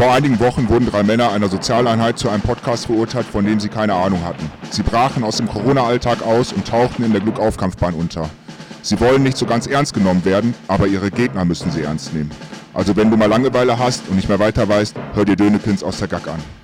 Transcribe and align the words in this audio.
Vor 0.00 0.14
einigen 0.14 0.40
Wochen 0.40 0.66
wurden 0.70 0.86
drei 0.86 1.02
Männer 1.02 1.30
einer 1.30 1.50
Sozialeinheit 1.50 2.18
zu 2.18 2.30
einem 2.30 2.40
Podcast 2.40 2.86
verurteilt, 2.86 3.26
von 3.26 3.44
dem 3.44 3.60
sie 3.60 3.68
keine 3.68 3.92
Ahnung 3.92 4.24
hatten. 4.24 4.50
Sie 4.70 4.82
brachen 4.82 5.22
aus 5.22 5.36
dem 5.36 5.46
Corona-Alltag 5.46 6.22
aus 6.22 6.54
und 6.54 6.66
tauchten 6.66 7.04
in 7.04 7.12
der 7.12 7.20
Glückaufkampfbahn 7.20 7.92
unter. 7.92 8.30
Sie 8.80 8.98
wollen 8.98 9.22
nicht 9.22 9.36
so 9.36 9.44
ganz 9.44 9.66
ernst 9.66 9.92
genommen 9.92 10.24
werden, 10.24 10.54
aber 10.68 10.86
ihre 10.86 11.10
Gegner 11.10 11.44
müssen 11.44 11.70
sie 11.70 11.82
ernst 11.82 12.14
nehmen. 12.14 12.30
Also 12.72 12.96
wenn 12.96 13.10
du 13.10 13.18
mal 13.18 13.26
Langeweile 13.26 13.78
hast 13.78 14.08
und 14.08 14.16
nicht 14.16 14.30
mehr 14.30 14.38
weiter 14.38 14.66
weißt, 14.66 14.96
hör 15.12 15.26
dir 15.26 15.36
Dönekins 15.36 15.84
aus 15.84 15.98
der 15.98 16.08
Gack 16.08 16.28
an. 16.28 16.59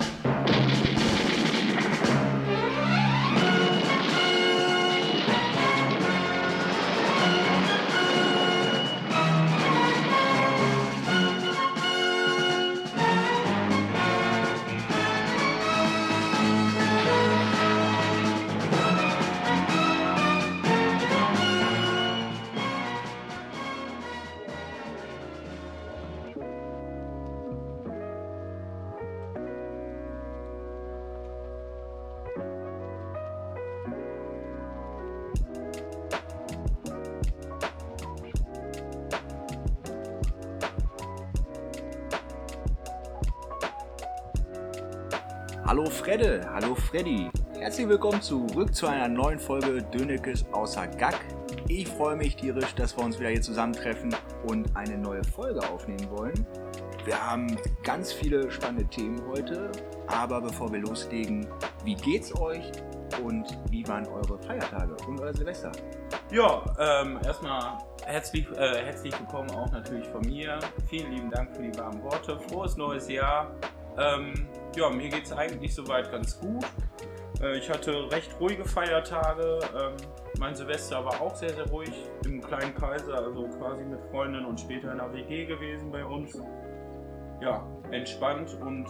Freddy. 46.97 47.29
Herzlich 47.59 47.87
willkommen 47.87 48.23
zurück 48.23 48.75
zu 48.75 48.87
einer 48.87 49.07
neuen 49.07 49.39
Folge 49.39 49.83
Dönekes 49.83 50.47
außer 50.53 50.87
Gack. 50.87 51.21
Ich 51.69 51.87
freue 51.87 52.17
mich 52.17 52.37
tierisch, 52.37 52.75
dass 52.75 52.97
wir 52.97 53.05
uns 53.05 53.21
wieder 53.21 53.29
hier 53.29 53.43
zusammentreffen 53.43 54.17
und 54.47 54.75
eine 54.75 54.97
neue 54.97 55.23
Folge 55.23 55.61
aufnehmen 55.69 56.09
wollen. 56.11 56.47
Wir 57.05 57.23
haben 57.23 57.55
ganz 57.83 58.15
viele 58.15 58.51
spannende 58.51 58.89
Themen 58.89 59.21
heute, 59.29 59.71
aber 60.07 60.41
bevor 60.41 60.73
wir 60.73 60.79
loslegen, 60.79 61.47
wie 61.85 61.97
geht's 61.97 62.35
euch 62.35 62.73
und 63.23 63.45
wie 63.69 63.87
waren 63.87 64.07
eure 64.07 64.39
Feiertage 64.39 64.97
und 65.07 65.21
euer 65.21 65.35
Silvester? 65.35 65.73
Ja, 66.33 66.65
ähm, 66.79 67.19
erstmal 67.27 67.77
herzlich, 68.07 68.47
äh, 68.53 68.85
herzlich 68.85 69.13
willkommen 69.21 69.51
auch 69.51 69.71
natürlich 69.71 70.07
von 70.07 70.23
mir. 70.23 70.59
Vielen 70.89 71.13
lieben 71.13 71.31
Dank 71.31 71.55
für 71.55 71.63
die 71.63 71.77
warmen 71.77 72.03
Worte. 72.03 72.41
Frohes 72.49 72.79
neues 72.79 73.07
Jahr. 73.11 73.55
Ähm, 73.99 74.47
ja, 74.77 74.91
mir 74.91 75.09
geht 75.09 75.25
es 75.25 75.33
eigentlich 75.33 75.75
soweit 75.75 76.11
ganz 76.11 76.39
gut. 76.39 76.65
Äh, 77.41 77.59
ich 77.59 77.71
hatte 77.71 78.11
recht 78.11 78.39
ruhige 78.41 78.65
Feiertage. 78.65 79.61
Ähm, 79.75 79.97
mein 80.39 80.55
Silvester 80.55 81.05
war 81.05 81.21
auch 81.21 81.35
sehr, 81.35 81.51
sehr 81.51 81.69
ruhig 81.71 81.93
im 82.25 82.43
kleinen 82.43 82.75
Kreise, 82.75 83.15
also 83.15 83.49
quasi 83.59 83.85
mit 83.85 84.01
Freundinnen 84.11 84.47
und 84.47 84.61
später 84.61 84.93
in 84.93 84.99
der 84.99 85.13
WG 85.13 85.47
gewesen 85.47 85.91
bei 85.91 86.05
uns. 86.05 86.39
Ja, 87.41 87.67
entspannt 87.91 88.57
und 88.61 88.87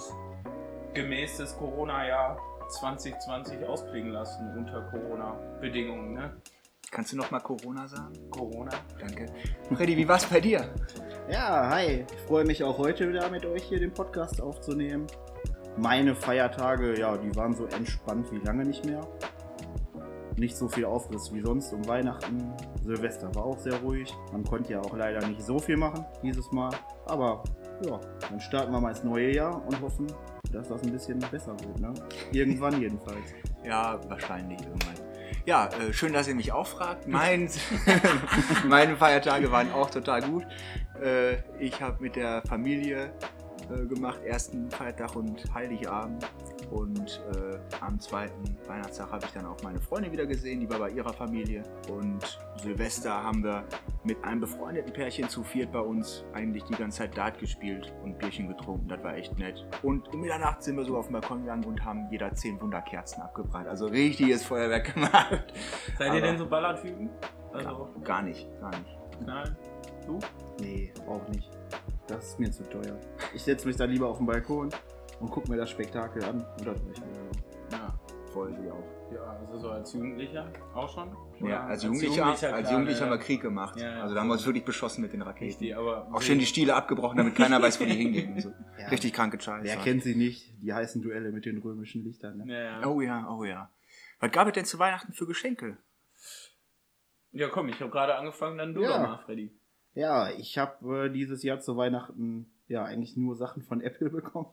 gemäß 0.94 1.38
des 1.38 1.56
Corona-Jahr 1.56 2.38
2020 2.68 3.64
ausklingen 3.64 4.12
lassen 4.12 4.56
unter 4.56 4.82
Corona-Bedingungen. 4.90 6.14
Ne? 6.14 6.36
Kannst 6.90 7.12
du 7.12 7.16
noch 7.16 7.30
mal 7.30 7.40
Corona 7.40 7.86
sagen? 7.86 8.12
Corona. 8.30 8.72
Danke. 8.98 9.26
Freddy, 9.74 9.96
wie 9.96 10.08
war's 10.08 10.26
bei 10.26 10.40
dir? 10.40 10.72
Ja, 11.28 11.68
hi. 11.70 12.06
Ich 12.08 12.20
freue 12.28 12.44
mich 12.44 12.62
auch 12.62 12.78
heute 12.78 13.08
wieder 13.08 13.28
mit 13.30 13.44
euch 13.44 13.64
hier 13.64 13.80
den 13.80 13.92
Podcast 13.92 14.40
aufzunehmen. 14.40 15.08
Meine 15.76 16.14
Feiertage, 16.14 16.96
ja, 16.98 17.16
die 17.16 17.34
waren 17.34 17.52
so 17.52 17.66
entspannt 17.66 18.30
wie 18.30 18.38
lange 18.38 18.64
nicht 18.64 18.84
mehr. 18.86 19.00
Nicht 20.36 20.56
so 20.56 20.68
viel 20.68 20.84
Aufriss 20.84 21.34
wie 21.34 21.40
sonst 21.40 21.72
um 21.72 21.84
Weihnachten. 21.88 22.52
Silvester 22.84 23.34
war 23.34 23.44
auch 23.44 23.58
sehr 23.58 23.76
ruhig. 23.80 24.14
Man 24.30 24.44
konnte 24.44 24.74
ja 24.74 24.80
auch 24.80 24.96
leider 24.96 25.26
nicht 25.26 25.42
so 25.42 25.58
viel 25.58 25.76
machen 25.76 26.04
dieses 26.22 26.52
Mal. 26.52 26.70
Aber 27.06 27.42
ja, 27.84 27.98
dann 28.30 28.38
starten 28.38 28.70
wir 28.70 28.80
mal 28.80 28.90
ins 28.90 29.02
neue 29.02 29.34
Jahr 29.34 29.66
und 29.66 29.80
hoffen, 29.80 30.06
dass 30.52 30.68
das 30.68 30.80
ein 30.84 30.92
bisschen 30.92 31.18
besser 31.18 31.56
wird. 31.58 31.80
Ne? 31.80 31.92
Irgendwann 32.30 32.80
jedenfalls. 32.80 33.34
Ja, 33.64 33.98
wahrscheinlich 34.08 34.60
irgendwann. 34.60 35.06
Ja, 35.46 35.68
äh, 35.68 35.92
schön, 35.92 36.12
dass 36.12 36.26
ihr 36.26 36.34
mich 36.34 36.52
auch 36.52 36.66
fragt. 36.66 37.06
Mein, 37.08 37.48
meine 38.68 38.96
Feiertage 38.96 39.50
waren 39.52 39.72
auch 39.72 39.90
total 39.90 40.22
gut. 40.22 40.44
Äh, 41.02 41.36
ich 41.58 41.80
habe 41.80 42.02
mit 42.02 42.16
der 42.16 42.42
Familie 42.48 43.12
äh, 43.70 43.84
gemacht, 43.86 44.20
ersten 44.24 44.70
Feiertag 44.70 45.16
und 45.16 45.42
Heiligabend. 45.54 46.24
Und 46.70 47.22
äh, 47.36 47.58
am 47.80 48.00
zweiten 48.00 48.56
Weihnachtstag 48.66 49.12
habe 49.12 49.24
ich 49.24 49.30
dann 49.32 49.46
auch 49.46 49.56
meine 49.62 49.78
Freundin 49.80 50.10
wieder 50.10 50.26
gesehen, 50.26 50.58
die 50.58 50.68
war 50.68 50.80
bei 50.80 50.90
ihrer 50.90 51.12
Familie. 51.12 51.62
Und 51.88 52.40
Silvester 52.60 53.22
haben 53.22 53.44
wir 53.44 53.62
mit 54.02 54.22
einem 54.24 54.40
befreundeten 54.40 54.92
Pärchen 54.92 55.28
zu 55.28 55.44
viert 55.44 55.70
bei 55.70 55.78
uns 55.78 56.24
eigentlich 56.34 56.64
die 56.64 56.74
ganze 56.74 56.98
Zeit 56.98 57.16
Dart 57.16 57.38
gespielt 57.38 57.94
und 58.02 58.18
Bierchen 58.18 58.48
getrunken. 58.48 58.88
Das 58.88 59.00
war 59.04 59.14
echt 59.16 59.38
nett. 59.38 59.64
Und 59.84 60.12
um 60.12 60.20
Mitternacht 60.22 60.62
sind 60.64 60.76
wir 60.76 60.84
so 60.84 60.96
auf 60.96 61.06
den 61.06 61.12
Balkon 61.12 61.42
gegangen 61.42 61.64
und 61.66 61.84
haben 61.84 62.08
jeder 62.10 62.34
zehn 62.34 62.60
Wunderkerzen 62.60 63.22
abgebrannt. 63.22 63.68
Also 63.68 63.86
richtiges 63.86 64.44
Feuerwerk 64.44 64.92
gemacht. 64.94 65.44
Seid 65.98 66.08
Aber- 66.08 66.16
ihr 66.16 66.22
denn 66.22 66.38
so 66.38 66.46
Ballertypen? 66.48 67.10
Also, 67.52 67.68
Gar, 67.94 68.02
gar 68.02 68.22
nicht, 68.22 68.48
gar 68.60 68.70
nicht. 68.70 68.96
knallen? 69.22 69.56
Du? 70.06 70.18
Nee, 70.60 70.92
auch 71.06 71.26
nicht. 71.28 71.50
Das 72.06 72.28
ist 72.28 72.38
mir 72.40 72.50
zu 72.50 72.62
teuer. 72.68 72.98
Ich 73.34 73.42
setze 73.42 73.66
mich 73.66 73.76
da 73.76 73.84
lieber 73.84 74.08
auf 74.08 74.18
den 74.18 74.26
Balkon 74.26 74.70
und 75.20 75.30
gucke 75.30 75.50
mir 75.50 75.56
das 75.56 75.70
Spektakel 75.70 76.22
an. 76.24 76.46
Das 76.64 76.80
nicht. 76.84 77.02
Ja. 77.72 77.98
Voll 78.32 78.54
sie 78.60 78.70
auch. 78.70 78.84
Ja, 79.12 79.22
also 79.22 79.58
so 79.58 79.70
als 79.70 79.92
Jugendlicher 79.92 80.50
auch 80.74 80.92
schon? 80.92 81.08
Ja, 81.40 81.44
Oder 81.46 81.60
als 81.64 81.82
Jugendlicher, 81.84 82.26
als 82.26 82.40
klar, 82.40 82.60
Jugendlicher 82.72 83.00
haben 83.06 83.10
wir. 83.10 83.18
Krieg 83.18 83.40
gemacht. 83.40 83.76
Ja, 83.78 83.90
ja, 83.96 84.02
also 84.02 84.14
da 84.14 84.20
haben 84.20 84.26
wir 84.28 84.32
uns 84.34 84.44
wirklich 84.46 84.64
beschossen 84.64 85.00
mit 85.02 85.12
den 85.12 85.22
Raketen. 85.22 85.44
Richtig, 85.46 85.76
aber 85.76 86.08
Auch 86.12 86.20
schön 86.22 86.38
die 86.40 86.46
Stiele 86.46 86.74
abgebrochen, 86.74 87.16
damit 87.16 87.34
keiner 87.36 87.62
weiß, 87.62 87.80
wo 87.80 87.84
die 87.84 87.92
hingehen. 87.94 88.40
So. 88.40 88.52
Ja. 88.78 88.88
Richtig 88.88 89.14
kranke 89.14 89.40
Scheiße. 89.40 89.64
Wer 89.64 89.76
kennt 89.78 90.02
sie 90.02 90.14
nicht? 90.14 90.52
Die 90.62 90.72
heißen 90.74 91.00
Duelle 91.02 91.32
mit 91.32 91.46
den 91.46 91.58
römischen 91.58 92.04
Lichtern. 92.04 92.38
Ne? 92.38 92.52
Ja, 92.52 92.80
ja. 92.80 92.86
Oh 92.86 93.00
ja, 93.00 93.28
oh 93.30 93.44
ja. 93.44 93.70
Was 94.20 94.30
gab 94.32 94.46
es 94.48 94.52
denn 94.52 94.64
zu 94.66 94.78
Weihnachten 94.78 95.12
für 95.12 95.26
Geschenke? 95.26 95.78
ja, 97.32 97.48
komm, 97.48 97.68
ich 97.68 97.80
habe 97.80 97.90
gerade 97.90 98.16
angefangen, 98.16 98.58
dann 98.58 98.74
du 98.74 98.82
Ja. 98.82 98.88
doch 98.88 98.98
mal, 98.98 99.18
Freddy. 99.24 99.55
Ja, 99.96 100.30
ich 100.30 100.58
habe 100.58 101.06
äh, 101.06 101.10
dieses 101.10 101.42
Jahr 101.42 101.58
zu 101.58 101.76
Weihnachten 101.76 102.48
ja 102.68 102.84
eigentlich 102.84 103.16
nur 103.16 103.34
Sachen 103.34 103.62
von 103.62 103.80
Apple 103.82 104.10
bekommen. 104.10 104.48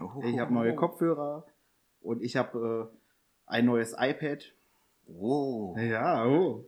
Oh, 0.00 0.22
Ich 0.24 0.38
habe 0.38 0.52
neue 0.52 0.74
Kopfhörer 0.74 1.46
und 2.00 2.22
ich 2.22 2.36
habe 2.36 2.90
äh, 2.92 2.96
ein 3.46 3.64
neues 3.66 3.94
iPad. 3.98 4.52
Oh, 5.06 5.74
Ja, 5.78 6.26
oh. 6.26 6.66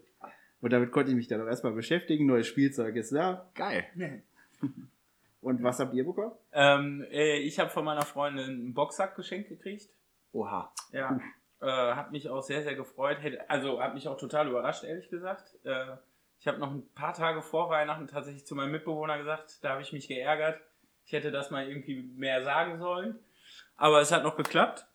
Und 0.61 0.73
damit 0.73 0.93
konnte 0.93 1.11
ich 1.11 1.17
mich 1.17 1.29
dann 1.29 1.43
auch 1.43 1.47
erstmal 1.47 1.73
beschäftigen. 1.73 2.25
Neues 2.27 2.47
Spielzeug 2.47 2.97
ist 2.97 3.13
da. 3.13 3.51
geil. 3.55 3.85
Und 5.43 5.63
was 5.63 5.79
habt 5.79 5.93
ihr 5.93 6.05
bekommen? 6.07 6.33
Ähm, 6.53 7.05
äh, 7.11 7.37
ich 7.41 7.59
habe 7.59 7.69
von 7.69 7.85
meiner 7.85 8.01
Freundin 8.01 8.45
einen 8.49 8.73
Boxsack 8.75 9.15
geschenkt 9.15 9.51
gekriegt. 9.51 9.91
Oha. 10.33 10.73
Ja. 10.93 11.19
Äh, 11.61 11.95
hat 11.95 12.13
mich 12.13 12.29
auch 12.29 12.43
sehr, 12.43 12.63
sehr 12.63 12.75
gefreut. 12.75 13.17
Also 13.49 13.81
hat 13.81 13.95
mich 13.95 14.07
auch 14.07 14.19
total 14.19 14.49
überrascht, 14.49 14.85
ehrlich 14.85 15.09
gesagt. 15.09 15.55
Äh, 15.65 15.97
ich 16.45 16.49
habe 16.49 16.59
noch 16.59 16.73
ein 16.73 16.87
paar 16.91 17.15
Tage 17.15 17.41
vor 17.41 17.71
Weihnachten 17.71 18.07
tatsächlich 18.07 18.45
zu 18.45 18.55
meinem 18.55 18.73
Mitbewohner 18.73 19.17
gesagt, 19.17 19.65
da 19.65 19.71
habe 19.71 19.81
ich 19.81 19.95
mich 19.95 20.09
geärgert. 20.09 20.61
Ich 21.07 21.13
hätte 21.15 21.31
das 21.31 21.51
mal 21.51 21.67
irgendwie 21.67 22.03
mehr 22.03 22.45
sagen 22.45 22.79
sollen. 22.79 23.19
Aber 23.79 24.03
es 24.03 24.13
hat 24.13 24.25
noch 24.25 24.37
geklappt. 24.37 24.87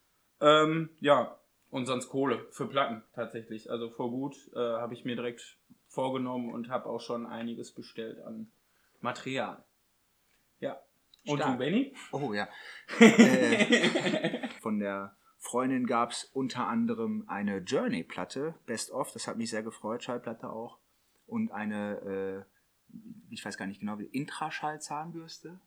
Ähm, 0.42 0.92
ja, 1.00 1.40
und 1.72 1.88
sonst 1.88 2.10
Kohle 2.10 2.46
für 2.52 2.68
Platten 2.68 3.02
tatsächlich. 3.16 3.72
Also 3.72 3.90
vor 3.90 4.12
gut 4.12 4.36
äh, 4.54 4.60
habe 4.60 4.94
ich 4.94 5.06
mir 5.06 5.16
direkt 5.16 5.58
vorgenommen 5.88 6.54
und 6.54 6.70
habe 6.70 6.86
auch 6.86 7.02
schon 7.02 7.26
einiges 7.26 7.74
bestellt 7.74 8.22
an 8.22 8.52
Material. 9.02 9.64
Ja. 10.60 10.80
Und 11.26 11.40
Stark. 11.40 11.54
du, 11.54 11.58
Benny? 11.58 11.96
Oh 12.12 12.32
ja. 12.32 12.48
äh, 13.00 14.50
von 14.62 14.78
der 14.78 15.16
Freundin 15.40 15.88
gab 15.88 16.12
es 16.12 16.26
unter 16.26 16.68
anderem 16.68 17.26
eine 17.28 17.58
Journey-Platte, 17.58 18.54
Best 18.68 18.92
of, 18.92 19.12
das 19.14 19.28
hat 19.28 19.38
mich 19.38 19.50
sehr 19.50 19.64
gefreut, 19.64 20.04
Schallplatte 20.04 20.48
auch. 20.48 20.78
Und 21.30 21.52
eine, 21.52 22.46
äh, 22.92 22.94
ich 23.30 23.44
weiß 23.46 23.58
gar 23.58 23.66
nicht 23.68 23.80
genau, 23.80 24.00
wie, 24.00 24.06
Intraschall-Zahnbürste. 24.06 25.60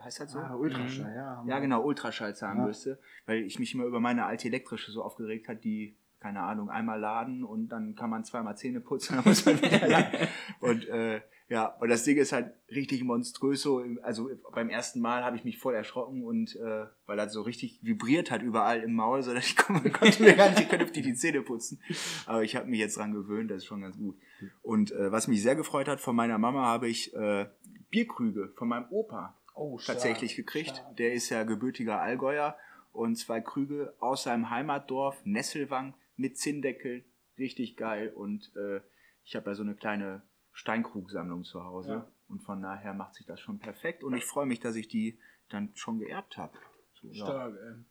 Heißt 0.00 0.20
das 0.20 0.30
so? 0.32 0.38
Ah, 0.38 0.54
Ultraschall, 0.54 1.14
ja. 1.14 1.36
haben 1.36 1.48
Ja, 1.48 1.56
wir. 1.56 1.60
genau, 1.62 1.82
Ultraschallzahnbürste, 1.82 2.98
weil 3.26 3.42
ich 3.42 3.58
mich 3.58 3.74
immer 3.74 3.84
über 3.84 3.98
meine 4.00 4.24
alte 4.24 4.46
elektrische 4.48 4.92
so 4.92 5.02
aufgeregt 5.02 5.48
hat, 5.48 5.64
die, 5.64 5.96
keine 6.20 6.40
Ahnung, 6.42 6.70
einmal 6.70 7.00
laden 7.00 7.42
und 7.44 7.68
dann 7.68 7.96
kann 7.96 8.08
man 8.10 8.24
zweimal 8.24 8.56
Zähne 8.56 8.80
putzen, 8.80 9.16
dann 9.16 9.24
muss 9.24 9.44
man 9.44 9.60
wieder 9.60 9.88
laden. 9.88 10.28
Und 10.60 10.86
äh, 10.88 11.22
ja, 11.48 11.66
und 11.66 11.88
das 11.90 12.04
Ding 12.04 12.16
ist 12.16 12.32
halt 12.32 12.52
richtig 12.70 13.04
monströs 13.04 13.60
so, 13.62 13.84
also 14.02 14.30
beim 14.54 14.70
ersten 14.70 15.00
Mal 15.00 15.22
habe 15.24 15.36
ich 15.36 15.44
mich 15.44 15.58
voll 15.58 15.74
erschrocken 15.74 16.24
und 16.24 16.56
äh, 16.56 16.86
weil 17.06 17.16
das 17.18 17.32
so 17.32 17.42
richtig 17.42 17.78
vibriert 17.82 18.30
hat 18.30 18.42
überall 18.42 18.80
im 18.82 18.94
Maul, 18.94 19.22
so 19.22 19.34
dass 19.34 19.46
ich 19.46 19.56
kon- 19.58 19.92
konnte 19.92 20.22
mir 20.22 20.34
gar 20.34 20.50
nicht 20.50 20.68
vernünftig 20.68 21.04
die 21.04 21.14
Zähne 21.14 21.42
putzen. 21.42 21.80
Aber 22.26 22.42
ich 22.42 22.56
habe 22.56 22.66
mich 22.68 22.78
jetzt 22.80 22.96
dran 22.96 23.12
gewöhnt, 23.12 23.50
das 23.50 23.58
ist 23.58 23.66
schon 23.66 23.82
ganz 23.82 23.96
gut. 23.98 24.16
Und 24.62 24.92
äh, 24.92 25.12
was 25.12 25.28
mich 25.28 25.42
sehr 25.42 25.54
gefreut 25.56 25.86
hat, 25.88 26.00
von 26.00 26.16
meiner 26.16 26.38
Mama 26.38 26.64
habe 26.64 26.88
ich 26.88 27.14
äh, 27.14 27.46
Bierkrüge 27.90 28.52
von 28.56 28.68
meinem 28.68 28.86
Opa 28.90 29.36
Oh, 29.54 29.78
stark, 29.78 29.98
tatsächlich 29.98 30.34
gekriegt. 30.36 30.70
stark. 30.78 30.96
Der 30.96 31.12
ist 31.12 31.28
ja 31.28 31.44
gebürtiger 31.44 32.00
Allgäuer 32.00 32.56
und 32.92 33.16
zwei 33.16 33.40
Krüge 33.40 33.94
aus 34.00 34.24
seinem 34.24 34.50
Heimatdorf, 34.50 35.20
Nesselwang, 35.24 35.94
mit 36.16 36.38
Zinndeckel. 36.38 37.04
Richtig 37.38 37.76
geil. 37.76 38.12
Und 38.14 38.50
äh, 38.56 38.80
ich 39.24 39.36
habe 39.36 39.50
ja 39.50 39.54
so 39.54 39.62
eine 39.62 39.74
kleine 39.74 40.22
Steinkrugsammlung 40.54 41.44
zu 41.44 41.62
Hause. 41.62 41.90
Ja. 41.90 42.08
Und 42.28 42.40
von 42.40 42.62
daher 42.62 42.94
macht 42.94 43.14
sich 43.14 43.26
das 43.26 43.40
schon 43.40 43.58
perfekt. 43.58 44.02
Und 44.02 44.14
ich 44.14 44.24
freue 44.24 44.46
mich, 44.46 44.60
dass 44.60 44.76
ich 44.76 44.88
die 44.88 45.18
dann 45.50 45.70
schon 45.74 45.98
geerbt 45.98 46.38
habe. 46.38 46.56
So, 46.94 47.08
ja, 47.08 47.26
Stark, 47.26 47.54
ey. 47.54 47.84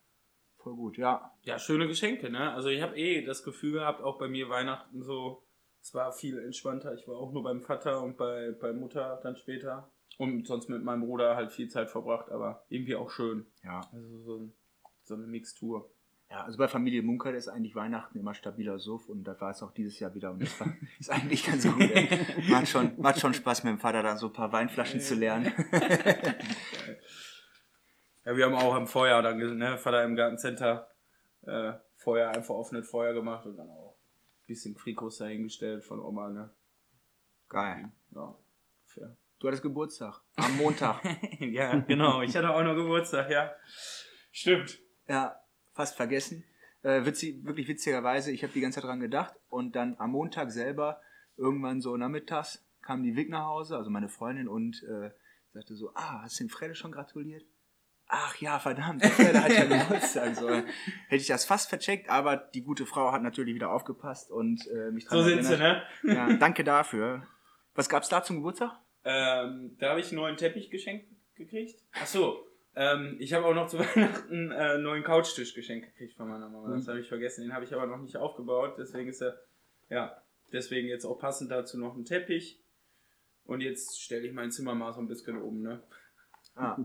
voll 0.57 0.75
gut, 0.75 0.97
ja. 0.97 1.37
Ja, 1.43 1.59
schöne 1.59 1.87
Geschenke, 1.87 2.29
ne? 2.29 2.51
Also 2.53 2.69
ich 2.69 2.81
habe 2.81 2.97
eh 2.97 3.23
das 3.23 3.43
Gefühl 3.43 3.73
gehabt, 3.73 4.01
auch 4.01 4.17
bei 4.17 4.27
mir 4.27 4.49
Weihnachten 4.49 5.03
so, 5.03 5.45
es 5.81 5.93
war 5.93 6.13
viel 6.13 6.39
entspannter. 6.39 6.95
Ich 6.95 7.07
war 7.07 7.17
auch 7.17 7.31
nur 7.33 7.43
beim 7.43 7.61
Vater 7.61 8.01
und 8.01 8.17
bei, 8.17 8.53
bei 8.59 8.73
Mutter 8.73 9.19
dann 9.21 9.35
später. 9.35 9.91
Und 10.17 10.47
sonst 10.47 10.69
mit 10.69 10.83
meinem 10.83 11.01
Bruder 11.01 11.35
halt 11.35 11.51
viel 11.51 11.69
Zeit 11.69 11.89
verbracht, 11.89 12.31
aber 12.31 12.65
irgendwie 12.69 12.95
auch 12.95 13.09
schön. 13.09 13.45
Ja. 13.63 13.81
Also 13.91 14.19
so, 14.19 14.53
so 15.03 15.15
eine 15.15 15.27
Mixtur. 15.27 15.92
Ja, 16.33 16.45
also 16.45 16.57
bei 16.57 16.67
Familie 16.67 17.03
Munker 17.03 17.31
ist 17.31 17.47
eigentlich 17.47 17.75
Weihnachten 17.75 18.17
immer 18.17 18.33
stabiler 18.33 18.79
Suff 18.79 19.07
und 19.07 19.23
das 19.23 19.39
war 19.39 19.51
es 19.51 19.61
auch 19.61 19.69
dieses 19.69 19.99
Jahr 19.99 20.15
wieder 20.15 20.31
und 20.31 20.41
das 20.41 20.59
war, 20.59 20.67
ist 20.99 21.11
eigentlich 21.11 21.45
ganz 21.45 21.63
gut. 21.63 21.79
Ey. 21.79 22.09
Macht, 22.49 22.69
schon, 22.69 22.99
macht 22.99 23.19
schon 23.19 23.35
Spaß 23.35 23.63
mit 23.63 23.73
dem 23.73 23.77
Vater 23.77 24.01
dann 24.01 24.17
so 24.17 24.27
ein 24.27 24.33
paar 24.33 24.51
Weinflaschen 24.51 24.99
zu 24.99 25.15
lernen. 25.15 25.53
Ja, 28.25 28.37
wir 28.37 28.45
haben 28.45 28.55
auch 28.55 28.73
am 28.73 28.87
Feuer 28.87 29.21
dann, 29.21 29.57
ne, 29.57 29.77
Vater 29.77 30.01
im 30.05 30.15
Gartencenter, 30.15 30.89
äh, 31.41 31.73
Feuer, 31.97 32.29
einfach 32.29 32.55
offenes 32.55 32.89
Feuer 32.89 33.13
gemacht 33.13 33.45
und 33.45 33.57
dann 33.57 33.69
auch 33.69 33.97
ein 33.97 34.47
bisschen 34.47 34.77
Frikos 34.77 35.17
dahingestellt 35.17 35.83
von 35.83 35.99
Oma, 35.99 36.29
ne? 36.29 36.49
Geil. 37.49 37.91
Ja, 38.15 38.33
fair. 38.85 39.17
Du 39.39 39.47
hattest 39.47 39.61
Geburtstag. 39.61 40.21
Am 40.37 40.55
Montag. 40.55 41.03
ja, 41.41 41.75
genau. 41.79 42.21
Ich 42.21 42.33
hatte 42.37 42.49
auch 42.49 42.63
noch 42.63 42.75
Geburtstag, 42.75 43.29
ja. 43.29 43.51
Stimmt. 44.31 44.79
ja, 45.09 45.42
fast 45.73 45.95
vergessen. 45.95 46.43
Äh, 46.81 47.05
witzig, 47.05 47.45
wirklich 47.45 47.67
witzigerweise, 47.67 48.31
ich 48.31 48.43
habe 48.43 48.53
die 48.53 48.61
ganze 48.61 48.81
Zeit 48.81 48.89
dran 48.89 48.99
gedacht 48.99 49.33
und 49.49 49.75
dann 49.75 49.95
am 49.99 50.11
Montag 50.11 50.51
selber, 50.51 51.01
irgendwann 51.37 51.81
so 51.81 51.95
nachmittags, 51.95 52.65
kam 52.81 53.03
die 53.03 53.15
Vic 53.15 53.29
nach 53.29 53.45
Hause, 53.45 53.77
also 53.77 53.89
meine 53.89 54.09
Freundin, 54.09 54.47
und 54.47 54.83
äh, 54.83 55.11
sagte 55.53 55.75
so, 55.75 55.91
ah, 55.95 56.21
hast 56.23 56.39
du 56.39 56.43
dem 56.43 56.49
Fredde 56.49 56.75
schon 56.75 56.91
gratuliert? 56.91 57.45
Ach 58.07 58.35
ja, 58.37 58.59
verdammt, 58.59 59.01
der 59.01 59.11
Fredde 59.11 59.41
hat 59.41 59.51
ja 59.51 59.63
Geburtstag. 59.83 60.35
So, 60.35 60.49
hätte 60.49 60.65
ich 61.09 61.27
das 61.27 61.45
fast 61.45 61.69
vercheckt, 61.69 62.09
aber 62.09 62.35
die 62.35 62.61
gute 62.61 62.85
Frau 62.85 63.11
hat 63.11 63.23
natürlich 63.23 63.55
wieder 63.55 63.71
aufgepasst 63.71 64.29
und 64.29 64.67
äh, 64.67 64.91
mich 64.91 65.05
dran 65.05 65.19
So 65.19 65.23
sind 65.23 65.43
sie, 65.43 65.57
ne? 65.57 65.83
Ja, 66.03 66.33
danke 66.33 66.63
dafür. 66.63 67.25
Was 67.75 67.87
gab's 67.87 68.09
da 68.09 68.21
zum 68.21 68.37
Geburtstag? 68.37 68.77
Ähm, 69.05 69.75
da 69.79 69.91
habe 69.91 70.01
ich 70.01 70.07
einen 70.07 70.17
neuen 70.17 70.37
Teppich 70.37 70.69
geschenkt 70.69 71.07
gekriegt. 71.35 71.81
Ach 71.93 72.05
so. 72.05 72.45
Ähm, 72.75 73.17
ich 73.19 73.33
habe 73.33 73.45
auch 73.45 73.53
noch 73.53 73.67
zu 73.67 73.79
Weihnachten 73.95 74.51
äh, 74.51 74.55
einen 74.55 74.83
neuen 74.83 75.03
Couchtisch 75.03 75.53
geschenkt 75.53 75.87
gekriegt 75.87 76.15
von 76.15 76.27
meiner 76.27 76.49
Mama. 76.49 76.75
Das 76.75 76.87
habe 76.87 76.99
ich 76.99 77.07
vergessen. 77.07 77.41
Den 77.41 77.53
habe 77.53 77.65
ich 77.65 77.73
aber 77.73 77.85
noch 77.85 78.01
nicht 78.01 78.17
aufgebaut. 78.17 78.75
Deswegen 78.77 79.09
ist 79.09 79.21
er, 79.21 79.39
ja, 79.89 80.21
deswegen 80.51 80.87
jetzt 80.87 81.05
auch 81.05 81.19
passend 81.19 81.51
dazu 81.51 81.79
noch 81.79 81.95
ein 81.95 82.05
Teppich. 82.05 82.59
Und 83.45 83.61
jetzt 83.61 84.01
stelle 84.01 84.25
ich 84.25 84.33
mein 84.33 84.51
Zimmer 84.51 84.73
mal 84.73 84.93
so 84.93 85.01
ein 85.01 85.07
bisschen 85.07 85.41
um, 85.41 85.61
ne? 85.61 85.83
Ah, 86.55 86.77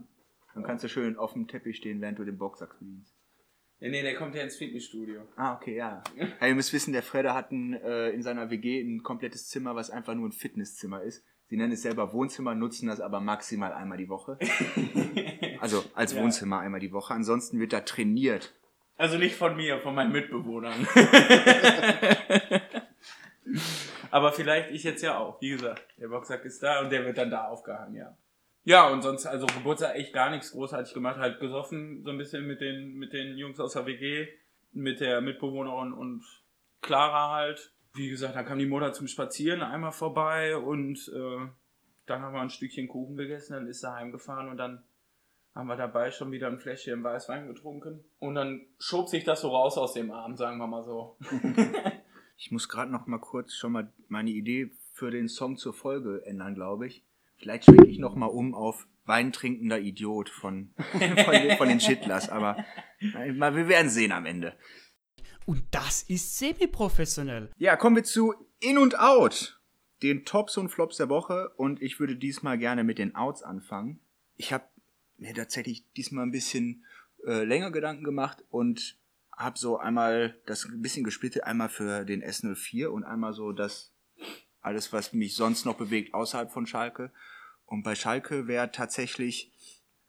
dann 0.55 0.65
kannst 0.65 0.83
du 0.83 0.89
schön 0.89 1.17
auf 1.17 1.35
dem 1.35 1.47
Teppich 1.47 1.77
stehen, 1.77 2.01
während 2.01 2.19
du 2.19 2.25
den 2.25 2.37
Boxsack 2.37 2.79
bedienst. 2.79 3.15
Ja, 3.81 3.89
nee, 3.89 4.03
der 4.03 4.17
kommt 4.17 4.35
ja 4.35 4.43
ins 4.43 4.57
Fitnessstudio. 4.57 5.23
Ah, 5.37 5.55
okay, 5.55 5.77
ja. 5.77 6.03
ja 6.17 6.47
ihr 6.47 6.55
müsst 6.55 6.73
wissen, 6.73 6.93
der 6.93 7.05
Fredde 7.05 7.33
hat 7.33 7.53
ein, 7.53 7.75
äh, 7.75 8.11
in 8.11 8.23
seiner 8.23 8.51
WG 8.51 8.81
ein 8.81 9.05
komplettes 9.05 9.49
Zimmer, 9.49 9.77
was 9.77 9.91
einfach 9.91 10.15
nur 10.15 10.29
ein 10.29 10.33
Fitnesszimmer 10.33 11.03
ist. 11.03 11.25
Sie 11.47 11.57
nennen 11.57 11.73
es 11.73 11.83
selber 11.83 12.13
Wohnzimmer, 12.13 12.55
nutzen 12.55 12.89
das 12.89 13.01
aber 13.01 13.21
maximal 13.21 13.73
einmal 13.73 13.99
die 13.99 14.09
Woche. 14.09 14.39
Also 15.61 15.85
als 15.95 16.13
Ja. 16.15 16.23
Wohnzimmer 16.23 16.61
einmal 16.61 16.81
die 16.81 16.93
Woche. 16.93 17.15
Ansonsten 17.15 17.59
wird 17.61 17.73
da 17.73 17.81
trainiert. 17.81 18.53
Also 18.97 19.17
nicht 19.17 19.37
von 19.37 19.57
mir, 19.57 19.79
von 19.81 19.95
meinen 19.95 20.13
Mitbewohnern. 20.13 20.87
Aber 24.11 24.33
vielleicht 24.33 24.71
ich 24.71 24.85
jetzt 24.85 25.03
ja 25.03 25.19
auch. 25.19 25.41
Wie 25.41 25.51
gesagt, 25.51 25.83
der 25.99 26.09
Boxsack 26.09 26.45
ist 26.45 26.63
da 26.63 26.81
und 26.81 26.91
der 26.91 27.05
wird 27.05 27.19
dann 27.19 27.31
da 27.31 27.45
aufgehangen, 27.47 27.95
ja. 27.95 28.17
Ja, 28.65 28.89
und 28.89 29.03
sonst, 29.03 29.27
also 29.27 29.47
Geburtstag 29.47 29.95
echt 29.95 30.13
gar 30.13 30.31
nichts 30.31 30.53
großartig 30.53 30.93
gemacht. 30.93 31.19
Halt 31.19 31.41
gesoffen, 31.41 32.03
so 32.05 32.11
ein 32.11 32.19
bisschen 32.19 32.47
mit 32.47 32.61
den, 32.61 32.95
mit 32.95 33.13
den 33.13 33.37
Jungs 33.39 33.61
aus 33.61 33.73
der 33.75 33.87
WG, 33.87 34.29
mit 34.73 35.01
der 35.01 35.21
Mitbewohnerin 35.21 35.93
und 35.93 36.25
Clara 36.83 37.31
halt. 37.35 37.73
Wie 37.95 38.11
gesagt, 38.11 38.37
dann 38.37 38.45
kam 38.45 38.59
die 38.59 38.67
Mutter 38.67 38.93
zum 38.93 39.09
Spazieren 39.09 39.63
einmal 39.63 39.93
vorbei 39.93 40.57
und 40.57 41.11
äh, 41.15 41.47
dann 42.07 42.23
haben 42.23 42.35
wir 42.35 42.41
ein 42.41 42.51
Stückchen 42.51 42.89
Kuchen 42.89 43.17
gegessen, 43.17 43.55
dann 43.55 43.67
ist 43.67 43.81
sie 43.81 43.93
heimgefahren 43.93 44.49
und 44.49 44.59
dann 44.59 44.83
haben 45.59 45.67
wir 45.67 45.77
dabei 45.77 46.11
schon 46.13 46.31
wieder 46.31 46.47
ein 46.47 46.59
Fläschchen 46.61 47.03
Weißwein 47.03 47.49
getrunken. 47.49 48.05
Und 48.21 48.37
dann 48.37 48.65
schob 48.79 49.09
sich 49.09 49.25
das 49.25 49.41
so 49.41 49.49
raus 49.49 49.77
aus 49.77 49.93
dem 49.93 50.11
Abend, 50.13 50.39
sagen 50.39 50.57
wir 50.59 50.67
mal 50.69 50.85
so. 50.85 51.19
Ich 52.41 52.53
muss 52.53 52.69
gerade 52.69 52.93
noch 52.93 53.09
mal 53.09 53.19
kurz 53.19 53.55
schon 53.55 53.73
mal 53.73 53.93
meine 54.07 54.31
Idee 54.31 54.71
für 54.93 55.11
den 55.11 55.27
Song 55.29 55.57
zur 55.57 55.75
Folge 55.75 56.25
ändern, 56.25 56.55
glaube 56.55 56.87
ich. 56.87 57.05
Vielleicht 57.37 57.65
schwenke 57.65 57.89
ich 57.89 57.99
noch 57.99 58.15
mal 58.15 58.27
um 58.27 58.55
auf 58.55 58.87
Weintrinkender 59.07 59.81
Idiot 59.81 60.29
von, 60.29 60.71
von, 60.93 61.01
den- 61.33 61.57
von 61.57 61.69
den 61.69 61.81
Schittlers. 61.81 62.29
Aber 62.29 62.65
mal, 63.35 63.57
wir 63.57 63.67
werden 63.67 63.91
sehen 63.91 64.13
am 64.13 64.25
Ende. 64.25 64.53
Und 65.47 65.65
das 65.73 66.03
ist 66.05 66.39
semi-professionell. 66.39 67.51
Ja, 67.59 67.75
kommen 67.75 67.97
wir 67.97 68.05
zu 68.05 68.35
In 68.61 68.79
und 68.79 68.97
Out, 69.01 69.61
den 70.05 70.25
Tops 70.25 70.57
und 70.59 70.69
Flops 70.69 70.99
der 70.99 71.09
Woche. 71.09 71.51
Und 71.57 71.83
ich 71.83 71.99
würde 71.99 72.15
diesmal 72.15 72.57
gerne 72.57 72.85
mit 72.85 72.99
den 72.99 73.17
Outs 73.17 73.43
anfangen. 73.43 73.99
Ich 74.37 74.53
habe 74.53 74.63
mir 75.19 75.35
tatsächlich 75.35 75.85
diesmal 75.97 76.25
ein 76.25 76.31
bisschen 76.31 76.85
äh, 77.27 77.45
länger 77.45 77.71
Gedanken 77.71 78.05
gemacht 78.05 78.45
und 78.51 78.97
habe 79.33 79.59
so 79.59 79.79
einmal 79.79 80.37
das 80.47 80.65
ein 80.65 80.83
bisschen 80.83 81.05
gesplittet, 81.05 81.45
einmal 81.45 81.69
für 81.69 82.05
den 82.05 82.25
S04 82.25 82.87
und 82.87 83.05
einmal 83.05 83.33
so 83.33 83.53
das 83.53 83.93
alles, 84.61 84.93
was 84.93 85.13
mich 85.13 85.35
sonst 85.37 85.65
noch 85.65 85.77
bewegt 85.77 86.15
außerhalb 86.15 86.51
von 86.51 86.67
Schalke. 86.67 87.13
Und 87.67 87.83
bei 87.83 87.95
Schalke 87.95 88.49
wäre 88.49 88.73
tatsächlich, 88.73 89.53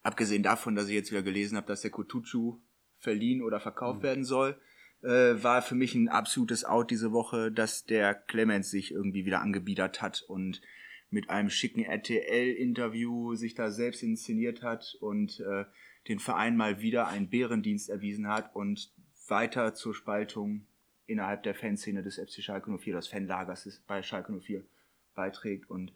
abgesehen 0.01 0.43
davon, 0.43 0.75
dass 0.75 0.87
ich 0.87 0.95
jetzt 0.95 1.11
wieder 1.11 1.21
gelesen 1.21 1.57
habe, 1.57 1.67
dass 1.67 1.81
der 1.81 1.91
Kutucu 1.91 2.59
verliehen 2.97 3.41
oder 3.41 3.59
verkauft 3.59 4.01
werden 4.01 4.23
soll, 4.23 4.59
äh, 5.01 5.41
war 5.43 5.61
für 5.61 5.75
mich 5.75 5.95
ein 5.95 6.09
absolutes 6.09 6.65
Out 6.65 6.91
diese 6.91 7.11
Woche, 7.11 7.51
dass 7.51 7.85
der 7.85 8.13
Clemens 8.13 8.71
sich 8.71 8.91
irgendwie 8.91 9.25
wieder 9.25 9.41
angebiedert 9.41 10.01
hat 10.01 10.23
und 10.23 10.61
mit 11.09 11.29
einem 11.29 11.49
schicken 11.49 11.83
RTL-Interview 11.83 13.35
sich 13.35 13.55
da 13.55 13.71
selbst 13.71 14.03
inszeniert 14.03 14.61
hat 14.61 14.95
und 14.99 15.39
äh, 15.39 15.65
den 16.07 16.19
Verein 16.19 16.55
mal 16.55 16.81
wieder 16.81 17.07
einen 17.07 17.29
Bärendienst 17.29 17.89
erwiesen 17.89 18.27
hat 18.27 18.55
und 18.55 18.93
weiter 19.27 19.73
zur 19.73 19.93
Spaltung 19.93 20.67
innerhalb 21.05 21.43
der 21.43 21.55
Fanszene 21.55 22.03
des 22.03 22.15
FC 22.15 22.43
Schalke 22.43 22.75
04, 22.77 22.95
des 22.95 23.07
Fanlagers 23.07 23.81
bei 23.87 24.01
Schalke 24.01 24.31
04 24.31 24.63
beiträgt 25.15 25.69
und 25.69 25.93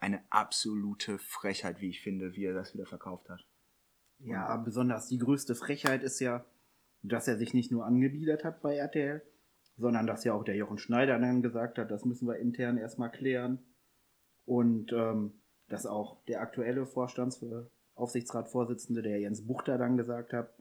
eine 0.00 0.22
absolute 0.30 1.18
Frechheit, 1.18 1.80
wie 1.80 1.90
ich 1.90 2.02
finde, 2.02 2.34
wie 2.34 2.44
er 2.44 2.54
das 2.54 2.74
wieder 2.74 2.86
verkauft 2.86 3.28
hat. 3.28 3.46
Ja, 4.18 4.56
besonders 4.56 5.08
die 5.08 5.18
größte 5.18 5.54
Frechheit 5.54 6.02
ist 6.02 6.20
ja, 6.20 6.44
dass 7.02 7.28
er 7.28 7.36
sich 7.36 7.52
nicht 7.52 7.70
nur 7.70 7.84
angebiedert 7.84 8.44
hat 8.44 8.62
bei 8.62 8.76
RTL, 8.76 9.22
sondern 9.76 10.06
dass 10.06 10.24
ja 10.24 10.32
auch 10.32 10.44
der 10.44 10.56
Jochen 10.56 10.78
Schneider 10.78 11.18
dann 11.18 11.42
gesagt 11.42 11.78
hat, 11.78 11.90
das 11.90 12.04
müssen 12.04 12.26
wir 12.26 12.38
intern 12.38 12.78
erstmal 12.78 13.10
klären. 13.10 13.58
Und 14.46 14.92
ähm, 14.92 15.32
dass 15.68 15.86
auch 15.86 16.22
der 16.26 16.40
aktuelle 16.40 16.86
Vorstands 16.86 17.44
Aufsichtsratsvorsitzende, 17.94 19.02
der 19.02 19.20
Jens 19.20 19.46
Buchter, 19.46 19.78
dann 19.78 19.96
gesagt 19.96 20.32
hat, 20.32 20.52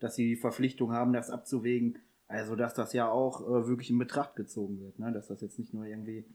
dass 0.00 0.16
sie 0.16 0.28
die 0.28 0.36
Verpflichtung 0.36 0.92
haben, 0.92 1.12
das 1.12 1.30
abzuwägen. 1.30 1.98
Also, 2.26 2.56
dass 2.56 2.74
das 2.74 2.92
ja 2.92 3.10
auch 3.10 3.40
äh, 3.42 3.66
wirklich 3.66 3.90
in 3.90 3.98
Betracht 3.98 4.36
gezogen 4.36 4.80
wird, 4.80 4.98
ne? 4.98 5.12
dass 5.12 5.28
das 5.28 5.40
jetzt 5.40 5.58
nicht 5.58 5.74
nur 5.74 5.84
irgendwie 5.84 6.26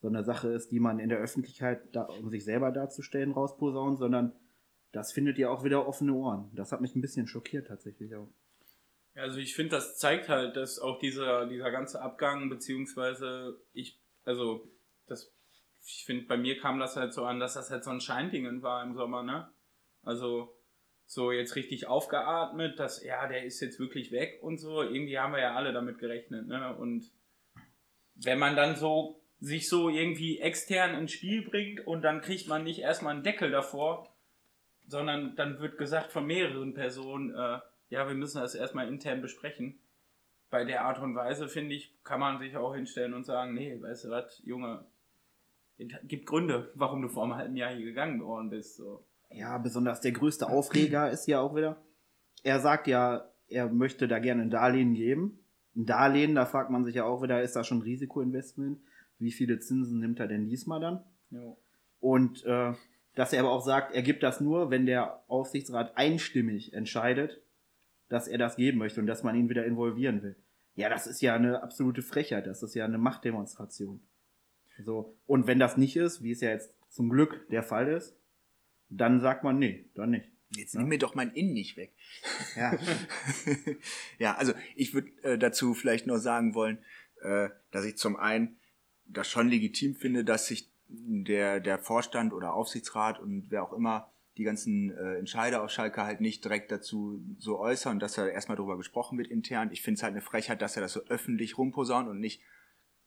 so 0.00 0.08
eine 0.08 0.22
Sache 0.22 0.48
ist, 0.48 0.70
die 0.70 0.80
man 0.80 0.98
in 0.98 1.08
der 1.08 1.18
Öffentlichkeit, 1.18 1.80
da, 1.92 2.02
um 2.02 2.30
sich 2.30 2.44
selber 2.44 2.70
darzustellen, 2.70 3.32
rausposaunt, 3.32 3.98
sondern 3.98 4.32
das 4.92 5.12
findet 5.12 5.38
ja 5.38 5.50
auch 5.50 5.64
wieder 5.64 5.86
offene 5.86 6.14
Ohren. 6.14 6.50
Das 6.54 6.70
hat 6.70 6.80
mich 6.80 6.94
ein 6.94 7.00
bisschen 7.00 7.26
schockiert 7.26 7.66
tatsächlich 7.66 8.14
auch. 8.14 8.28
Also 9.14 9.38
ich 9.38 9.56
finde, 9.56 9.70
das 9.70 9.98
zeigt 9.98 10.28
halt, 10.28 10.56
dass 10.56 10.78
auch 10.78 10.98
dieser, 11.00 11.46
dieser 11.46 11.70
ganze 11.70 12.00
Abgang, 12.00 12.48
beziehungsweise 12.48 13.60
ich, 13.72 14.00
also 14.24 14.70
das, 15.06 15.34
ich 15.88 16.04
finde, 16.04 16.26
bei 16.26 16.36
mir 16.36 16.58
kam 16.58 16.78
das 16.78 16.96
halt 16.96 17.14
so 17.14 17.24
an, 17.24 17.40
dass 17.40 17.54
das 17.54 17.70
halt 17.70 17.82
so 17.82 17.90
ein 17.90 18.00
Scheindingen 18.00 18.62
war 18.62 18.82
im 18.82 18.94
Sommer, 18.94 19.22
ne? 19.22 19.50
Also 20.02 20.54
so 21.06 21.32
jetzt 21.32 21.56
richtig 21.56 21.86
aufgeatmet, 21.86 22.78
dass, 22.78 23.02
ja, 23.02 23.26
der 23.26 23.44
ist 23.44 23.60
jetzt 23.60 23.80
wirklich 23.80 24.12
weg 24.12 24.38
und 24.42 24.58
so. 24.58 24.82
Irgendwie 24.82 25.18
haben 25.18 25.32
wir 25.32 25.40
ja 25.40 25.54
alle 25.54 25.72
damit 25.72 25.98
gerechnet, 25.98 26.46
ne? 26.46 26.76
Und 26.76 27.10
wenn 28.16 28.38
man 28.38 28.54
dann 28.54 28.76
so 28.76 29.22
sich 29.40 29.68
so 29.68 29.88
irgendwie 29.88 30.40
extern 30.40 30.94
ins 30.94 31.12
Spiel 31.12 31.42
bringt 31.42 31.86
und 31.86 32.02
dann 32.02 32.20
kriegt 32.20 32.48
man 32.48 32.64
nicht 32.64 32.80
erstmal 32.80 33.14
einen 33.14 33.22
Deckel 33.22 33.50
davor, 33.50 34.14
sondern 34.86 35.36
dann 35.36 35.58
wird 35.60 35.78
gesagt 35.78 36.12
von 36.12 36.26
mehreren 36.26 36.74
Personen, 36.74 37.30
äh, 37.30 37.60
ja, 37.88 38.06
wir 38.06 38.14
müssen 38.14 38.40
das 38.40 38.54
erstmal 38.54 38.88
intern 38.88 39.22
besprechen. 39.22 39.80
Bei 40.50 40.64
der 40.64 40.84
Art 40.84 40.98
und 40.98 41.14
Weise, 41.14 41.48
finde 41.48 41.76
ich, 41.76 41.94
kann 42.04 42.20
man 42.20 42.38
sich 42.40 42.56
auch 42.56 42.74
hinstellen 42.74 43.14
und 43.14 43.24
sagen, 43.24 43.54
nee, 43.54 43.80
weißt 43.80 44.04
du 44.04 44.10
was, 44.10 44.42
Junge, 44.44 44.84
gibt 45.78 46.26
Gründe, 46.26 46.72
warum 46.74 47.02
du 47.02 47.08
vor 47.08 47.24
einem 47.24 47.36
halben 47.36 47.56
Jahr 47.56 47.72
hier 47.72 47.84
gegangen 47.84 48.20
worden 48.22 48.50
bist. 48.50 48.76
So. 48.76 49.04
Ja, 49.30 49.58
besonders 49.58 50.00
der 50.00 50.12
größte 50.12 50.48
Aufreger 50.48 51.10
ist 51.10 51.26
ja 51.26 51.40
auch 51.40 51.54
wieder, 51.54 51.80
er 52.42 52.60
sagt 52.60 52.86
ja, 52.86 53.30
er 53.48 53.68
möchte 53.68 54.08
da 54.08 54.18
gerne 54.18 54.42
ein 54.42 54.50
Darlehen 54.50 54.94
geben. 54.94 55.40
Ein 55.76 55.86
Darlehen, 55.86 56.34
da 56.34 56.46
fragt 56.46 56.70
man 56.70 56.84
sich 56.84 56.96
ja 56.96 57.04
auch 57.04 57.22
wieder, 57.22 57.42
ist 57.42 57.56
da 57.56 57.64
schon 57.64 57.82
Risikoinvestment? 57.82 58.80
Wie 59.18 59.32
viele 59.32 59.58
Zinsen 59.58 60.00
nimmt 60.00 60.20
er 60.20 60.28
denn 60.28 60.46
diesmal 60.46 60.80
dann? 60.80 61.04
Jo. 61.30 61.58
Und 62.00 62.44
äh, 62.44 62.72
dass 63.14 63.32
er 63.32 63.40
aber 63.40 63.50
auch 63.50 63.64
sagt, 63.64 63.94
er 63.94 64.02
gibt 64.02 64.22
das 64.22 64.40
nur, 64.40 64.70
wenn 64.70 64.86
der 64.86 65.24
Aufsichtsrat 65.28 65.96
einstimmig 65.96 66.72
entscheidet, 66.72 67.42
dass 68.08 68.28
er 68.28 68.38
das 68.38 68.56
geben 68.56 68.78
möchte 68.78 69.00
und 69.00 69.06
dass 69.06 69.22
man 69.22 69.34
ihn 69.34 69.48
wieder 69.48 69.64
involvieren 69.64 70.22
will. 70.22 70.36
Ja, 70.74 70.88
das 70.88 71.06
ist 71.06 71.20
ja 71.20 71.34
eine 71.34 71.62
absolute 71.62 72.02
Frechheit, 72.02 72.46
das 72.46 72.62
ist 72.62 72.74
ja 72.74 72.84
eine 72.84 72.98
Machtdemonstration. 72.98 74.00
So. 74.78 75.16
Und 75.26 75.46
wenn 75.46 75.58
das 75.58 75.76
nicht 75.76 75.96
ist, 75.96 76.22
wie 76.22 76.32
es 76.32 76.40
ja 76.40 76.50
jetzt 76.50 76.72
zum 76.88 77.10
Glück 77.10 77.48
der 77.50 77.62
Fall 77.62 77.88
ist, 77.88 78.16
dann 78.88 79.20
sagt 79.20 79.44
man, 79.44 79.58
nee, 79.58 79.86
dann 79.94 80.10
nicht. 80.10 80.30
Jetzt 80.50 80.74
nimm 80.74 80.88
mir 80.88 80.98
doch 80.98 81.14
mein 81.14 81.32
In 81.32 81.52
nicht 81.52 81.76
weg. 81.76 81.92
Ja, 82.56 82.78
ja, 84.18 84.34
also 84.36 84.54
ich 84.74 84.94
würde 84.94 85.10
äh, 85.22 85.38
dazu 85.38 85.74
vielleicht 85.74 86.06
nur 86.06 86.20
sagen 86.20 86.54
wollen, 86.54 86.78
äh, 87.20 87.50
dass 87.70 87.84
ich 87.84 87.98
zum 87.98 88.16
einen 88.16 88.56
das 89.04 89.28
schon 89.28 89.48
legitim 89.48 89.94
finde, 89.94 90.24
dass 90.24 90.46
sich 90.46 90.70
der, 90.88 91.60
der 91.60 91.78
Vorstand 91.78 92.32
oder 92.32 92.54
Aufsichtsrat 92.54 93.20
und 93.20 93.50
wer 93.50 93.62
auch 93.62 93.74
immer 93.74 94.10
die 94.38 94.44
ganzen 94.44 94.90
äh, 94.96 95.16
Entscheider 95.16 95.62
auf 95.62 95.70
Schalke 95.70 96.04
halt 96.04 96.20
nicht 96.20 96.44
direkt 96.44 96.70
dazu 96.70 97.20
so 97.38 97.58
äußern, 97.58 97.98
dass 97.98 98.14
da 98.14 98.26
erstmal 98.26 98.56
drüber 98.56 98.76
gesprochen 98.76 99.18
wird 99.18 99.28
intern. 99.28 99.70
Ich 99.72 99.82
finde 99.82 99.98
es 99.98 100.02
halt 100.02 100.12
eine 100.12 100.22
Frechheit, 100.22 100.62
dass 100.62 100.76
er 100.76 100.82
das 100.82 100.92
so 100.92 101.00
öffentlich 101.08 101.58
rumposaunt 101.58 102.08
und 102.08 102.20
nicht, 102.20 102.40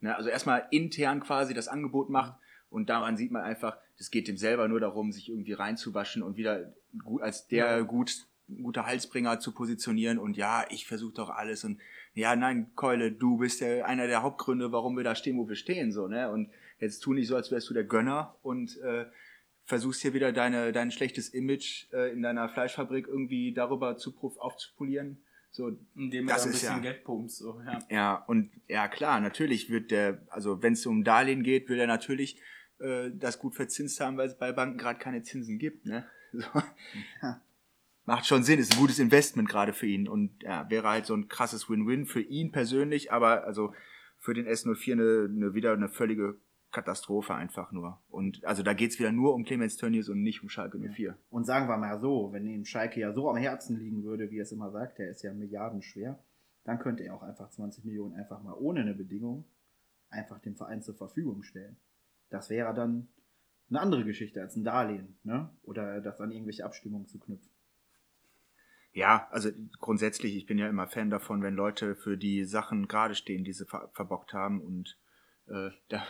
ne, 0.01 0.15
also 0.15 0.29
erstmal 0.29 0.67
intern 0.71 1.19
quasi 1.21 1.53
das 1.53 1.67
Angebot 1.67 2.09
macht 2.09 2.39
und 2.69 2.89
daran 2.89 3.17
sieht 3.17 3.31
man 3.31 3.43
einfach, 3.43 3.77
das 3.97 4.11
geht 4.11 4.27
dem 4.27 4.37
selber 4.37 4.67
nur 4.67 4.79
darum, 4.79 5.11
sich 5.11 5.29
irgendwie 5.29 5.53
reinzuwaschen 5.53 6.23
und 6.23 6.37
wieder 6.37 6.73
als 7.21 7.47
der 7.47 7.83
gut, 7.83 8.27
guter 8.61 8.85
Halsbringer 8.85 9.39
zu 9.39 9.53
positionieren 9.53 10.17
und 10.17 10.37
ja, 10.37 10.65
ich 10.69 10.85
versuche 10.85 11.13
doch 11.13 11.29
alles 11.29 11.63
und 11.63 11.79
ja, 12.13 12.35
nein, 12.35 12.71
Keule, 12.75 13.11
du 13.11 13.37
bist 13.37 13.61
ja 13.61 13.85
einer 13.85 14.07
der 14.07 14.21
Hauptgründe, 14.21 14.71
warum 14.71 14.97
wir 14.97 15.03
da 15.03 15.15
stehen, 15.15 15.37
wo 15.37 15.47
wir 15.47 15.55
stehen, 15.55 15.91
so, 15.93 16.07
ne? 16.07 16.29
Und 16.29 16.49
jetzt 16.79 16.99
tu 16.99 17.13
nicht 17.13 17.27
so, 17.27 17.35
als 17.37 17.51
wärst 17.51 17.69
du 17.69 17.73
der 17.73 17.85
Gönner 17.85 18.35
und 18.41 18.77
äh, 18.81 19.05
versuchst 19.63 20.01
hier 20.01 20.13
wieder 20.13 20.33
deine, 20.33 20.73
dein 20.73 20.91
schlechtes 20.91 21.29
Image 21.29 21.85
äh, 21.93 22.11
in 22.11 22.21
deiner 22.21 22.49
Fleischfabrik 22.49 23.07
irgendwie 23.07 23.53
darüber 23.53 23.95
zu 23.95 24.13
aufzupolieren. 24.39 25.23
So, 25.53 25.77
Indem 25.95 26.27
Das 26.27 26.37
er 26.37 26.43
ein 26.43 26.49
ist 26.53 26.61
bisschen 26.61 26.75
ja- 26.77 26.79
Geld 26.79 27.03
pumpt, 27.03 27.31
so, 27.31 27.61
ja. 27.65 27.79
ja, 27.89 28.15
und 28.27 28.51
ja 28.69 28.87
klar, 28.87 29.19
natürlich 29.19 29.69
wird 29.69 29.91
der, 29.91 30.25
also 30.29 30.63
wenn 30.63 30.73
es 30.73 30.85
um 30.85 31.03
Darlehen 31.03 31.43
geht, 31.43 31.67
will 31.67 31.77
er 31.79 31.87
natürlich 31.87 32.39
äh, 32.79 33.11
das 33.13 33.37
gut 33.37 33.55
verzinst 33.55 33.99
haben, 33.99 34.15
weil 34.17 34.27
es 34.27 34.37
bei 34.37 34.53
Banken 34.53 34.77
gerade 34.77 34.97
keine 34.99 35.23
Zinsen 35.23 35.59
gibt. 35.59 35.85
Ne? 35.85 36.05
So. 36.33 36.47
Macht 38.05 38.25
schon 38.25 38.43
Sinn, 38.43 38.57
ist 38.59 38.73
ein 38.73 38.79
gutes 38.79 38.99
Investment 38.99 39.49
gerade 39.49 39.73
für 39.73 39.85
ihn 39.85 40.07
und 40.07 40.41
ja, 40.43 40.69
wäre 40.69 40.87
halt 40.87 41.05
so 41.05 41.13
ein 41.13 41.27
krasses 41.27 41.69
Win-Win 41.69 42.05
für 42.05 42.21
ihn 42.21 42.51
persönlich, 42.53 43.11
aber 43.11 43.43
also 43.45 43.73
für 44.19 44.33
den 44.33 44.47
S04 44.47 44.93
eine, 44.93 45.29
eine 45.29 45.53
wieder 45.53 45.73
eine 45.73 45.89
völlige 45.89 46.39
Katastrophe 46.71 47.35
einfach 47.35 47.71
nur. 47.71 47.99
Und 48.09 48.43
also 48.45 48.63
da 48.63 48.73
geht's 48.73 48.99
wieder 48.99 49.11
nur 49.11 49.33
um 49.33 49.43
Clemens 49.43 49.77
Tönnies 49.77 50.09
und 50.09 50.21
nicht 50.23 50.41
um 50.41 50.49
Schalke 50.49 50.77
04. 50.77 51.17
Und 51.29 51.45
sagen 51.45 51.67
wir 51.67 51.77
mal 51.77 51.99
so, 51.99 52.31
wenn 52.31 52.45
ihm 52.47 52.65
Schalke 52.65 52.99
ja 52.99 53.13
so 53.13 53.29
am 53.29 53.37
Herzen 53.37 53.77
liegen 53.77 54.03
würde, 54.03 54.31
wie 54.31 54.39
er 54.39 54.43
es 54.43 54.51
immer 54.51 54.71
sagt, 54.71 54.99
der 54.99 55.09
ist 55.09 55.21
ja 55.23 55.33
milliardenschwer, 55.33 56.17
dann 56.63 56.79
könnte 56.79 57.03
er 57.03 57.15
auch 57.15 57.23
einfach 57.23 57.49
20 57.49 57.83
Millionen 57.85 58.15
einfach 58.15 58.41
mal 58.41 58.53
ohne 58.53 58.81
eine 58.81 58.93
Bedingung 58.93 59.45
einfach 60.09 60.39
dem 60.39 60.55
Verein 60.55 60.81
zur 60.81 60.95
Verfügung 60.95 61.43
stellen. 61.43 61.77
Das 62.29 62.49
wäre 62.49 62.73
dann 62.73 63.07
eine 63.69 63.79
andere 63.79 64.03
Geschichte 64.03 64.41
als 64.41 64.55
ein 64.55 64.63
Darlehen, 64.63 65.17
ne? 65.23 65.49
Oder 65.63 66.01
das 66.01 66.19
an 66.19 66.31
irgendwelche 66.31 66.65
Abstimmungen 66.65 67.07
zu 67.07 67.19
knüpfen. 67.19 67.49
Ja, 68.93 69.27
also 69.31 69.49
grundsätzlich, 69.79 70.35
ich 70.35 70.45
bin 70.45 70.57
ja 70.57 70.67
immer 70.67 70.87
Fan 70.87 71.09
davon, 71.09 71.41
wenn 71.41 71.55
Leute 71.55 71.95
für 71.95 72.17
die 72.17 72.43
Sachen 72.43 72.89
gerade 72.89 73.15
stehen, 73.15 73.45
die 73.45 73.53
sie 73.53 73.65
ver 73.65 73.89
verbockt 73.93 74.33
haben. 74.33 74.59
Und 74.59 74.97
äh, 75.47 75.69
da, 75.89 76.03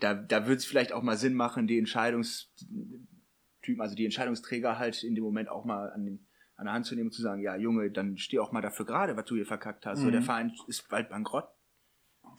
da, 0.00 0.14
da 0.14 0.42
würde 0.46 0.56
es 0.56 0.66
vielleicht 0.66 0.92
auch 0.92 1.02
mal 1.02 1.16
Sinn 1.16 1.34
machen, 1.34 1.66
die 1.66 1.78
Entscheidungstypen, 1.78 3.80
also 3.80 3.94
die 3.94 4.04
Entscheidungsträger 4.04 4.78
halt 4.78 5.02
in 5.02 5.14
dem 5.14 5.24
Moment 5.24 5.48
auch 5.48 5.64
mal 5.64 5.90
an, 5.90 6.04
den, 6.04 6.26
an 6.56 6.66
der 6.66 6.74
Hand 6.74 6.86
zu 6.86 6.94
nehmen 6.94 7.08
und 7.08 7.12
zu 7.12 7.22
sagen, 7.22 7.42
ja 7.42 7.56
Junge, 7.56 7.90
dann 7.90 8.16
steh 8.18 8.38
auch 8.38 8.52
mal 8.52 8.62
dafür 8.62 8.86
gerade, 8.86 9.16
was 9.16 9.24
du 9.26 9.34
hier 9.36 9.46
verkackt 9.46 9.86
hast. 9.86 10.00
So, 10.00 10.06
Mhm. 10.06 10.12
der 10.12 10.22
Verein 10.22 10.52
ist 10.68 10.88
bald 10.88 11.08
bankrott 11.08 11.48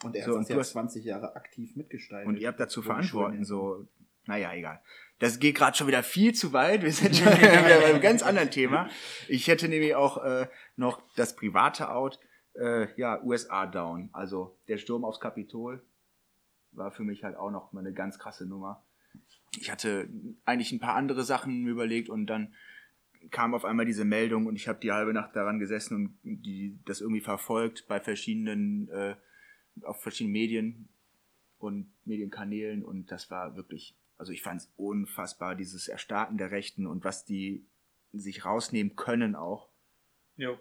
Und 0.03 0.15
er 0.15 0.25
So, 0.25 0.39
hat 0.39 0.50
ja 0.50 0.57
hast- 0.57 0.72
20 0.72 1.03
Jahre 1.05 1.36
aktiv 1.36 1.75
mitgestaltet. 1.75 2.27
und 2.27 2.38
ihr 2.39 2.48
habt 2.48 2.60
dazu 2.60 2.81
So 2.81 2.88
verantworten. 2.88 3.43
So, 3.43 3.88
naja, 4.25 4.53
egal. 4.53 4.81
Das 5.19 5.39
geht 5.39 5.55
gerade 5.55 5.75
schon 5.75 5.88
wieder 5.88 6.03
viel 6.03 6.36
zu 6.36 6.53
weit. 6.53 6.84
Wir 6.84 6.91
sind 6.91 7.15
schon 7.15 7.25
wieder 7.27 7.62
bei 7.63 7.86
einem 7.86 8.01
ganz 8.01 8.22
anderen 8.22 8.51
Thema. 8.51 8.88
Ich 9.27 9.48
hätte 9.48 9.67
nämlich 9.67 9.96
auch 9.96 10.24
äh, 10.24 10.48
noch 10.75 11.01
das 11.15 11.36
private 11.36 11.89
Out. 11.89 12.19
Äh, 12.53 12.88
ja, 13.00 13.22
USA 13.24 13.65
down. 13.65 14.10
Also 14.13 14.60
der 14.67 14.77
Sturm 14.77 15.05
aufs 15.05 15.19
Kapitol 15.19 15.84
war 16.77 16.91
für 16.91 17.03
mich 17.03 17.24
halt 17.24 17.36
auch 17.36 17.51
noch 17.51 17.74
mal 17.74 17.81
eine 17.81 17.93
ganz 17.93 18.19
krasse 18.19 18.46
Nummer. 18.46 18.84
Ich 19.60 19.72
hatte 19.72 20.10
eigentlich 20.46 20.72
ein 20.72 20.79
paar 20.79 20.96
andere 20.96 21.24
Sachen 21.24 21.65
überlegt 21.67 22.10
und 22.10 22.27
dann 22.27 22.53
kam 23.31 23.53
auf 23.53 23.65
einmal 23.65 23.86
diese 23.86 24.05
Meldung 24.05 24.46
und 24.46 24.55
ich 24.55 24.67
habe 24.67 24.79
die 24.79 24.91
halbe 24.91 25.13
Nacht 25.13 25.36
daran 25.36 25.60
gesessen 25.60 25.96
und 25.96 26.19
die 26.24 26.79
das 26.86 27.01
irgendwie 27.01 27.22
verfolgt 27.22 27.88
bei 27.88 28.00
verschiedenen 28.00 28.89
äh, 28.89 29.15
auf 29.84 30.01
verschiedenen 30.01 30.34
Medien 30.34 30.89
und 31.60 31.91
Medienkanälen 32.05 32.84
und 32.84 33.12
das 33.12 33.29
war 33.31 33.55
wirklich, 33.55 33.96
also 34.17 34.31
ich 34.31 34.41
fand 34.41 34.62
es 34.62 34.72
unfassbar, 34.75 35.55
dieses 35.55 35.88
Erstarken 35.88 36.38
der 36.38 36.51
Rechten 36.51 36.88
und 36.88 37.03
was 37.03 37.25
die 37.25 37.65
sich 38.13 38.46
rausnehmen 38.46 38.96
können 38.96 39.36
auch 39.36 39.69
Jo. 40.36 40.57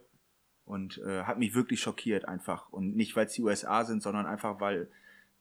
und 0.64 0.99
äh, 0.99 1.25
hat 1.25 1.38
mich 1.38 1.54
wirklich 1.54 1.80
schockiert 1.80 2.26
einfach 2.26 2.70
und 2.70 2.96
nicht 2.96 3.14
weil 3.16 3.26
es 3.26 3.32
die 3.32 3.42
USA 3.42 3.85
sind, 3.85 4.02
sondern 4.02 4.26
einfach 4.26 4.61
weil 4.61 4.90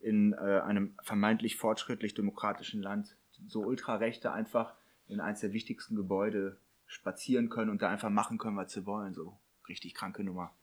in 0.06 0.32
äh, 0.34 0.60
einem 0.60 0.96
vermeintlich 1.02 1.56
fortschrittlich 1.56 2.14
demokratischen 2.14 2.80
Land 2.80 3.16
so 3.48 3.62
Ultrarechte 3.62 4.32
einfach 4.32 4.74
in 5.08 5.20
eins 5.20 5.40
der 5.40 5.52
wichtigsten 5.52 5.96
Gebäude 5.96 6.60
spazieren 6.86 7.48
können 7.48 7.70
und 7.70 7.82
da 7.82 7.90
einfach 7.90 8.08
machen 8.08 8.38
können, 8.38 8.56
was 8.56 8.72
sie 8.72 8.86
wollen, 8.86 9.14
so 9.14 9.36
richtig 9.68 9.94
kranke 9.94 10.22
Nummer. 10.22 10.56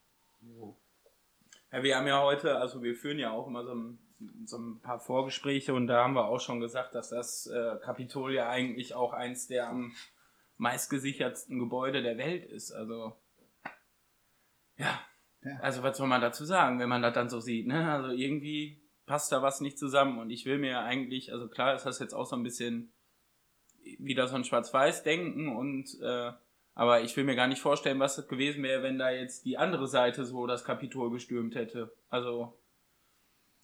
Ja, 1.72 1.84
wir 1.84 1.98
haben 1.98 2.08
ja 2.08 2.22
heute, 2.22 2.58
also 2.58 2.82
wir 2.82 2.96
führen 2.96 3.20
ja 3.20 3.32
auch 3.32 3.48
immer 3.48 3.66
so 3.66 3.76
ein, 3.76 4.00
so 4.46 4.58
ein 4.58 4.80
paar 4.80 5.00
Vorgespräche 5.02 5.74
und 5.74 5.88
da 5.88 6.04
haben 6.06 6.14
wir 6.14 6.26
auch 6.26 6.40
schon 6.40 6.62
gesagt, 6.62 6.96
dass 6.96 7.10
das 7.10 7.48
äh, 7.48 7.76
Kapitol 7.84 8.34
ja 8.34 8.50
eigentlich 8.50 8.96
auch 8.96 9.12
eins 9.12 9.48
der 9.48 9.68
am 9.68 9.92
meistgesichertsten 10.58 11.60
Gebäude 11.60 12.02
der 12.02 12.18
Welt 12.18 12.46
ist. 12.46 12.72
Also 12.72 13.18
ja, 14.78 15.00
Ja. 15.44 15.58
also 15.60 15.84
was 15.84 15.98
soll 15.98 16.08
man 16.08 16.22
dazu 16.22 16.46
sagen, 16.46 16.80
wenn 16.80 16.90
man 16.90 17.02
das 17.02 17.14
dann 17.14 17.30
so 17.30 17.42
sieht? 17.42 17.68
Ne? 17.68 17.92
Also 17.92 18.12
irgendwie 18.12 18.83
passt 19.14 19.32
da 19.32 19.44
was 19.44 19.62
nicht 19.62 19.78
zusammen 19.78 20.18
und 20.18 20.32
ich 20.32 20.48
will 20.48 20.58
mir 20.58 20.80
eigentlich, 20.80 21.32
also 21.32 21.48
klar 21.48 21.76
ist 21.76 21.86
das 21.86 22.00
jetzt 22.00 22.16
auch 22.16 22.26
so 22.26 22.36
ein 22.36 22.42
bisschen 22.42 22.92
wieder 24.00 24.28
so 24.28 24.36
ein 24.36 24.44
Schwarz-Weiß-Denken 24.44 25.56
und 25.56 25.86
äh, 26.02 26.32
aber 26.74 27.02
ich 27.02 27.16
will 27.16 27.24
mir 27.24 27.36
gar 27.36 27.46
nicht 27.46 27.62
vorstellen, 27.62 28.00
was 28.00 28.16
das 28.16 28.28
gewesen 28.28 28.64
wäre, 28.64 28.82
wenn 28.82 28.98
da 28.98 29.12
jetzt 29.12 29.46
die 29.46 29.60
andere 29.60 29.88
Seite 29.88 30.26
so 30.26 30.48
das 30.48 30.64
Kapitol 30.66 31.12
gestürmt 31.12 31.54
hätte. 31.54 31.94
Also, 32.10 32.58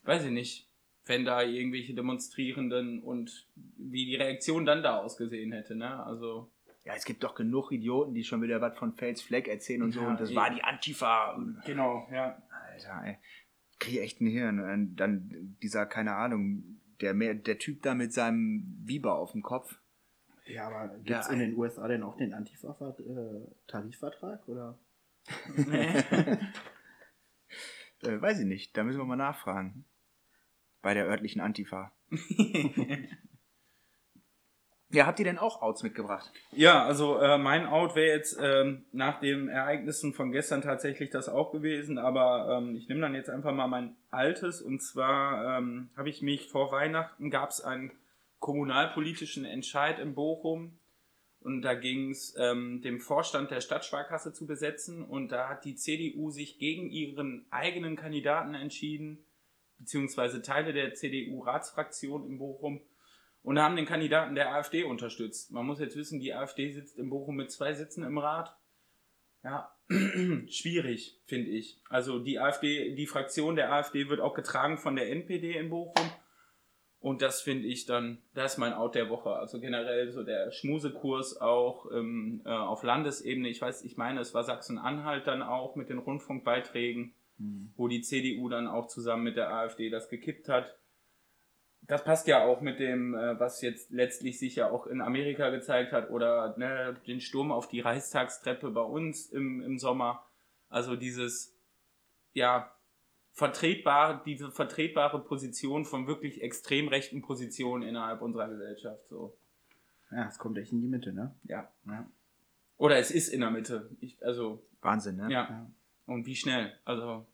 weiß 0.04 0.26
ich 0.26 0.32
nicht, 0.32 0.70
wenn 1.08 1.26
da 1.26 1.42
irgendwelche 1.42 1.96
Demonstrierenden 1.96 3.02
und 3.02 3.48
wie 3.56 4.06
die 4.06 4.18
Reaktion 4.18 4.68
dann 4.68 4.84
da 4.84 5.00
ausgesehen 5.00 5.52
hätte, 5.52 5.76
ne? 5.76 6.06
Also, 6.06 6.52
Ja, 6.86 6.94
es 6.94 7.06
gibt 7.06 7.24
doch 7.24 7.34
genug 7.34 7.72
Idioten, 7.72 8.14
die 8.14 8.24
schon 8.24 8.44
wieder 8.44 8.62
was 8.62 8.78
von 8.78 8.94
Fels 8.94 9.24
Fleck 9.24 9.48
erzählen 9.48 9.82
und 9.82 9.94
so 9.94 10.02
Ja, 10.02 10.10
und 10.10 10.20
das 10.20 10.30
eben. 10.30 10.40
war 10.40 10.52
die 10.52 10.64
Antifa. 10.64 11.44
Genau, 11.66 12.08
ja. 12.12 12.40
Alter, 12.72 13.02
ey, 13.04 13.18
krieg 13.80 13.96
ich 13.96 14.02
echt 14.02 14.22
ein 14.22 14.28
Hirn. 14.28 14.60
Und 14.60 14.96
dann 14.98 15.58
dieser, 15.62 15.86
keine 15.86 16.16
Ahnung, 16.16 16.80
der, 17.02 17.14
mehr, 17.14 17.34
der 17.34 17.58
Typ 17.58 17.82
da 17.82 17.96
mit 17.96 18.14
seinem 18.14 18.86
Biber 18.86 19.16
auf 19.16 19.32
dem 19.32 19.42
Kopf. 19.42 19.80
Ja, 20.46 20.68
aber 20.68 20.90
gibt 20.98 21.10
es 21.10 21.28
Ja, 21.28 21.34
in 21.34 21.40
den 21.40 21.56
USA 21.56 21.88
denn 21.88 22.04
auch 22.04 22.18
den 22.18 22.34
Antifa-Tarifvertrag? 22.34 24.48
oder? 24.48 24.78
Äh, 28.02 28.22
weiß 28.22 28.40
ich 28.40 28.46
nicht, 28.46 28.78
da 28.78 28.86
müssen 28.86 28.98
wir 28.98 29.04
mal 29.04 29.18
nachfragen. 29.18 29.84
Bei 30.82 30.94
der 30.94 31.06
örtlichen 31.06 31.42
Antifa. 31.42 31.92
Ja, 34.92 35.06
habt 35.06 35.20
ihr 35.20 35.26
denn 35.26 35.38
auch 35.38 35.62
Outs 35.62 35.84
mitgebracht? 35.84 36.32
Ja, 36.52 36.84
also 36.84 37.20
äh, 37.20 37.38
mein 37.38 37.68
Out 37.68 37.96
wäre 37.96 38.16
jetzt 38.16 38.40
ähm, 38.42 38.86
nach 38.92 39.20
den 39.20 39.48
Ereignissen 39.48 40.14
von 40.14 40.32
gestern 40.32 40.64
tatsächlich 40.64 41.12
das 41.12 41.30
auch 41.30 41.52
gewesen, 41.52 42.00
aber 42.00 42.58
ähm, 42.58 42.76
ich 42.76 42.88
nehme 42.90 43.02
dann 43.02 43.14
jetzt 43.14 43.30
einfach 43.30 43.54
mal 43.54 43.68
mein 43.68 43.96
altes. 44.10 44.64
Und 44.64 44.82
zwar 44.82 45.60
ähm, 45.60 45.90
habe 45.96 46.10
ich 46.10 46.24
mich 46.24 46.50
vor 46.50 46.72
Weihnachten 46.72 47.30
gab 47.30 47.52
es 47.52 47.62
einen 47.62 47.92
kommunalpolitischen 48.40 49.46
Entscheid 49.46 50.00
in 50.00 50.16
Bochum. 50.16 50.80
Und 51.42 51.62
da 51.62 51.74
ging 51.76 52.10
es 52.10 52.36
ähm, 52.38 52.82
dem 52.82 53.00
Vorstand 53.00 53.52
der 53.52 53.62
Stadtsparkasse 53.62 54.34
zu 54.34 54.48
besetzen. 54.48 55.04
Und 55.04 55.32
da 55.32 55.50
hat 55.50 55.66
die 55.66 55.76
CDU 55.76 56.32
sich 56.32 56.58
gegen 56.58 56.90
ihren 56.90 57.46
eigenen 57.52 57.96
Kandidaten 57.96 58.56
entschieden, 58.56 59.24
beziehungsweise 59.78 60.42
Teile 60.42 60.74
der 60.74 60.96
CDU-Ratsfraktion 60.96 62.28
in 62.28 62.40
Bochum 62.40 62.82
und 63.44 63.60
haben 63.60 63.76
den 63.76 63.86
Kandidaten 63.86 64.36
der 64.36 64.54
AfD 64.54 64.84
unterstützt. 64.84 65.52
Man 65.52 65.66
muss 65.66 65.80
jetzt 65.80 65.96
wissen, 65.96 66.20
die 66.20 66.34
AfD 66.34 66.72
sitzt 66.72 66.98
in 66.98 67.10
Bochum 67.10 67.36
mit 67.36 67.52
zwei 67.52 67.74
Sitzen 67.74 68.04
im 68.04 68.18
Rat. 68.18 68.56
Ja, 69.44 69.74
schwierig, 70.50 71.20
finde 71.26 71.52
ich. 71.52 71.82
Also 71.90 72.20
die 72.20 72.40
AfD, 72.40 72.96
die 72.96 73.08
Fraktion 73.08 73.56
der 73.56 73.72
AfD 73.72 74.10
wird 74.10 74.20
auch 74.20 74.34
getragen 74.34 74.78
von 74.78 74.96
der 74.96 75.10
NPD 75.10 75.58
in 75.58 75.70
Bochum. 75.70 76.10
Und 77.00 77.22
das 77.22 77.42
finde 77.42 77.66
ich 77.68 77.86
dann, 77.86 78.22
das 78.34 78.54
ist 78.54 78.58
mein 78.58 78.74
Out 78.74 78.96
der 78.96 79.10
Woche. 79.10 79.30
Also 79.30 79.62
generell 79.62 80.12
so 80.12 80.24
der 80.24 80.52
Schmusekurs 80.52 81.40
auch 81.40 81.90
ähm, 81.94 82.42
äh, 82.46 82.50
auf 82.50 82.84
Landesebene. 82.84 83.48
Ich 83.48 83.62
weiß, 83.62 83.86
ich 83.86 83.96
meine, 83.96 84.20
es 84.20 84.34
war 84.34 84.44
Sachsen-Anhalt 84.44 85.26
dann 85.26 85.42
auch 85.42 85.78
mit 85.78 85.90
den 85.90 86.00
Rundfunkbeiträgen, 86.00 87.14
Hm. 87.40 87.72
wo 87.76 87.88
die 87.88 88.02
CDU 88.02 88.50
dann 88.50 88.68
auch 88.68 88.88
zusammen 88.88 89.24
mit 89.24 89.38
der 89.38 89.52
AfD 89.52 89.90
das 89.90 90.10
gekippt 90.10 90.50
hat. 90.50 90.78
Das 91.90 92.04
passt 92.04 92.28
ja 92.28 92.46
auch 92.46 92.62
mit 92.62 92.80
dem, 92.80 93.16
äh, 93.16 93.40
was 93.40 93.64
jetzt 93.64 93.90
letztlich 93.90 94.38
sich 94.38 94.56
ja 94.56 94.70
auch 94.70 94.86
in 94.86 95.02
Amerika 95.02 95.50
gezeigt 95.50 95.92
hat 95.92 96.12
oder 96.12 96.56
ne, 96.56 96.96
den 97.08 97.20
Sturm 97.20 97.52
auf 97.52 97.68
die 97.68 97.80
Reichstagstreppe 97.80 98.70
bei 98.70 98.84
uns 98.84 99.26
im, 99.26 99.60
im 99.64 99.80
Sommer. 99.80 100.24
Also 100.70 100.96
dieses, 100.96 101.58
ja, 102.34 102.72
vertretbare, 103.32 104.22
diese 104.24 104.52
vertretbare 104.52 105.20
Position 105.20 105.84
von 105.84 106.06
wirklich 106.06 106.44
extrem 106.44 106.90
rechten 106.90 107.24
Positionen 107.24 107.82
innerhalb 107.82 108.22
unserer 108.22 108.50
Gesellschaft. 108.50 109.08
So. 109.10 109.36
Ja, 110.12 110.28
es 110.28 110.38
kommt 110.38 110.60
echt 110.60 110.72
in 110.72 110.82
die 110.82 110.88
Mitte, 110.88 111.12
ne? 111.12 111.34
Ja. 111.46 111.72
Ja. 111.88 112.06
Oder 112.78 113.00
es 113.00 113.10
ist 113.10 113.30
in 113.30 113.40
der 113.40 113.50
Mitte. 113.50 113.90
Ich, 114.00 114.24
also, 114.24 114.64
Wahnsinn, 114.82 115.16
ne? 115.16 115.24
ja. 115.24 115.50
Ja. 115.50 115.72
Und 116.06 116.28
wie 116.28 116.36
schnell? 116.36 116.72
Also, 116.86 117.26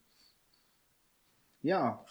Ja, 1.62 2.06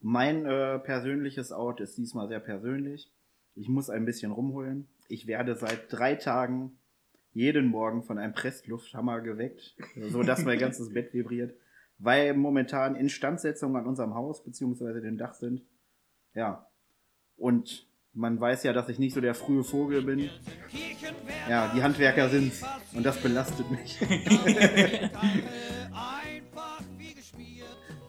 mein 0.00 0.46
äh, 0.46 0.78
persönliches 0.78 1.52
Out 1.52 1.80
ist 1.80 1.96
diesmal 1.98 2.28
sehr 2.28 2.40
persönlich. 2.40 3.10
Ich 3.54 3.68
muss 3.68 3.90
ein 3.90 4.04
bisschen 4.04 4.32
rumholen. 4.32 4.88
Ich 5.08 5.26
werde 5.26 5.56
seit 5.56 5.92
drei 5.92 6.14
Tagen 6.14 6.78
jeden 7.32 7.66
Morgen 7.66 8.02
von 8.02 8.18
einem 8.18 8.32
Presslufthammer 8.32 9.20
geweckt, 9.20 9.76
so 10.10 10.22
dass 10.22 10.44
mein 10.44 10.58
ganzes 10.58 10.90
Bett 10.94 11.12
vibriert, 11.12 11.54
weil 11.98 12.34
momentan 12.34 12.96
Instandsetzungen 12.96 13.76
an 13.76 13.86
unserem 13.86 14.14
Haus 14.14 14.42
bzw. 14.42 15.00
dem 15.00 15.18
Dach 15.18 15.34
sind. 15.34 15.62
Ja, 16.34 16.66
und 17.36 17.86
man 18.12 18.40
weiß 18.40 18.64
ja, 18.64 18.72
dass 18.72 18.88
ich 18.88 18.98
nicht 18.98 19.14
so 19.14 19.20
der 19.20 19.34
frühe 19.34 19.62
Vogel 19.62 20.02
bin. 20.02 20.30
Ja, 21.48 21.72
die 21.74 21.82
Handwerker 21.82 22.28
sind's 22.28 22.62
und 22.94 23.04
das 23.04 23.20
belastet 23.20 23.70
mich. 23.70 24.00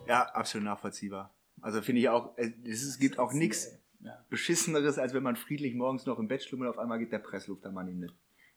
Ja, 0.07 0.23
absolut 0.23 0.65
nachvollziehbar. 0.65 1.33
Also 1.61 1.81
finde 1.81 2.01
ich 2.01 2.09
auch, 2.09 2.37
äh, 2.37 2.51
es 2.67 2.97
gibt 2.99 3.19
auch 3.19 3.33
nichts 3.33 3.77
Ja. 4.03 4.17
Beschisseneres, 4.29 4.97
als 4.97 5.13
wenn 5.13 5.21
man 5.23 5.35
friedlich 5.35 5.75
morgens 5.75 6.05
noch 6.07 6.17
im 6.17 6.27
Bett 6.27 6.43
schlummert 6.43 6.69
und 6.69 6.73
auf 6.75 6.79
einmal 6.79 6.97
geht 6.99 7.11
der 7.11 7.19
Pressluftermann 7.19 7.87
in, 7.87 8.01
die- 8.01 8.09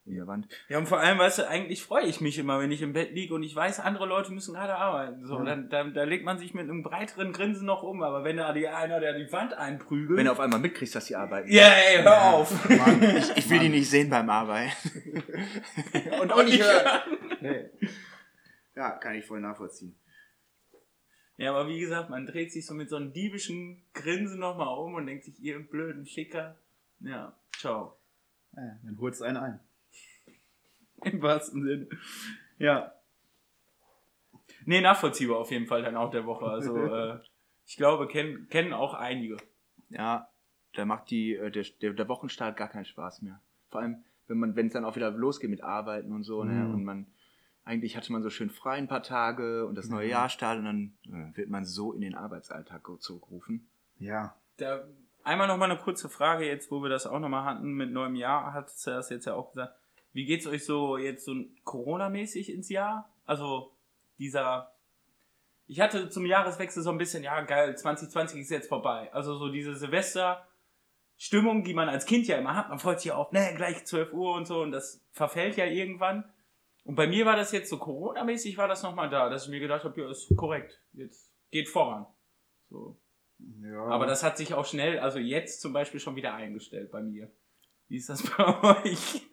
in 0.06 0.16
der 0.16 0.26
Wand. 0.26 0.48
Ja, 0.68 0.78
und 0.78 0.86
vor 0.86 1.00
allem, 1.00 1.18
weißt 1.18 1.38
du, 1.40 1.48
eigentlich 1.48 1.82
freue 1.82 2.04
ich 2.06 2.20
mich 2.22 2.38
immer, 2.38 2.60
wenn 2.60 2.70
ich 2.70 2.80
im 2.82 2.92
Bett 2.94 3.12
liege 3.12 3.34
und 3.34 3.42
ich 3.42 3.54
weiß, 3.54 3.80
andere 3.80 4.06
Leute 4.06 4.32
müssen 4.32 4.54
gerade 4.54 4.74
arbeiten. 4.76 5.24
So, 5.26 5.38
Ja. 5.38 5.44
dann, 5.44 5.68
dann, 5.70 5.92
da 5.94 6.04
legt 6.04 6.24
man 6.24 6.38
sich 6.38 6.54
mit 6.54 6.62
einem 6.64 6.82
breiteren 6.82 7.32
Grinsen 7.32 7.66
noch 7.66 7.82
um, 7.82 8.02
aber 8.02 8.24
wenn 8.24 8.36
da 8.38 8.52
die 8.54 8.68
einer, 8.68 9.00
der 9.00 9.18
die 9.18 9.30
Wand 9.32 9.52
einprügelt. 9.54 10.18
Wenn 10.18 10.24
du 10.26 10.32
auf 10.32 10.40
einmal 10.40 10.60
mitkriegst, 10.60 10.94
dass 10.94 11.04
die 11.06 11.16
arbeiten. 11.16 11.50
ja, 11.52 11.68
ey, 11.68 12.02
hör 12.02 12.22
auf. 12.34 12.68
Mann, 12.70 13.02
ich, 13.02 13.36
ich 13.36 13.50
will 13.50 13.58
die 13.60 13.68
nicht 13.70 13.88
sehen 13.90 14.08
beim 14.10 14.28
Arbeiten. 14.30 14.72
und 16.22 16.32
auch 16.32 16.42
nicht 16.44 16.62
hören. 16.62 16.86
Nee. 17.40 17.64
Ja, 18.76 18.90
kann 18.92 19.14
ich 19.14 19.24
voll 19.26 19.40
nachvollziehen. 19.40 19.94
Ja, 21.36 21.50
aber 21.50 21.68
wie 21.68 21.80
gesagt, 21.80 22.10
man 22.10 22.26
dreht 22.26 22.52
sich 22.52 22.64
so 22.64 22.74
mit 22.74 22.88
so 22.88 22.96
einem 22.96 23.12
diebischen 23.12 23.82
Grinsen 23.92 24.38
nochmal 24.38 24.78
um 24.78 24.94
und 24.94 25.06
denkt 25.06 25.24
sich, 25.24 25.40
ihr 25.40 25.58
blöden 25.58 26.06
Ficker. 26.06 26.56
Ja, 27.00 27.36
ciao. 27.58 27.96
Ja, 28.56 28.78
dann 28.84 28.98
holst 29.00 29.20
du 29.20 29.24
einen 29.24 29.36
ein. 29.36 29.60
Im 31.04 31.20
wahrsten 31.20 31.62
Sinne. 31.64 31.88
Ja. 32.58 32.92
Nee, 34.64 34.80
nachvollziehbar 34.80 35.38
auf 35.38 35.50
jeden 35.50 35.66
Fall 35.66 35.82
dann 35.82 35.96
auch 35.96 36.10
der 36.10 36.24
Woche. 36.24 36.46
Also, 36.46 36.76
äh, 36.94 37.18
ich 37.66 37.76
glaube, 37.76 38.06
kennen, 38.06 38.48
kennen 38.48 38.72
auch 38.72 38.94
einige. 38.94 39.36
Ja, 39.88 40.28
da 40.74 40.84
macht 40.84 41.10
die, 41.10 41.34
äh, 41.34 41.50
der, 41.50 41.64
der, 41.82 41.92
der 41.94 42.08
Wochenstart 42.08 42.56
gar 42.56 42.68
keinen 42.68 42.84
Spaß 42.84 43.22
mehr. 43.22 43.40
Vor 43.70 43.80
allem, 43.80 44.04
wenn 44.28 44.38
man, 44.38 44.56
wenn 44.56 44.68
es 44.68 44.72
dann 44.72 44.84
auch 44.84 44.96
wieder 44.96 45.10
losgeht 45.10 45.50
mit 45.50 45.62
Arbeiten 45.62 46.12
und 46.12 46.22
so, 46.22 46.44
ne? 46.44 46.52
Mhm. 46.52 46.74
Und 46.74 46.84
man, 46.84 47.06
eigentlich 47.64 47.96
hatte 47.96 48.12
man 48.12 48.22
so 48.22 48.30
schön 48.30 48.50
frei 48.50 48.76
ein 48.76 48.88
paar 48.88 49.02
Tage 49.02 49.66
und 49.66 49.74
das 49.76 49.88
neue 49.88 50.04
Mhm. 50.06 50.10
Jahr 50.10 50.28
startet 50.28 50.64
und 50.66 50.94
dann 51.06 51.32
äh, 51.32 51.36
wird 51.36 51.48
man 51.48 51.64
so 51.64 51.92
in 51.92 52.00
den 52.02 52.14
Arbeitsalltag 52.14 52.86
zurückgerufen. 53.00 53.66
Ja. 53.98 54.34
Da, 54.58 54.84
einmal 55.22 55.48
nochmal 55.48 55.70
eine 55.70 55.80
kurze 55.80 56.08
Frage 56.08 56.46
jetzt, 56.46 56.70
wo 56.70 56.82
wir 56.82 56.90
das 56.90 57.06
auch 57.06 57.18
nochmal 57.20 57.44
hatten 57.44 57.72
mit 57.72 57.90
neuem 57.90 58.16
Jahr, 58.16 58.52
hat 58.52 58.68
es 58.68 58.82
das 58.82 59.08
jetzt 59.10 59.26
ja 59.26 59.34
auch 59.34 59.52
gesagt. 59.52 59.74
Wie 60.12 60.26
geht's 60.26 60.46
euch 60.46 60.64
so 60.64 60.96
jetzt 60.98 61.24
so 61.24 61.34
Corona-mäßig 61.64 62.52
ins 62.52 62.68
Jahr? 62.68 63.08
Also 63.26 63.72
dieser, 64.18 64.70
ich 65.66 65.80
hatte 65.80 66.08
zum 66.10 66.26
Jahreswechsel 66.26 66.82
so 66.82 66.90
ein 66.90 66.98
bisschen, 66.98 67.24
ja 67.24 67.40
geil, 67.40 67.76
2020 67.76 68.40
ist 68.40 68.50
jetzt 68.50 68.68
vorbei. 68.68 69.12
Also 69.12 69.34
so 69.36 69.48
diese 69.48 69.74
Silvester-Stimmung, 69.74 71.64
die 71.64 71.74
man 71.74 71.88
als 71.88 72.06
Kind 72.06 72.26
ja 72.26 72.36
immer 72.36 72.54
hat. 72.54 72.68
Man 72.68 72.78
freut 72.78 73.00
sich 73.00 73.10
auf, 73.12 73.32
ne, 73.32 73.52
gleich 73.56 73.84
12 73.84 74.12
Uhr 74.12 74.34
und 74.34 74.46
so 74.46 74.60
und 74.60 74.70
das 74.72 75.00
verfällt 75.12 75.56
ja 75.56 75.64
irgendwann. 75.64 76.24
Und 76.84 76.96
bei 76.96 77.06
mir 77.06 77.24
war 77.26 77.36
das 77.36 77.50
jetzt 77.52 77.70
so 77.70 77.78
Corona-mäßig 77.78 78.56
war 78.58 78.68
das 78.68 78.82
nochmal 78.82 79.08
da, 79.10 79.28
dass 79.30 79.44
ich 79.44 79.50
mir 79.50 79.60
gedacht 79.60 79.84
habe, 79.84 80.00
ja, 80.00 80.10
ist 80.10 80.34
korrekt, 80.36 80.82
jetzt 80.92 81.32
geht 81.50 81.68
voran. 81.68 82.06
So. 82.70 82.98
ja. 83.62 83.82
Aber 83.86 84.06
das 84.06 84.22
hat 84.22 84.36
sich 84.36 84.54
auch 84.54 84.66
schnell, 84.66 84.98
also 84.98 85.18
jetzt 85.18 85.60
zum 85.60 85.72
Beispiel 85.72 85.98
schon 86.00 86.14
wieder 86.16 86.34
eingestellt 86.34 86.90
bei 86.90 87.02
mir. 87.02 87.30
Wie 87.88 87.96
ist 87.96 88.08
das 88.08 88.22
bei 88.22 88.82
euch? 88.84 89.22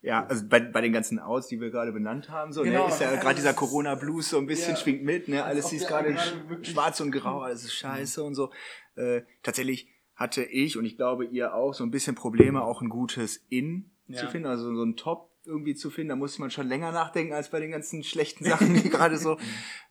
Ja, 0.00 0.24
also 0.26 0.46
bei, 0.48 0.60
bei 0.60 0.80
den 0.80 0.92
ganzen 0.92 1.18
Outs, 1.18 1.48
die 1.48 1.60
wir 1.60 1.70
gerade 1.70 1.90
benannt 1.90 2.30
haben, 2.30 2.52
so, 2.52 2.62
Genau, 2.62 2.86
ne, 2.86 2.88
ist 2.88 3.00
ja 3.00 3.16
gerade 3.16 3.34
dieser 3.34 3.52
Corona-Blues 3.52 4.30
so 4.30 4.38
ein 4.38 4.46
bisschen 4.46 4.74
Ja. 4.74 4.76
schwingt 4.76 5.02
mit, 5.02 5.26
ne, 5.26 5.44
alles 5.44 5.72
ist 5.72 5.88
gerade 5.88 6.16
schwarz 6.62 7.00
und 7.00 7.10
grau, 7.10 7.40
alles 7.40 7.64
ist 7.64 7.74
scheiße 7.74 8.22
und 8.22 8.36
so. 8.36 8.52
Äh, 8.94 9.22
tatsächlich 9.42 9.88
hatte 10.14 10.44
ich 10.44 10.76
und 10.78 10.84
ich 10.84 10.96
glaube 10.96 11.24
ihr 11.24 11.52
auch 11.52 11.74
so 11.74 11.82
ein 11.82 11.90
bisschen 11.90 12.14
Probleme, 12.14 12.62
auch 12.62 12.80
ein 12.80 12.88
gutes 12.90 13.38
In 13.48 13.90
Ja. 14.06 14.18
zu 14.18 14.28
finden, 14.28 14.46
also 14.46 14.72
so 14.72 14.84
ein 14.84 14.96
Top 14.96 15.27
irgendwie 15.48 15.74
zu 15.74 15.90
finden. 15.90 16.10
Da 16.10 16.16
musste 16.16 16.40
man 16.40 16.50
schon 16.50 16.68
länger 16.68 16.92
nachdenken 16.92 17.32
als 17.32 17.50
bei 17.50 17.58
den 17.58 17.72
ganzen 17.72 18.04
schlechten 18.04 18.44
Sachen, 18.44 18.74
die 18.74 18.88
gerade 18.90 19.18
so 19.18 19.38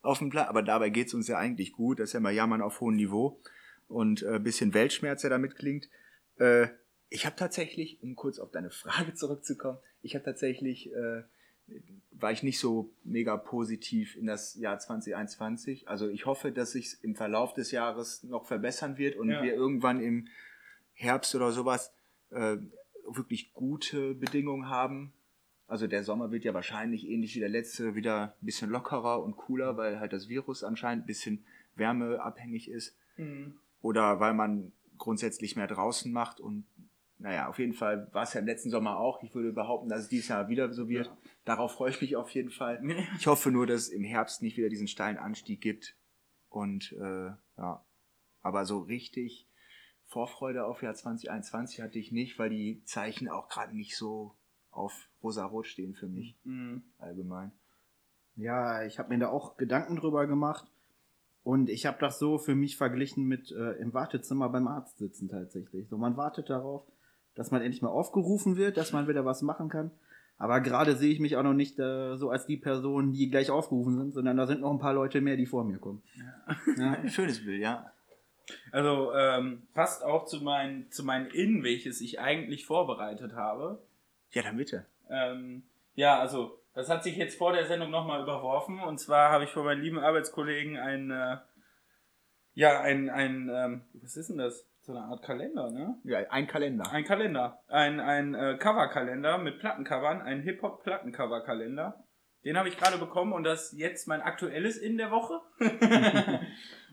auf 0.02 0.20
dem 0.20 0.30
Platz. 0.30 0.48
Aber 0.48 0.64
dabei 0.64 0.90
geht's 0.90 1.14
uns 1.14 1.28
ja 1.28 1.38
eigentlich 1.38 1.74
gut. 1.74 2.00
Das 2.00 2.10
ist 2.10 2.14
ja 2.14 2.20
mal 2.22 2.34
Jammern 2.34 2.62
auf 2.62 2.80
hohem 2.80 2.96
Niveau 2.96 3.42
und 3.88 4.24
äh, 4.24 4.40
bisschen 4.40 4.74
Weltschmerz, 4.74 5.22
der 5.22 5.32
damit 5.32 5.56
klingt. 5.56 5.90
Äh, 6.38 6.68
ich 7.10 7.26
habe 7.26 7.36
tatsächlich, 7.36 8.02
um 8.02 8.16
kurz 8.16 8.40
auf 8.40 8.52
deine 8.52 8.70
Frage 8.70 9.14
zurückzukommen, 9.14 9.80
ich 10.02 10.16
habe 10.16 10.24
tatsächlich, 10.24 10.92
äh, 10.94 11.24
war 12.12 12.32
ich 12.32 12.44
nicht 12.44 12.60
so 12.60 12.94
mega 13.04 13.36
positiv 13.36 14.16
in 14.16 14.26
das 14.26 14.56
Jahr 14.56 14.80
2021. 14.80 15.88
Also 15.90 16.08
ich 16.08 16.26
hoffe, 16.26 16.52
dass 16.52 16.72
sich 16.72 16.98
im 17.02 17.16
Verlauf 17.16 17.54
des 17.54 17.72
Jahres 17.72 18.24
noch 18.24 18.46
verbessern 18.46 18.98
wird 18.98 19.18
und 19.18 19.30
Ja. 19.30 19.44
wir 19.44 19.54
irgendwann 19.54 20.00
im 20.02 20.28
Herbst 20.94 21.36
oder 21.36 21.52
sowas 21.52 21.92
äh, 22.30 22.58
wirklich 23.10 23.54
gute 23.54 24.14
Bedingungen 24.16 24.70
haben. 24.70 25.14
Also 25.68 25.88
der 25.88 26.04
Sommer 26.04 26.32
wird 26.32 26.46
ja 26.46 26.54
wahrscheinlich 26.54 27.08
ähnlich 27.08 27.36
wie 27.36 27.40
der 27.42 27.50
letzte 27.50 27.94
wieder 27.94 28.36
ein 28.42 28.46
bisschen 28.46 28.70
lockerer 28.70 29.22
und 29.22 29.36
cooler, 29.36 29.78
weil 29.78 30.00
halt 30.00 30.14
das 30.14 30.30
Virus 30.30 30.64
anscheinend 30.64 31.04
ein 31.04 31.08
bisschen 31.08 31.46
wärmeabhängig 31.76 32.70
ist 32.70 32.98
oder 33.82 34.20
weil 34.20 34.34
man 34.34 34.72
grundsätzlich 34.98 35.56
mehr 35.56 35.68
draußen 35.68 36.12
macht 36.12 36.40
und 36.40 36.66
naja, 37.20 37.48
auf 37.48 37.58
jeden 37.58 37.74
Fall 37.74 38.08
war 38.14 38.24
es 38.24 38.34
ja 38.34 38.42
im 38.42 38.46
letzten 38.46 38.70
Sommer 38.70 39.00
auch. 39.00 39.24
Ich 39.24 39.34
würde 39.34 39.52
behaupten, 39.52 39.90
dass 39.90 40.02
es 40.02 40.10
dieses 40.10 40.28
Jahr 40.28 40.50
wieder 40.50 40.72
so 40.72 40.88
wird. 40.88 41.12
Darauf 41.46 41.72
freue 41.74 41.90
ich 41.90 42.00
mich 42.00 42.16
auf 42.16 42.30
jeden 42.30 42.52
Fall. 42.52 42.80
Ich 43.18 43.26
hoffe 43.26 43.50
nur, 43.50 43.66
dass 43.66 43.84
es 43.84 43.90
im 43.90 44.04
Herbst 44.04 44.44
nicht 44.44 44.56
wieder 44.56 44.70
diesen 44.70 44.88
steilen 44.88 45.18
Anstieg 45.18 45.60
gibt. 45.60 45.96
Und 46.50 46.92
äh, 46.94 47.32
ja, 47.58 47.84
aber 48.44 48.66
so 48.66 48.80
richtig 48.80 49.50
Vorfreude 50.06 50.66
auf 50.66 50.84
Jahr 50.84 50.94
2021 50.94 51.82
hatte 51.82 51.98
ich 51.98 52.12
nicht, 52.12 52.38
weil 52.38 52.52
die 52.52 52.84
Zeichen 52.86 53.30
auch 53.30 53.50
gerade 53.50 53.76
nicht 53.76 53.98
so 53.98 54.37
auf 54.78 55.10
rosa-rot 55.24 55.68
stehen 55.68 55.94
für 55.94 56.08
mich 56.08 56.36
Mhm. 56.44 56.84
allgemein. 57.00 57.52
Ja, 58.36 58.84
ich 58.86 59.00
habe 59.00 59.10
mir 59.10 59.20
da 59.20 59.30
auch 59.30 59.58
Gedanken 59.58 59.96
drüber 59.96 60.28
gemacht. 60.28 60.66
Und 61.44 61.70
ich 61.70 61.86
habe 61.86 61.98
das 62.00 62.20
so 62.20 62.38
für 62.38 62.56
mich 62.56 62.76
verglichen 62.78 63.26
mit 63.26 63.52
äh, 63.52 63.72
im 63.80 63.94
Wartezimmer 63.94 64.50
beim 64.50 64.68
Arzt 64.68 64.98
sitzen 64.98 65.30
tatsächlich. 65.30 65.88
So, 65.88 65.98
man 65.98 66.18
wartet 66.18 66.50
darauf, 66.50 66.84
dass 67.36 67.52
man 67.52 67.62
endlich 67.62 67.82
mal 67.82 67.90
aufgerufen 67.90 68.58
wird, 68.58 68.76
dass 68.78 68.92
man 68.92 69.08
wieder 69.08 69.24
was 69.26 69.42
machen 69.42 69.70
kann. 69.70 69.92
Aber 70.38 70.60
gerade 70.60 70.96
sehe 70.96 71.12
ich 71.12 71.20
mich 71.20 71.36
auch 71.38 71.44
noch 71.44 71.54
nicht 71.54 71.80
äh, 71.80 72.16
so 72.18 72.30
als 72.30 72.46
die 72.46 72.58
Person, 72.58 73.12
die 73.14 73.30
gleich 73.30 73.50
aufgerufen 73.50 73.98
sind, 73.98 74.12
sondern 74.14 74.38
da 74.38 74.46
sind 74.46 74.62
noch 74.62 74.72
ein 74.72 74.78
paar 74.80 74.94
Leute 74.94 75.22
mehr, 75.22 75.38
die 75.38 75.46
vor 75.48 75.64
mir 75.64 75.80
kommen. 75.80 76.04
Ja. 76.78 76.92
Ein 76.92 77.10
schönes 77.10 77.44
Bild, 77.44 77.62
ja. 77.62 77.92
Also 78.72 79.14
ähm, 79.14 79.64
passt 79.74 80.04
auch 80.04 80.26
zu 80.26 80.42
meinen, 80.44 80.92
zu 80.92 81.04
meinen 81.04 81.28
Innen, 81.28 81.64
welches 81.64 82.02
ich 82.02 82.20
eigentlich 82.20 82.66
vorbereitet 82.66 83.34
habe. 83.34 83.82
Ja, 84.32 84.44
dann 84.44 84.58
bitte. 84.58 84.86
Ähm, 85.10 85.64
ja, 85.96 86.20
also 86.20 86.60
das 86.74 86.90
hat 86.90 87.04
sich 87.04 87.18
jetzt 87.18 87.38
vor 87.38 87.54
der 87.54 87.66
Sendung 87.66 87.90
nochmal 87.90 88.22
überworfen. 88.22 88.80
Und 88.80 89.00
zwar 89.00 89.32
habe 89.32 89.46
ich 89.46 89.52
von 89.52 89.66
meinen 89.66 89.82
lieben 89.82 90.00
Arbeitskollegen 90.00 90.78
ein, 90.78 91.12
äh, 91.12 91.38
ja, 92.54 92.82
ein, 92.82 93.10
ein 93.10 93.50
ähm, 93.50 93.86
was 93.94 94.16
ist 94.18 94.30
denn 94.30 94.38
das? 94.38 94.68
so 94.88 94.94
eine 94.96 95.06
Art 95.06 95.22
Kalender, 95.22 95.70
ne? 95.70 96.00
Ja, 96.06 96.20
ein 96.30 96.48
Kalender. 96.48 96.90
Ein 96.90 97.04
Kalender. 97.04 97.62
Ein, 97.68 98.00
ein 98.00 98.34
äh, 98.34 98.58
Coverkalender 98.58 99.38
mit 99.38 99.60
Plattencovern, 99.60 100.22
ein 100.22 100.42
Hip-Hop-Plattencover-Kalender. 100.44 102.06
Den 102.46 102.58
habe 102.58 102.70
ich 102.70 102.78
gerade 102.78 102.98
bekommen 102.98 103.34
und 103.34 103.44
das 103.44 103.74
ist 103.74 103.80
jetzt 103.80 104.08
mein 104.08 104.22
aktuelles 104.22 104.78
in 104.78 104.98
der 104.98 105.12
Woche. 105.12 105.42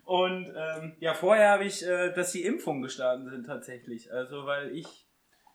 und 0.05 0.53
ähm, 0.57 0.97
ja, 0.99 1.15
vorher 1.15 1.51
habe 1.51 1.65
ich, 1.65 1.87
äh, 1.87 2.13
dass 2.13 2.33
die 2.33 2.45
Impfungen 2.45 2.83
gestartet 2.83 3.31
sind 3.31 3.47
tatsächlich. 3.47 4.13
Also 4.13 4.45
weil 4.45 4.75
ich 4.75 5.07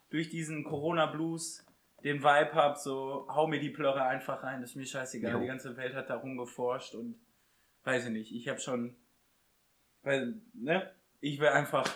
durch 0.08 0.30
diesen 0.30 0.64
Corona-Blues 0.64 1.66
den 2.04 2.22
Vibe 2.22 2.54
habe, 2.54 2.78
so 2.78 3.26
hau 3.28 3.46
mir 3.46 3.60
die 3.60 3.70
Plörre 3.70 4.02
einfach 4.02 4.42
rein, 4.42 4.60
das 4.60 4.70
ist 4.70 4.76
mir 4.76 4.86
scheißegal. 4.86 5.32
Jo. 5.32 5.40
Die 5.40 5.46
ganze 5.46 5.76
Welt 5.76 5.94
hat 5.94 6.10
darum 6.10 6.36
geforscht 6.36 6.94
und 6.94 7.20
weiß 7.84 8.06
ich 8.06 8.10
nicht, 8.10 8.34
ich 8.34 8.48
habe 8.48 8.60
schon, 8.60 8.96
weil, 10.02 10.40
ne, 10.54 10.90
ich 11.20 11.40
will 11.40 11.48
einfach, 11.48 11.86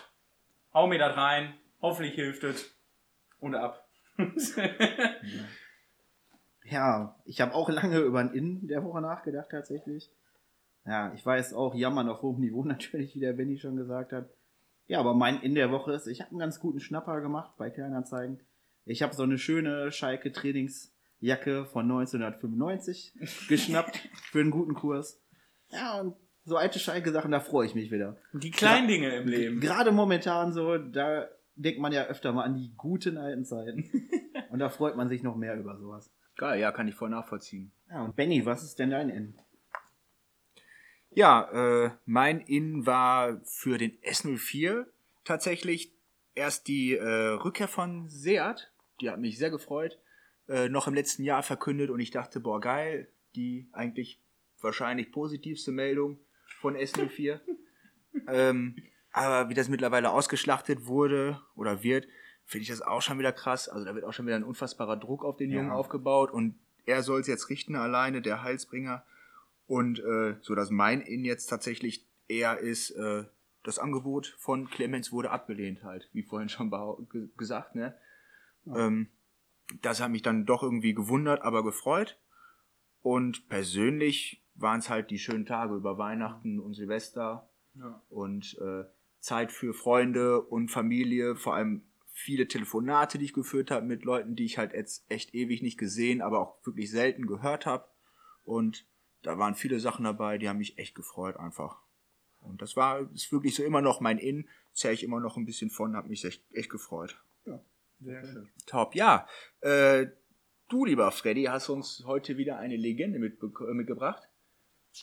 hau 0.73 0.87
mir 0.87 0.99
das 0.99 1.17
rein, 1.17 1.55
hoffentlich 1.81 2.15
hilft 2.15 2.45
es 2.45 2.75
und 3.41 3.55
ab. 3.55 3.89
Ja, 6.65 7.15
ich 7.25 7.41
habe 7.41 7.55
auch 7.55 7.69
lange 7.69 7.99
über 7.99 8.21
ein 8.21 8.33
In 8.33 8.67
der 8.67 8.83
Woche 8.85 9.01
nachgedacht 9.01 9.51
tatsächlich. 9.51 10.11
Ja, 10.87 11.13
ich 11.15 11.25
weiß 11.25 11.55
auch, 11.55 11.75
jammern 11.75 12.09
auf 12.09 12.23
hohem 12.23 12.41
Niveau 12.41 12.65
natürlich, 12.65 13.15
wie 13.15 13.21
der 13.21 13.35
Benny 13.35 13.59
schon 13.59 13.77
gesagt 13.77 14.13
hat. 14.13 14.29
Ja, 14.87 15.01
aber 15.01 15.15
mein 15.15 15.41
In 15.41 15.55
der 15.55 15.71
Woche 15.71 15.93
ist, 15.93 16.07
ich 16.07 16.21
habe 16.21 16.31
einen 16.31 16.41
ganz 16.41 16.61
guten 16.61 16.81
Schnapper 16.81 17.21
gemacht 17.21 17.55
bei 17.57 17.71
Kleinanzeigen. 17.71 18.41
Ich 18.87 19.03
habe 19.03 19.15
so 19.15 19.23
eine 19.23 19.39
schöne 19.39 19.93
Schalke 19.93 20.33
Trainingsjacke 20.33 21.67
von 21.67 21.85
1995 21.85 23.15
geschnappt 23.49 24.09
für 24.31 24.41
einen 24.41 24.51
guten 24.51 24.75
Kurs. 24.75 25.23
Ja, 25.71 26.01
und 26.01 26.17
so 26.45 26.57
alte 26.57 26.79
Schalke 26.79 27.11
Sachen, 27.11 27.31
da 27.31 27.41
freue 27.41 27.67
ich 27.67 27.75
mich 27.75 27.91
wieder. 27.91 28.17
Die 28.33 28.51
kleinen 28.51 28.89
Dinge 28.89 29.15
im 29.17 29.29
Leben. 29.29 29.61
Gerade 29.61 29.93
momentan 29.93 30.53
so, 30.53 30.77
da 30.77 31.29
denkt 31.57 31.81
man 31.81 31.93
ja 31.93 32.05
öfter 32.05 32.33
mal 32.33 32.43
an 32.43 32.55
die 32.55 32.75
guten 32.77 33.17
alten 33.17 33.45
Zeiten. 33.45 33.91
Und 34.51 34.59
da 34.59 34.69
freut 34.69 34.97
man 34.97 35.09
sich 35.09 35.23
noch 35.23 35.37
mehr 35.37 35.57
über 35.57 35.77
sowas. 35.79 36.13
Geil, 36.37 36.61
ja, 36.61 36.71
kann 36.73 36.87
ich 36.87 36.95
voll 36.95 37.11
nachvollziehen. 37.11 37.73
Ja, 37.89 38.03
und 38.03 38.17
Benny, 38.17 38.45
was 38.45 38.63
ist 38.65 38.79
denn 38.79 38.91
dein 38.91 39.11
N? 39.11 39.39
Ja, 41.11 41.85
äh, 41.87 41.91
mein 42.07 42.41
In 42.41 42.87
war 42.87 43.41
für 43.45 43.79
den 43.79 43.93
S04 44.01 44.85
tatsächlich 45.23 45.93
erst 46.35 46.67
die 46.67 46.95
äh, 46.95 47.05
Rückkehr 47.05 47.69
von 47.69 48.09
Seat. 48.09 48.73
Die 49.01 49.11
hat 49.11 49.19
mich 49.19 49.39
sehr 49.39 49.51
gefreut. 49.51 49.99
Äh, 50.49 50.69
noch 50.69 50.87
im 50.87 50.95
letzten 50.95 51.25
Jahr 51.25 51.43
verkündet 51.43 51.91
und 51.91 52.01
ich 52.01 52.11
dachte, 52.11 52.41
boah, 52.41 52.61
geil, 52.61 53.09
die 53.35 53.69
eigentlich 53.73 54.21
wahrscheinlich 54.61 55.11
positivste 55.11 55.73
Meldung 55.73 56.19
von 56.61 56.77
S04. 56.77 57.41
ähm, 58.29 58.77
aber 59.13 59.49
wie 59.49 59.55
das 59.55 59.69
mittlerweile 59.69 60.11
ausgeschlachtet 60.11 60.87
wurde 60.87 61.41
oder 61.55 61.83
wird, 61.83 62.07
finde 62.45 62.63
ich 62.63 62.69
das 62.69 62.83
auch 62.83 63.01
schon 63.01 63.19
wieder 63.19 63.33
krass. 63.33 63.69
Also 63.69 63.85
da 63.85 63.95
wird 63.95 64.05
auch 64.05 64.13
schon 64.13 64.27
wieder 64.27 64.37
ein 64.37 64.45
unfassbarer 64.45 64.97
Druck 64.97 65.25
auf 65.25 65.37
den 65.37 65.51
Jungen 65.51 65.69
Ja. 65.69 65.75
aufgebaut 65.75 66.31
und 66.31 66.57
er 66.87 67.03
soll 67.03 67.21
es 67.21 67.27
jetzt 67.27 67.49
richten 67.49 67.77
alleine, 67.77 68.21
der 68.21 68.43
Heilsbringer. 68.43 69.05
Und 69.67 69.99
äh, 70.01 70.37
so 70.43 70.55
dass 70.55 70.71
mein 70.71 71.01
In 71.01 71.25
jetzt 71.25 71.47
tatsächlich 71.47 72.07
eher 72.29 72.59
ist, 72.59 72.91
äh, 72.91 73.25
das 73.63 73.79
Angebot 73.79 74.37
von 74.39 74.69
Clemens 74.69 75.11
wurde 75.11 75.31
abgelehnt 75.31 75.83
halt, 75.85 76.11
wie 76.13 76.23
vorhin 76.23 76.51
schon 76.51 76.71
gesagt, 77.39 77.75
ne? 77.75 77.97
Ähm, 78.67 79.09
das 79.83 80.01
hat 80.01 80.11
mich 80.11 80.23
dann 80.23 80.47
doch 80.47 80.63
irgendwie 80.63 80.95
gewundert, 80.95 81.43
aber 81.43 81.65
gefreut. 81.65 82.19
Und 83.03 83.49
persönlich 83.49 84.43
waren 84.55 84.79
es 84.79 84.89
halt 84.89 85.11
die 85.11 85.19
schönen 85.19 85.47
Tage 85.47 85.75
über 85.75 85.99
Weihnachten 85.99 86.61
und 86.61 86.75
Silvester 86.75 87.49
Ja. 87.75 88.03
und 88.09 88.57
äh, 88.61 88.85
Zeit 89.19 89.53
für 89.53 89.75
Freunde 89.75 90.41
und 90.43 90.71
Familie, 90.71 91.35
vor 91.37 91.55
allem 91.55 91.83
viele 92.13 92.47
Telefonate, 92.47 93.19
die 93.19 93.25
ich 93.25 93.33
geführt 93.33 93.71
habe 93.71 93.85
mit 93.87 94.05
Leuten, 94.05 94.37
die 94.37 94.45
ich 94.45 94.59
halt 94.59 94.73
jetzt 94.73 95.05
echt 95.11 95.35
ewig 95.35 95.63
nicht 95.63 95.79
gesehen, 95.79 96.23
aber 96.23 96.39
auch 96.39 96.65
wirklich 96.65 96.91
selten 96.91 97.27
gehört 97.27 97.67
habe. 97.67 97.89
Und 98.45 98.87
da 99.23 99.39
waren 99.39 99.55
viele 99.55 99.81
Sachen 99.81 100.05
dabei, 100.05 100.39
die 100.39 100.49
haben 100.49 100.59
mich 100.59 100.79
echt 100.79 100.95
gefreut 100.95 101.37
einfach. 101.37 101.81
Und 102.41 102.63
das 102.63 102.77
war 102.77 103.11
ist 103.13 103.33
wirklich 103.33 103.55
so 103.55 103.65
immer 103.65 103.81
noch 103.81 104.01
mein 104.01 104.19
In, 104.19 104.49
zähle 104.75 104.95
ich 104.95 105.03
immer 105.03 105.19
noch 105.19 105.37
ein 105.37 105.47
bisschen 105.47 105.71
von, 105.71 105.97
habe 105.97 106.09
mich 106.09 106.25
echt, 106.25 106.45
echt 106.53 106.71
gefreut. 106.71 107.21
Sehr 108.05 108.25
schön. 108.25 108.49
Top, 108.67 108.95
ja. 108.95 109.27
Äh, 109.61 110.07
du, 110.69 110.85
lieber 110.85 111.11
Freddy, 111.11 111.45
hast 111.45 111.69
uns 111.69 112.05
heute 112.07 112.37
wieder 112.37 112.59
eine 112.59 112.77
Legende 112.77 113.19
äh, 113.19 113.75
mitgebracht. 113.75 114.29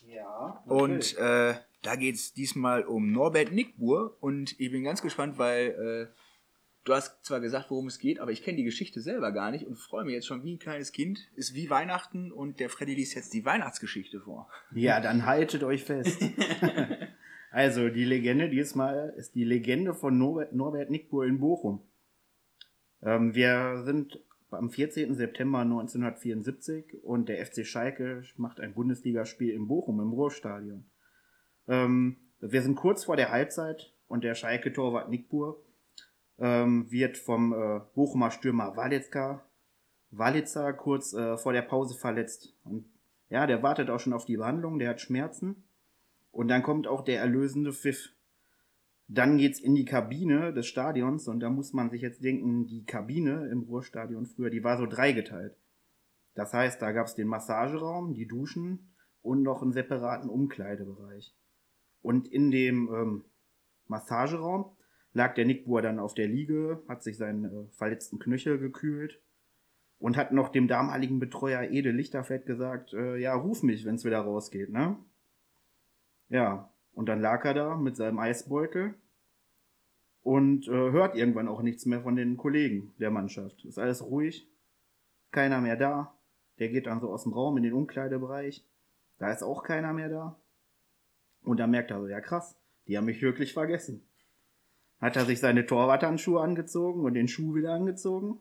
Ja. 0.06 0.64
Und 0.68 1.18
äh, 1.18 1.56
da 1.82 1.96
geht's 1.96 2.34
diesmal 2.34 2.84
um 2.84 3.12
Norbert 3.12 3.52
Nickbur 3.52 4.18
und 4.22 4.58
ich 4.60 4.72
bin 4.72 4.84
ganz 4.84 5.02
gespannt, 5.02 5.38
weil 5.38 6.10
äh, 6.12 6.16
du 6.84 6.94
hast 6.94 7.26
zwar 7.26 7.40
gesagt, 7.40 7.72
worum 7.72 7.88
es 7.88 8.00
geht, 8.00 8.20
aber 8.20 8.32
ich 8.32 8.44
kenne 8.44 8.58
die 8.58 8.64
Geschichte 8.64 9.02
selber 9.02 9.32
gar 9.32 9.52
nicht 9.52 9.66
und 9.66 9.76
freue 9.76 10.06
mich 10.06 10.14
jetzt 10.14 10.28
schon 10.28 10.44
wie 10.44 10.54
ein 10.54 10.60
kleines 10.60 10.92
Kind. 10.92 11.20
Ist 11.36 11.56
wie 11.56 11.70
Weihnachten 11.70 12.32
und 12.32 12.60
der 12.60 12.70
Freddy 12.70 12.96
liest 12.96 13.16
jetzt 13.16 13.34
die 13.34 13.44
Weihnachtsgeschichte 13.44 14.22
vor. 14.22 14.50
Ja, 14.74 15.02
dann 15.02 15.26
haltet 15.26 15.64
euch 15.64 15.84
fest. 15.84 16.24
also, 17.52 17.90
die 17.90 18.06
Legende 18.06 18.50
diesmal 18.50 19.14
ist 19.18 19.36
die 19.36 19.44
Legende 19.44 19.94
von 19.94 20.18
Norbert, 20.18 20.54
Norbert 20.54 20.90
Nickbur 20.90 21.26
in 21.26 21.40
Bochum. 21.40 21.82
Ähm, 23.04 23.34
wir 23.36 23.84
sind 23.84 24.20
am 24.52 24.70
14. 24.70 25.16
September 25.16 25.60
1974 25.60 27.04
und 27.04 27.30
der 27.30 27.46
FC 27.46 27.66
Schalke 27.66 28.24
macht 28.38 28.60
ein 28.60 28.74
Bundesligaspiel 28.74 29.54
in 29.54 29.68
Bochum 29.68 30.00
im 30.00 30.12
Ruhrstadion. 30.12 30.86
Ähm, 31.68 32.18
wir 32.40 32.62
sind 32.62 32.76
kurz 32.76 33.06
vor 33.06 33.16
der 33.16 33.32
Halbzeit 33.32 33.94
und 34.08 34.24
der 34.24 34.36
Schalke-Torwart 34.36 35.10
Nickbur 35.10 35.64
ähm, 36.40 36.92
wird 36.92 37.18
vom 37.18 37.54
äh, 37.54 37.82
Bochumer 37.94 38.32
Stürmer 38.32 38.76
Walitzka, 38.76 39.46
Walitzer 40.10 40.74
kurz 40.74 41.14
äh, 41.14 41.38
vor 41.38 41.54
der 41.54 41.62
Pause 41.62 41.98
verletzt. 41.98 42.56
Und 42.64 42.86
ja, 43.30 43.48
der 43.48 43.64
wartet 43.64 43.90
auch 43.90 44.00
schon 44.00 44.14
auf 44.14 44.26
die 44.26 44.38
Behandlung, 44.38 44.80
der 44.80 44.90
hat 44.90 45.02
Schmerzen. 45.02 45.64
Und 46.32 46.48
dann 46.48 46.64
kommt 46.64 46.88
auch 46.88 47.02
der 47.02 47.20
erlösende 47.20 47.72
Pfiff. 47.72 48.10
Dann 49.13 49.38
geht's 49.38 49.60
in 49.60 49.76
die 49.76 49.84
Kabine 49.84 50.54
des 50.54 50.67
Stadions 50.67 51.28
und 51.28 51.41
da 51.41 51.50
muss 51.50 51.74
man 51.74 51.89
sich 51.89 52.02
jetzt 52.02 52.24
denken, 52.24 52.65
die 52.65 52.86
Kabine 52.86 53.50
im 53.52 53.63
Ruhrstadion 53.63 54.26
früher, 54.26 54.50
die 54.50 54.63
war 54.63 54.78
so 54.78 54.86
dreigeteilt. 54.86 55.58
Das 56.34 56.54
heißt, 56.54 56.82
da 56.82 56.93
gab's 56.93 57.13
den 57.13 57.28
Massageraum, 57.28 58.13
die 58.13 58.26
Duschen 58.26 58.93
und 59.21 59.41
noch 59.43 59.62
einen 59.62 59.74
separaten 59.74 60.30
Umkleidebereich. 60.30 61.36
Und 62.02 62.30
in 62.30 62.52
dem 62.52 62.88
ähm, 62.88 63.26
Massageraum 63.88 64.78
lag 65.12 65.34
der 65.34 65.45
Nickbuhr 65.45 65.82
dann 65.82 66.00
auf 66.00 66.13
der 66.13 66.30
Liege, 66.30 66.82
hat 66.88 67.04
sich 67.04 67.17
seinen 67.17 67.43
äh, 67.43 67.67
verletzten 67.71 68.17
Knöchel 68.17 68.60
gekühlt 68.60 69.21
und 70.00 70.15
hat 70.15 70.32
noch 70.32 70.47
dem 70.47 70.69
damaligen 70.69 71.19
Betreuer 71.19 71.63
Ede 71.63 71.91
Lichterfeld 71.91 72.45
gesagt, 72.45 72.93
äh, 72.93 73.17
ja, 73.17 73.34
ruf 73.34 73.62
mich, 73.62 73.84
wenn's 73.84 74.06
wieder 74.06 74.21
rausgeht, 74.21 74.69
ne? 74.69 74.95
Ja, 76.30 76.71
und 76.93 77.10
dann 77.10 77.19
lag 77.19 77.43
er 77.43 77.54
da 77.54 77.76
mit 77.76 77.97
seinem 77.97 78.17
Eisbeutel 78.17 78.95
und 80.24 80.68
äh, 80.68 80.72
hört 80.72 81.16
irgendwann 81.16 81.48
auch 81.48 81.62
nichts 81.62 81.86
mehr 81.86 82.02
von 82.02 82.16
den 82.16 82.38
Kollegen 82.38 82.94
der 83.00 83.12
Mannschaft. 83.12 83.66
Ist 83.66 83.80
alles 83.80 84.04
ruhig, 84.04 84.48
keiner 85.32 85.62
mehr 85.62 85.76
da. 85.76 86.16
Der 86.60 86.70
geht 86.70 86.86
dann 86.86 87.00
so 87.00 87.12
aus 87.12 87.24
dem 87.24 87.34
Raum 87.34 87.58
in 87.58 87.64
den 87.64 87.74
Umkleidebereich. 87.74 88.64
Da 89.18 89.32
ist 89.32 89.44
auch 89.44 89.64
keiner 89.64 89.94
mehr 89.94 90.10
da. 90.10 90.40
Und 91.44 91.60
dann 91.60 91.72
merkt 91.72 91.92
er 91.92 92.00
so, 92.00 92.08
ja 92.08 92.22
krass, 92.22 92.56
die 92.88 92.98
haben 92.98 93.06
mich 93.06 93.22
wirklich 93.22 93.54
vergessen. 93.54 94.06
Hat 95.00 95.16
er 95.16 95.26
sich 95.26 95.40
seine 95.40 95.66
Torwarthandschuhe 95.66 96.40
angezogen 96.40 97.04
und 97.04 97.16
den 97.16 97.28
Schuh 97.28 97.56
wieder 97.56 97.74
angezogen 97.74 98.40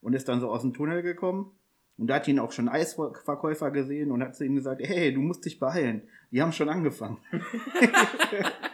und 0.00 0.14
ist 0.14 0.28
dann 0.28 0.40
so 0.40 0.50
aus 0.50 0.62
dem 0.62 0.74
Tunnel 0.74 1.02
gekommen. 1.02 1.52
Und 1.98 2.08
da 2.08 2.16
hat 2.16 2.28
ihn 2.28 2.40
auch 2.40 2.52
schon 2.52 2.68
Eisverkäufer 2.68 3.70
gesehen 3.70 4.10
und 4.10 4.22
hat 4.22 4.34
zu 4.34 4.44
ihm 4.44 4.56
gesagt, 4.56 4.82
hey, 4.84 5.14
du 5.14 5.20
musst 5.20 5.44
dich 5.44 5.60
beeilen. 5.60 6.02
Die 6.32 6.42
haben 6.42 6.52
schon 6.52 6.68
angefangen. 6.68 7.18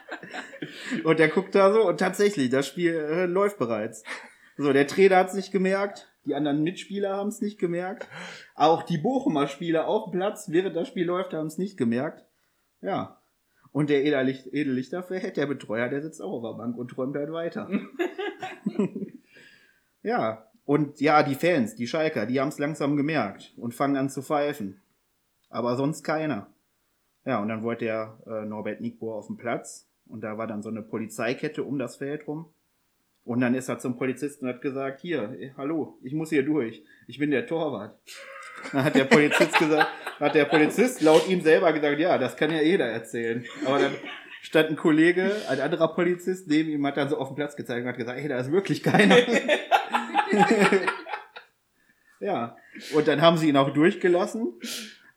und 1.04 1.18
der 1.18 1.28
guckt 1.28 1.54
da 1.54 1.72
so 1.72 1.88
und 1.88 1.98
tatsächlich, 1.98 2.50
das 2.50 2.66
Spiel 2.66 2.94
äh, 2.94 3.26
läuft 3.26 3.58
bereits. 3.58 4.04
So, 4.56 4.72
der 4.72 4.86
Trainer 4.86 5.16
hat 5.16 5.28
es 5.28 5.34
nicht 5.34 5.52
gemerkt, 5.52 6.12
die 6.24 6.34
anderen 6.34 6.62
Mitspieler 6.62 7.16
haben 7.16 7.28
es 7.28 7.40
nicht 7.40 7.58
gemerkt. 7.58 8.06
Auch 8.54 8.82
die 8.84 8.98
Bochumer 8.98 9.48
Spieler 9.48 9.88
auf 9.88 10.10
dem 10.10 10.18
Platz, 10.18 10.50
während 10.50 10.76
das 10.76 10.88
Spiel 10.88 11.06
läuft, 11.06 11.34
haben 11.34 11.48
es 11.48 11.58
nicht 11.58 11.76
gemerkt. 11.76 12.24
Ja. 12.80 13.20
Und 13.72 13.90
der 13.90 14.04
Edellicht, 14.04 14.46
Edellichterfeld, 14.46 15.36
der 15.36 15.46
Betreuer, 15.46 15.88
der 15.88 16.02
sitzt 16.02 16.20
auch 16.20 16.32
auf 16.32 16.42
der 16.42 16.58
Bank 16.58 16.76
und 16.76 16.88
träumt 16.88 17.16
halt 17.16 17.32
weiter. 17.32 17.68
ja. 20.02 20.46
Und 20.64 21.00
ja, 21.00 21.22
die 21.24 21.34
Fans, 21.34 21.74
die 21.74 21.88
Schalker, 21.88 22.26
die 22.26 22.40
haben 22.40 22.48
es 22.48 22.58
langsam 22.58 22.96
gemerkt 22.96 23.52
und 23.56 23.74
fangen 23.74 23.96
an 23.96 24.10
zu 24.10 24.22
pfeifen. 24.22 24.80
Aber 25.48 25.76
sonst 25.76 26.04
keiner. 26.04 26.46
Ja, 27.24 27.40
und 27.40 27.48
dann 27.48 27.62
wollte 27.62 27.86
der 27.86 28.18
äh, 28.26 28.44
Norbert 28.44 28.80
Nickbohr 28.80 29.16
auf 29.16 29.26
dem 29.26 29.36
Platz 29.36 29.88
und 30.12 30.20
da 30.20 30.36
war 30.36 30.46
dann 30.46 30.62
so 30.62 30.68
eine 30.68 30.82
Polizeikette 30.82 31.64
um 31.64 31.78
das 31.78 31.96
Feld 31.96 32.28
rum. 32.28 32.52
Und 33.24 33.40
dann 33.40 33.54
ist 33.54 33.70
er 33.70 33.78
zum 33.78 33.96
Polizisten 33.96 34.44
und 34.44 34.54
hat 34.54 34.60
gesagt, 34.60 35.00
hier, 35.00 35.34
eh, 35.40 35.52
hallo, 35.56 35.98
ich 36.02 36.12
muss 36.12 36.28
hier 36.28 36.44
durch. 36.44 36.84
Ich 37.06 37.18
bin 37.18 37.30
der 37.30 37.46
Torwart. 37.46 37.98
Dann 38.72 38.84
hat 38.84 38.94
der 38.94 39.04
Polizist 39.04 39.58
gesagt, 39.58 39.88
hat 40.20 40.34
der 40.34 40.44
Polizist 40.44 41.00
laut 41.00 41.26
ihm 41.28 41.40
selber 41.40 41.72
gesagt, 41.72 41.98
ja, 41.98 42.18
das 42.18 42.36
kann 42.36 42.50
ja 42.50 42.60
jeder 42.60 42.84
erzählen. 42.86 43.46
Aber 43.64 43.78
dann 43.78 43.92
stand 44.42 44.70
ein 44.70 44.76
Kollege, 44.76 45.34
ein 45.48 45.60
anderer 45.60 45.94
Polizist 45.94 46.46
neben 46.46 46.68
ihm, 46.68 46.86
hat 46.86 46.98
dann 46.98 47.08
so 47.08 47.16
auf 47.16 47.28
den 47.28 47.36
Platz 47.36 47.56
gezeigt 47.56 47.82
und 47.82 47.88
hat 47.88 47.96
gesagt, 47.96 48.20
hey, 48.20 48.28
da 48.28 48.38
ist 48.38 48.52
wirklich 48.52 48.82
keiner. 48.82 49.16
ja, 52.20 52.56
und 52.94 53.08
dann 53.08 53.22
haben 53.22 53.38
sie 53.38 53.48
ihn 53.48 53.56
auch 53.56 53.70
durchgelassen. 53.70 54.60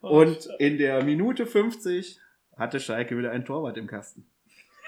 Und 0.00 0.48
in 0.58 0.78
der 0.78 1.04
Minute 1.04 1.44
50 1.44 2.18
hatte 2.56 2.80
Schalke 2.80 3.18
wieder 3.18 3.32
ein 3.32 3.44
Torwart 3.44 3.76
im 3.76 3.88
Kasten. 3.88 4.26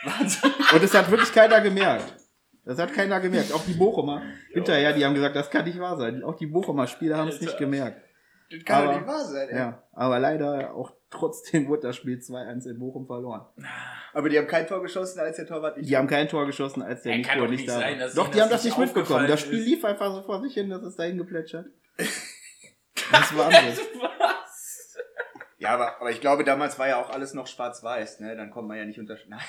Und 0.05 0.83
das 0.83 0.95
hat 0.95 1.11
wirklich 1.11 1.33
keiner 1.33 1.61
gemerkt. 1.61 2.15
Das 2.65 2.79
hat 2.79 2.93
keiner 2.93 3.19
gemerkt. 3.21 3.53
Auch 3.53 3.65
die 3.65 3.73
Bochumer 3.75 4.23
hinterher, 4.53 4.93
die 4.93 5.05
haben 5.05 5.15
gesagt, 5.15 5.35
das 5.37 5.51
kann 5.51 5.65
nicht 5.65 5.79
wahr 5.81 5.97
sein. 5.97 6.23
Auch 6.23 6.37
die 6.37 6.47
Bochumer 6.47 6.87
Spieler 6.87 7.17
haben 7.17 7.29
es 7.29 7.41
nicht 7.41 7.57
gemerkt. 7.59 8.03
Das 8.51 8.65
kann 8.65 8.83
doch 8.85 8.91
Aber- 8.91 8.99
nicht 8.99 9.07
wahr 9.09 9.25
sein, 9.25 9.49
ey. 9.49 9.57
Ja, 9.57 9.83
aber 9.93 10.19
leider 10.19 10.75
auch 10.75 10.93
trotzdem 11.11 11.69
wurde 11.69 11.83
das 11.83 11.97
Spiel 11.97 12.19
2-1 12.19 12.67
in 12.67 12.79
Bochum 12.79 13.07
verloren. 13.07 13.47
Aber 14.13 14.29
die 14.29 14.39
haben 14.39 14.47
kein 14.47 14.67
Tor 14.67 14.83
geschossen, 14.83 15.21
als 15.21 15.37
der 15.37 15.47
Torwart 15.47 15.77
nicht 15.79 15.89
Die 15.89 15.97
haben 15.97 16.07
kein 16.09 16.29
Tor 16.29 16.47
geschossen, 16.47 16.83
als 16.83 17.03
der 17.03 17.17
Nico 17.17 17.31
doch 17.35 17.41
nicht 17.49 17.51
nicht 17.61 17.69
da 17.69 17.75
sein, 17.79 17.99
war. 18.01 18.09
Doch, 18.09 18.29
die 18.29 18.41
haben 18.41 18.51
das 18.51 18.65
nicht 18.65 18.79
mitbekommen. 18.79 19.27
Das 19.27 19.41
Spiel 19.41 19.59
ist. 19.59 19.67
lief 19.67 19.85
einfach 19.85 20.13
so 20.15 20.23
vor 20.23 20.41
sich 20.43 20.55
hin, 20.55 20.69
das 20.71 20.83
ist 20.83 20.99
dahin 20.99 21.17
geplätschert. 21.19 21.67
Das 23.11 23.35
war 23.35 23.47
Wahnsinn. 23.51 23.85
Ja, 25.59 25.71
aber, 25.71 26.01
aber 26.01 26.11
ich 26.11 26.21
glaube, 26.21 26.45
damals 26.45 26.79
war 26.79 26.89
ja 26.89 27.01
auch 27.01 27.11
alles 27.11 27.35
noch 27.35 27.49
schwarz-weiß, 27.49 28.21
ne? 28.21 28.37
Dann 28.37 28.51
kommt 28.51 28.69
man 28.69 28.79
ja 28.79 28.85
nicht 28.85 29.01
unter. 29.01 29.17
Nein. 29.29 29.41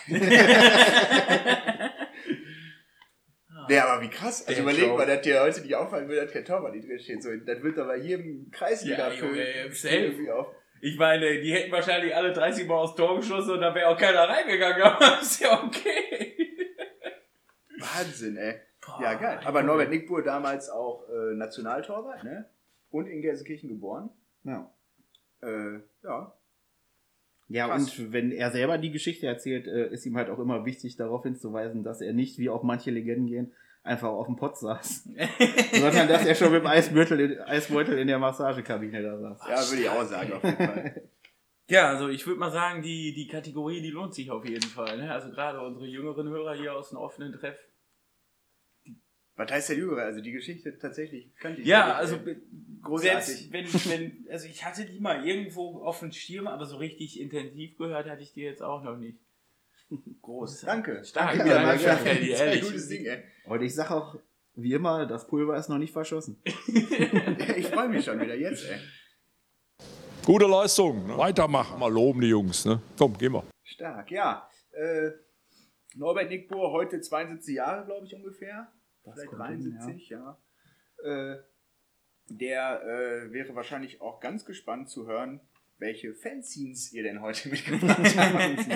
Ja, 3.70 3.86
aber 3.88 4.02
wie 4.02 4.10
krass. 4.10 4.48
Also 4.48 4.64
Der 4.64 4.74
überleg 4.74 4.98
mal, 4.98 5.06
dass 5.06 5.22
dir 5.22 5.42
heute 5.42 5.62
nicht 5.62 5.76
auffallen 5.76 6.08
würde, 6.08 6.22
dass 6.22 6.34
kein 6.34 6.46
Torwart 6.46 6.74
nicht 6.74 6.88
drin 6.88 7.00
steht. 7.00 7.22
So, 7.22 7.30
das 7.46 7.62
wird 7.62 7.78
doch 7.78 7.86
bei 7.86 7.98
jedem 7.98 8.50
Kreisliga 8.52 9.10
Ja, 9.10 9.14
irgendwie 9.14 10.32
auf. 10.32 10.48
Ich 10.82 10.98
meine, 10.98 11.42
die 11.42 11.54
hätten 11.54 11.72
wahrscheinlich 11.72 12.16
alle 12.16 12.34
30 12.34 12.66
Mal 12.68 12.76
aufs 12.76 12.96
Tor 12.96 13.18
geschossen 13.18 13.52
und 13.52 13.62
da 13.62 13.76
wäre 13.76 13.90
auch 13.90 13.98
keiner 13.98 14.28
reingegangen, 14.28 14.82
aber 14.84 15.00
das 15.00 15.22
ist 15.24 15.42
ja 15.42 15.62
okay. 15.64 16.36
Wahnsinn, 17.78 18.38
ey. 18.38 18.56
Boah, 18.84 19.00
Ja, 19.02 19.14
geil. 19.16 19.40
Aber 19.44 19.62
Norbert 19.62 19.90
Nickbuhr 19.90 20.24
damals 20.24 20.70
auch 20.70 21.04
äh, 21.10 21.36
Nationaltorwart, 21.36 22.24
ne? 22.24 22.50
Und 22.90 23.08
in 23.08 23.22
Gelsenkirchen 23.22 23.70
geboren. 23.70 24.10
Ja. 24.44 24.74
Äh, 25.42 25.80
ja. 26.04 26.34
Ja, 27.48 27.68
Krass. 27.68 27.98
und 27.98 28.14
wenn 28.14 28.32
er 28.32 28.52
selber 28.52 28.78
die 28.78 28.92
Geschichte 28.92 29.26
erzählt, 29.26 29.68
äh, 29.68 29.90
ist 29.92 30.06
ihm 30.06 30.16
halt 30.16 30.30
auch 30.30 30.38
immer 30.38 30.66
wichtig, 30.66 30.98
darauf 30.98 31.24
hinzuweisen, 31.24 31.84
dass 31.84 32.00
er 32.00 32.14
nicht, 32.14 32.38
wie 32.38 32.50
auch 32.50 32.62
manche 32.62 32.92
Legenden 32.92 33.26
gehen, 33.26 33.54
einfach 33.82 34.10
auf 34.10 34.28
dem 34.28 34.36
Pott 34.36 34.58
saß. 34.58 35.10
sondern 35.74 36.08
dass 36.08 36.26
er 36.26 36.36
schon 36.36 36.52
mit 36.52 36.62
dem 36.62 36.68
Eisbeutel 36.68 37.20
in, 37.20 37.40
Eisbeutel 37.40 37.98
in 37.98 38.08
der 38.08 38.20
Massagekabine 38.20 39.02
da 39.02 39.18
saß. 39.18 39.42
Ja, 39.50 39.70
würde 39.70 39.82
ich 39.82 39.90
auch 39.90 40.06
sagen, 40.06 40.34
auf 40.34 40.44
jeden 40.44 40.58
Fall. 40.58 41.04
Ja, 41.70 41.90
also 41.90 42.10
ich 42.10 42.26
würde 42.26 42.40
mal 42.40 42.50
sagen, 42.50 42.82
die, 42.82 43.14
die 43.14 43.28
Kategorie, 43.28 43.80
die 43.80 43.92
lohnt 43.92 44.16
sich 44.16 44.32
auf 44.32 44.44
jeden 44.44 44.68
Fall. 44.68 44.98
Ne? 44.98 45.14
Also 45.14 45.30
gerade 45.30 45.62
unsere 45.62 45.86
jüngeren 45.86 46.28
Hörer 46.28 46.56
hier 46.56 46.76
aus 46.76 46.90
dem 46.90 46.98
offenen 46.98 47.32
Treff. 47.32 47.60
Was 49.40 49.52
heißt 49.52 49.70
der 49.70 49.78
Jüngere? 49.78 50.02
Also 50.04 50.20
die 50.22 50.34
Geschichte 50.34 50.78
tatsächlich 50.78 51.34
kannte 51.40 51.62
ich 51.62 51.68
Ja, 51.68 51.86
nicht, 51.88 51.96
also 51.96 52.18
be- 52.20 52.42
großartig. 52.84 53.50
selbst 53.50 53.90
wenn, 53.90 54.00
wenn, 54.26 54.32
also 54.32 54.48
ich 54.48 54.66
hatte 54.66 54.86
die 54.86 55.00
mal 55.00 55.26
irgendwo 55.26 55.82
auf 55.84 56.00
dem 56.00 56.12
Schirm, 56.12 56.48
aber 56.48 56.66
so 56.66 56.76
richtig 56.76 57.20
intensiv 57.22 57.78
gehört 57.78 58.10
hatte 58.10 58.22
ich 58.22 58.34
die 58.34 58.42
jetzt 58.42 58.62
auch 58.62 58.84
noch 58.84 58.98
nicht. 58.98 59.18
groß. 60.22 60.62
Danke. 60.62 61.04
Stark, 61.06 61.38
Danke, 61.38 61.50
ja, 61.52 61.64
danke, 61.64 61.84
ist 61.84 62.42
ein 62.42 62.48
ehrlich. 62.48 62.62
gutes 62.64 62.90
Ding, 62.90 63.06
ey. 63.06 63.24
Und 63.46 63.62
ich 63.62 63.74
sag 63.74 63.92
auch, 63.92 64.20
wie 64.56 64.74
immer, 64.74 65.06
das 65.06 65.26
Pulver 65.26 65.56
ist 65.58 65.70
noch 65.70 65.78
nicht 65.78 65.94
verschossen. 65.94 66.42
Ich 67.56 67.68
freue 67.68 67.88
mich 67.90 68.04
schon 68.06 68.20
wieder 68.20 68.36
jetzt, 68.36 68.66
ey. 68.70 68.78
Gute 70.26 70.46
Leistung. 70.48 71.08
Ne? 71.08 71.18
Weitermachen. 71.18 71.80
Mal 71.80 71.92
loben 71.92 72.20
die 72.22 72.28
Jungs. 72.28 72.66
Ne? 72.66 72.82
Komm, 72.98 73.18
gehen 73.18 73.34
wir. 73.34 73.44
Stark, 73.64 74.12
ja. 74.12 74.48
Äh, 74.72 75.12
Norbert 75.96 76.30
Nickbohr, 76.30 76.72
heute 76.72 77.00
72 77.02 77.56
Jahre, 77.56 77.86
glaube 77.86 78.06
ich, 78.06 78.14
ungefähr. 78.14 78.68
Vielleicht 79.14 79.30
hin, 79.30 79.78
73, 79.78 80.10
ja. 80.10 80.38
Äh, 81.04 81.38
der 82.30 82.82
äh, 82.84 83.34
wäre 83.34 83.56
wahrscheinlich 83.56 84.02
auch 84.02 84.20
ganz 84.20 84.46
gespannt 84.46 84.90
zu 84.90 85.08
hören, 85.08 85.42
welche 85.78 86.14
Fanzines 86.14 86.94
ihr 86.94 87.04
denn 87.04 87.22
heute 87.22 87.50
mitgebracht 87.50 87.98
habt. 88.18 88.68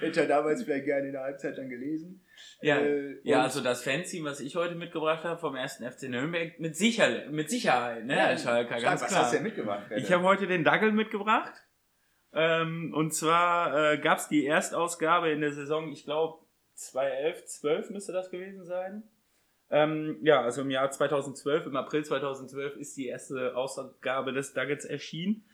Hätte 0.00 0.20
er 0.20 0.26
damals 0.26 0.62
vielleicht 0.62 0.84
gerne 0.84 1.06
in 1.06 1.12
der 1.12 1.22
Halbzeit 1.22 1.56
dann 1.58 1.68
gelesen. 1.68 2.24
Ja, 2.62 2.78
Äh, 2.78 3.18
ja 3.22 3.42
also 3.42 3.60
das 3.62 3.82
Fanzine, 3.82 4.28
was 4.28 4.40
ich 4.40 4.56
heute 4.56 4.74
mitgebracht 4.74 5.24
habe 5.24 5.40
vom 5.40 5.56
ersten 5.56 5.90
FC 5.90 6.04
Nürnberg, 6.04 6.58
mit, 6.60 6.76
sicher, 6.76 7.30
mit 7.30 7.50
Sicherheit, 7.50 8.04
ne, 8.04 8.14
Herr 8.14 8.38
Schalker, 8.38 8.78
Stark, 8.78 8.82
ganz 8.82 9.02
was 9.02 9.08
klar. 9.08 9.22
hast 9.22 9.32
du 9.32 9.36
denn 9.36 9.44
mitgebracht? 9.44 9.86
Fredde? 9.88 10.02
Ich 10.02 10.12
habe 10.12 10.24
heute 10.24 10.46
den 10.46 10.64
Dackel 10.64 10.92
mitgebracht. 10.92 11.52
Ähm, 12.32 12.92
und 12.94 13.12
zwar 13.12 13.92
äh, 13.92 13.98
gab 13.98 14.18
es 14.18 14.28
die 14.28 14.46
Erstausgabe 14.46 15.30
in 15.30 15.40
der 15.40 15.52
Saison, 15.52 15.90
ich 15.90 16.04
glaube 16.04 16.44
2011, 16.80 17.46
12 17.46 17.90
müsste 17.90 18.12
das 18.12 18.30
gewesen 18.30 18.64
sein. 18.64 19.02
Ähm, 19.70 20.18
ja, 20.22 20.42
also 20.42 20.62
im 20.62 20.70
Jahr 20.70 20.90
2012, 20.90 21.66
im 21.66 21.76
April 21.76 22.04
2012 22.04 22.76
ist 22.76 22.96
die 22.96 23.06
erste 23.06 23.56
Ausgabe 23.56 24.32
des 24.32 24.52
Duggets 24.52 24.84
erschienen. 24.84 25.44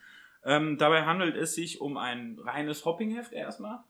Ähm, 0.45 0.79
dabei 0.79 1.05
handelt 1.05 1.37
es 1.37 1.55
sich 1.55 1.81
um 1.81 1.97
ein 1.97 2.39
reines 2.39 2.85
Hoppingheft 2.85 3.33
erstmal, 3.33 3.81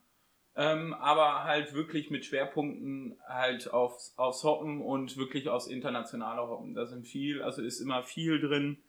ähm, 0.55 0.93
aber 0.95 1.43
halt 1.43 1.73
wirklich 1.73 2.09
mit 2.09 2.25
Schwerpunkten 2.25 3.17
halt 3.25 3.71
aufs, 3.71 4.17
aufs 4.17 4.43
Hoppen 4.43 4.81
und 4.81 5.15
wirklich 5.17 5.47
aufs 5.47 5.67
internationale 5.67 6.41
Hoppen. 6.41 6.73
Da 6.73 6.85
sind 6.87 7.07
viel, 7.07 7.41
also 7.41 7.61
ist 7.61 7.79
immer 7.79 8.03
viel 8.03 8.41
drin, 8.41 8.79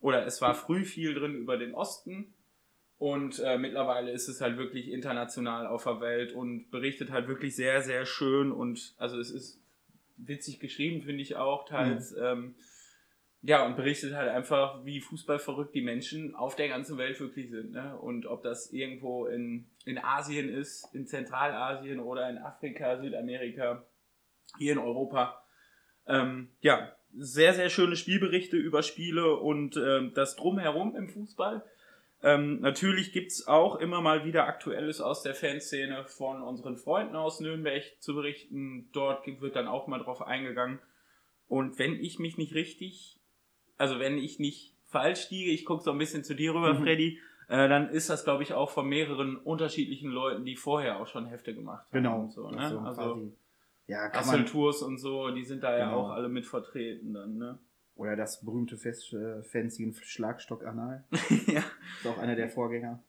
oder 0.00 0.26
es 0.26 0.40
war 0.42 0.54
früh 0.54 0.84
viel 0.84 1.14
drin 1.14 1.34
über 1.34 1.56
den 1.56 1.74
Osten 1.74 2.34
und 2.98 3.38
äh, 3.40 3.58
mittlerweile 3.58 4.10
ist 4.10 4.28
es 4.28 4.40
halt 4.40 4.56
wirklich 4.56 4.88
international 4.88 5.66
auf 5.66 5.84
der 5.84 6.00
Welt 6.00 6.32
und 6.32 6.70
berichtet 6.70 7.10
halt 7.10 7.28
wirklich 7.28 7.54
sehr, 7.54 7.82
sehr 7.82 8.06
schön 8.06 8.52
und 8.52 8.94
also 8.98 9.18
es 9.18 9.30
ist 9.30 9.62
witzig 10.16 10.60
geschrieben, 10.60 11.02
finde 11.02 11.22
ich 11.22 11.36
auch 11.36 11.66
teils. 11.68 12.14
Ähm, 12.18 12.54
ja, 13.42 13.64
und 13.64 13.76
berichtet 13.76 14.14
halt 14.14 14.28
einfach, 14.28 14.84
wie 14.84 15.00
fußballverrückt 15.00 15.74
die 15.74 15.82
Menschen 15.82 16.34
auf 16.34 16.56
der 16.56 16.68
ganzen 16.68 16.98
Welt 16.98 17.20
wirklich 17.20 17.50
sind. 17.50 17.72
Ne? 17.72 17.96
Und 17.96 18.26
ob 18.26 18.42
das 18.42 18.72
irgendwo 18.72 19.26
in, 19.26 19.68
in 19.84 19.98
Asien 19.98 20.48
ist, 20.48 20.92
in 20.94 21.06
Zentralasien 21.06 22.00
oder 22.00 22.28
in 22.28 22.38
Afrika, 22.38 23.00
Südamerika, 23.00 23.86
hier 24.58 24.72
in 24.72 24.78
Europa. 24.78 25.44
Ähm, 26.08 26.50
ja, 26.60 26.92
sehr, 27.14 27.54
sehr 27.54 27.68
schöne 27.68 27.94
Spielberichte 27.94 28.56
über 28.56 28.82
Spiele 28.82 29.36
und 29.36 29.76
ähm, 29.76 30.12
das 30.14 30.34
Drumherum 30.34 30.96
im 30.96 31.08
Fußball. 31.08 31.62
Ähm, 32.26 32.60
natürlich 32.60 33.12
gibt's 33.12 33.46
auch 33.46 33.76
immer 33.76 34.00
mal 34.00 34.24
wieder 34.24 34.46
Aktuelles 34.48 35.00
aus 35.00 35.22
der 35.22 35.34
Fanszene 35.36 36.04
von 36.06 36.42
unseren 36.42 36.76
Freunden 36.76 37.14
aus 37.14 37.38
Nürnberg 37.38 37.84
zu 38.00 38.14
berichten. 38.16 38.88
Dort 38.92 39.24
wird 39.40 39.54
dann 39.54 39.68
auch 39.68 39.86
mal 39.86 40.00
drauf 40.00 40.22
eingegangen. 40.22 40.80
Und 41.46 41.78
wenn 41.78 41.94
ich 41.94 42.18
mich 42.18 42.36
nicht 42.36 42.52
richtig, 42.54 43.20
also 43.78 44.00
wenn 44.00 44.18
ich 44.18 44.40
nicht 44.40 44.74
falsch 44.86 45.30
liege, 45.30 45.52
ich 45.52 45.64
gucke 45.64 45.84
so 45.84 45.92
ein 45.92 45.98
bisschen 45.98 46.24
zu 46.24 46.34
dir 46.34 46.52
rüber, 46.52 46.74
Mhm. 46.74 46.82
Freddy, 46.82 47.20
äh, 47.48 47.68
dann 47.68 47.90
ist 47.90 48.10
das, 48.10 48.24
glaube 48.24 48.42
ich, 48.42 48.54
auch 48.54 48.70
von 48.70 48.88
mehreren 48.88 49.36
unterschiedlichen 49.36 50.10
Leuten, 50.10 50.44
die 50.44 50.56
vorher 50.56 50.98
auch 50.98 51.06
schon 51.06 51.26
Hefte 51.26 51.54
gemacht 51.54 51.86
haben. 51.86 52.02
Genau. 52.02 52.20
Und 52.22 52.32
so, 52.32 52.50
ne? 52.50 52.68
so 52.68 52.80
also 52.80 53.00
quasi- 53.14 53.32
ja, 53.86 54.08
kann 54.08 54.26
man, 54.26 54.40
Hasseltours 54.40 54.82
und 54.82 54.98
so, 54.98 55.30
die 55.30 55.44
sind 55.44 55.62
da 55.62 55.78
ja 55.78 55.84
Genau. 55.84 56.06
auch 56.06 56.10
alle 56.10 56.28
mit 56.28 56.44
vertreten 56.44 57.14
dann, 57.14 57.36
ne? 57.38 57.58
Oder 57.96 58.16
das 58.16 58.44
berühmte 58.44 58.76
Fest, 58.76 59.12
äh, 59.12 59.42
Fanzine 59.42 59.92
Schlagstock 60.00 60.64
Anal. 60.66 61.04
ja. 61.46 61.60
Ist 61.60 62.06
auch 62.06 62.18
einer 62.18 62.36
der 62.36 62.48
Vorgänger. 62.48 63.00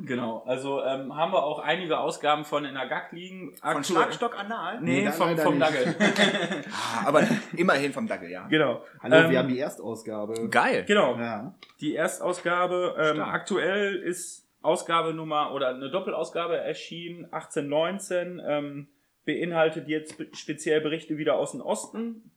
Genau, 0.00 0.44
also 0.46 0.82
ähm, 0.84 1.16
haben 1.16 1.32
wir 1.32 1.42
auch 1.42 1.58
einige 1.58 1.98
Ausgaben 1.98 2.44
von 2.44 2.64
in 2.64 2.74
der 2.74 2.86
GAG 2.86 3.10
liegen. 3.12 3.56
Von 3.56 3.82
Schlagstock 3.82 4.38
anal? 4.38 4.80
Nee, 4.80 5.02
Nee, 5.04 5.10
vom, 5.10 5.36
vom. 5.36 5.58
Dackel. 5.58 5.94
Ah, 6.70 7.06
aber 7.08 7.26
immerhin 7.56 7.92
vom 7.92 8.06
Dackel, 8.06 8.30
ja. 8.30 8.46
genau. 8.46 8.84
Hallo, 9.02 9.16
Ähm, 9.16 9.30
wir 9.30 9.38
haben 9.40 9.48
die 9.48 9.58
Erstausgabe. 9.58 10.48
Geil. 10.50 10.84
Genau, 10.86 11.16
Ja. 11.18 11.54
die 11.80 11.96
Erstausgabe. 11.96 12.94
Ähm, 12.96 13.20
aktuell 13.20 13.96
ist 13.96 14.46
Ausgabe 14.62 15.14
Nummer 15.14 15.52
oder 15.52 15.68
eine 15.70 15.90
Doppelausgabe 15.90 16.56
erschienen, 16.58 17.24
1819. 17.32 18.40
Ähm, 18.46 18.88
beinhaltet 19.24 19.88
jetzt 19.88 20.14
speziell 20.32 20.80
Berichte 20.80 21.18
wieder 21.18 21.36
aus 21.36 21.52
dem 21.52 21.60
Osten, 21.60 22.30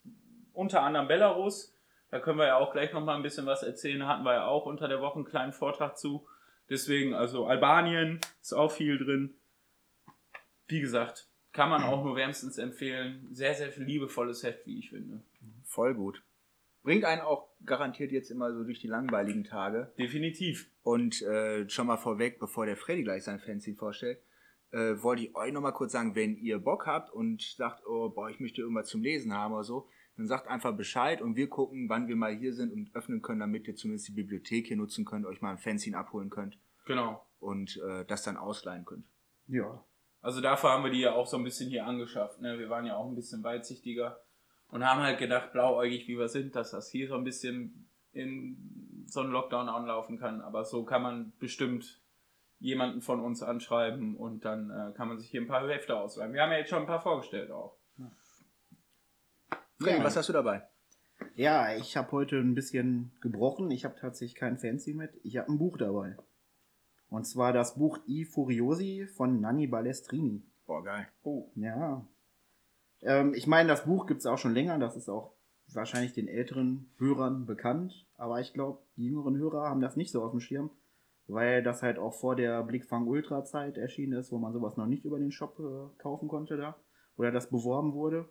unter 0.53 0.81
anderem 0.81 1.07
Belarus. 1.07 1.73
Da 2.12 2.19
können 2.19 2.38
wir 2.38 2.47
ja 2.47 2.58
auch 2.58 2.74
gleich 2.74 2.93
noch 2.93 3.04
mal 3.04 3.15
ein 3.15 3.24
bisschen 3.24 3.45
was 3.45 3.63
erzählen. 3.63 4.06
Hatten 4.06 4.24
wir 4.24 4.34
ja 4.34 4.45
auch 4.45 4.65
unter 4.65 4.88
der 4.88 5.02
Woche 5.02 5.15
einen 5.15 5.26
kleinen 5.26 5.54
Vortrag 5.54 5.97
zu. 5.97 6.28
Deswegen, 6.69 7.13
also 7.13 7.47
Albanien 7.47 8.19
ist 8.41 8.54
auch 8.54 8.71
viel 8.71 8.97
drin. 8.97 9.34
Wie 10.67 10.82
gesagt, 10.82 11.28
kann 11.54 11.69
man 11.69 11.84
auch 11.84 12.04
nur 12.04 12.15
wärmstens 12.15 12.58
empfehlen. 12.58 13.28
Sehr, 13.32 13.54
sehr 13.56 13.71
viel 13.71 13.84
liebevolles 13.84 14.43
Heft, 14.43 14.65
wie 14.65 14.80
ich 14.80 14.89
finde. 14.89 15.21
Voll 15.65 15.95
gut. 15.95 16.21
Bringt 16.84 17.06
einen 17.06 17.21
auch 17.21 17.47
garantiert 17.65 18.12
jetzt 18.12 18.32
immer 18.32 18.54
so 18.54 18.63
durch 18.63 18.80
die 18.80 18.88
langweiligen 18.88 19.43
Tage. 19.43 19.91
Definitiv. 19.97 20.69
Und 20.84 21.21
äh, 21.21 21.69
schon 21.69 21.88
mal 21.88 21.97
vorweg, 21.97 22.39
bevor 22.39 22.65
der 22.65 22.76
Freddy 22.76 23.04
gleich 23.04 23.24
sein 23.24 23.39
Fanzine 23.39 23.78
vorstellt, 23.78 24.19
äh, 24.71 24.95
wollte 25.02 25.24
ich 25.24 25.36
euch 25.36 25.52
nochmal 25.54 25.74
kurz 25.74 25.91
sagen, 25.91 26.15
wenn 26.15 26.38
ihr 26.38 26.60
Bock 26.60 26.88
habt 26.88 27.12
und 27.12 27.41
sagt, 27.41 27.86
oh, 27.86 28.10
boah, 28.10 28.30
ich 28.30 28.39
möchte 28.39 28.62
irgendwas 28.62 28.88
zum 28.88 29.02
Lesen 29.02 29.34
haben 29.34 29.54
oder 29.54 29.63
so, 29.63 29.88
dann 30.21 30.27
sagt 30.27 30.47
einfach 30.47 30.75
Bescheid 30.75 31.21
und 31.21 31.36
wir 31.36 31.49
gucken, 31.49 31.89
wann 31.89 32.07
wir 32.07 32.15
mal 32.15 32.36
hier 32.36 32.53
sind 32.53 32.71
und 32.71 32.95
öffnen 32.95 33.21
können, 33.23 33.39
damit 33.39 33.67
ihr 33.67 33.75
zumindest 33.75 34.07
die 34.07 34.12
Bibliothek 34.13 34.67
hier 34.67 34.77
nutzen 34.77 35.03
könnt, 35.03 35.25
euch 35.25 35.41
mal 35.41 35.51
ein 35.51 35.57
Fanzine 35.57 35.97
abholen 35.97 36.29
könnt 36.29 36.60
Genau. 36.86 37.25
und 37.39 37.81
äh, 37.88 38.05
das 38.05 38.21
dann 38.23 38.38
ausleihen 38.38 38.86
könnt. 38.86 39.05
Ja. 39.47 39.84
Also 40.21 40.39
dafür 40.39 40.69
haben 40.69 40.84
wir 40.84 40.91
die 40.91 40.99
ja 40.99 41.13
auch 41.13 41.25
so 41.25 41.38
ein 41.38 41.43
bisschen 41.43 41.69
hier 41.71 41.88
angeschafft. 41.88 42.39
Ne? 42.39 42.60
Wir 42.60 42.69
waren 42.69 42.86
ja 42.86 42.95
auch 42.95 43.07
ein 43.07 43.15
bisschen 43.15 43.43
weitsichtiger 43.43 44.19
und 44.69 44.86
haben 44.86 45.01
halt 45.01 45.17
gedacht, 45.17 45.51
blauäugig 45.53 46.07
wie 46.07 46.19
wir 46.19 46.27
sind, 46.27 46.55
dass 46.55 46.69
das 46.69 46.89
hier 46.91 47.07
so 47.07 47.15
ein 47.15 47.23
bisschen 47.23 47.89
in 48.13 49.03
so 49.07 49.21
einen 49.21 49.31
Lockdown 49.31 49.69
anlaufen 49.69 50.19
kann. 50.19 50.41
Aber 50.41 50.63
so 50.65 50.84
kann 50.84 51.01
man 51.01 51.34
bestimmt 51.39 51.99
jemanden 52.60 53.01
von 53.01 53.19
uns 53.21 53.41
anschreiben 53.41 54.15
und 54.15 54.45
dann 54.45 54.69
äh, 54.69 54.93
kann 54.95 55.07
man 55.07 55.17
sich 55.17 55.31
hier 55.31 55.41
ein 55.41 55.47
paar 55.47 55.67
Hefte 55.67 55.97
ausleihen. 55.99 56.31
Wir 56.34 56.43
haben 56.43 56.51
ja 56.51 56.60
jetzt 56.60 56.69
schon 56.69 56.81
ein 56.81 56.86
paar 56.88 57.01
vorgestellt 57.01 57.49
auch. 57.49 57.75
Freddy, 59.82 59.98
Ja. 59.98 60.04
was 60.04 60.15
hast 60.15 60.30
du 60.30 60.34
dabei? 60.34 60.63
Ja, 61.36 61.76
ich 61.76 61.98
habe 61.98 62.12
heute 62.12 62.38
ein 62.38 62.56
bisschen 62.56 63.12
gebrochen. 63.22 63.72
Ich 63.72 63.86
habe 63.86 63.96
tatsächlich 64.00 64.36
kein 64.36 64.58
Fancy 64.58 64.94
mit. 64.94 65.12
Ich 65.24 65.38
habe 65.38 65.52
ein 65.52 65.58
Buch 65.58 65.78
dabei. 65.78 66.15
Und 67.10 67.26
zwar 67.26 67.54
das 67.54 67.76
Buch 67.76 68.00
I 68.08 68.26
Furiosi 68.26 69.08
von 69.08 69.39
Nanni 69.41 69.67
Balestrini. 69.67 70.44
Boah, 70.65 70.84
geil. 70.84 71.08
Oh. 71.24 71.50
Ja. 71.56 72.06
Ähm, 73.02 73.34
ich 73.34 73.48
meine, 73.48 73.70
das 73.70 73.86
Buch 73.86 74.06
gibt 74.08 74.20
es 74.22 74.26
auch 74.26 74.38
schon 74.38 74.54
länger. 74.54 74.80
Das 74.80 74.96
ist 74.96 75.10
auch 75.10 75.34
wahrscheinlich 75.74 76.13
den 76.13 76.28
älteren 76.28 76.89
Hörern 76.98 77.46
bekannt. 77.46 78.08
Aber 78.17 78.39
ich 78.39 78.54
glaube, 78.54 78.80
die 78.98 79.06
jüngeren 79.06 79.38
Hörer 79.38 79.70
haben 79.70 79.82
das 79.82 79.96
nicht 79.96 80.12
so 80.12 80.24
auf 80.24 80.32
dem 80.32 80.39
Schirm, 80.39 80.70
weil 81.28 81.63
das 81.63 81.82
halt 81.82 81.98
auch 81.98 82.13
vor 82.13 82.36
der 82.36 82.63
Blickfang 82.63 83.08
Ultra 83.08 83.44
Zeit 83.46 83.78
erschienen 83.78 84.13
ist, 84.20 84.32
wo 84.32 84.38
man 84.38 84.54
sowas 84.54 84.78
noch 84.78 84.88
nicht 84.88 85.06
über 85.06 85.20
den 85.20 85.32
Shop 85.32 85.60
äh, 85.60 86.02
kaufen 86.02 86.28
konnte 86.28 86.58
da. 86.58 86.76
Oder 87.17 87.32
das 87.32 87.50
beworben 87.50 87.94
wurde. 87.94 88.28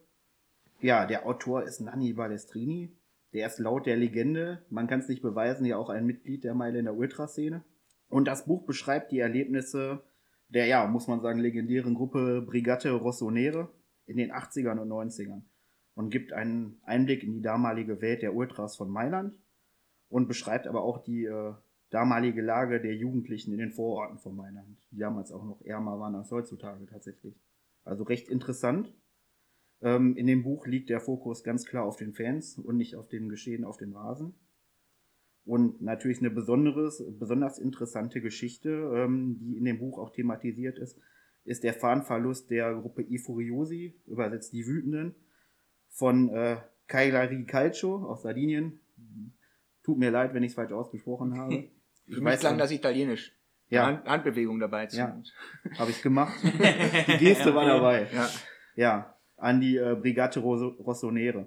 Ja, 0.80 1.06
der 1.06 1.26
Autor 1.26 1.64
ist 1.64 1.80
Nanni 1.80 2.12
Balestrini. 2.12 2.96
Der 3.32 3.46
ist 3.46 3.58
laut 3.58 3.86
der 3.86 3.96
Legende, 3.96 4.64
man 4.70 4.88
kann 4.88 5.00
es 5.00 5.08
nicht 5.08 5.22
beweisen, 5.22 5.64
ja 5.64 5.76
auch 5.76 5.88
ein 5.88 6.04
Mitglied 6.04 6.42
der 6.42 6.54
Meile 6.54 6.80
in 6.80 6.86
der 6.86 6.96
Ultraszene. 6.96 7.62
Und 8.08 8.26
das 8.26 8.46
Buch 8.46 8.66
beschreibt 8.66 9.12
die 9.12 9.20
Erlebnisse 9.20 10.02
der, 10.48 10.66
ja, 10.66 10.86
muss 10.86 11.06
man 11.06 11.20
sagen, 11.20 11.38
legendären 11.38 11.94
Gruppe 11.94 12.42
Brigate 12.42 12.90
Rossonere 12.90 13.68
in 14.06 14.16
den 14.16 14.32
80ern 14.32 14.78
und 14.78 14.88
90ern 14.88 15.42
und 15.94 16.10
gibt 16.10 16.32
einen 16.32 16.80
Einblick 16.82 17.22
in 17.22 17.32
die 17.32 17.42
damalige 17.42 18.00
Welt 18.00 18.22
der 18.22 18.34
Ultras 18.34 18.76
von 18.76 18.90
Mailand 18.90 19.34
und 20.08 20.26
beschreibt 20.26 20.66
aber 20.66 20.82
auch 20.82 20.98
die 20.98 21.24
äh, 21.24 21.54
damalige 21.90 22.42
Lage 22.42 22.80
der 22.80 22.96
Jugendlichen 22.96 23.52
in 23.52 23.58
den 23.58 23.70
Vororten 23.70 24.18
von 24.18 24.34
Mailand, 24.34 24.76
die 24.90 24.98
damals 24.98 25.30
auch 25.30 25.44
noch 25.44 25.62
ärmer 25.62 26.00
waren 26.00 26.16
als 26.16 26.32
heutzutage 26.32 26.84
tatsächlich. 26.86 27.40
Also 27.84 28.02
recht 28.02 28.28
interessant. 28.28 28.92
Ähm, 29.82 30.16
in 30.16 30.26
dem 30.26 30.42
Buch 30.42 30.66
liegt 30.66 30.90
der 30.90 31.00
Fokus 31.00 31.42
ganz 31.42 31.64
klar 31.64 31.84
auf 31.84 31.96
den 31.96 32.12
Fans 32.12 32.58
und 32.58 32.76
nicht 32.76 32.96
auf 32.96 33.08
dem 33.08 33.28
Geschehen 33.28 33.64
auf 33.64 33.76
dem 33.78 33.94
Rasen. 33.94 34.34
Und 35.44 35.80
natürlich 35.80 36.18
eine 36.20 36.30
besonderes, 36.30 37.02
besonders 37.18 37.58
interessante 37.58 38.20
Geschichte, 38.20 38.68
ähm, 38.94 39.38
die 39.40 39.56
in 39.56 39.64
dem 39.64 39.78
Buch 39.78 39.98
auch 39.98 40.10
thematisiert 40.10 40.78
ist, 40.78 40.98
ist 41.44 41.64
der 41.64 41.72
Fahnenverlust 41.72 42.50
der 42.50 42.74
Gruppe 42.74 43.02
I 43.02 43.18
Furiosi, 43.18 43.98
übersetzt 44.06 44.52
die 44.52 44.66
Wütenden, 44.66 45.14
von 45.88 46.28
äh, 46.28 46.58
Cagliari 46.86 47.44
Calcio 47.46 48.04
aus 48.04 48.22
Sardinien. 48.22 48.80
Tut 49.82 49.98
mir 49.98 50.10
leid, 50.10 50.34
wenn 50.34 50.42
ich 50.42 50.50
es 50.50 50.54
falsch 50.54 50.72
ausgesprochen 50.72 51.36
habe. 51.38 51.70
Für 52.06 52.20
mich 52.20 52.38
klang 52.40 52.58
das 52.58 52.70
italienisch. 52.70 53.34
Ja. 53.70 53.86
Hand, 53.86 54.04
Handbewegung 54.06 54.60
dabei. 54.60 54.86
zu- 54.86 54.98
Ja. 54.98 55.20
Habe 55.78 55.90
ich 55.90 56.02
gemacht. 56.02 56.34
Die 56.42 57.16
Geste 57.18 57.54
war 57.54 57.64
dabei. 57.66 58.06
Ja. 58.12 58.28
Ja, 58.76 59.16
an 59.40 59.60
die 59.60 59.76
äh, 59.76 59.96
Brigate 60.00 60.40
Ros- 60.40 60.78
Rossonere. 60.78 61.46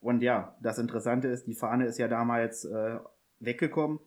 Und 0.00 0.22
ja, 0.22 0.56
das 0.62 0.78
Interessante 0.78 1.28
ist, 1.28 1.46
die 1.46 1.54
Fahne 1.54 1.86
ist 1.86 1.98
ja 1.98 2.08
damals 2.08 2.64
äh, 2.64 2.98
weggekommen 3.40 3.98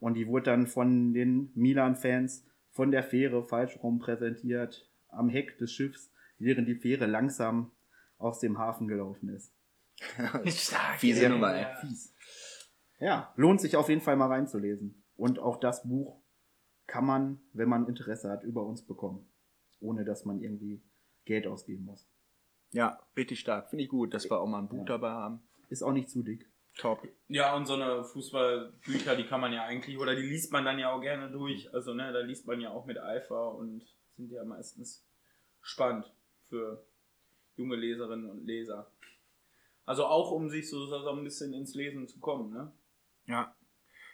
und 0.00 0.14
die 0.14 0.26
wurde 0.26 0.44
dann 0.50 0.66
von 0.66 1.12
den 1.12 1.50
Milan-Fans 1.54 2.44
von 2.70 2.90
der 2.90 3.02
Fähre 3.02 3.42
falsch 3.44 3.78
rum 3.82 3.98
präsentiert 3.98 4.90
am 5.08 5.28
Heck 5.28 5.56
des 5.58 5.72
Schiffs, 5.72 6.12
während 6.38 6.68
die 6.68 6.74
Fähre 6.74 7.06
langsam 7.06 7.72
aus 8.18 8.40
dem 8.40 8.58
Hafen 8.58 8.86
gelaufen 8.86 9.30
ist. 9.30 9.52
Stark. 10.46 10.98
Fiese. 10.98 11.28
Nummer, 11.28 11.54
ey. 11.54 11.62
Ja. 11.62 11.82
Ja, 12.98 13.32
lohnt 13.36 13.60
sich 13.60 13.76
auf 13.76 13.88
jeden 13.88 14.00
Fall 14.00 14.16
mal 14.16 14.28
reinzulesen. 14.28 15.02
Und 15.16 15.38
auch 15.38 15.58
das 15.58 15.88
Buch 15.88 16.22
kann 16.86 17.04
man, 17.06 17.40
wenn 17.52 17.68
man 17.68 17.88
Interesse 17.88 18.30
hat, 18.30 18.44
über 18.44 18.64
uns 18.66 18.86
bekommen. 18.86 19.26
Ohne 19.80 20.04
dass 20.04 20.24
man 20.24 20.40
irgendwie 20.40 20.82
Geld 21.24 21.46
ausgeben 21.46 21.84
muss. 21.84 22.08
Ja, 22.76 23.00
richtig 23.16 23.40
stark. 23.40 23.70
Finde 23.70 23.84
ich 23.84 23.90
gut, 23.90 24.12
dass 24.14 24.28
wir 24.30 24.38
auch 24.38 24.46
mal 24.46 24.58
ein 24.58 24.68
Buch 24.68 24.80
Ja. 24.80 24.84
dabei 24.84 25.10
haben. 25.10 25.40
Ist 25.70 25.82
auch 25.82 25.92
nicht 25.92 26.10
zu 26.10 26.22
dick. 26.22 26.46
Top. 26.78 27.08
Ja, 27.28 27.56
und 27.56 27.64
so 27.64 27.72
eine 27.72 28.04
Fußballbücher, 28.04 29.16
die 29.16 29.24
kann 29.24 29.40
man 29.40 29.52
ja 29.52 29.64
eigentlich, 29.64 29.96
oder 29.98 30.14
die 30.14 30.22
liest 30.22 30.52
man 30.52 30.64
dann 30.66 30.78
ja 30.78 30.92
auch 30.92 31.00
gerne 31.00 31.30
durch. 31.30 31.72
Also, 31.72 31.94
ne, 31.94 32.12
da 32.12 32.20
liest 32.20 32.46
man 32.46 32.60
ja 32.60 32.70
auch 32.70 32.84
mit 32.84 32.98
Eifer 32.98 33.54
und 33.54 33.82
sind 34.16 34.30
ja 34.30 34.44
meistens 34.44 35.02
spannend 35.62 36.12
für 36.44 36.84
junge 37.56 37.76
Leserinnen 37.76 38.28
und 38.28 38.44
Leser. 38.44 38.90
Also 39.86 40.04
auch, 40.04 40.32
um 40.32 40.50
sich 40.50 40.68
so, 40.68 40.84
so 40.86 41.08
ein 41.08 41.24
bisschen 41.24 41.54
ins 41.54 41.74
Lesen 41.74 42.06
zu 42.08 42.18
kommen, 42.20 42.52
ne? 42.52 42.70
Ja. 43.26 43.54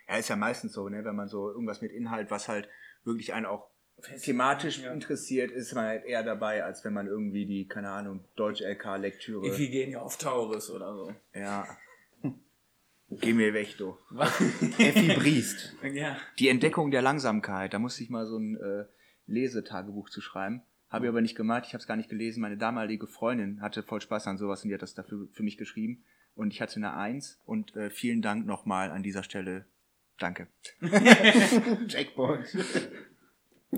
Ja, 0.08 0.16
ist 0.16 0.28
ja 0.28 0.36
meistens 0.36 0.72
so, 0.72 0.88
ne, 0.88 1.04
wenn 1.04 1.16
man 1.16 1.26
so 1.28 1.50
irgendwas 1.50 1.82
mit 1.82 1.90
Inhalt, 1.90 2.30
was 2.30 2.46
halt 2.46 2.68
wirklich 3.02 3.34
einen 3.34 3.46
auch 3.46 3.71
thematisch 4.20 4.80
Ja. 4.80 4.92
interessiert, 4.92 5.50
ist 5.50 5.74
man 5.74 5.84
halt 5.86 6.04
eher 6.04 6.22
dabei, 6.22 6.64
als 6.64 6.84
wenn 6.84 6.92
man 6.92 7.06
irgendwie 7.06 7.46
die, 7.46 7.66
keine 7.68 7.90
Ahnung, 7.90 8.24
Deutsch-LK-Lektüre. 8.36 9.46
Iphigenie 9.46 9.96
auf 9.96 10.18
Tauris 10.18 10.70
oder 10.70 10.94
so. 10.94 11.14
Ja. 11.34 11.66
Geh 13.20 13.34
mir 13.34 13.52
weg, 13.52 13.76
du. 13.76 13.96
Effi 14.78 15.14
Briest. 15.14 15.74
ja. 15.92 16.16
Die 16.38 16.48
Entdeckung 16.48 16.90
der 16.90 17.02
Langsamkeit, 17.02 17.74
da 17.74 17.78
musste 17.78 18.02
ich 18.02 18.08
mal 18.08 18.26
so 18.26 18.38
ein 18.38 18.56
äh, 18.56 18.84
Lesetagebuch 19.26 20.08
zu 20.08 20.20
schreiben. 20.22 20.62
Habe 20.88 21.06
ich 21.06 21.08
aber 21.10 21.20
nicht 21.20 21.36
gemacht, 21.36 21.64
ich 21.66 21.74
habe 21.74 21.80
es 21.80 21.86
gar 21.86 21.96
nicht 21.96 22.08
gelesen. 22.08 22.40
Meine 22.40 22.56
damalige 22.56 23.06
Freundin 23.06 23.60
hatte 23.60 23.82
voll 23.82 24.00
Spaß 24.00 24.26
an 24.28 24.38
sowas 24.38 24.62
und 24.62 24.68
die 24.68 24.74
hat 24.74 24.82
das 24.82 24.94
dafür 24.94 25.28
für 25.32 25.42
mich 25.42 25.58
geschrieben. 25.58 26.04
Und 26.34 26.52
ich 26.52 26.62
hatte 26.62 26.76
eine 26.76 26.94
Eins 26.94 27.40
und 27.44 27.76
äh, 27.76 27.90
vielen 27.90 28.22
Dank 28.22 28.46
nochmal 28.46 28.90
an 28.90 29.02
dieser 29.02 29.22
Stelle. 29.22 29.66
Danke. 30.18 30.48
Jackpot. 31.88 32.40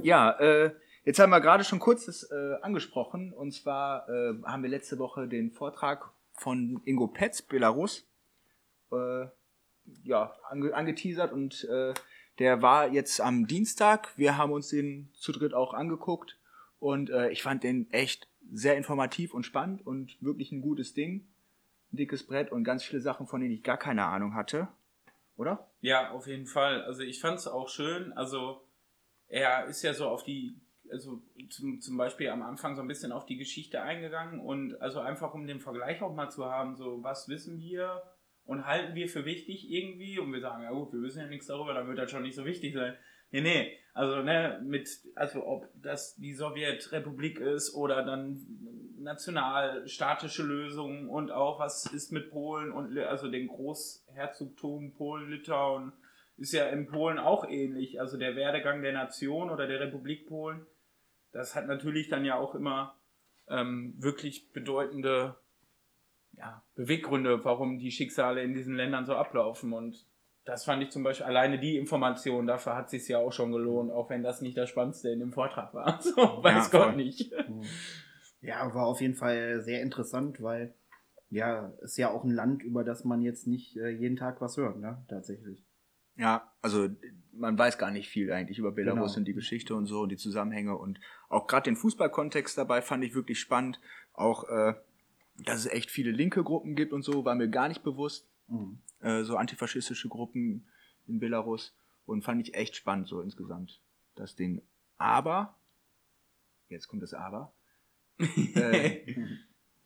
Ja, 0.02 0.30
äh, 0.38 0.74
jetzt 1.04 1.18
haben 1.18 1.30
wir 1.30 1.40
gerade 1.40 1.64
schon 1.64 1.78
kurz 1.78 2.06
das 2.06 2.30
äh, 2.30 2.54
angesprochen. 2.62 3.32
Und 3.32 3.52
zwar 3.52 4.08
äh, 4.08 4.34
haben 4.44 4.62
wir 4.62 4.70
letzte 4.70 4.98
Woche 4.98 5.28
den 5.28 5.50
Vortrag 5.50 6.10
von 6.32 6.80
Ingo 6.84 7.06
Petz, 7.06 7.42
Belarus, 7.42 8.06
äh, 8.92 9.26
ja, 10.02 10.34
ange 10.48 10.74
angeteasert. 10.74 11.32
Und 11.32 11.64
äh, 11.64 11.94
der 12.38 12.62
war 12.62 12.88
jetzt 12.88 13.20
am 13.20 13.46
Dienstag. 13.46 14.16
Wir 14.16 14.36
haben 14.36 14.52
uns 14.52 14.68
den 14.68 15.10
zu 15.14 15.32
dritt 15.32 15.54
auch 15.54 15.74
angeguckt. 15.74 16.38
Und 16.80 17.10
äh, 17.10 17.30
ich 17.30 17.42
fand 17.42 17.62
den 17.62 17.90
echt 17.92 18.28
sehr 18.52 18.76
informativ 18.76 19.32
und 19.32 19.44
spannend 19.44 19.86
und 19.86 20.20
wirklich 20.20 20.52
ein 20.52 20.60
gutes 20.60 20.92
Ding. 20.92 21.26
Ein 21.92 21.96
dickes 21.96 22.26
Brett 22.26 22.50
und 22.52 22.64
ganz 22.64 22.82
viele 22.82 23.00
Sachen, 23.00 23.26
von 23.26 23.40
denen 23.40 23.54
ich 23.54 23.62
gar 23.62 23.78
keine 23.78 24.04
Ahnung 24.04 24.34
hatte. 24.34 24.68
Oder? 25.36 25.70
Ja, 25.80 26.10
auf 26.10 26.26
jeden 26.26 26.46
Fall. 26.46 26.82
Also 26.82 27.02
ich 27.02 27.20
fand 27.20 27.38
es 27.38 27.46
auch 27.46 27.68
schön. 27.68 28.12
Also 28.12 28.63
er 29.34 29.66
ist 29.66 29.82
ja 29.82 29.92
so 29.94 30.06
auf 30.06 30.22
die, 30.22 30.60
also 30.90 31.20
zum, 31.50 31.80
zum 31.80 31.96
Beispiel 31.96 32.28
am 32.28 32.42
Anfang 32.42 32.76
so 32.76 32.82
ein 32.82 32.88
bisschen 32.88 33.10
auf 33.10 33.26
die 33.26 33.36
Geschichte 33.36 33.82
eingegangen 33.82 34.38
und 34.38 34.80
also 34.80 35.00
einfach 35.00 35.34
um 35.34 35.48
den 35.48 35.58
Vergleich 35.58 36.00
auch 36.02 36.14
mal 36.14 36.30
zu 36.30 36.44
haben, 36.44 36.76
so 36.76 37.02
was 37.02 37.28
wissen 37.28 37.58
wir 37.58 38.00
und 38.44 38.64
halten 38.64 38.94
wir 38.94 39.08
für 39.08 39.24
wichtig 39.24 39.68
irgendwie 39.68 40.20
und 40.20 40.32
wir 40.32 40.40
sagen, 40.40 40.62
ja 40.62 40.70
gut, 40.70 40.92
wir 40.92 41.02
wissen 41.02 41.18
ja 41.18 41.26
nichts 41.26 41.48
darüber, 41.48 41.74
dann 41.74 41.88
wird 41.88 41.98
das 41.98 42.12
schon 42.12 42.22
nicht 42.22 42.36
so 42.36 42.44
wichtig 42.44 42.74
sein. 42.74 42.96
Nee, 43.32 43.40
nee, 43.40 43.78
also 43.92 44.22
ne, 44.22 44.60
mit, 44.62 44.88
also 45.16 45.44
ob 45.44 45.68
das 45.74 46.14
die 46.14 46.34
Sowjetrepublik 46.34 47.40
ist 47.40 47.74
oder 47.74 48.04
dann 48.04 48.40
nationalstatische 48.98 50.44
Lösungen 50.44 51.08
und 51.08 51.32
auch 51.32 51.58
was 51.58 51.92
ist 51.92 52.12
mit 52.12 52.30
Polen 52.30 52.70
und 52.70 52.96
also 52.98 53.28
den 53.28 53.48
Großherzogtum 53.48 54.92
Polen, 54.92 55.28
Litauen 55.28 55.92
ist 56.36 56.52
ja 56.52 56.66
in 56.66 56.86
Polen 56.86 57.18
auch 57.18 57.48
ähnlich. 57.48 58.00
Also 58.00 58.16
der 58.16 58.36
Werdegang 58.36 58.82
der 58.82 58.92
Nation 58.92 59.50
oder 59.50 59.66
der 59.66 59.80
Republik 59.80 60.26
Polen, 60.26 60.66
das 61.32 61.54
hat 61.54 61.66
natürlich 61.66 62.08
dann 62.08 62.24
ja 62.24 62.36
auch 62.36 62.54
immer 62.54 62.96
ähm, 63.48 63.94
wirklich 63.98 64.52
bedeutende 64.52 65.36
ja, 66.32 66.62
Beweggründe, 66.74 67.44
warum 67.44 67.78
die 67.78 67.90
Schicksale 67.90 68.42
in 68.42 68.54
diesen 68.54 68.74
Ländern 68.74 69.06
so 69.06 69.14
ablaufen. 69.14 69.72
Und 69.72 70.06
das 70.44 70.64
fand 70.64 70.82
ich 70.82 70.90
zum 70.90 71.02
Beispiel 71.02 71.26
alleine 71.26 71.58
die 71.58 71.76
Information, 71.76 72.46
dafür 72.46 72.76
hat 72.76 72.90
sich 72.90 73.06
ja 73.08 73.18
auch 73.18 73.32
schon 73.32 73.52
gelohnt, 73.52 73.90
auch 73.90 74.10
wenn 74.10 74.22
das 74.22 74.40
nicht 74.40 74.56
das 74.56 74.68
Spannendste 74.68 75.10
in 75.10 75.20
dem 75.20 75.32
Vortrag 75.32 75.72
war. 75.74 76.00
So, 76.02 76.16
weiß 76.16 76.68
voll. 76.68 76.80
Gott 76.80 76.96
nicht. 76.96 77.32
Ja, 78.40 78.74
war 78.74 78.86
auf 78.86 79.00
jeden 79.00 79.14
Fall 79.14 79.62
sehr 79.62 79.80
interessant, 79.80 80.42
weil 80.42 80.74
ja, 81.30 81.72
ist 81.80 81.96
ja 81.96 82.10
auch 82.10 82.24
ein 82.24 82.30
Land, 82.30 82.62
über 82.62 82.84
das 82.84 83.04
man 83.04 83.22
jetzt 83.22 83.46
nicht 83.46 83.76
äh, 83.76 83.88
jeden 83.88 84.16
Tag 84.16 84.40
was 84.40 84.56
hört, 84.56 84.78
ne? 84.78 85.04
Tatsächlich. 85.08 85.63
Ja, 86.16 86.52
also 86.62 86.88
man 87.32 87.58
weiß 87.58 87.78
gar 87.78 87.90
nicht 87.90 88.08
viel 88.08 88.32
eigentlich 88.32 88.58
über 88.58 88.72
Belarus 88.72 89.12
Genau. 89.12 89.18
und 89.18 89.24
die 89.26 89.34
Geschichte 89.34 89.74
und 89.74 89.86
so 89.86 90.02
und 90.02 90.10
die 90.10 90.16
Zusammenhänge 90.16 90.76
und 90.76 91.00
auch 91.28 91.46
gerade 91.46 91.64
den 91.64 91.76
Fußballkontext 91.76 92.56
dabei 92.56 92.82
fand 92.82 93.04
ich 93.04 93.14
wirklich 93.14 93.40
spannend. 93.40 93.80
Auch, 94.12 94.48
äh, 94.48 94.74
dass 95.44 95.58
es 95.58 95.66
echt 95.66 95.90
viele 95.90 96.12
linke 96.12 96.44
Gruppen 96.44 96.76
gibt 96.76 96.92
und 96.92 97.02
so, 97.02 97.24
war 97.24 97.34
mir 97.34 97.48
gar 97.48 97.68
nicht 97.68 97.82
bewusst. 97.82 98.28
Mhm. 98.46 98.78
Äh, 99.00 99.24
so 99.24 99.36
antifaschistische 99.36 100.08
Gruppen 100.08 100.68
in 101.06 101.18
Belarus 101.18 101.76
und 102.06 102.22
fand 102.22 102.40
ich 102.40 102.54
echt 102.54 102.76
spannend 102.76 103.08
so 103.08 103.20
insgesamt 103.20 103.80
das 104.14 104.36
Ding. 104.36 104.62
Aber 104.96 105.56
jetzt 106.68 106.86
kommt 106.86 107.02
das 107.02 107.14
Aber. 107.14 107.52
äh, 108.54 109.00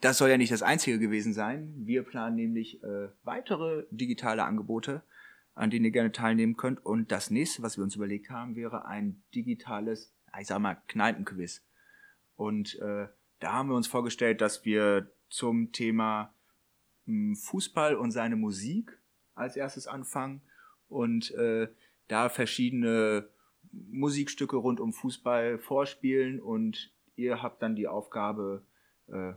das 0.02 0.18
soll 0.18 0.28
ja 0.28 0.36
nicht 0.36 0.52
das 0.52 0.62
einzige 0.62 0.98
gewesen 0.98 1.32
sein. 1.32 1.72
Wir 1.78 2.02
planen 2.02 2.36
nämlich 2.36 2.82
äh, 2.82 3.08
weitere 3.22 3.86
digitale 3.90 4.44
Angebote, 4.44 5.02
an 5.58 5.70
denen 5.70 5.84
ihr 5.84 5.90
gerne 5.90 6.12
teilnehmen 6.12 6.56
könnt. 6.56 6.84
Und 6.84 7.10
das 7.10 7.30
nächste, 7.30 7.62
was 7.62 7.76
wir 7.76 7.84
uns 7.84 7.96
überlegt 7.96 8.30
haben, 8.30 8.54
wäre 8.54 8.86
ein 8.86 9.22
digitales, 9.34 10.14
ich 10.38 10.46
sag 10.46 10.60
mal, 10.60 10.80
Kneipenquiz. 10.86 11.64
Und 12.36 12.78
äh, 12.78 13.08
da 13.40 13.52
haben 13.52 13.68
wir 13.68 13.76
uns 13.76 13.88
vorgestellt, 13.88 14.40
dass 14.40 14.64
wir 14.64 15.10
zum 15.28 15.72
Thema 15.72 16.32
mh, 17.06 17.36
Fußball 17.36 17.96
und 17.96 18.12
seine 18.12 18.36
Musik 18.36 18.96
als 19.34 19.56
erstes 19.56 19.88
anfangen 19.88 20.42
und 20.88 21.32
äh, 21.32 21.68
da 22.06 22.28
verschiedene 22.28 23.28
Musikstücke 23.72 24.56
rund 24.56 24.78
um 24.80 24.92
Fußball 24.92 25.58
vorspielen 25.58 26.40
und 26.40 26.92
ihr 27.16 27.42
habt 27.42 27.62
dann 27.62 27.74
die 27.76 27.88
Aufgabe, 27.88 28.64
äh, 29.08 29.34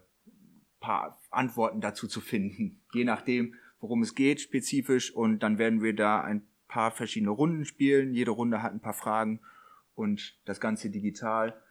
paar 0.80 1.20
Antworten 1.30 1.82
dazu 1.82 2.08
zu 2.08 2.22
finden, 2.22 2.82
je 2.94 3.04
nachdem, 3.04 3.56
worum 3.82 4.02
es 4.04 4.16
geht, 4.16 4.40
spezifisch. 4.40 5.14
Und 5.14 5.40
dann 5.40 5.58
werden 5.58 5.82
wir 5.82 5.96
da 5.96 6.22
ein 6.22 6.48
paar 6.68 6.92
verschiedene 6.92 7.32
Runden 7.32 7.66
spielen. 7.66 8.14
Jede 8.14 8.32
Runde 8.32 8.64
hat 8.64 8.72
ein 8.72 8.80
paar 8.80 8.94
Fragen 8.94 9.42
und 9.96 10.38
das 10.46 10.62
Ganze 10.62 10.90
digital. 10.90 11.62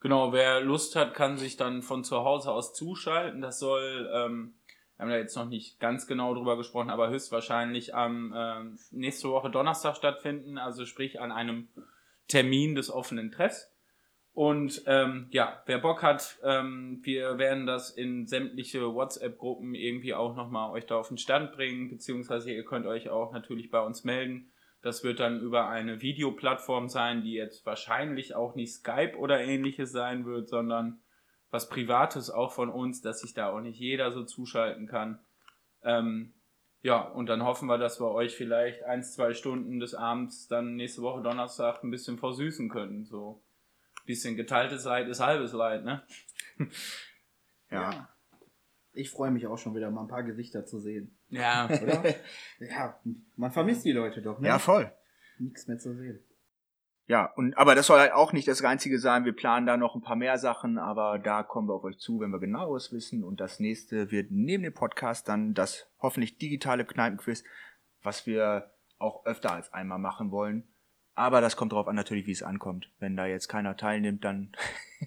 Genau, 0.00 0.32
wer 0.32 0.60
Lust 0.60 0.96
hat, 0.96 1.14
kann 1.14 1.38
sich 1.38 1.56
dann 1.56 1.80
von 1.80 2.04
zu 2.04 2.16
Hause 2.18 2.50
aus 2.50 2.74
zuschalten. 2.74 3.40
Das 3.40 3.58
soll, 3.58 4.10
ähm, 4.12 4.54
wir 4.96 5.04
haben 5.04 5.10
da 5.10 5.16
jetzt 5.16 5.36
noch 5.36 5.48
nicht 5.48 5.78
ganz 5.78 6.06
genau 6.06 6.34
drüber 6.34 6.56
gesprochen, 6.56 6.90
aber 6.90 7.08
höchstwahrscheinlich 7.08 7.94
am 7.94 8.34
ähm, 8.36 8.78
nächste 8.90 9.30
Woche 9.30 9.50
Donnerstag 9.50 9.96
stattfinden, 9.96 10.58
also 10.58 10.84
sprich 10.86 11.20
an 11.20 11.32
einem 11.32 11.68
Termin 12.26 12.74
des 12.74 12.90
offenen 12.90 13.30
Treffs. 13.30 13.71
Und 14.34 14.82
ähm, 14.86 15.26
ja, 15.30 15.62
wer 15.66 15.78
Bock 15.78 16.02
hat, 16.02 16.38
ähm, 16.42 17.00
wir 17.02 17.36
werden 17.36 17.66
das 17.66 17.90
in 17.90 18.26
sämtliche 18.26 18.94
WhatsApp-Gruppen 18.94 19.74
irgendwie 19.74 20.14
auch 20.14 20.34
nochmal 20.34 20.72
euch 20.72 20.86
da 20.86 20.96
auf 20.96 21.08
den 21.08 21.18
Stand 21.18 21.52
bringen, 21.52 21.90
beziehungsweise 21.90 22.50
ihr 22.50 22.64
könnt 22.64 22.86
euch 22.86 23.10
auch 23.10 23.32
natürlich 23.32 23.70
bei 23.70 23.80
uns 23.80 24.04
melden. 24.04 24.50
Das 24.80 25.04
wird 25.04 25.20
dann 25.20 25.40
über 25.40 25.68
eine 25.68 26.00
Videoplattform 26.00 26.88
sein, 26.88 27.22
die 27.22 27.34
jetzt 27.34 27.66
wahrscheinlich 27.66 28.34
auch 28.34 28.54
nicht 28.54 28.72
Skype 28.72 29.16
oder 29.18 29.40
ähnliches 29.40 29.92
sein 29.92 30.24
wird, 30.24 30.48
sondern 30.48 31.02
was 31.50 31.68
Privates 31.68 32.30
auch 32.30 32.52
von 32.52 32.70
uns, 32.70 33.02
dass 33.02 33.20
sich 33.20 33.34
da 33.34 33.50
auch 33.50 33.60
nicht 33.60 33.78
jeder 33.78 34.12
so 34.12 34.24
zuschalten 34.24 34.86
kann. 34.86 35.20
Ähm, 35.82 36.32
ja, 36.80 37.02
und 37.02 37.26
dann 37.26 37.44
hoffen 37.44 37.68
wir, 37.68 37.76
dass 37.76 38.00
wir 38.00 38.10
euch 38.10 38.34
vielleicht 38.34 38.82
ein, 38.84 39.04
zwei 39.04 39.34
Stunden 39.34 39.78
des 39.78 39.94
Abends 39.94 40.48
dann 40.48 40.74
nächste 40.74 41.02
Woche 41.02 41.22
Donnerstag 41.22 41.84
ein 41.84 41.90
bisschen 41.90 42.18
versüßen 42.18 42.70
können. 42.70 43.04
So 43.04 43.44
bisschen 44.04 44.36
geteiltes 44.36 44.84
Leid 44.84 45.08
ist 45.08 45.20
halbes 45.20 45.52
Leid, 45.52 45.84
ne? 45.84 46.02
Ja. 47.70 48.08
Ich 48.92 49.10
freue 49.10 49.30
mich 49.30 49.46
auch 49.46 49.56
schon 49.56 49.74
wieder 49.74 49.90
mal 49.90 50.02
ein 50.02 50.08
paar 50.08 50.22
Gesichter 50.22 50.66
zu 50.66 50.78
sehen. 50.78 51.16
Ja. 51.30 51.64
Oder? 51.64 52.04
ja, 52.60 53.00
man 53.36 53.50
vermisst 53.50 53.86
die 53.86 53.92
Leute 53.92 54.20
doch, 54.20 54.38
ne? 54.38 54.48
Ja, 54.48 54.58
voll. 54.58 54.92
Nichts 55.38 55.66
mehr 55.66 55.78
zu 55.78 55.94
sehen. 55.94 56.22
Ja, 57.06 57.26
und 57.34 57.56
aber 57.58 57.74
das 57.74 57.86
soll 57.86 57.98
halt 57.98 58.12
auch 58.12 58.32
nicht 58.32 58.46
das 58.46 58.62
einzige 58.62 58.98
sein. 58.98 59.24
Wir 59.24 59.34
planen 59.34 59.66
da 59.66 59.76
noch 59.76 59.94
ein 59.94 60.02
paar 60.02 60.16
mehr 60.16 60.38
Sachen, 60.38 60.78
aber 60.78 61.18
da 61.18 61.42
kommen 61.42 61.68
wir 61.68 61.74
auf 61.74 61.84
euch 61.84 61.98
zu, 61.98 62.20
wenn 62.20 62.30
wir 62.30 62.38
genaues 62.38 62.92
wissen. 62.92 63.24
Und 63.24 63.40
das 63.40 63.58
nächste 63.58 64.10
wird 64.10 64.30
neben 64.30 64.62
dem 64.62 64.74
Podcast 64.74 65.28
dann 65.28 65.54
das 65.54 65.88
hoffentlich 66.00 66.38
digitale 66.38 66.84
Kneipenquiz, 66.84 67.42
was 68.02 68.26
wir 68.26 68.70
auch 68.98 69.26
öfter 69.26 69.52
als 69.52 69.72
einmal 69.72 69.98
machen 69.98 70.30
wollen. 70.30 70.68
Aber 71.14 71.40
das 71.40 71.56
kommt 71.56 71.72
darauf 71.72 71.88
an 71.88 71.96
natürlich, 71.96 72.26
wie 72.26 72.32
es 72.32 72.42
ankommt. 72.42 72.90
Wenn 72.98 73.16
da 73.16 73.26
jetzt 73.26 73.48
keiner 73.48 73.76
teilnimmt, 73.76 74.24
dann 74.24 74.52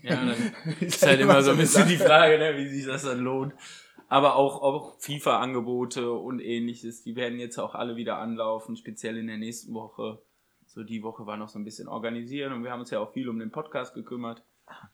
Ja, 0.03 0.15
dann 0.15 0.35
ist 0.79 1.05
halt 1.05 1.19
immer 1.19 1.41
so 1.41 1.51
ein 1.51 1.57
bisschen 1.57 1.87
die 1.87 1.97
Frage, 1.97 2.37
ne, 2.37 2.57
wie 2.57 2.67
sich 2.67 2.85
das 2.85 3.03
dann 3.03 3.19
lohnt. 3.19 3.53
Aber 4.07 4.35
auch, 4.35 4.61
auch 4.61 4.99
FIFA-Angebote 4.99 6.11
und 6.11 6.39
ähnliches, 6.39 7.03
die 7.03 7.15
werden 7.15 7.39
jetzt 7.39 7.57
auch 7.57 7.73
alle 7.73 7.95
wieder 7.95 8.19
anlaufen, 8.19 8.75
speziell 8.75 9.17
in 9.17 9.27
der 9.27 9.37
nächsten 9.37 9.73
Woche. 9.73 10.21
So 10.67 10.83
die 10.83 11.01
Woche 11.01 11.25
war 11.25 11.37
noch 11.37 11.49
so 11.49 11.57
ein 11.57 11.63
bisschen 11.63 11.87
organisieren 11.87 12.53
und 12.53 12.63
wir 12.63 12.71
haben 12.71 12.81
uns 12.81 12.91
ja 12.91 12.99
auch 12.99 13.13
viel 13.13 13.29
um 13.29 13.39
den 13.39 13.51
Podcast 13.51 13.95
gekümmert. 13.95 14.43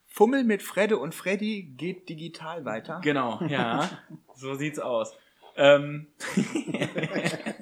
Fummel 0.08 0.44
mit 0.44 0.62
Fredde 0.62 0.98
und 0.98 1.16
Freddy 1.16 1.74
geht 1.76 2.08
digital 2.08 2.66
weiter. 2.66 3.00
Genau, 3.04 3.42
ja, 3.48 3.90
so 4.36 4.54
sieht's 4.54 4.80
aus. 4.80 5.14
Ähm, 5.56 6.08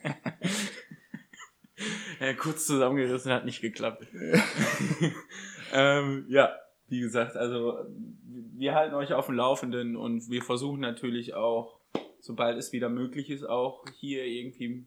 ja, 2.25 2.33
kurz 2.33 2.65
zusammengerissen, 2.65 3.31
hat 3.31 3.45
nicht 3.45 3.61
geklappt. 3.61 4.07
ähm, 5.73 6.25
ja, 6.27 6.55
wie 6.87 6.99
gesagt, 6.99 7.35
also 7.35 7.85
wir 8.25 8.75
halten 8.75 8.95
euch 8.95 9.13
auf 9.13 9.27
dem 9.27 9.35
Laufenden 9.35 9.95
und 9.95 10.29
wir 10.29 10.41
versuchen 10.41 10.81
natürlich 10.81 11.33
auch, 11.33 11.79
sobald 12.19 12.57
es 12.57 12.73
wieder 12.73 12.89
möglich 12.89 13.29
ist, 13.29 13.43
auch 13.43 13.85
hier 13.99 14.25
irgendwie 14.25 14.85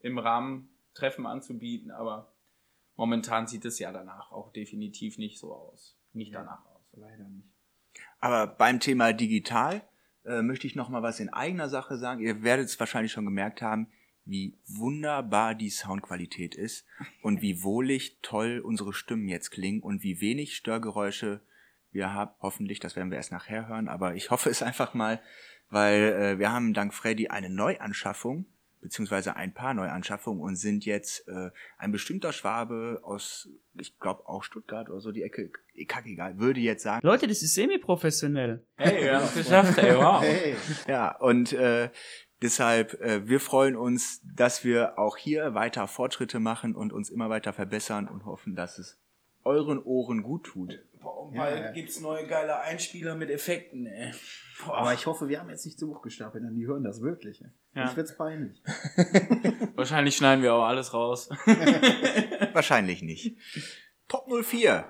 im 0.00 0.18
Rahmen 0.18 0.68
Treffen 0.94 1.26
anzubieten, 1.26 1.90
aber 1.90 2.32
momentan 2.96 3.46
sieht 3.46 3.64
es 3.64 3.78
ja 3.78 3.92
danach 3.92 4.30
auch 4.30 4.52
definitiv 4.52 5.18
nicht 5.18 5.38
so 5.38 5.52
aus. 5.52 5.98
Nicht 6.12 6.34
danach 6.34 6.64
aus. 6.66 6.82
Leider 6.92 7.24
nicht. 7.28 7.48
Aber 8.20 8.46
beim 8.46 8.80
Thema 8.80 9.12
digital 9.12 9.82
äh, 10.24 10.42
möchte 10.42 10.66
ich 10.66 10.76
noch 10.76 10.88
mal 10.88 11.02
was 11.02 11.20
in 11.20 11.32
eigener 11.32 11.68
Sache 11.68 11.96
sagen. 11.98 12.20
Ihr 12.20 12.42
werdet 12.42 12.66
es 12.66 12.78
wahrscheinlich 12.78 13.12
schon 13.12 13.24
gemerkt 13.24 13.62
haben, 13.62 13.88
wie 14.24 14.56
wunderbar 14.66 15.54
die 15.54 15.70
Soundqualität 15.70 16.54
ist 16.54 16.86
und 17.22 17.42
wie 17.42 17.62
wohlig 17.62 18.18
toll 18.22 18.60
unsere 18.64 18.92
Stimmen 18.92 19.28
jetzt 19.28 19.50
klingen 19.50 19.82
und 19.82 20.02
wie 20.02 20.20
wenig 20.20 20.56
Störgeräusche 20.56 21.40
wir 21.90 22.12
haben. 22.12 22.32
Hoffentlich, 22.40 22.80
das 22.80 22.96
werden 22.96 23.10
wir 23.10 23.18
erst 23.18 23.32
nachher 23.32 23.68
hören, 23.68 23.88
aber 23.88 24.14
ich 24.14 24.30
hoffe 24.30 24.50
es 24.50 24.62
einfach 24.62 24.94
mal, 24.94 25.20
weil 25.70 26.02
äh, 26.02 26.38
wir 26.38 26.52
haben 26.52 26.74
dank 26.74 26.94
Freddy 26.94 27.28
eine 27.28 27.50
Neuanschaffung 27.50 28.46
beziehungsweise 28.84 29.34
ein 29.34 29.54
paar 29.54 29.72
Neuanschaffungen 29.72 30.42
und 30.42 30.56
sind 30.56 30.84
jetzt 30.84 31.26
äh, 31.26 31.50
ein 31.78 31.90
bestimmter 31.90 32.34
Schwabe 32.34 33.00
aus, 33.02 33.48
ich 33.72 33.98
glaube 33.98 34.28
auch 34.28 34.44
Stuttgart 34.44 34.90
oder 34.90 35.00
so 35.00 35.10
die 35.10 35.22
Ecke, 35.22 35.50
kacke 35.88 36.10
egal, 36.10 36.38
würde 36.38 36.60
jetzt 36.60 36.82
sagen, 36.82 37.04
Leute, 37.04 37.26
das 37.26 37.42
ist 37.42 37.54
semi-professionell. 37.54 38.62
Hey, 38.76 39.04
wir 39.04 39.16
haben 39.16 39.24
es 39.24 39.34
geschafft, 39.34 39.78
ey, 39.78 39.96
wow. 39.96 40.22
Hey, 40.22 40.54
Ja, 40.86 41.16
und 41.16 41.54
äh, 41.54 41.88
deshalb, 42.44 43.00
äh, 43.00 43.26
wir 43.26 43.40
freuen 43.40 43.74
uns, 43.74 44.20
dass 44.36 44.62
wir 44.64 44.98
auch 44.98 45.16
hier 45.16 45.54
weiter 45.54 45.88
Fortschritte 45.88 46.38
machen 46.38 46.76
und 46.76 46.92
uns 46.92 47.10
immer 47.10 47.30
weiter 47.30 47.52
verbessern 47.52 48.06
und 48.06 48.24
hoffen, 48.26 48.54
dass 48.54 48.78
es 48.78 48.98
euren 49.42 49.82
Ohren 49.82 50.22
gut 50.22 50.44
tut. 50.44 50.78
Boah, 51.00 51.30
Ja, 51.34 51.40
bald 51.42 51.60
ja. 51.64 51.70
gibt's 51.72 52.00
neue 52.00 52.26
geile 52.26 52.60
Einspieler 52.60 53.14
mit 53.14 53.30
Effekten, 53.30 53.86
ey. 53.86 54.12
Boah. 54.64 54.76
aber 54.78 54.94
ich 54.94 55.06
hoffe, 55.06 55.28
wir 55.28 55.40
haben 55.40 55.50
jetzt 55.50 55.64
nicht 55.66 55.78
zu 55.78 55.88
hoch 55.88 56.00
gestapelt, 56.02 56.44
denn 56.44 56.54
die 56.54 56.66
hören 56.66 56.84
das 56.84 57.00
wirklich. 57.00 57.42
Ja. 57.74 57.90
Ich 57.90 57.96
wird's 57.96 58.16
peinlich. 58.16 58.62
Wahrscheinlich 59.74 60.16
schneiden 60.16 60.44
wir 60.44 60.54
auch 60.54 60.62
alles 60.64 60.94
raus. 60.94 61.28
Wahrscheinlich 62.52 63.02
nicht. 63.02 63.36
Top 64.06 64.28
04. 64.30 64.84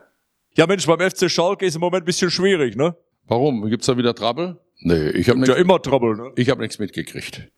Ja, 0.57 0.67
Mensch, 0.67 0.87
beim 0.87 1.01
FC 1.01 1.31
Schalke 1.31 1.65
ist 1.67 1.77
im 1.77 1.81
Moment 1.81 2.03
ein 2.03 2.07
bisschen 2.07 2.31
schwierig, 2.31 2.77
ne? 2.77 2.95
Warum? 3.27 3.67
Gibt's 3.71 3.87
da 3.87 3.97
wieder 3.97 4.15
Trouble? 4.15 4.61
Nee, 4.85 5.09
ich 5.13 5.31
habe 5.31 5.41
ja 5.41 5.47
nichts 5.47 5.61
immer 5.61 5.81
Trouble, 5.81 6.15
ne? 6.15 6.33
ich 6.37 6.51
hab 6.51 6.59
nichts 6.59 6.79
mitgekriegt. 6.79 7.51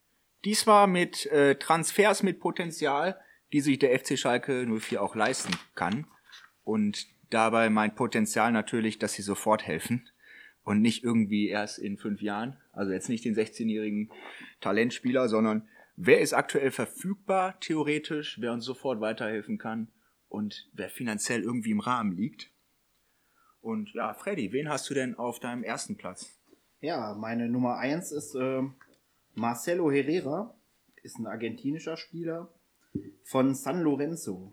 Diesmal 0.45 0.87
mit 0.87 1.27
äh, 1.27 1.57
Transfers 1.57 2.23
mit 2.23 2.39
Potenzial, 2.39 3.19
die 3.53 3.61
sich 3.61 3.81
der 3.81 3.99
FC 3.99 4.17
Schalke 4.17 4.65
04 4.65 5.03
auch 5.03 5.17
leisten 5.17 5.53
kann. 5.75 6.07
Und 6.63 7.09
dabei 7.31 7.69
meint 7.69 7.97
Potenzial 7.97 8.53
natürlich, 8.53 9.01
dass 9.01 9.15
sie 9.15 9.23
sofort 9.23 9.67
helfen 9.67 10.09
und 10.63 10.81
nicht 10.81 11.03
irgendwie 11.03 11.49
erst 11.49 11.81
in 11.81 11.99
fünf 11.99 12.23
Jahren. 12.23 12.59
Also 12.73 12.93
jetzt 12.93 13.09
nicht 13.09 13.25
den 13.25 13.35
16-jährigen 13.35 14.13
Talentspieler, 14.61 15.29
sondern 15.29 15.69
wer 15.97 16.21
ist 16.21 16.33
aktuell 16.33 16.71
verfügbar, 16.71 17.59
theoretisch, 17.59 18.39
wer 18.41 18.53
uns 18.53 18.65
sofort 18.65 19.01
weiterhelfen 19.01 19.59
kann 19.59 19.89
und 20.29 20.69
wer 20.75 20.91
finanziell 20.91 21.43
irgendwie 21.43 21.73
im 21.73 21.81
Rahmen 21.81 22.17
liegt. 22.17 22.53
Und 23.61 23.93
ja, 23.95 24.15
Freddy, 24.15 24.53
wen 24.53 24.69
hast 24.69 24.89
du 24.89 24.95
denn 24.95 25.17
auf 25.17 25.41
deinem 25.41 25.65
ersten 25.65 25.97
Platz? 25.97 26.36
Ja, 26.81 27.15
meine 27.19 27.49
Nummer 27.49 27.79
eins 27.79 28.13
ist 28.13 28.35
ähm, 28.35 28.75
Marcelo 29.35 29.91
Herrera, 29.91 30.55
ist 31.03 31.19
ein 31.19 31.27
argentinischer 31.27 31.97
Spieler 31.97 32.53
von 33.23 33.55
San 33.55 33.81
Lorenzo. 33.81 34.53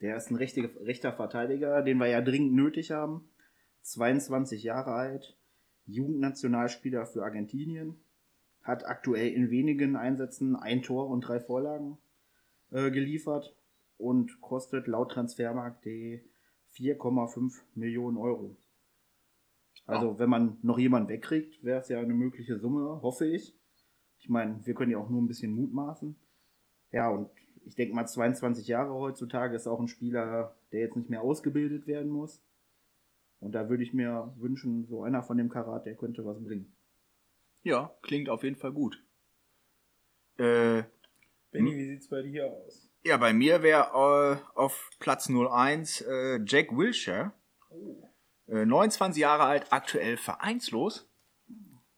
Der 0.00 0.16
ist 0.16 0.30
ein 0.30 0.36
rechter, 0.36 0.68
rechter 0.80 1.12
Verteidiger, 1.12 1.82
den 1.82 1.98
wir 1.98 2.08
ja 2.08 2.20
dringend 2.22 2.54
nötig 2.54 2.90
haben. 2.90 3.28
22 3.82 4.64
Jahre 4.64 4.92
alt, 4.92 5.38
Jugendnationalspieler 5.86 7.06
für 7.06 7.22
Argentinien, 7.22 8.00
hat 8.62 8.84
aktuell 8.84 9.32
in 9.32 9.50
wenigen 9.50 9.94
Einsätzen 9.94 10.56
ein 10.56 10.82
Tor 10.82 11.08
und 11.08 11.20
drei 11.20 11.38
Vorlagen 11.38 11.98
äh, 12.72 12.90
geliefert 12.90 13.56
und 13.96 14.40
kostet 14.40 14.88
laut 14.88 15.12
Transfermarkt.de 15.12 16.20
4,5 16.74 17.60
Millionen 17.76 18.16
Euro. 18.16 18.56
Also, 19.88 20.18
wenn 20.18 20.28
man 20.28 20.58
noch 20.62 20.78
jemanden 20.78 21.08
wegkriegt, 21.08 21.64
wäre 21.64 21.80
es 21.80 21.88
ja 21.88 21.98
eine 21.98 22.14
mögliche 22.14 22.58
Summe, 22.58 23.00
hoffe 23.02 23.26
ich. 23.26 23.56
Ich 24.18 24.28
meine, 24.28 24.64
wir 24.64 24.74
können 24.74 24.90
ja 24.90 24.98
auch 24.98 25.08
nur 25.08 25.22
ein 25.22 25.28
bisschen 25.28 25.52
mutmaßen. 25.52 26.14
Ja, 26.92 27.08
und 27.08 27.30
ich 27.64 27.74
denke 27.74 27.94
mal, 27.94 28.06
22 28.06 28.68
Jahre 28.68 28.92
heutzutage 28.92 29.56
ist 29.56 29.66
auch 29.66 29.80
ein 29.80 29.88
Spieler, 29.88 30.54
der 30.72 30.80
jetzt 30.80 30.96
nicht 30.96 31.10
mehr 31.10 31.22
ausgebildet 31.22 31.86
werden 31.86 32.10
muss. 32.10 32.42
Und 33.40 33.52
da 33.52 33.68
würde 33.68 33.82
ich 33.82 33.94
mir 33.94 34.32
wünschen, 34.36 34.86
so 34.86 35.02
einer 35.02 35.22
von 35.22 35.38
dem 35.38 35.48
Karat, 35.48 35.86
der 35.86 35.94
könnte 35.94 36.24
was 36.24 36.42
bringen. 36.42 36.74
Ja, 37.62 37.94
klingt 38.02 38.28
auf 38.28 38.42
jeden 38.42 38.56
Fall 38.56 38.72
gut. 38.72 39.02
Äh, 40.38 40.82
Benny, 41.50 41.76
wie 41.76 41.86
sieht's 41.86 42.08
bei 42.08 42.22
dir 42.22 42.52
aus? 42.52 42.88
ja, 43.08 43.16
bei 43.16 43.32
mir 43.32 43.62
wäre 43.62 44.40
äh, 44.54 44.58
auf 44.58 44.90
Platz 44.98 45.30
01 45.30 46.02
äh, 46.02 46.40
Jack 46.44 46.76
Wilshere. 46.76 47.32
Äh, 48.48 48.64
29 48.64 49.20
Jahre 49.20 49.44
alt, 49.44 49.66
aktuell 49.70 50.16
vereinslos. 50.16 51.08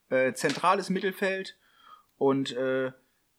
Äh, 0.09 0.35
zentrales 0.35 0.91
Mittelfeld 0.91 1.57
und 2.17 2.53
äh, 2.53 2.93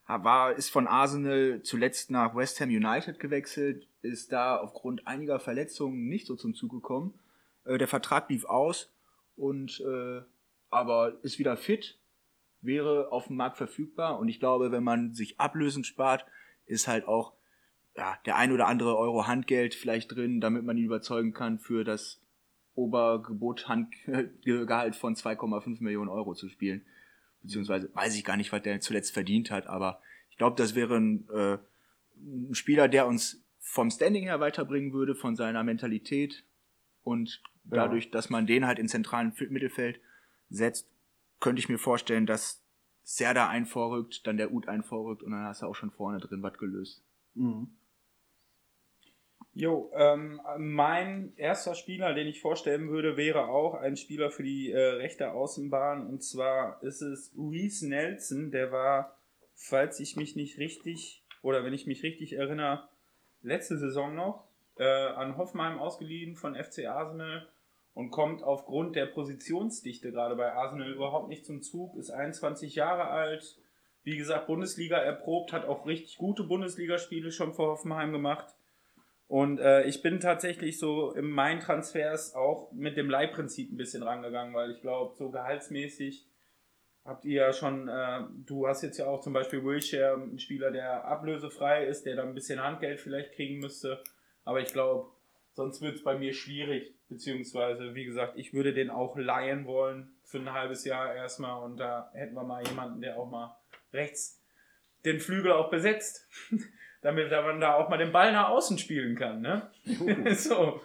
war, 0.08 0.54
ist 0.54 0.70
von 0.70 0.88
Arsenal 0.88 1.62
zuletzt 1.64 2.12
nach 2.12 2.36
West 2.36 2.60
Ham 2.60 2.70
United 2.70 3.20
gewechselt, 3.20 3.88
ist 4.02 4.32
da 4.32 4.58
aufgrund 4.58 5.08
einiger 5.08 5.40
Verletzungen 5.40 6.08
nicht 6.08 6.28
so 6.28 6.36
zum 6.36 6.54
Zug 6.54 6.72
gekommen. 6.72 7.20
Äh, 7.66 7.78
der 7.78 7.88
Vertrag 7.88 8.30
lief 8.30 8.46
aus 8.46 8.94
und 9.36 9.82
äh, 9.82 10.22
aber 10.70 11.20
ist 11.24 11.40
wieder 11.40 11.58
fit, 11.58 12.00
wäre 12.62 13.12
auf 13.12 13.28
dem 13.28 13.36
Markt 13.36 13.58
verfügbar 13.58 14.18
und 14.20 14.30
ich 14.30 14.40
glaube, 14.40 14.72
wenn 14.72 14.84
man 14.84 15.14
sich 15.14 15.40
Ablösen 15.40 15.84
spart, 15.84 16.26
ist 16.66 16.88
halt 16.88 17.08
auch 17.08 17.34
ja, 17.98 18.18
der 18.26 18.38
ein 18.38 18.54
oder 18.54 18.68
andere 18.68 18.98
Euro 18.98 19.28
Handgeld 19.28 19.76
vielleicht 19.76 20.16
drin, 20.16 20.40
damit 20.40 20.64
man 20.64 20.78
ihn 20.78 20.86
überzeugen 20.86 21.34
kann, 21.34 21.60
für 21.60 21.84
das 21.84 22.22
Obergebot 22.76 23.68
Handgehalt 23.68 24.96
von 24.96 25.16
2,5 25.16 25.82
Millionen 25.82 26.10
Euro 26.10 26.34
zu 26.34 26.50
spielen. 26.50 26.86
Beziehungsweise 27.42 27.90
weiß 27.94 28.16
ich 28.16 28.24
gar 28.24 28.38
nicht, 28.38 28.52
was 28.52 28.62
der 28.62 28.80
zuletzt 28.82 29.14
verdient 29.14 29.52
hat, 29.52 29.68
aber 29.68 30.02
ich 30.30 30.38
glaube, 30.38 30.56
das 30.58 30.76
wäre 30.76 30.98
ein, 30.98 31.28
äh, 31.30 31.58
ein 32.18 32.54
Spieler, 32.54 32.88
der 32.88 33.08
uns 33.08 33.44
vom 33.60 33.90
Standing 33.90 34.24
her 34.24 34.40
weiterbringen 34.40 34.94
würde, 34.94 35.16
von 35.16 35.36
seiner 35.36 35.64
Mentalität 35.64 36.44
und 37.04 37.42
Ja. 37.66 37.78
dadurch, 37.78 38.12
dass 38.12 38.30
man 38.30 38.48
den 38.48 38.66
halt 38.66 38.80
in 38.80 38.88
zentralen 38.88 39.34
Mittelfeld 39.50 40.00
setzt, 40.50 40.88
könnte 41.40 41.60
ich 41.60 41.70
mir 41.70 41.78
vorstellen, 41.80 42.26
dass 42.26 42.64
Serda 43.04 43.50
einvorrückt, 43.50 44.26
dann 44.28 44.38
der 44.38 44.54
Ut 44.54 44.68
einvorrückt 44.68 45.24
und 45.24 45.32
dann 45.32 45.46
hast 45.46 45.62
du 45.62 45.66
auch 45.66 45.76
schon 45.76 45.92
vorne 45.92 46.20
drin 46.20 46.44
was 46.44 46.58
gelöst. 46.58 47.04
Mhm. 47.34 47.70
Jo, 49.54 49.92
ähm, 49.94 50.40
mein 50.58 51.34
erster 51.36 51.76
Spieler, 51.76 52.14
den 52.14 52.28
ich 52.28 52.40
vorstellen 52.40 52.90
würde, 52.90 53.18
wäre 53.18 53.50
auch 53.50 53.74
ein 53.74 53.98
Spieler 53.98 54.32
für 54.32 54.44
die 54.44 54.72
äh, 54.72 54.80
rechte 54.80 55.34
Außenbahn. 55.34 56.08
Und 56.08 56.24
zwar 56.24 56.82
ist 56.84 57.02
es 57.02 57.34
Reese 57.38 57.90
Nelson. 57.90 58.52
Der 58.52 58.72
war, 58.72 59.18
falls 59.54 60.00
ich 60.00 60.16
mich 60.16 60.38
nicht 60.38 60.58
richtig, 60.58 61.26
oder 61.42 61.66
wenn 61.66 61.74
ich 61.74 61.86
mich 61.86 62.02
richtig 62.02 62.34
erinnere, 62.34 62.88
letzte 63.42 63.78
Saison 63.78 64.16
noch 64.16 64.48
äh, 64.78 64.86
an 64.86 65.36
Hoffenheim 65.36 65.80
ausgeliehen 65.80 66.38
von 66.38 66.56
FC 66.56 66.86
Arsenal 66.86 67.46
und 67.94 68.10
kommt 68.10 68.44
aufgrund 68.44 68.96
der 68.96 69.08
Positionsdichte 69.08 70.14
gerade 70.14 70.38
bei 70.38 70.54
Arsenal 70.54 70.94
überhaupt 70.94 71.28
nicht 71.28 71.46
zum 71.46 71.62
Zug. 71.62 71.98
Ist 71.98 72.10
21 72.10 72.76
Jahre 72.76 73.08
alt. 73.08 73.58
Wie 74.04 74.16
gesagt, 74.16 74.48
Bundesliga 74.48 74.98
erprobt, 74.98 75.52
hat 75.52 75.66
auch 75.66 75.86
richtig 75.86 76.18
gute 76.18 76.44
Bundesligaspiele 76.44 77.34
schon 77.34 77.54
für 77.54 77.64
Hoffenheim 77.64 78.14
gemacht. 78.14 78.56
Und 79.32 79.62
äh, 79.62 79.84
ich 79.84 80.02
bin 80.02 80.20
tatsächlich 80.20 80.78
so 80.78 81.14
in 81.14 81.24
meinen 81.24 81.62
Transfers 81.62 82.36
auch 82.36 82.70
mit 82.74 82.98
dem 82.98 83.10
Leihprinzip 83.10 83.72
ein 83.72 83.78
bisschen 83.78 84.04
rangegangen, 84.04 84.54
weil 84.54 84.72
ich 84.72 84.82
glaube, 84.82 85.16
so 85.16 85.32
gehaltsmäßig 85.32 86.28
habt 87.06 87.24
ihr 87.24 87.44
ja 87.44 87.54
schon, 87.54 87.88
äh, 87.88 88.24
du 88.46 88.68
hast 88.68 88.82
jetzt 88.82 88.98
ja 88.98 89.08
auch 89.08 89.22
zum 89.22 89.32
Beispiel 89.32 89.64
Wilshire, 89.64 90.16
ein 90.16 90.38
Spieler, 90.38 90.70
der 90.70 91.06
ablösefrei 91.06 91.86
ist, 91.86 92.06
der 92.06 92.18
dann 92.18 92.28
ein 92.28 92.34
bisschen 92.34 92.62
Handgeld 92.62 93.00
vielleicht 93.00 93.32
kriegen 93.32 93.60
müsste. 93.60 94.04
Aber 94.44 94.60
ich 94.60 94.74
glaube, 94.74 95.10
sonst 95.54 95.82
wird 95.82 95.96
es 95.96 96.04
bei 96.04 96.18
mir 96.18 96.34
schwierig. 96.34 96.94
Beziehungsweise, 97.08 97.96
wie 97.96 98.04
gesagt, 98.04 98.38
ich 98.38 98.54
würde 98.54 98.74
den 98.74 98.90
auch 98.90 99.16
leihen 99.16 99.66
wollen 99.66 100.12
für 100.26 100.40
ein 100.40 100.52
halbes 100.52 100.84
Jahr 100.84 101.16
erstmal. 101.16 101.64
Und 101.64 101.78
da 101.78 102.12
hätten 102.14 102.36
wir 102.36 102.44
mal 102.44 102.68
jemanden, 102.68 103.00
der 103.00 103.18
auch 103.18 103.32
mal 103.32 103.56
rechts 103.94 104.44
den 105.06 105.22
Flügel 105.22 105.54
auch 105.54 105.70
besetzt. 105.70 106.28
damit 107.02 107.32
man 107.32 107.60
da 107.60 107.76
auch 107.76 107.90
mal 107.90 107.98
den 107.98 108.12
Ball 108.12 108.32
nach 108.32 108.50
außen 108.50 108.78
spielen 108.78 109.16
kann, 109.16 109.42
ne? 109.42 109.72
so. 110.36 110.82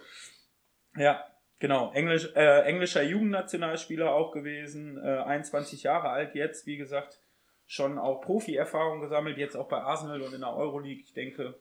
Ja, 0.96 1.24
genau. 1.58 1.92
Englisch, 1.92 2.28
äh, 2.34 2.62
englischer 2.62 3.02
Jugendnationalspieler 3.02 4.12
auch 4.14 4.32
gewesen, 4.32 4.98
äh, 4.98 5.18
21 5.22 5.82
Jahre 5.82 6.08
alt 6.08 6.34
jetzt, 6.34 6.66
wie 6.66 6.76
gesagt, 6.78 7.20
schon 7.66 7.98
auch 7.98 8.20
Profi-Erfahrung 8.22 9.00
gesammelt, 9.00 9.38
jetzt 9.38 9.56
auch 9.56 9.68
bei 9.68 9.78
Arsenal 9.78 10.22
und 10.22 10.32
in 10.32 10.40
der 10.40 10.54
Euroleague. 10.54 11.02
Ich 11.02 11.12
denke, 11.12 11.58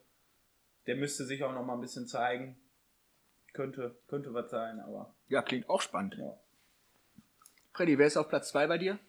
der 0.87 0.95
müsste 0.95 1.25
sich 1.25 1.43
auch 1.43 1.51
noch 1.53 1.65
mal 1.65 1.73
ein 1.73 1.81
bisschen 1.81 2.07
zeigen. 2.07 2.57
Könnte, 3.53 3.95
könnte 4.07 4.33
was 4.33 4.49
sein, 4.51 4.79
aber 4.79 5.13
Ja, 5.29 5.41
klingt 5.41 5.69
auch 5.69 5.81
spannend. 5.81 6.15
ja. 6.17 6.37
Freddy, 7.73 7.97
wer 7.97 8.07
ist 8.07 8.17
auf 8.17 8.29
Platz 8.29 8.49
2 8.49 8.67
bei 8.67 8.77
dir? 8.77 8.99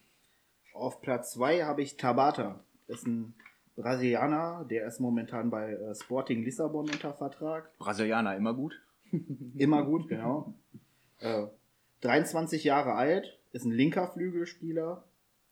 Auf 0.73 1.01
Platz 1.01 1.31
2 1.31 1.63
habe 1.63 1.81
ich 1.81 1.95
Tabata. 1.97 2.59
Das 2.87 2.99
ist 2.99 3.07
ein 3.07 3.33
Brasilianer, 3.77 4.65
der 4.69 4.87
ist 4.87 4.99
momentan 4.99 5.51
bei 5.51 5.73
äh, 5.73 5.93
Sporting 5.93 6.43
Lissabon 6.43 6.89
unter 6.89 7.13
Vertrag. 7.13 7.77
Brasilianer, 7.77 8.35
immer 8.35 8.53
gut. 8.53 8.81
Immer 9.57 9.85
gut, 9.85 10.09
genau. 10.09 10.53
Äh, 11.19 11.45
23 12.01 12.65
Jahre 12.65 12.95
alt, 12.95 13.39
ist 13.53 13.63
ein 13.63 13.71
linker 13.71 14.07
Flügelspieler 14.07 15.05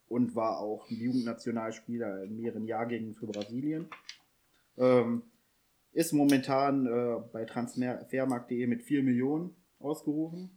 und 0.09 0.35
war 0.35 0.59
auch 0.59 0.89
ein 0.89 0.97
Jugendnationalspieler 0.97 2.23
in 2.23 2.35
mehreren 2.35 2.65
Jahrgängen 2.65 3.13
für 3.13 3.27
Brasilien. 3.27 3.87
Ähm, 4.77 5.21
ist 5.93 6.11
momentan 6.11 6.85
äh, 6.85 7.21
bei 7.31 7.45
transfermarkt.de 7.45 8.67
mit 8.67 8.83
4 8.83 9.03
Millionen 9.03 9.55
ausgerufen 9.79 10.49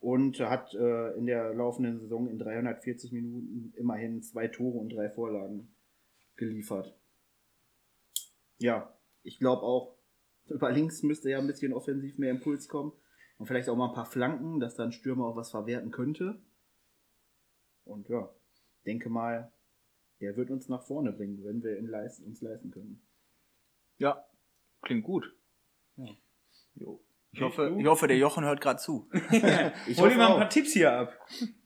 und 0.00 0.40
hat 0.40 0.74
äh, 0.74 1.12
in 1.12 1.26
der 1.26 1.54
laufenden 1.54 2.00
Saison 2.00 2.28
in 2.28 2.38
340 2.38 3.12
Minuten 3.12 3.72
immerhin 3.76 4.22
zwei 4.22 4.48
Tore 4.48 4.78
und 4.78 4.88
drei 4.88 5.08
Vorlagen 5.08 5.71
geliefert. 6.42 6.96
Ja, 8.58 8.92
ich 9.22 9.38
glaube 9.38 9.62
auch, 9.62 9.96
über 10.46 10.72
links 10.72 11.02
müsste 11.04 11.30
ja 11.30 11.38
ein 11.38 11.46
bisschen 11.46 11.72
offensiv 11.72 12.18
mehr 12.18 12.32
Impuls 12.32 12.68
kommen. 12.68 12.92
Und 13.38 13.46
vielleicht 13.46 13.68
auch 13.68 13.76
mal 13.76 13.88
ein 13.88 13.94
paar 13.94 14.06
Flanken, 14.06 14.60
dass 14.60 14.74
dann 14.74 14.92
Stürmer 14.92 15.26
auch 15.26 15.36
was 15.36 15.50
verwerten 15.50 15.90
könnte. 15.90 16.40
Und 17.84 18.08
ja, 18.08 18.28
denke 18.86 19.08
mal, 19.08 19.52
der 20.20 20.36
wird 20.36 20.50
uns 20.50 20.68
nach 20.68 20.82
vorne 20.82 21.12
bringen, 21.12 21.42
wenn 21.44 21.62
wir 21.62 21.78
ihn 21.78 21.86
leisten, 21.86 22.24
uns 22.24 22.40
leisten 22.40 22.70
können. 22.70 23.02
Ja, 23.98 24.24
klingt 24.82 25.04
gut. 25.04 25.34
Ja. 25.96 26.06
Jo. 26.74 27.04
Ich 27.32 27.40
hoffe, 27.40 27.74
ich 27.78 27.86
hoffe, 27.86 28.06
der 28.06 28.18
Jochen 28.18 28.44
hört 28.44 28.60
gerade 28.60 28.78
zu. 28.78 29.08
Ich 29.30 29.98
Hol 29.98 30.06
hoffe 30.06 30.10
dir 30.10 30.16
mal 30.16 30.32
ein 30.32 30.38
paar 30.40 30.50
Tipps 30.50 30.72
hier 30.72 30.92
ab. 30.92 31.18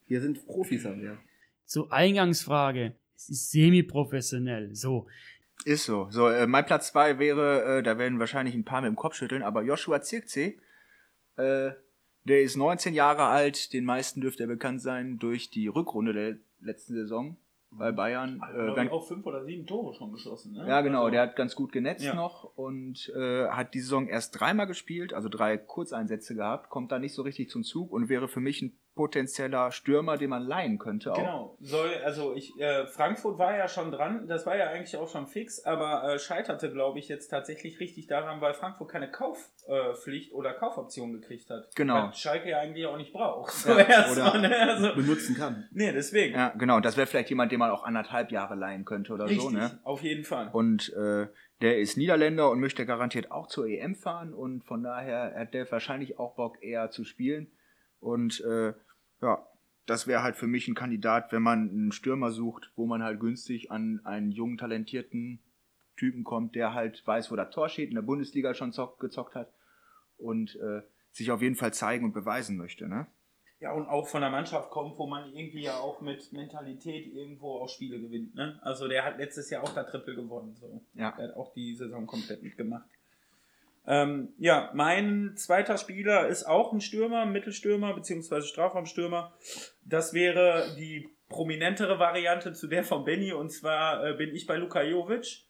Wir 0.06 0.20
sind 0.20 0.46
Profis 0.46 0.86
am 0.86 1.02
Werk. 1.02 1.18
Zur 1.64 1.92
Eingangsfrage. 1.92 2.94
Es 3.16 3.28
ist 3.30 3.50
semi-professionell. 3.50 4.74
So, 4.74 5.06
Ist 5.64 5.84
so. 5.86 6.06
So, 6.10 6.28
äh, 6.28 6.46
mein 6.46 6.66
Platz 6.66 6.88
2 6.92 7.18
wäre, 7.18 7.78
äh, 7.78 7.82
da 7.82 7.98
werden 7.98 8.18
wahrscheinlich 8.18 8.54
ein 8.54 8.64
paar 8.64 8.82
mit 8.82 8.88
dem 8.88 8.96
Kopf 8.96 9.14
schütteln, 9.14 9.42
aber 9.42 9.62
Joshua 9.62 10.02
Zirkzee, 10.02 10.58
äh, 11.36 11.70
der 12.24 12.42
ist 12.42 12.56
19 12.56 12.92
Jahre 12.94 13.24
alt, 13.24 13.72
den 13.72 13.84
meisten 13.84 14.20
dürfte 14.20 14.44
er 14.44 14.48
bekannt 14.48 14.82
sein 14.82 15.18
durch 15.18 15.48
die 15.50 15.68
Rückrunde 15.68 16.12
der 16.12 16.36
letzten 16.60 16.94
Saison 16.94 17.36
bei 17.70 17.90
Bayern. 17.92 18.42
Äh, 18.54 18.70
Äh, 18.72 18.74
ganz- 18.74 18.90
auch 18.90 19.06
fünf 19.08 19.24
oder 19.26 19.44
sieben 19.44 19.66
Tore 19.66 19.94
schon 19.94 20.12
geschossen, 20.12 20.52
ne? 20.52 20.66
Ja, 20.68 20.80
genau, 20.82 21.00
Also- 21.04 21.12
der 21.12 21.22
hat 21.22 21.36
ganz 21.36 21.54
gut 21.54 21.72
genetzt 21.72 22.04
Ja. 22.04 22.14
noch 22.14 22.44
und 22.56 23.10
äh, 23.16 23.48
hat 23.48 23.74
die 23.74 23.80
Saison 23.80 24.08
erst 24.08 24.38
dreimal 24.38 24.66
gespielt, 24.66 25.12
also 25.14 25.28
drei 25.28 25.56
Kurzeinsätze 25.56 26.34
gehabt, 26.34 26.68
kommt 26.68 26.92
da 26.92 26.98
nicht 26.98 27.14
so 27.14 27.22
richtig 27.22 27.48
zum 27.50 27.62
Zug 27.64 27.92
und 27.92 28.08
wäre 28.08 28.28
für 28.28 28.40
mich 28.40 28.60
ein 28.62 28.78
potenzieller 28.96 29.70
Stürmer, 29.70 30.16
den 30.16 30.30
man 30.30 30.42
leihen 30.42 30.78
könnte 30.78 31.12
auch. 31.12 31.16
Genau, 31.16 31.56
soll, 31.60 31.94
also 32.04 32.34
ich, 32.34 32.58
äh, 32.58 32.86
Frankfurt 32.86 33.38
war 33.38 33.56
ja 33.56 33.68
schon 33.68 33.92
dran, 33.92 34.26
das 34.26 34.46
war 34.46 34.56
ja 34.56 34.70
eigentlich 34.70 34.96
auch 34.96 35.08
schon 35.08 35.26
fix, 35.28 35.64
aber 35.64 36.14
äh, 36.14 36.18
scheiterte, 36.18 36.72
glaube 36.72 36.98
ich, 36.98 37.06
jetzt 37.08 37.28
tatsächlich 37.28 37.78
richtig 37.78 38.08
daran, 38.08 38.40
weil 38.40 38.54
Frankfurt 38.54 38.90
keine 38.90 39.10
Kaufpflicht 39.10 40.32
äh, 40.32 40.34
oder 40.34 40.54
Kaufoption 40.54 41.12
gekriegt 41.12 41.48
hat. 41.50 41.68
Genau. 41.76 42.08
Was 42.08 42.18
Schalke 42.18 42.48
ja 42.50 42.58
eigentlich 42.58 42.86
auch 42.86 42.96
nicht 42.96 43.12
braucht. 43.12 43.52
So 43.66 43.70
Ja, 43.70 43.80
erstmal, 43.80 44.30
oder- 44.40 44.48
ne? 44.48 44.56
also, 44.56 44.94
Benutzen 44.94 45.36
kann. 45.36 45.68
nee, 45.72 45.92
deswegen. 45.92 46.34
Ja, 46.34 46.48
genau, 46.56 46.80
das 46.80 46.96
wäre 46.96 47.06
vielleicht 47.06 47.28
jemand, 47.30 47.52
den 47.52 47.58
man 47.58 47.70
auch 47.70 47.84
anderthalb 47.84 48.32
Jahre 48.32 48.54
leihen 48.54 48.84
könnte 48.84 49.12
oder 49.12 49.26
richtig, 49.26 49.42
so, 49.42 49.50
ne? 49.50 49.78
auf 49.84 50.02
jeden 50.02 50.24
Fall. 50.24 50.48
Und 50.52 50.92
äh, 50.94 51.26
der 51.60 51.78
ist 51.78 51.96
Niederländer 51.96 52.50
und 52.50 52.60
möchte 52.60 52.86
garantiert 52.86 53.30
auch 53.30 53.46
zur 53.46 53.66
EM 53.66 53.94
fahren 53.94 54.32
und 54.32 54.64
von 54.64 54.82
daher 54.82 55.34
hat 55.36 55.52
der 55.54 55.70
wahrscheinlich 55.70 56.18
auch 56.18 56.34
Bock 56.34 56.62
eher 56.62 56.90
zu 56.90 57.04
spielen. 57.04 57.50
Und 58.00 58.40
äh, 58.44 58.72
ja, 59.22 59.46
das 59.86 60.06
wäre 60.06 60.22
halt 60.22 60.36
für 60.36 60.46
mich 60.46 60.68
ein 60.68 60.74
Kandidat, 60.74 61.32
wenn 61.32 61.42
man 61.42 61.70
einen 61.70 61.92
Stürmer 61.92 62.32
sucht, 62.32 62.72
wo 62.74 62.86
man 62.86 63.02
halt 63.02 63.20
günstig 63.20 63.70
an 63.70 64.00
einen 64.04 64.32
jungen, 64.32 64.58
talentierten 64.58 65.40
Typen 65.96 66.24
kommt, 66.24 66.54
der 66.54 66.74
halt 66.74 67.06
weiß, 67.06 67.30
wo 67.30 67.36
das 67.36 67.50
Tor 67.50 67.68
steht, 67.68 67.88
in 67.88 67.94
der 67.94 68.02
Bundesliga 68.02 68.52
schon 68.54 68.72
zock, 68.72 68.98
gezockt 69.00 69.34
hat 69.34 69.52
und 70.18 70.56
äh, 70.56 70.82
sich 71.12 71.30
auf 71.30 71.40
jeden 71.40 71.56
Fall 71.56 71.72
zeigen 71.72 72.04
und 72.04 72.12
beweisen 72.12 72.56
möchte, 72.56 72.88
ne? 72.88 73.06
Ja, 73.58 73.72
und 73.72 73.86
auch 73.86 74.06
von 74.06 74.20
der 74.20 74.28
Mannschaft 74.28 74.70
kommt, 74.70 74.98
wo 74.98 75.06
man 75.06 75.32
irgendwie 75.32 75.62
ja 75.62 75.78
auch 75.78 76.02
mit 76.02 76.30
Mentalität 76.32 77.06
irgendwo 77.06 77.58
auch 77.58 77.70
Spiele 77.70 77.98
gewinnt. 77.98 78.34
Ne? 78.34 78.58
Also 78.62 78.86
der 78.86 79.02
hat 79.02 79.16
letztes 79.16 79.48
Jahr 79.48 79.62
auch 79.62 79.72
da 79.72 79.84
Triple 79.84 80.14
gewonnen. 80.14 80.54
So. 80.56 80.84
Ja. 80.92 81.12
Der 81.12 81.28
hat 81.28 81.36
auch 81.36 81.54
die 81.54 81.74
Saison 81.74 82.06
komplett 82.06 82.42
mitgemacht. 82.42 82.86
Ähm, 83.86 84.34
ja, 84.38 84.70
mein 84.74 85.34
zweiter 85.36 85.78
Spieler 85.78 86.26
ist 86.26 86.44
auch 86.44 86.72
ein 86.72 86.80
Stürmer, 86.80 87.24
Mittelstürmer 87.26 87.94
beziehungsweise 87.94 88.46
Strafraumstürmer. 88.46 89.34
Das 89.84 90.12
wäre 90.12 90.74
die 90.76 91.08
prominentere 91.28 91.98
Variante 91.98 92.52
zu 92.52 92.66
der 92.66 92.84
von 92.84 93.04
Benny 93.04 93.32
und 93.32 93.50
zwar 93.50 94.04
äh, 94.04 94.14
bin 94.14 94.34
ich 94.34 94.46
bei 94.46 94.56
Luka 94.56 94.82
Jovic. 94.82 95.44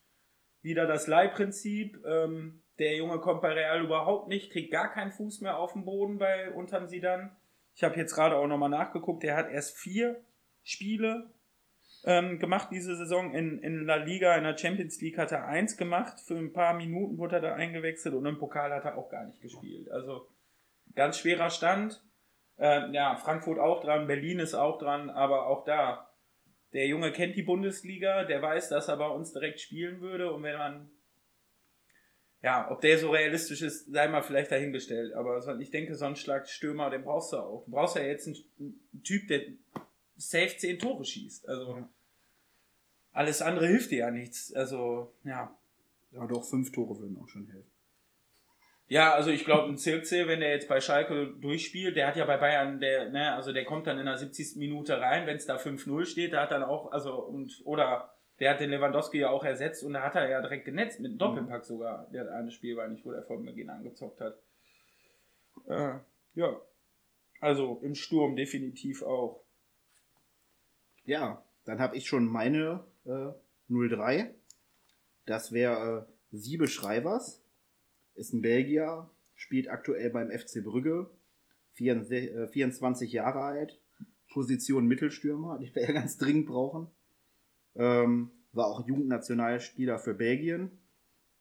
Wieder 0.62 0.86
das 0.86 1.06
Leihprinzip. 1.06 1.98
Ähm, 2.04 2.62
der 2.78 2.96
Junge 2.96 3.20
kommt 3.20 3.40
bei 3.40 3.52
Real 3.52 3.82
überhaupt 3.82 4.28
nicht, 4.28 4.52
kriegt 4.52 4.70
gar 4.70 4.92
keinen 4.92 5.12
Fuß 5.12 5.40
mehr 5.40 5.58
auf 5.58 5.72
den 5.72 5.84
Boden 5.84 6.18
bei 6.18 6.50
unterm 6.52 6.86
Sidan. 6.86 7.34
Ich 7.74 7.84
habe 7.84 7.96
jetzt 7.96 8.14
gerade 8.14 8.36
auch 8.36 8.46
nochmal 8.46 8.68
nachgeguckt, 8.68 9.22
der 9.22 9.36
hat 9.36 9.50
erst 9.50 9.76
vier 9.76 10.20
Spiele 10.62 11.30
ähm, 12.06 12.38
gemacht 12.38 12.68
diese 12.70 12.94
Saison 12.94 13.34
in, 13.34 13.58
in 13.58 13.84
La 13.84 13.96
Liga, 13.96 14.36
in 14.36 14.44
der 14.44 14.56
Champions 14.56 15.00
League 15.00 15.18
hat 15.18 15.32
er 15.32 15.46
eins 15.46 15.76
gemacht, 15.76 16.20
für 16.20 16.36
ein 16.36 16.52
paar 16.52 16.74
Minuten 16.74 17.18
wurde 17.18 17.36
er 17.36 17.42
da 17.42 17.54
eingewechselt 17.54 18.14
und 18.14 18.24
im 18.24 18.38
Pokal 18.38 18.72
hat 18.72 18.84
er 18.84 18.96
auch 18.96 19.10
gar 19.10 19.26
nicht 19.26 19.40
gespielt. 19.42 19.90
Also 19.90 20.28
ganz 20.94 21.18
schwerer 21.18 21.50
Stand. 21.50 22.00
Äh, 22.58 22.92
ja, 22.92 23.16
Frankfurt 23.16 23.58
auch 23.58 23.82
dran, 23.82 24.06
Berlin 24.06 24.38
ist 24.38 24.54
auch 24.54 24.78
dran, 24.78 25.10
aber 25.10 25.48
auch 25.48 25.64
da, 25.64 26.08
der 26.72 26.86
Junge 26.86 27.10
kennt 27.10 27.34
die 27.34 27.42
Bundesliga, 27.42 28.24
der 28.24 28.40
weiß, 28.40 28.68
dass 28.68 28.88
er 28.88 28.96
bei 28.96 29.08
uns 29.08 29.32
direkt 29.32 29.60
spielen 29.60 30.00
würde 30.00 30.32
und 30.32 30.44
wenn 30.44 30.56
man 30.56 30.90
ja, 32.42 32.70
ob 32.70 32.80
der 32.80 32.98
so 32.98 33.10
realistisch 33.10 33.62
ist, 33.62 33.92
sei 33.92 34.06
mal 34.06 34.22
vielleicht 34.22 34.52
dahingestellt. 34.52 35.14
Aber 35.14 35.58
ich 35.58 35.70
denke, 35.72 35.96
so 35.96 36.04
ein 36.04 36.14
Schlagstürmer, 36.14 36.90
den 36.90 37.02
brauchst 37.02 37.32
du 37.32 37.38
auch. 37.38 37.64
Du 37.64 37.72
brauchst 37.72 37.96
ja 37.96 38.02
jetzt 38.02 38.28
einen, 38.28 38.78
Typ, 39.02 39.26
der 39.26 39.42
safe 40.16 40.56
10 40.56 40.78
Tore 40.78 41.04
schießt. 41.04 41.48
Also. 41.48 41.88
Alles 43.16 43.40
andere 43.40 43.66
hilft 43.66 43.90
dir 43.90 43.98
ja 43.98 44.10
nichts. 44.10 44.52
Also, 44.52 45.12
ja. 45.24 45.56
Ja, 46.12 46.26
doch, 46.26 46.44
fünf 46.44 46.70
Tore 46.70 46.98
würden 46.98 47.18
auch 47.22 47.28
schon 47.28 47.46
helfen. 47.46 47.70
Ja, 48.88 49.14
also 49.14 49.30
ich 49.30 49.44
glaube, 49.44 49.68
ein 49.68 49.78
Zirkzee, 49.78 50.28
wenn 50.28 50.40
der 50.40 50.50
jetzt 50.50 50.68
bei 50.68 50.80
Schalke 50.80 51.34
durchspielt, 51.40 51.96
der 51.96 52.06
hat 52.06 52.16
ja 52.16 52.24
bei 52.24 52.36
Bayern, 52.36 52.78
der, 52.78 53.10
ne, 53.10 53.34
also 53.34 53.52
der 53.52 53.64
kommt 53.64 53.86
dann 53.86 53.98
in 53.98 54.06
der 54.06 54.16
70. 54.16 54.56
Minute 54.56 55.00
rein, 55.00 55.26
wenn 55.26 55.36
es 55.36 55.46
da 55.46 55.56
5-0 55.56 56.04
steht, 56.04 56.32
der 56.32 56.42
hat 56.42 56.52
dann 56.52 56.62
auch, 56.62 56.92
also, 56.92 57.14
und, 57.14 57.62
oder 57.64 58.14
der 58.38 58.50
hat 58.50 58.60
den 58.60 58.70
Lewandowski 58.70 59.18
ja 59.18 59.30
auch 59.30 59.44
ersetzt 59.44 59.82
und 59.82 59.94
da 59.94 60.02
hat 60.02 60.14
er 60.14 60.28
ja 60.28 60.40
direkt 60.40 60.66
genetzt, 60.66 61.00
mit 61.00 61.10
einem 61.10 61.18
Doppelpack 61.18 61.64
sogar, 61.64 62.06
der 62.12 62.32
eine 62.32 62.50
Spiel 62.50 62.76
war 62.76 62.86
nicht, 62.86 63.04
wo 63.04 63.10
der 63.10 63.24
vor 63.24 63.42
Beginn 63.42 63.70
angezockt 63.70 64.20
hat. 64.20 64.38
Äh, 65.68 65.98
ja. 66.34 66.60
Also 67.40 67.80
im 67.82 67.94
Sturm 67.94 68.36
definitiv 68.36 69.02
auch. 69.02 69.42
Ja, 71.04 71.42
dann 71.64 71.80
habe 71.80 71.96
ich 71.96 72.06
schon 72.06 72.26
meine 72.26 72.84
äh, 73.06 73.32
03. 73.68 74.34
Das 75.26 75.52
wäre 75.52 76.06
äh, 76.08 76.36
Siebe 76.36 76.68
Schreivers. 76.68 77.42
Ist 78.14 78.32
ein 78.32 78.42
Belgier, 78.42 79.10
spielt 79.34 79.68
aktuell 79.68 80.10
beim 80.10 80.30
FC 80.30 80.62
Brügge. 80.64 81.10
24 81.74 83.10
äh, 83.10 83.14
Jahre 83.14 83.40
alt. 83.40 83.80
Position 84.32 84.86
Mittelstürmer, 84.86 85.58
die 85.62 85.74
wir 85.74 85.82
ja 85.82 85.92
ganz 85.92 86.18
dringend 86.18 86.46
brauchen. 86.46 86.88
Ähm, 87.74 88.30
war 88.52 88.66
auch 88.66 88.86
Jugendnationalspieler 88.86 89.98
für 89.98 90.14
Belgien 90.14 90.70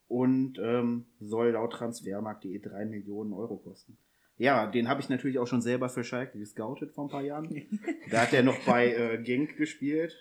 und 0.08 0.60
ähm, 0.62 1.06
soll 1.20 1.52
laut 1.52 1.74
Transfermarkt.de 1.74 2.60
3 2.60 2.86
Millionen 2.86 3.34
Euro 3.34 3.58
kosten. 3.58 3.98
Ja, 4.38 4.70
den 4.70 4.90
habe 4.90 5.00
ich 5.00 5.08
natürlich 5.08 5.40
auch 5.40 5.48
schon 5.48 5.62
selber 5.62 5.88
für 5.88 6.04
Schalke 6.04 6.38
gescoutet 6.38 6.92
vor 6.92 7.06
ein 7.06 7.10
paar 7.10 7.24
Jahren. 7.24 7.50
da 8.12 8.22
hat 8.24 8.34
er 8.34 8.44
noch 8.44 8.60
bei 8.66 8.94
äh, 8.94 9.24
Genk 9.24 9.56
gespielt. 9.56 10.14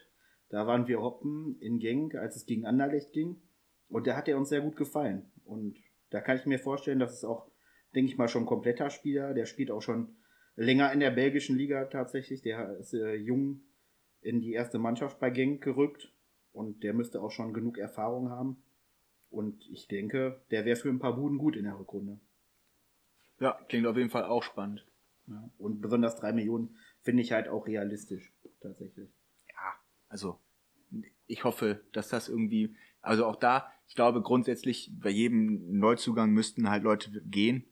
Da 0.49 0.67
waren 0.67 0.87
wir 0.87 1.01
hoppen 1.01 1.57
in 1.61 1.79
Genk, 1.79 2.15
als 2.15 2.37
es 2.37 2.47
gegen 2.47 2.67
Anderlecht 2.67 3.13
ging. 3.13 3.41
Und 3.89 4.07
da 4.07 4.17
hat 4.17 4.29
er 4.29 4.37
uns 4.37 4.49
sehr 4.49 4.61
gut 4.61 4.77
gefallen. 4.77 5.31
Und 5.45 5.79
da 6.11 6.21
kann 6.21 6.37
ich 6.37 6.47
mir 6.47 6.59
vorstellen, 6.59 6.99
dass 6.99 7.13
es 7.13 7.25
auch, 7.25 7.51
denke 7.95 8.11
ich 8.11 8.19
mal, 8.19 8.29
schon 8.29 8.43
ein 8.43 8.47
kompletter 8.47 8.91
Spieler. 8.91 9.35
Der 9.35 9.47
spielt 9.47 9.71
auch 9.71 9.83
schon 9.83 10.17
länger 10.57 10.93
in 10.93 11.01
der 11.01 11.11
belgischen 11.11 11.57
Liga 11.57 11.85
tatsächlich. 11.87 12.43
Der 12.43 12.77
ist 12.79 12.95
äh, 12.95 13.15
jung 13.15 13.61
in 14.21 14.41
die 14.41 14.53
erste 14.53 14.79
Mannschaft 14.79 15.19
bei 15.19 15.31
Genk 15.31 15.63
gerückt. 15.63 16.13
Und 16.53 16.83
der 16.85 16.95
müsste 16.95 17.21
auch 17.21 17.31
schon 17.31 17.53
genug 17.53 17.79
Erfahrung 17.79 18.31
haben. 18.31 18.63
Und 19.31 19.69
ich 19.69 19.89
denke, 19.89 20.41
der 20.51 20.65
wäre 20.65 20.77
für 20.77 20.89
ein 20.89 21.01
paar 21.01 21.17
Buden 21.17 21.39
gut 21.39 21.57
in 21.57 21.65
der 21.65 21.79
Rückrunde. 21.79 22.21
Ja, 23.41 23.59
klingt 23.69 23.87
auf 23.87 23.97
jeden 23.97 24.11
Fall 24.11 24.25
auch 24.25 24.45
spannend. 24.45 24.87
Ja. 25.27 25.51
Und 25.59 25.81
besonders 25.81 26.17
drei 26.17 26.33
Millionen 26.33 26.77
finde 27.03 27.23
ich 27.23 27.33
halt 27.33 27.49
auch 27.49 27.67
realistisch, 27.67 28.33
tatsächlich. 28.61 29.11
Also 30.15 30.39
ich 31.27 31.43
hoffe, 31.43 31.81
dass 31.91 32.09
das 32.09 32.29
irgendwie, 32.29 32.77
also 33.03 33.27
auch 33.27 33.35
da, 33.35 33.73
ich 33.89 33.97
glaube 33.97 34.23
grundsätzlich 34.23 34.93
bei 34.95 35.11
jedem 35.11 35.77
Neuzugang 35.81 36.31
müssten 36.31 36.71
halt 36.71 36.85
Leute 36.85 37.11
gehen. 37.25 37.65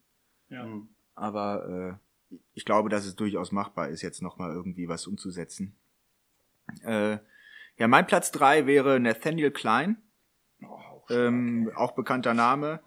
Ja. 0.48 0.66
Mhm. 0.66 0.88
Aber 1.14 2.00
äh, 2.32 2.36
ich 2.52 2.64
glaube, 2.64 2.88
dass 2.88 3.06
es 3.06 3.14
durchaus 3.14 3.52
machbar 3.52 3.90
ist, 3.90 4.02
jetzt 4.02 4.22
nochmal 4.22 4.50
irgendwie 4.50 4.88
was 4.88 5.06
umzusetzen. 5.06 5.76
Äh, 6.82 7.18
ja, 7.76 7.86
mein 7.86 8.08
Platz 8.08 8.32
drei 8.32 8.66
wäre 8.66 8.98
Nathaniel 8.98 9.52
Klein. 9.52 10.02
Oh, 10.62 10.66
auch, 10.66 11.10
ähm, 11.10 11.70
auch 11.76 11.92
bekannter 11.92 12.34
Name. 12.34 12.80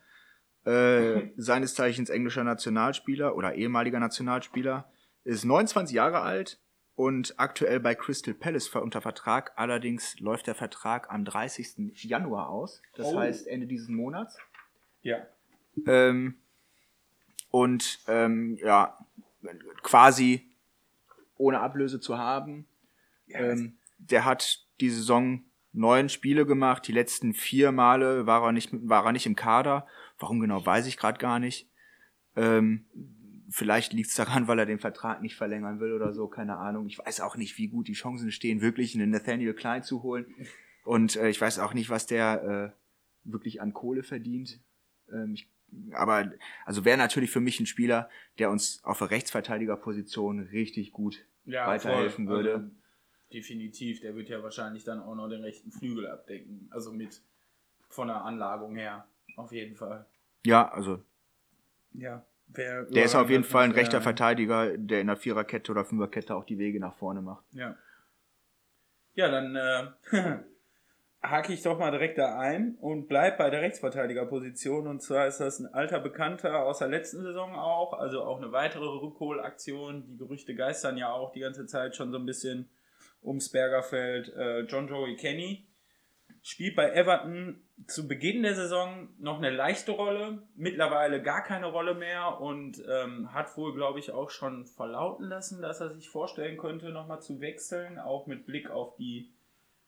Äh, 0.65 1.29
seines 1.37 1.75
Zeichens 1.75 2.09
englischer 2.09 2.43
Nationalspieler 2.43 3.37
oder 3.37 3.55
ehemaliger 3.55 4.01
Nationalspieler, 4.01 4.91
ist 5.23 5.45
29 5.45 5.95
Jahre 5.95 6.19
alt 6.19 6.59
und 6.95 7.39
aktuell 7.39 7.79
bei 7.79 7.95
Crystal 7.95 8.33
Palace 8.33 8.69
unter 8.69 9.01
Vertrag. 9.01 9.51
Allerdings 9.55 10.19
läuft 10.19 10.47
der 10.47 10.55
Vertrag 10.55 11.11
am 11.11 11.25
30. 11.25 11.91
Januar 12.03 12.49
aus, 12.49 12.81
das 12.95 13.07
oh. 13.07 13.19
heißt 13.19 13.47
Ende 13.47 13.67
dieses 13.67 13.89
Monats. 13.89 14.37
Ja. 15.01 15.25
Ähm, 15.85 16.35
und 17.51 17.99
ähm, 18.07 18.57
ja, 18.61 18.97
quasi 19.83 20.49
ohne 21.37 21.59
Ablöse 21.59 21.99
zu 21.99 22.17
haben. 22.17 22.65
Ja, 23.27 23.39
ähm, 23.39 23.77
der 23.97 24.25
hat 24.25 24.65
die 24.79 24.89
Saison 24.89 25.43
neun 25.73 26.09
Spiele 26.09 26.45
gemacht. 26.45 26.87
Die 26.87 26.93
letzten 26.93 27.33
vier 27.33 27.71
Male 27.71 28.25
war 28.25 28.43
er 28.43 28.51
nicht, 28.51 28.69
war 28.71 29.05
er 29.05 29.11
nicht 29.11 29.25
im 29.25 29.35
Kader 29.35 29.85
Warum 30.19 30.39
genau, 30.39 30.65
weiß 30.65 30.87
ich 30.87 30.97
gerade 30.97 31.17
gar 31.17 31.39
nicht. 31.39 31.69
Ähm, 32.35 32.85
vielleicht 33.55 33.93
liegt 33.93 34.09
es 34.09 34.15
daran, 34.15 34.49
weil 34.49 34.59
er 34.59 34.65
den 34.65 34.79
Vertrag 34.79 35.21
nicht 35.21 35.37
verlängern 35.37 35.79
will 35.79 35.93
oder 35.93 36.11
so, 36.11 36.27
keine 36.27 36.57
Ahnung. 36.57 36.87
Ich 36.87 36.99
weiß 36.99 37.21
auch 37.21 37.37
nicht, 37.37 37.57
wie 37.57 37.69
gut 37.69 37.87
die 37.87 37.93
Chancen 37.93 38.31
stehen, 38.31 38.59
wirklich 38.59 38.95
einen 38.95 39.09
Nathaniel 39.09 39.53
Klein 39.53 39.81
zu 39.81 40.03
holen. 40.03 40.25
Und 40.83 41.15
äh, 41.15 41.29
ich 41.29 41.39
weiß 41.39 41.59
auch 41.59 41.73
nicht, 41.73 41.89
was 41.89 42.05
der 42.05 42.73
äh, 42.75 43.29
wirklich 43.31 43.61
an 43.61 43.71
Kohle 43.71 44.03
verdient. 44.03 44.59
Ähm, 45.09 45.35
ich, 45.35 45.49
aber 45.93 46.33
also 46.65 46.83
wäre 46.83 46.97
natürlich 46.97 47.31
für 47.31 47.39
mich 47.39 47.57
ein 47.61 47.65
Spieler, 47.65 48.09
der 48.39 48.51
uns 48.51 48.83
auf 48.83 48.97
der 48.97 49.09
Rechtsverteidigerposition 49.09 50.41
richtig 50.41 50.91
gut 50.91 51.25
ja, 51.45 51.65
weiterhelfen 51.65 52.27
voll. 52.27 52.35
würde. 52.35 52.53
Also, 52.55 52.71
definitiv, 53.31 54.01
der 54.01 54.15
wird 54.15 54.27
ja 54.27 54.43
wahrscheinlich 54.43 54.83
dann 54.83 54.99
auch 54.99 55.15
noch 55.15 55.29
den 55.29 55.41
rechten 55.41 55.71
Flügel 55.71 56.07
abdecken. 56.07 56.67
Also 56.71 56.91
mit 56.91 57.21
von 57.87 58.09
der 58.09 58.25
Anlagung 58.25 58.75
her. 58.75 59.07
Auf 59.37 59.53
jeden 59.53 59.77
Fall. 59.77 60.05
Ja, 60.45 60.67
also. 60.67 61.01
Ja. 61.93 62.25
Der 62.47 63.05
ist 63.05 63.15
auf 63.15 63.29
jeden 63.29 63.43
Fall 63.43 63.65
ein 63.65 63.71
rechter 63.71 64.01
Verteidiger, 64.01 64.77
der 64.77 65.01
in 65.01 65.07
der 65.07 65.17
Viererkette 65.17 65.71
oder 65.71 65.83
Fünferkette 65.83 66.35
auch 66.35 66.45
die 66.45 66.57
Wege 66.57 66.79
nach 66.79 66.95
vorne 66.95 67.21
macht. 67.21 67.45
Ja. 67.51 67.75
Ja, 69.13 69.29
dann 69.29 69.55
äh, 69.55 70.37
hake 71.23 71.53
ich 71.53 71.63
doch 71.63 71.79
mal 71.79 71.91
direkt 71.91 72.17
da 72.17 72.37
ein 72.37 72.75
und 72.79 73.07
bleib 73.07 73.37
bei 73.37 73.49
der 73.49 73.61
Rechtsverteidigerposition. 73.61 74.87
Und 74.87 75.01
zwar 75.01 75.27
ist 75.27 75.39
das 75.39 75.59
ein 75.59 75.73
alter 75.73 75.99
Bekannter 75.99 76.65
aus 76.65 76.79
der 76.79 76.89
letzten 76.89 77.23
Saison 77.23 77.55
auch, 77.55 77.93
also 77.93 78.23
auch 78.23 78.37
eine 78.41 78.51
weitere 78.51 78.85
Rückholaktion. 78.85 80.05
Die 80.07 80.17
Gerüchte 80.17 80.55
geistern 80.55 80.97
ja 80.97 81.11
auch 81.11 81.31
die 81.31 81.39
ganze 81.39 81.65
Zeit 81.65 81.95
schon 81.95 82.11
so 82.11 82.17
ein 82.17 82.25
bisschen 82.25 82.69
ums 83.23 83.51
Bergerfeld. 83.51 84.33
Äh, 84.35 84.61
John 84.61 84.87
Joey 84.87 85.15
Kenny 85.15 85.67
spielt 86.41 86.75
bei 86.75 86.91
Everton 86.91 87.64
zu 87.87 88.07
Beginn 88.07 88.43
der 88.43 88.55
Saison 88.55 89.09
noch 89.19 89.37
eine 89.37 89.49
leichte 89.49 89.91
Rolle, 89.91 90.41
mittlerweile 90.55 91.21
gar 91.21 91.43
keine 91.43 91.67
Rolle 91.67 91.93
mehr 91.93 92.39
und 92.39 92.81
ähm, 92.87 93.33
hat 93.33 93.55
wohl, 93.57 93.73
glaube 93.73 93.99
ich, 93.99 94.11
auch 94.11 94.29
schon 94.29 94.65
verlauten 94.65 95.27
lassen, 95.27 95.61
dass 95.61 95.81
er 95.81 95.89
sich 95.89 96.09
vorstellen 96.09 96.57
könnte, 96.57 96.89
nochmal 96.89 97.21
zu 97.21 97.41
wechseln, 97.41 97.99
auch 97.99 98.27
mit 98.27 98.45
Blick 98.45 98.71
auf 98.71 98.95
die 98.95 99.29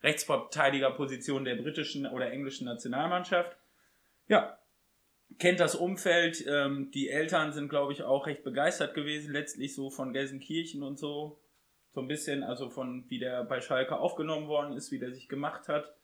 Rechtsverteidigerposition 0.03 1.45
der 1.45 1.55
britischen 1.55 2.05
oder 2.05 2.31
englischen 2.31 2.65
Nationalmannschaft. 2.65 3.57
Ja, 4.27 4.59
kennt 5.39 5.59
das 5.59 5.75
Umfeld. 5.75 6.45
Ähm, 6.47 6.91
die 6.91 7.09
Eltern 7.09 7.53
sind, 7.53 7.69
glaube 7.69 7.93
ich, 7.93 8.03
auch 8.03 8.27
recht 8.27 8.43
begeistert 8.43 8.93
gewesen, 8.93 9.31
letztlich 9.31 9.73
so 9.73 9.89
von 9.89 10.13
Gelsenkirchen 10.13 10.83
und 10.83 10.99
so. 10.99 11.39
So 11.93 12.01
ein 12.01 12.07
bisschen, 12.07 12.43
also 12.43 12.69
von 12.69 13.05
wie 13.09 13.17
der 13.17 13.43
bei 13.45 13.59
Schalke 13.59 13.97
aufgenommen 13.97 14.47
worden 14.47 14.73
ist, 14.73 14.91
wie 14.91 14.99
der 14.99 15.13
sich 15.13 15.29
gemacht 15.29 15.67
hat. 15.67 15.96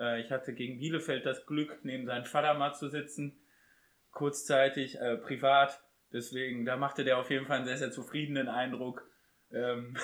Äh, 0.00 0.22
ich 0.22 0.32
hatte 0.32 0.54
gegen 0.54 0.78
Bielefeld 0.78 1.26
das 1.26 1.46
Glück, 1.46 1.78
neben 1.84 2.06
seinem 2.06 2.24
Vater 2.24 2.54
mal 2.54 2.72
zu 2.72 2.88
sitzen, 2.88 3.38
kurzzeitig, 4.10 4.98
äh, 4.98 5.18
privat. 5.18 5.80
Deswegen, 6.12 6.64
da 6.64 6.76
machte 6.76 7.04
der 7.04 7.18
auf 7.18 7.30
jeden 7.30 7.46
Fall 7.46 7.58
einen 7.58 7.66
sehr, 7.66 7.76
sehr 7.76 7.92
zufriedenen 7.92 8.48
Eindruck. 8.48 9.06
Ähm 9.52 9.96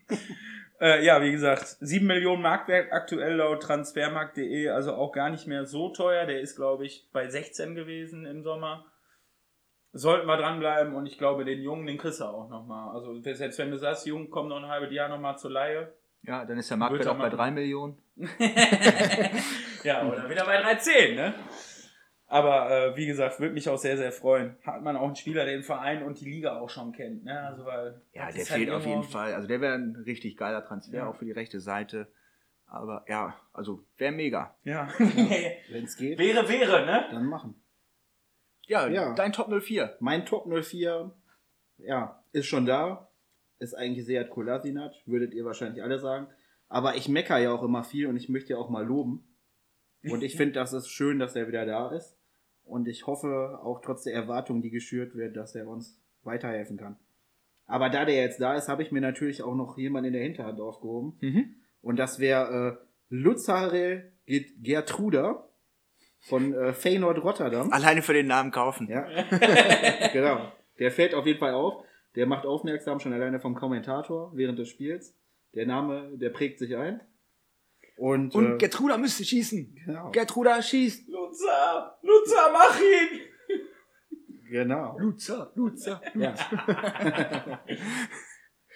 äh, 0.80 1.04
ja, 1.04 1.20
wie 1.20 1.32
gesagt, 1.32 1.76
7 1.80 2.06
Millionen 2.06 2.40
Marktwert 2.40 2.92
aktuell 2.92 3.34
laut 3.34 3.62
transfermarkt.de, 3.62 4.68
also 4.68 4.94
auch 4.94 5.12
gar 5.12 5.28
nicht 5.28 5.46
mehr 5.46 5.66
so 5.66 5.90
teuer. 5.90 6.24
Der 6.24 6.40
ist, 6.40 6.56
glaube 6.56 6.86
ich, 6.86 7.10
bei 7.12 7.28
16 7.28 7.74
gewesen 7.74 8.24
im 8.24 8.42
Sommer. 8.42 8.86
sollten 9.92 10.26
wir 10.26 10.38
dranbleiben 10.38 10.94
und 10.94 11.06
ich 11.06 11.18
glaube, 11.18 11.44
den 11.44 11.60
Jungen, 11.60 11.86
den 11.86 11.98
kriegst 11.98 12.20
du 12.20 12.24
auch 12.24 12.48
nochmal. 12.48 12.94
Also 12.94 13.20
selbst 13.20 13.58
wenn 13.58 13.70
du 13.70 13.76
sagst, 13.78 14.06
Jung, 14.06 14.30
komm 14.30 14.48
noch 14.48 14.62
ein 14.62 14.68
halbes 14.68 14.92
Jahr 14.92 15.08
nochmal 15.10 15.36
zur 15.36 15.50
Laie. 15.50 15.92
Ja, 16.26 16.44
dann 16.44 16.58
ist 16.58 16.70
der 16.70 16.76
Marktwert 16.76 17.06
er 17.06 17.12
auch 17.12 17.18
bei 17.18 17.24
machen. 17.26 17.36
3 17.36 17.50
Millionen. 17.50 17.98
ja, 19.84 20.06
oder 20.06 20.28
wieder 20.28 20.44
bei 20.44 20.62
3,10, 20.62 21.14
ne? 21.14 21.34
Aber 22.26 22.70
äh, 22.70 22.96
wie 22.96 23.06
gesagt, 23.06 23.38
würde 23.38 23.52
mich 23.54 23.68
auch 23.68 23.76
sehr, 23.78 23.96
sehr 23.96 24.10
freuen. 24.10 24.56
Hat 24.64 24.82
man 24.82 24.96
auch 24.96 25.06
einen 25.06 25.16
Spieler, 25.16 25.44
der 25.44 25.54
den 25.54 25.62
Verein 25.62 26.02
und 26.02 26.20
die 26.20 26.24
Liga 26.24 26.58
auch 26.58 26.70
schon 26.70 26.92
kennt, 26.92 27.24
ne? 27.24 27.40
Also, 27.46 27.64
weil 27.64 28.00
Ja, 28.12 28.26
der 28.26 28.34
halt 28.34 28.46
fehlt 28.48 28.70
auf 28.70 28.86
jeden 28.86 29.02
Fall. 29.02 29.34
Also 29.34 29.46
der 29.46 29.60
wäre 29.60 29.74
ein 29.74 29.94
richtig 30.06 30.36
geiler 30.36 30.64
Transfer, 30.64 30.96
Ja. 30.96 31.06
auch 31.08 31.16
für 31.16 31.26
die 31.26 31.32
rechte 31.32 31.60
Seite. 31.60 32.08
Aber 32.66 33.04
ja, 33.08 33.34
also 33.52 33.84
wäre 33.98 34.10
mega. 34.12 34.56
Ja. 34.64 34.88
Wenn 34.98 35.84
es 35.84 35.96
geht, 35.96 36.18
wäre, 36.18 36.48
wäre, 36.48 36.86
ne? 36.86 37.04
dann 37.10 37.26
machen. 37.26 37.62
Ja, 38.66 38.88
Ja. 38.88 39.14
dein 39.14 39.32
Top 39.32 39.48
04. 39.62 39.96
Mein 40.00 40.24
Top 40.24 40.46
04, 40.46 41.12
ja, 41.78 42.24
ist 42.32 42.46
schon 42.46 42.64
da. 42.66 43.08
Ist 43.58 43.74
eigentlich 43.74 44.06
Seat 44.06 44.30
Kolasinac, 44.30 44.92
würdet 45.06 45.34
ihr 45.34 45.44
wahrscheinlich 45.44 45.82
alle 45.82 45.98
sagen. 45.98 46.26
Aber 46.68 46.96
ich 46.96 47.08
mecker 47.08 47.38
ja 47.38 47.52
auch 47.52 47.62
immer 47.62 47.84
viel 47.84 48.06
und 48.06 48.16
ich 48.16 48.28
möchte 48.28 48.54
ja 48.54 48.58
auch 48.58 48.68
mal 48.68 48.84
loben. 48.84 49.24
Und 50.02 50.22
ich 50.22 50.36
finde, 50.36 50.54
das 50.54 50.72
ist 50.72 50.88
schön, 50.88 51.18
dass 51.18 51.36
er 51.36 51.48
wieder 51.48 51.66
da 51.66 51.90
ist. 51.90 52.16
Und 52.64 52.88
ich 52.88 53.06
hoffe 53.06 53.60
auch 53.62 53.80
trotz 53.80 54.04
der 54.04 54.14
Erwartung, 54.14 54.62
die 54.62 54.70
geschürt 54.70 55.14
wird, 55.14 55.36
dass 55.36 55.54
er 55.54 55.68
uns 55.68 56.00
weiterhelfen 56.22 56.76
kann. 56.76 56.96
Aber 57.66 57.88
da 57.88 58.04
der 58.04 58.16
jetzt 58.16 58.40
da 58.40 58.54
ist, 58.54 58.68
habe 58.68 58.82
ich 58.82 58.92
mir 58.92 59.00
natürlich 59.00 59.42
auch 59.42 59.54
noch 59.54 59.78
jemanden 59.78 60.08
in 60.08 60.12
der 60.14 60.22
Hinterhand 60.22 60.60
aufgehoben. 60.60 61.16
Mhm. 61.20 61.54
Und 61.80 61.98
das 61.98 62.18
wäre 62.18 62.78
äh, 62.80 62.86
Luzare 63.08 64.12
Gertruda 64.26 65.48
von 66.20 66.54
äh, 66.54 66.72
Feyenoord 66.72 67.22
Rotterdam. 67.22 67.70
Alleine 67.72 68.02
für 68.02 68.14
den 68.14 68.26
Namen 68.26 68.50
kaufen. 68.50 68.88
Ja, 68.88 69.06
genau. 70.12 70.52
Der 70.78 70.90
fällt 70.90 71.14
auf 71.14 71.26
jeden 71.26 71.38
Fall 71.38 71.54
auf. 71.54 71.84
Der 72.16 72.26
macht 72.26 72.46
aufmerksam 72.46 73.00
schon 73.00 73.12
alleine 73.12 73.40
vom 73.40 73.54
Kommentator 73.54 74.32
während 74.34 74.58
des 74.58 74.68
Spiels. 74.68 75.16
Der 75.54 75.66
Name, 75.66 76.10
der 76.16 76.30
prägt 76.30 76.58
sich 76.58 76.76
ein. 76.76 77.00
Und, 77.96 78.34
Und 78.34 78.54
äh, 78.54 78.58
Gertruda 78.58 78.98
müsste 78.98 79.24
schießen. 79.24 79.80
genau, 79.86 80.10
Gertruda 80.10 80.60
schießt. 80.60 81.08
Lutzer, 81.08 81.98
Lutzer, 82.02 82.50
mach 82.52 82.80
ihn! 82.80 83.20
genau. 84.50 84.98
Luzer, 84.98 85.52
Luzer. 85.54 86.00
Ja. 86.14 86.34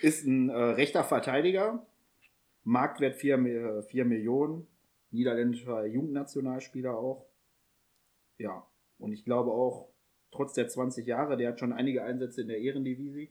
Ist 0.01 0.25
ein 0.25 0.49
äh, 0.49 0.55
rechter 0.57 1.03
Verteidiger. 1.03 1.85
Marktwert 2.63 3.17
4, 3.17 3.85
4 3.89 4.05
Millionen. 4.05 4.69
Niederländischer 5.11 5.87
Jugendnationalspieler 5.87 6.97
auch. 6.97 7.27
Ja. 8.37 8.67
Und 8.99 9.13
ich 9.13 9.25
glaube 9.25 9.51
auch, 9.51 9.89
trotz 10.31 10.53
der 10.55 10.69
20 10.69 11.07
Jahre, 11.07 11.37
der 11.37 11.51
hat 11.51 11.61
schon 11.61 11.73
einige 11.73 12.03
Einsätze 12.05 12.43
in 12.43 12.49
der 12.49 12.59
Ehrendivisie. 12.59 13.31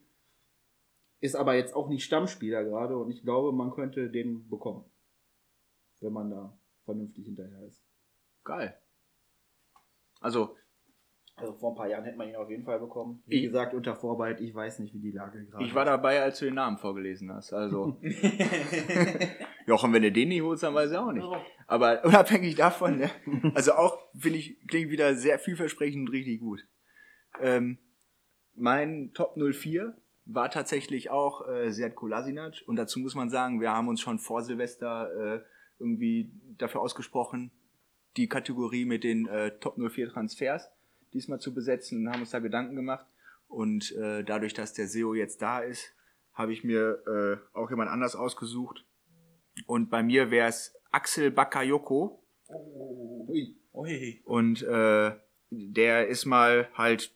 Ist 1.20 1.36
aber 1.36 1.56
jetzt 1.56 1.76
auch 1.76 1.90
nicht 1.90 2.04
Stammspieler 2.04 2.64
gerade 2.64 2.98
und 2.98 3.10
ich 3.10 3.24
glaube, 3.24 3.52
man 3.52 3.72
könnte 3.72 4.10
den 4.10 4.48
bekommen. 4.50 4.86
Wenn 6.00 6.14
man 6.14 6.30
da 6.30 6.58
vernünftig 6.86 7.26
hinterher 7.26 7.64
ist. 7.66 7.84
Geil. 8.44 8.78
Also, 10.22 10.56
Also 11.36 11.54
vor 11.54 11.72
ein 11.72 11.76
paar 11.76 11.88
Jahren 11.90 12.04
hätte 12.06 12.18
man 12.18 12.30
ihn 12.30 12.36
auf 12.36 12.50
jeden 12.50 12.64
Fall 12.64 12.80
bekommen. 12.80 13.22
Wie 13.26 13.38
Ich- 13.38 13.44
gesagt, 13.44 13.74
unter 13.74 13.96
Vorbehalt, 13.96 14.40
ich 14.42 14.54
weiß 14.54 14.80
nicht, 14.80 14.94
wie 14.94 15.00
die 15.00 15.12
Lage 15.12 15.44
gerade 15.46 15.66
ich 15.66 15.74
war 15.76 15.86
dabei, 15.86 16.22
als 16.22 16.40
du 16.40 16.46
den 16.46 16.54
Namen 16.56 16.78
vorgelesen 16.78 17.32
hast. 17.34 17.52
Also, 17.54 17.98
Jochen, 19.66 19.92
wenn 19.94 20.02
du 20.04 20.12
den 20.12 20.30
nicht 20.30 20.42
holst, 20.42 20.64
dann 20.64 20.74
weiß 20.76 20.92
ich 20.92 20.98
auch 20.98 21.12
nicht. 21.12 21.28
Aber 21.68 22.02
unabhängig 22.06 22.56
davon, 22.56 22.98
ne? 23.00 23.10
also 23.56 23.74
auch, 23.74 23.98
finde 24.18 24.38
ich, 24.40 24.58
klingt 24.68 24.90
wieder 24.92 25.16
sehr 25.16 25.40
vielversprechend 25.40 26.08
und 26.08 26.14
richtig 26.14 26.40
gut. 26.40 26.66
Ähm, 27.42 27.78
mein 28.56 29.12
Top 29.14 29.38
04 29.38 29.96
war 30.26 30.50
tatsächlich 30.50 31.10
auch 31.10 31.48
äh, 31.48 31.72
Sead 31.72 31.96
Kolasinac. 31.96 32.64
Und 32.66 32.76
dazu 32.76 33.00
muss 33.00 33.16
man 33.16 33.30
sagen, 33.30 33.62
wir 33.62 33.72
haben 33.72 33.88
uns 33.88 34.02
schon 34.02 34.20
vor 34.20 34.44
Silvester 34.44 35.36
äh, 35.36 35.42
irgendwie 35.80 36.32
dafür 36.58 36.82
ausgesprochen, 36.82 37.52
die 38.18 38.28
Kategorie 38.28 38.86
mit 38.86 39.04
den 39.04 39.28
äh, 39.28 39.58
Top 39.60 39.78
04 39.78 40.10
Transfers 40.10 40.70
diesmal 41.14 41.40
zu 41.40 41.54
besetzen 41.54 42.00
und 42.00 42.12
haben 42.12 42.22
uns 42.22 42.32
da 42.32 42.40
Gedanken 42.40 42.76
gemacht. 42.76 43.06
Und 43.48 43.96
äh, 43.96 44.24
dadurch, 44.24 44.54
dass 44.54 44.74
der 44.74 44.88
SEO 44.88 45.14
jetzt 45.14 45.42
da 45.42 45.60
ist, 45.60 45.94
habe 46.34 46.52
ich 46.52 46.64
mir 46.64 47.02
äh, 47.08 47.58
auch 47.58 47.70
jemand 47.70 47.90
anders 47.90 48.16
ausgesucht. 48.16 48.86
Und 49.66 49.90
bei 49.90 50.04
mir 50.04 50.30
wäre 50.30 50.50
es 50.50 50.76
Axel 50.92 51.32
Bakayoko. 51.32 52.24
Ui. 52.50 53.56
Ui. 53.74 54.22
Und 54.26 54.62
äh, 54.64 55.16
der 55.50 56.08
ist 56.08 56.26
mal 56.26 56.70
halt 56.74 57.16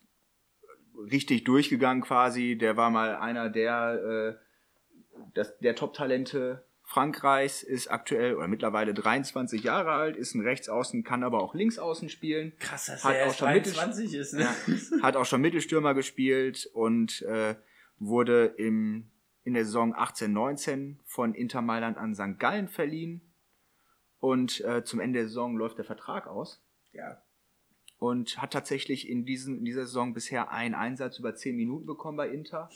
richtig 1.10 1.44
durchgegangen 1.44 2.02
quasi. 2.02 2.56
Der 2.56 2.76
war 2.76 2.90
mal 2.90 3.16
einer 3.16 3.50
der, 3.50 4.38
äh, 4.38 5.20
das, 5.34 5.58
der 5.58 5.74
Top-Talente 5.74 6.64
Frankreichs, 6.84 7.62
ist 7.62 7.90
aktuell 7.90 8.34
oder 8.34 8.48
mittlerweile 8.48 8.92
23 8.92 9.62
Jahre 9.62 9.92
alt, 9.92 10.16
ist 10.16 10.34
ein 10.34 10.42
Rechtsaußen, 10.42 11.04
kann 11.04 11.22
aber 11.22 11.42
auch 11.42 11.54
Linksaußen 11.54 12.10
spielen. 12.10 12.52
Krass, 12.58 12.86
dass 12.86 13.02
Hat 13.04 13.14
er 13.14 13.28
auch 13.28 13.34
schon 13.34 13.52
Mittel- 13.52 13.72
23 13.72 14.14
ist, 14.14 14.34
ne? 14.34 14.40
Ja, 14.42 15.02
hat 15.02 15.16
auch 15.16 15.24
schon 15.24 15.40
Mittelstürmer 15.40 15.94
gespielt 15.94 16.68
und 16.74 17.22
äh, 17.22 17.54
wurde 17.98 18.46
im, 18.58 19.10
in 19.44 19.54
der 19.54 19.64
Saison 19.64 19.94
18-19 19.94 20.96
von 21.06 21.34
Inter 21.34 21.62
Mailand 21.62 21.96
an 21.96 22.14
St. 22.14 22.38
Gallen 22.38 22.68
verliehen. 22.68 23.22
Und 24.18 24.60
äh, 24.60 24.84
zum 24.84 25.00
Ende 25.00 25.20
der 25.20 25.28
Saison 25.28 25.56
läuft 25.56 25.78
der 25.78 25.84
Vertrag 25.84 26.26
aus. 26.26 26.62
Ja. 26.92 27.22
Und 28.02 28.42
hat 28.42 28.52
tatsächlich 28.52 29.08
in, 29.08 29.24
diesen, 29.24 29.58
in 29.58 29.64
dieser 29.64 29.86
Saison 29.86 30.12
bisher 30.12 30.50
einen 30.50 30.74
Einsatz 30.74 31.20
über 31.20 31.36
10 31.36 31.54
Minuten 31.54 31.86
bekommen 31.86 32.16
bei 32.16 32.28
Inter. 32.30 32.68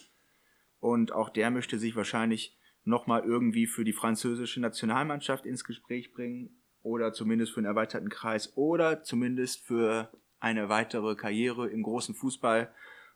Und 0.79 1.11
auch 1.11 1.31
der 1.31 1.51
möchte 1.51 1.81
sich 1.81 1.97
wahrscheinlich 1.97 2.57
nochmal 2.85 3.25
irgendwie 3.25 3.67
für 3.67 3.83
die 3.83 3.93
französische 3.93 4.61
Nationalmannschaft 4.61 5.45
ins 5.45 5.65
Gespräch 5.65 6.13
bringen. 6.13 6.63
Oder 6.83 7.13
zumindest 7.13 7.53
für 7.53 7.59
einen 7.59 7.67
erweiterten 7.67 8.09
Kreis. 8.09 8.57
Oder 8.57 9.03
zumindest 9.03 9.67
für 9.67 10.13
eine 10.39 10.69
weitere 10.69 11.17
Karriere 11.17 11.71
im 11.71 11.83
großen 11.83 12.15
Fußball. 12.15 12.73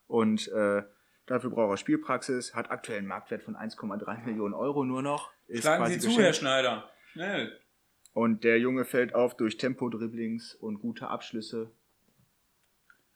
Und 0.09 0.49
äh, 0.49 0.83
dafür 1.27 1.51
braucht 1.51 1.75
er 1.75 1.77
Spielpraxis. 1.77 2.57
Hat 2.57 2.73
aktuell 2.73 2.99
einen 2.99 3.07
Marktwert 3.07 3.45
von 3.45 3.55
1,3 3.55 4.25
Millionen 4.25 4.55
Euro 4.55 4.85
nur 4.85 5.03
noch. 5.03 5.31
Ist 5.47 5.63
Schlagen 5.63 5.87
Sie 5.87 6.01
zu, 6.01 6.09
geschenkt. 6.09 6.27
Herr 6.27 6.33
Schneider. 6.33 6.91
Schnell. 7.13 7.61
Und 8.13 8.43
der 8.43 8.59
Junge 8.59 8.85
fällt 8.85 9.15
auf 9.15 9.37
durch 9.37 9.59
Tempo-Dribblings 9.59 10.57
und 10.57 10.81
gute 10.81 11.07
Abschlüsse. 11.07 11.71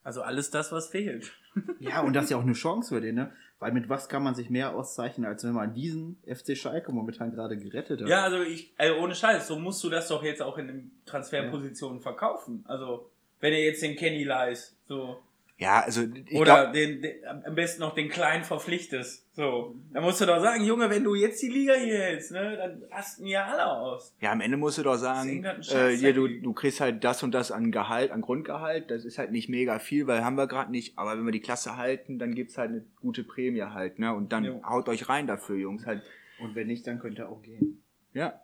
Also 0.04 0.22
alles 0.22 0.50
das, 0.50 0.70
was 0.70 0.88
fehlt. 0.88 1.32
Ja, 1.80 2.02
und 2.02 2.14
das 2.14 2.24
ist 2.24 2.30
ja 2.30 2.36
auch 2.36 2.42
eine 2.42 2.52
Chance 2.52 2.94
für 2.94 3.00
den, 3.00 3.14
ne? 3.14 3.32
Weil 3.58 3.72
mit 3.72 3.88
was 3.88 4.08
kann 4.08 4.22
man 4.22 4.34
sich 4.34 4.50
mehr 4.50 4.74
auszeichnen, 4.74 5.26
als 5.26 5.44
wenn 5.44 5.52
man 5.52 5.72
diesen 5.72 6.18
FC 6.26 6.56
Schalke 6.56 6.92
momentan 6.92 7.32
gerade 7.32 7.56
gerettet 7.56 8.02
hat. 8.02 8.08
Ja, 8.08 8.24
also 8.24 8.42
ich, 8.42 8.74
also 8.76 8.96
ohne 8.96 9.14
Scheiß, 9.14 9.48
so 9.48 9.58
musst 9.58 9.82
du 9.82 9.88
das 9.88 10.08
doch 10.08 10.22
jetzt 10.22 10.42
auch 10.42 10.58
in 10.58 10.66
den 10.66 10.90
Transferpositionen 11.06 12.00
verkaufen. 12.00 12.64
Also, 12.68 13.10
wenn 13.40 13.52
er 13.52 13.64
jetzt 13.64 13.82
den 13.82 13.96
Kenny 13.96 14.24
leist, 14.24 14.76
so. 14.86 15.22
Ja, 15.56 15.82
also 15.82 16.02
ich 16.02 16.34
Oder 16.36 16.62
glaub, 16.62 16.72
den, 16.72 17.00
den, 17.00 17.14
am 17.44 17.54
besten 17.54 17.80
noch 17.80 17.94
den 17.94 18.08
Kleinen 18.08 18.42
verpflichtest. 18.42 19.24
So. 19.36 19.76
Dann 19.92 20.02
musst 20.02 20.20
du 20.20 20.26
doch 20.26 20.40
sagen, 20.40 20.64
Junge, 20.64 20.90
wenn 20.90 21.04
du 21.04 21.14
jetzt 21.14 21.40
die 21.42 21.48
Liga 21.48 21.74
hier 21.74 21.96
hältst, 21.96 22.32
ne, 22.32 22.56
dann 22.56 22.82
rasten 22.90 23.24
ja 23.26 23.44
alle 23.46 23.64
aus. 23.70 24.16
ja, 24.20 24.32
am 24.32 24.40
Ende 24.40 24.56
musst 24.56 24.78
du 24.78 24.82
doch 24.82 24.96
sagen, 24.96 25.44
äh, 25.44 25.90
hier, 25.96 26.12
du, 26.12 26.26
du 26.26 26.52
kriegst 26.54 26.80
halt 26.80 27.04
das 27.04 27.22
und 27.22 27.32
das 27.32 27.52
an 27.52 27.70
Gehalt, 27.70 28.10
an 28.10 28.20
Grundgehalt. 28.20 28.90
Das 28.90 29.04
ist 29.04 29.16
halt 29.16 29.30
nicht 29.30 29.48
mega 29.48 29.78
viel, 29.78 30.08
weil 30.08 30.24
haben 30.24 30.36
wir 30.36 30.48
gerade 30.48 30.72
nicht. 30.72 30.98
Aber 30.98 31.16
wenn 31.16 31.24
wir 31.24 31.30
die 31.32 31.40
Klasse 31.40 31.76
halten, 31.76 32.18
dann 32.18 32.34
gibt's 32.34 32.58
halt 32.58 32.70
eine 32.70 32.84
gute 33.00 33.22
Prämie 33.22 33.62
halt, 33.62 34.00
ne? 34.00 34.12
Und 34.12 34.32
dann 34.32 34.44
Jo. 34.44 34.60
haut 34.68 34.88
euch 34.88 35.08
rein 35.08 35.28
dafür, 35.28 35.56
Jungs. 35.56 35.86
Halt, 35.86 36.02
Und 36.40 36.56
wenn 36.56 36.66
nicht, 36.66 36.84
dann 36.86 36.98
könnte 36.98 37.22
er 37.22 37.28
auch 37.28 37.42
gehen. 37.42 37.80
ja. 38.12 38.40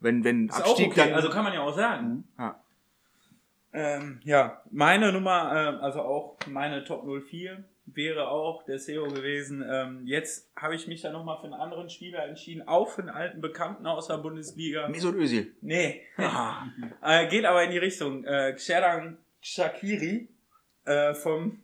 Wenn, 0.00 0.24
wenn 0.24 0.48
Ist 0.48 0.56
auch 0.56 0.70
Abstieg 0.70 0.88
okay, 0.88 1.00
dann. 1.06 1.14
also 1.14 1.30
kann 1.30 1.44
man 1.44 1.54
ja 1.54 1.60
auch 1.62 1.74
sagen. 1.76 2.24
ja. 2.38 2.60
Ähm, 3.72 4.20
ja, 4.24 4.62
meine 4.70 5.12
Nummer, 5.12 5.52
ähm, 5.54 5.80
also 5.80 6.00
auch 6.02 6.36
meine 6.46 6.84
Top 6.84 7.04
04 7.04 7.64
wäre 7.86 8.28
auch 8.28 8.64
der 8.64 8.78
SEO 8.78 9.08
gewesen. 9.08 9.64
Ähm, 9.68 10.02
jetzt 10.06 10.50
habe 10.56 10.74
ich 10.74 10.86
mich 10.86 11.02
da 11.02 11.10
nochmal 11.10 11.38
für 11.38 11.44
einen 11.44 11.54
anderen 11.54 11.88
Spieler 11.88 12.26
entschieden, 12.26 12.66
auch 12.68 12.88
für 12.88 13.02
einen 13.02 13.10
alten 13.10 13.40
Bekannten 13.40 13.86
aus 13.86 14.08
der 14.08 14.18
Bundesliga. 14.18 14.88
Mesut 14.88 15.16
Özil. 15.16 15.54
Nee, 15.60 16.02
Ah, 16.16 16.66
äh, 17.02 17.28
geht 17.28 17.44
aber 17.44 17.64
in 17.64 17.70
die 17.70 17.78
Richtung. 17.78 18.24
Äh, 18.24 18.52
Xherdan 18.54 19.18
Shakiri 19.40 20.28
äh, 20.84 21.14
vom, 21.14 21.60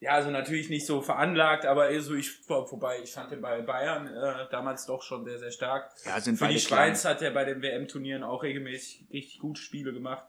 ja, 0.00 0.12
also 0.12 0.30
natürlich 0.30 0.68
nicht 0.68 0.86
so 0.86 1.00
veranlagt, 1.00 1.64
aber 1.66 1.88
eher 1.88 2.02
so 2.02 2.14
ich, 2.14 2.30
vorbei, 2.30 2.98
ich 3.02 3.12
fand 3.12 3.30
den 3.30 3.40
bei 3.40 3.62
Bayern 3.62 4.06
äh, 4.06 4.48
damals 4.50 4.86
doch 4.86 5.02
schon 5.02 5.24
sehr, 5.24 5.38
sehr 5.38 5.50
stark. 5.50 5.90
ja, 6.04 6.20
sind 6.20 6.36
Für 6.36 6.48
die 6.48 6.60
Schweiz 6.60 7.04
hat 7.04 7.22
er 7.22 7.30
bei 7.30 7.44
den 7.44 7.62
WM-Turnieren 7.62 8.22
auch 8.22 8.42
regelmäßig 8.42 9.06
richtig 9.12 9.38
gute 9.38 9.60
Spiele 9.60 9.92
gemacht. 9.92 10.24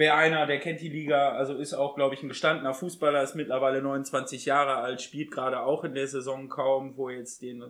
Wäre 0.00 0.14
einer, 0.14 0.46
der 0.46 0.60
kennt 0.60 0.80
die 0.80 0.88
Liga, 0.88 1.32
also 1.32 1.54
ist 1.58 1.74
auch, 1.74 1.94
glaube 1.94 2.14
ich, 2.14 2.22
ein 2.22 2.30
gestandener 2.30 2.72
Fußballer, 2.72 3.22
ist 3.22 3.34
mittlerweile 3.34 3.82
29 3.82 4.46
Jahre 4.46 4.76
alt, 4.76 5.02
spielt 5.02 5.30
gerade 5.30 5.60
auch 5.60 5.84
in 5.84 5.92
der 5.92 6.06
Saison 6.06 6.48
kaum, 6.48 6.96
wo 6.96 7.10
jetzt 7.10 7.42
den 7.42 7.62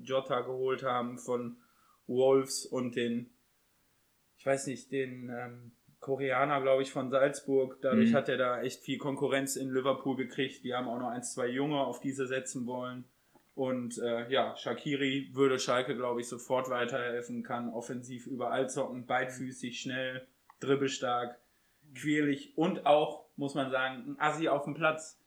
Jota 0.00 0.42
geholt 0.42 0.84
haben 0.84 1.18
von 1.18 1.56
Wolves 2.06 2.66
und 2.66 2.94
den, 2.94 3.30
ich 4.38 4.46
weiß 4.46 4.68
nicht, 4.68 4.92
den 4.92 5.28
ähm, 5.36 5.72
Koreaner, 5.98 6.60
glaube 6.60 6.82
ich, 6.82 6.92
von 6.92 7.10
Salzburg. 7.10 7.78
Dadurch 7.82 8.10
Mhm. 8.10 8.14
hat 8.14 8.28
er 8.28 8.36
da 8.36 8.62
echt 8.62 8.84
viel 8.84 8.98
Konkurrenz 8.98 9.56
in 9.56 9.72
Liverpool 9.72 10.14
gekriegt. 10.14 10.62
Die 10.62 10.74
haben 10.74 10.86
auch 10.86 11.00
noch 11.00 11.10
ein, 11.10 11.24
zwei 11.24 11.48
Junge, 11.48 11.80
auf 11.80 11.98
die 11.98 12.12
sie 12.12 12.28
setzen 12.28 12.64
wollen. 12.64 13.06
Und 13.56 13.98
äh, 13.98 14.30
ja, 14.30 14.56
Shakiri 14.56 15.30
würde 15.32 15.58
Schalke, 15.58 15.96
glaube 15.96 16.20
ich, 16.20 16.28
sofort 16.28 16.70
weiterhelfen, 16.70 17.42
kann 17.42 17.70
offensiv 17.70 18.28
überall 18.28 18.70
zocken, 18.70 19.04
beidfüßig, 19.06 19.80
schnell, 19.80 20.28
dribbelstark, 20.60 21.41
quirlig 21.94 22.56
und 22.56 22.86
auch, 22.86 23.26
muss 23.36 23.54
man 23.54 23.70
sagen, 23.70 24.04
ein 24.12 24.16
Assi 24.20 24.48
auf 24.48 24.64
dem 24.64 24.74
Platz. 24.74 25.18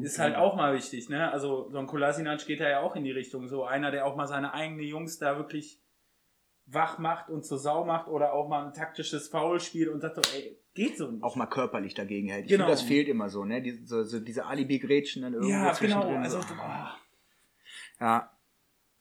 Ist 0.00 0.18
halt 0.18 0.36
auch 0.36 0.56
mal 0.56 0.74
wichtig, 0.74 1.10
ne? 1.10 1.30
Also 1.30 1.68
so 1.70 1.76
ein 1.78 1.86
Kolasinac 1.86 2.46
geht 2.46 2.60
da 2.60 2.68
ja 2.68 2.80
auch 2.80 2.96
in 2.96 3.04
die 3.04 3.10
Richtung. 3.10 3.46
So 3.46 3.64
einer, 3.64 3.90
der 3.90 4.06
auch 4.06 4.16
mal 4.16 4.26
seine 4.26 4.54
eigenen 4.54 4.80
Jungs 4.86 5.18
da 5.18 5.36
wirklich 5.36 5.82
wach 6.64 6.98
macht 6.98 7.28
und 7.28 7.44
zur 7.44 7.58
Sau 7.58 7.84
macht 7.84 8.08
oder 8.08 8.32
auch 8.32 8.48
mal 8.48 8.66
ein 8.66 8.72
taktisches 8.72 9.28
Foul 9.28 9.60
spielt 9.60 9.90
und 9.90 10.00
sagt 10.00 10.16
so, 10.16 10.22
ey, 10.34 10.58
geht 10.72 10.96
so 10.96 11.10
nicht. 11.10 11.22
Auch 11.22 11.36
mal 11.36 11.44
körperlich 11.46 11.92
dagegen 11.92 12.28
hält. 12.28 12.46
Ich 12.46 12.50
Genau. 12.50 12.64
finde, 12.64 12.72
das 12.72 12.82
fehlt 12.82 13.08
immer 13.08 13.28
so, 13.28 13.44
ne? 13.44 13.60
Die, 13.60 13.72
so, 13.84 14.02
so 14.02 14.18
diese 14.18 14.46
Alibi-Grätschen 14.46 15.22
dann 15.22 15.34
irgendwo 15.34 15.52
ja, 15.52 15.72
genau. 15.72 16.08
Also, 16.08 16.40
so. 16.40 16.54
boah. 16.54 16.96
Ja, 18.00 18.30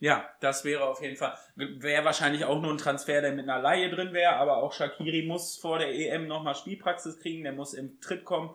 Ja, 0.05 0.29
das 0.39 0.63
wäre 0.63 0.85
auf 0.85 1.01
jeden 1.01 1.15
Fall. 1.15 1.35
Wäre 1.55 2.05
wahrscheinlich 2.05 2.45
auch 2.45 2.61
nur 2.61 2.71
ein 2.71 2.77
Transfer, 2.77 3.21
der 3.21 3.31
mit 3.31 3.49
einer 3.49 3.59
Laie 3.59 3.89
drin 3.89 4.13
wäre, 4.13 4.35
aber 4.35 4.57
auch 4.57 4.71
Shakiri 4.71 5.25
muss 5.25 5.57
vor 5.57 5.79
der 5.79 5.95
EM 5.95 6.27
nochmal 6.27 6.53
Spielpraxis 6.53 7.19
kriegen, 7.19 7.43
der 7.43 7.53
muss 7.53 7.73
im 7.73 7.99
Tritt 8.01 8.23
kommen. 8.23 8.53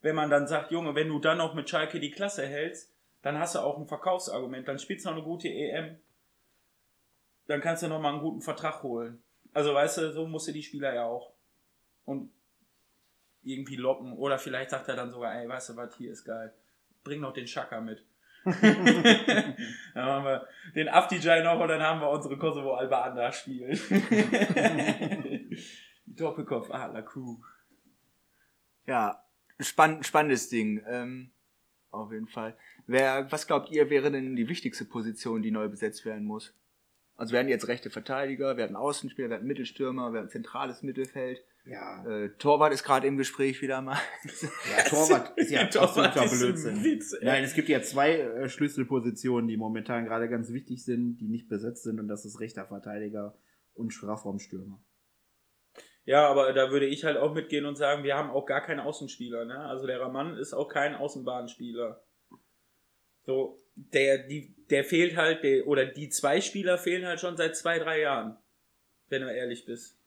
Wenn 0.00 0.16
man 0.16 0.28
dann 0.28 0.48
sagt, 0.48 0.72
Junge, 0.72 0.96
wenn 0.96 1.06
du 1.06 1.20
dann 1.20 1.38
noch 1.38 1.54
mit 1.54 1.70
Schalke 1.70 2.00
die 2.00 2.10
Klasse 2.10 2.44
hältst, 2.44 2.92
dann 3.22 3.38
hast 3.38 3.54
du 3.54 3.60
auch 3.60 3.78
ein 3.78 3.86
Verkaufsargument, 3.86 4.66
dann 4.66 4.80
spielst 4.80 5.04
du 5.04 5.10
noch 5.10 5.18
eine 5.18 5.24
gute 5.24 5.46
EM, 5.46 6.00
dann 7.46 7.60
kannst 7.60 7.84
du 7.84 7.86
nochmal 7.86 8.14
einen 8.14 8.22
guten 8.22 8.40
Vertrag 8.40 8.82
holen. 8.82 9.22
Also 9.52 9.74
weißt 9.74 9.98
du, 9.98 10.12
so 10.12 10.26
musst 10.26 10.48
du 10.48 10.52
die 10.52 10.64
Spieler 10.64 10.92
ja 10.92 11.04
auch. 11.04 11.32
Und 12.06 12.32
irgendwie 13.44 13.76
locken. 13.76 14.14
Oder 14.14 14.40
vielleicht 14.40 14.70
sagt 14.70 14.88
er 14.88 14.96
dann 14.96 15.12
sogar, 15.12 15.32
ey, 15.36 15.48
weißt 15.48 15.68
du 15.68 15.76
was, 15.76 15.96
hier 15.96 16.10
ist 16.10 16.24
geil. 16.24 16.52
Bring 17.04 17.20
noch 17.20 17.34
den 17.34 17.46
Schaka 17.46 17.80
mit. 17.80 18.04
dann 18.44 20.04
haben 20.04 20.24
wir 20.24 20.46
den 20.74 20.88
Afdijay 20.88 21.42
noch 21.42 21.60
und 21.60 21.68
dann 21.68 21.82
haben 21.82 22.00
wir 22.00 22.10
unsere 22.10 22.38
Kosovo 22.38 22.74
Alba 22.74 23.02
Anda 23.02 23.32
spielen. 23.32 23.78
Doppelkopf 26.06 26.70
Adler 26.70 27.02
Crew. 27.02 27.36
ja. 28.86 29.22
Spann, 29.60 30.04
spannendes 30.04 30.48
Ding. 30.48 30.82
Ähm, 30.86 31.32
auf 31.90 32.12
jeden 32.12 32.28
Fall. 32.28 32.56
Wer, 32.86 33.30
was 33.32 33.46
glaubt 33.46 33.70
ihr, 33.70 33.90
wäre 33.90 34.10
denn 34.10 34.36
die 34.36 34.48
wichtigste 34.48 34.84
Position, 34.84 35.42
die 35.42 35.50
neu 35.50 35.68
besetzt 35.68 36.04
werden 36.04 36.24
muss? 36.24 36.54
Also 37.16 37.36
hatten 37.36 37.48
jetzt 37.48 37.66
rechte 37.66 37.90
Verteidiger, 37.90 38.56
hatten 38.56 38.76
Außenspieler, 38.76 39.34
hatten 39.34 39.46
Mittelstürmer, 39.46 40.12
hatten 40.12 40.28
zentrales 40.28 40.82
Mittelfeld. 40.82 41.42
Ja, 41.70 42.04
Äh, 42.06 42.30
Torwart 42.38 42.72
ist 42.72 42.82
gerade 42.84 43.06
im 43.06 43.16
Gespräch 43.16 43.60
wieder 43.60 43.82
mal. 43.82 43.98
ja 44.76 44.84
Torwart 44.84 45.32
ist 45.36 45.50
ja 45.50 45.66
Torwart 45.66 46.16
absoluter 46.16 46.52
Blödsinn. 46.52 46.84
Witz. 46.84 47.14
Nein, 47.20 47.44
es 47.44 47.54
gibt 47.54 47.68
ja 47.68 47.82
zwei 47.82 48.18
äh, 48.20 48.48
Schlüsselpositionen, 48.48 49.48
die 49.48 49.56
momentan 49.56 50.04
gerade 50.04 50.28
ganz 50.28 50.52
wichtig 50.52 50.84
sind, 50.84 51.18
die 51.18 51.28
nicht 51.28 51.48
besetzt 51.48 51.82
sind, 51.82 52.00
und 52.00 52.08
das 52.08 52.24
ist 52.24 52.40
rechter 52.40 52.66
Verteidiger 52.66 53.36
und 53.74 53.92
Strafraumstürmer. 53.92 54.80
Ja, 56.04 56.26
aber 56.26 56.54
da 56.54 56.70
würde 56.70 56.86
ich 56.86 57.04
halt 57.04 57.18
auch 57.18 57.34
mitgehen 57.34 57.66
und 57.66 57.76
sagen, 57.76 58.02
wir 58.02 58.16
haben 58.16 58.30
auch 58.30 58.46
gar 58.46 58.62
keinen 58.62 58.80
Außenspieler. 58.80 59.44
Ne? 59.44 59.58
Also 59.58 59.86
der 59.86 60.00
Raman 60.00 60.38
ist 60.38 60.54
auch 60.54 60.68
kein 60.68 60.94
Außenbahnspieler. 60.94 62.02
So, 63.24 63.58
der, 63.74 64.26
die, 64.26 64.54
der 64.70 64.84
fehlt 64.84 65.18
halt, 65.18 65.44
der, 65.44 65.66
oder 65.66 65.84
die 65.84 66.08
zwei 66.08 66.40
Spieler 66.40 66.78
fehlen 66.78 67.04
halt 67.04 67.20
schon 67.20 67.36
seit 67.36 67.58
zwei, 67.58 67.78
drei 67.78 68.00
Jahren. 68.00 68.38
Wenn 69.10 69.20
du 69.20 69.30
ehrlich 69.30 69.66
bist. 69.66 69.97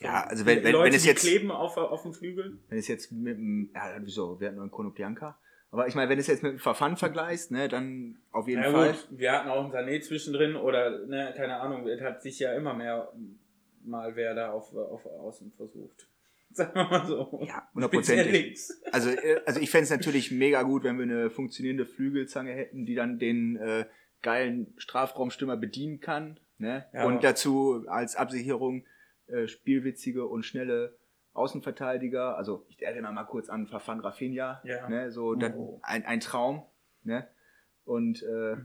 Ja, 0.00 0.24
also 0.24 0.44
wenn, 0.46 0.64
wenn, 0.64 0.72
Leute, 0.72 0.86
wenn 0.86 0.96
es 0.96 1.04
jetzt, 1.04 1.20
kleben 1.22 1.50
auf, 1.50 1.76
auf 1.76 2.02
dem 2.02 2.12
Flügel. 2.12 2.58
wenn 2.68 2.78
es 2.78 2.88
jetzt 2.88 3.12
mit 3.12 3.36
dem, 3.36 3.70
ja, 3.74 3.96
wieso, 4.00 4.40
wir 4.40 4.48
hatten 4.48 4.56
nur 4.56 4.64
einen 4.64 4.70
Konoplyanka. 4.72 5.38
Aber 5.70 5.88
ich 5.88 5.94
meine, 5.94 6.08
wenn 6.08 6.18
es 6.18 6.26
jetzt 6.28 6.42
mit 6.42 6.52
dem 6.52 6.58
Verfahren 6.58 6.96
vergleichst, 6.96 7.50
ne, 7.50 7.68
dann 7.68 8.18
auf 8.30 8.46
jeden 8.46 8.62
Ja 8.62 8.70
Fall. 8.70 8.92
gut, 8.92 9.08
wir 9.10 9.32
hatten 9.32 9.48
auch 9.48 9.64
einen 9.64 9.72
Sané 9.72 10.00
zwischendrin 10.00 10.56
oder, 10.56 11.04
ne, 11.06 11.32
keine 11.36 11.60
Ahnung, 11.60 11.86
es 11.88 12.00
hat 12.00 12.22
sich 12.22 12.38
ja 12.38 12.54
immer 12.54 12.74
mehr 12.74 13.12
mal 13.84 14.16
wer 14.16 14.34
da 14.34 14.52
auf, 14.52 14.74
auf 14.74 15.04
Außen 15.06 15.52
versucht. 15.52 16.08
Sagen 16.50 16.74
wir 16.74 16.84
mal 16.84 17.06
so. 17.06 17.40
Ja, 17.42 17.68
Speziell 17.72 17.74
hundertprozentig. 17.74 18.32
links. 18.32 18.82
Also, 18.92 19.10
äh, 19.10 19.40
also 19.44 19.60
ich 19.60 19.70
fände 19.70 19.84
es 19.84 19.90
natürlich 19.90 20.30
mega 20.30 20.62
gut, 20.62 20.84
wenn 20.84 20.96
wir 20.96 21.02
eine 21.04 21.30
funktionierende 21.30 21.84
Flügelzange 21.86 22.52
hätten, 22.52 22.86
die 22.86 22.94
dann 22.94 23.18
den 23.18 23.56
äh, 23.56 23.86
geilen 24.22 24.72
Strafraumstürmer 24.76 25.56
bedienen 25.56 26.00
kann. 26.00 26.38
Ne? 26.58 26.86
Ja, 26.92 27.04
und 27.06 27.24
dazu 27.24 27.84
als 27.88 28.14
Absicherung 28.14 28.86
äh, 29.28 29.46
spielwitzige 29.48 30.26
und 30.26 30.44
schnelle 30.44 30.96
Außenverteidiger. 31.32 32.36
Also 32.36 32.64
ich 32.68 32.82
erinnere 32.82 33.12
mal 33.12 33.24
kurz 33.24 33.48
an 33.48 33.66
Fafan 33.66 34.00
Rafinha. 34.00 34.60
Ja. 34.64 34.88
Ne? 34.88 35.10
So 35.10 35.34
Oh. 35.36 35.80
ein, 35.82 36.04
ein 36.04 36.20
Traum. 36.20 36.62
Ne? 37.02 37.28
Und 37.84 38.22
äh, 38.22 38.56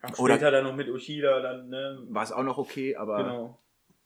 Ach, 0.00 0.18
Oder- 0.18 0.34
später 0.34 0.50
dann 0.52 0.64
noch 0.64 0.76
mit 0.76 0.88
Ushida, 0.88 1.40
dann, 1.40 1.68
ne, 1.70 1.98
war 2.10 2.22
es 2.22 2.30
auch 2.30 2.44
noch 2.44 2.56
okay, 2.56 2.94
aber 2.94 3.16
genau. 3.18 3.58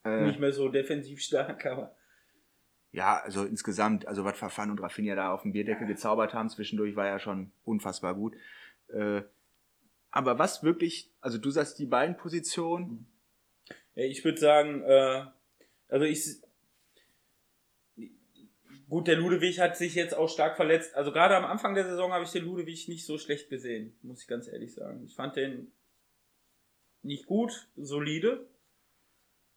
äh, 0.04 0.24
Nicht 0.26 0.40
mehr 0.40 0.52
so 0.52 0.68
defensiv 0.70 1.20
stark, 1.20 1.66
aber. 1.66 1.94
ja, 2.92 3.18
also 3.22 3.44
insgesamt, 3.44 4.06
also 4.06 4.24
was 4.24 4.38
Fafan 4.38 4.70
und 4.70 4.80
Rafinha 4.80 5.14
da 5.14 5.32
auf 5.34 5.42
dem 5.42 5.52
Bierdeckel 5.52 5.86
gezaubert 5.86 6.32
haben 6.32 6.48
zwischendurch, 6.48 6.96
war 6.96 7.06
ja 7.06 7.18
schon 7.18 7.52
unfassbar 7.64 8.14
gut. 8.14 8.34
Äh, 8.88 9.20
aber 10.10 10.38
was 10.38 10.62
wirklich, 10.62 11.10
also 11.20 11.36
du 11.36 11.50
sagst 11.50 11.78
die 11.78 11.84
beiden 11.86 12.16
Positionen, 12.16 13.06
Ja, 13.94 14.04
ich 14.04 14.24
würde 14.24 14.38
sagen, 14.38 14.82
äh, 14.84 15.24
also 15.92 16.04
ich. 16.06 16.40
Gut, 18.88 19.08
der 19.08 19.16
Ludewig 19.16 19.58
hat 19.58 19.76
sich 19.76 19.94
jetzt 19.94 20.14
auch 20.14 20.28
stark 20.28 20.56
verletzt. 20.56 20.94
Also 20.94 21.12
gerade 21.12 21.34
am 21.36 21.44
Anfang 21.46 21.74
der 21.74 21.84
Saison 21.84 22.12
habe 22.12 22.24
ich 22.24 22.30
den 22.30 22.44
Ludewig 22.44 22.88
nicht 22.88 23.06
so 23.06 23.16
schlecht 23.16 23.48
gesehen, 23.48 23.96
muss 24.02 24.20
ich 24.20 24.28
ganz 24.28 24.48
ehrlich 24.48 24.74
sagen. 24.74 25.02
Ich 25.04 25.14
fand 25.14 25.36
den 25.36 25.72
nicht 27.02 27.24
gut, 27.26 27.68
solide. 27.76 28.46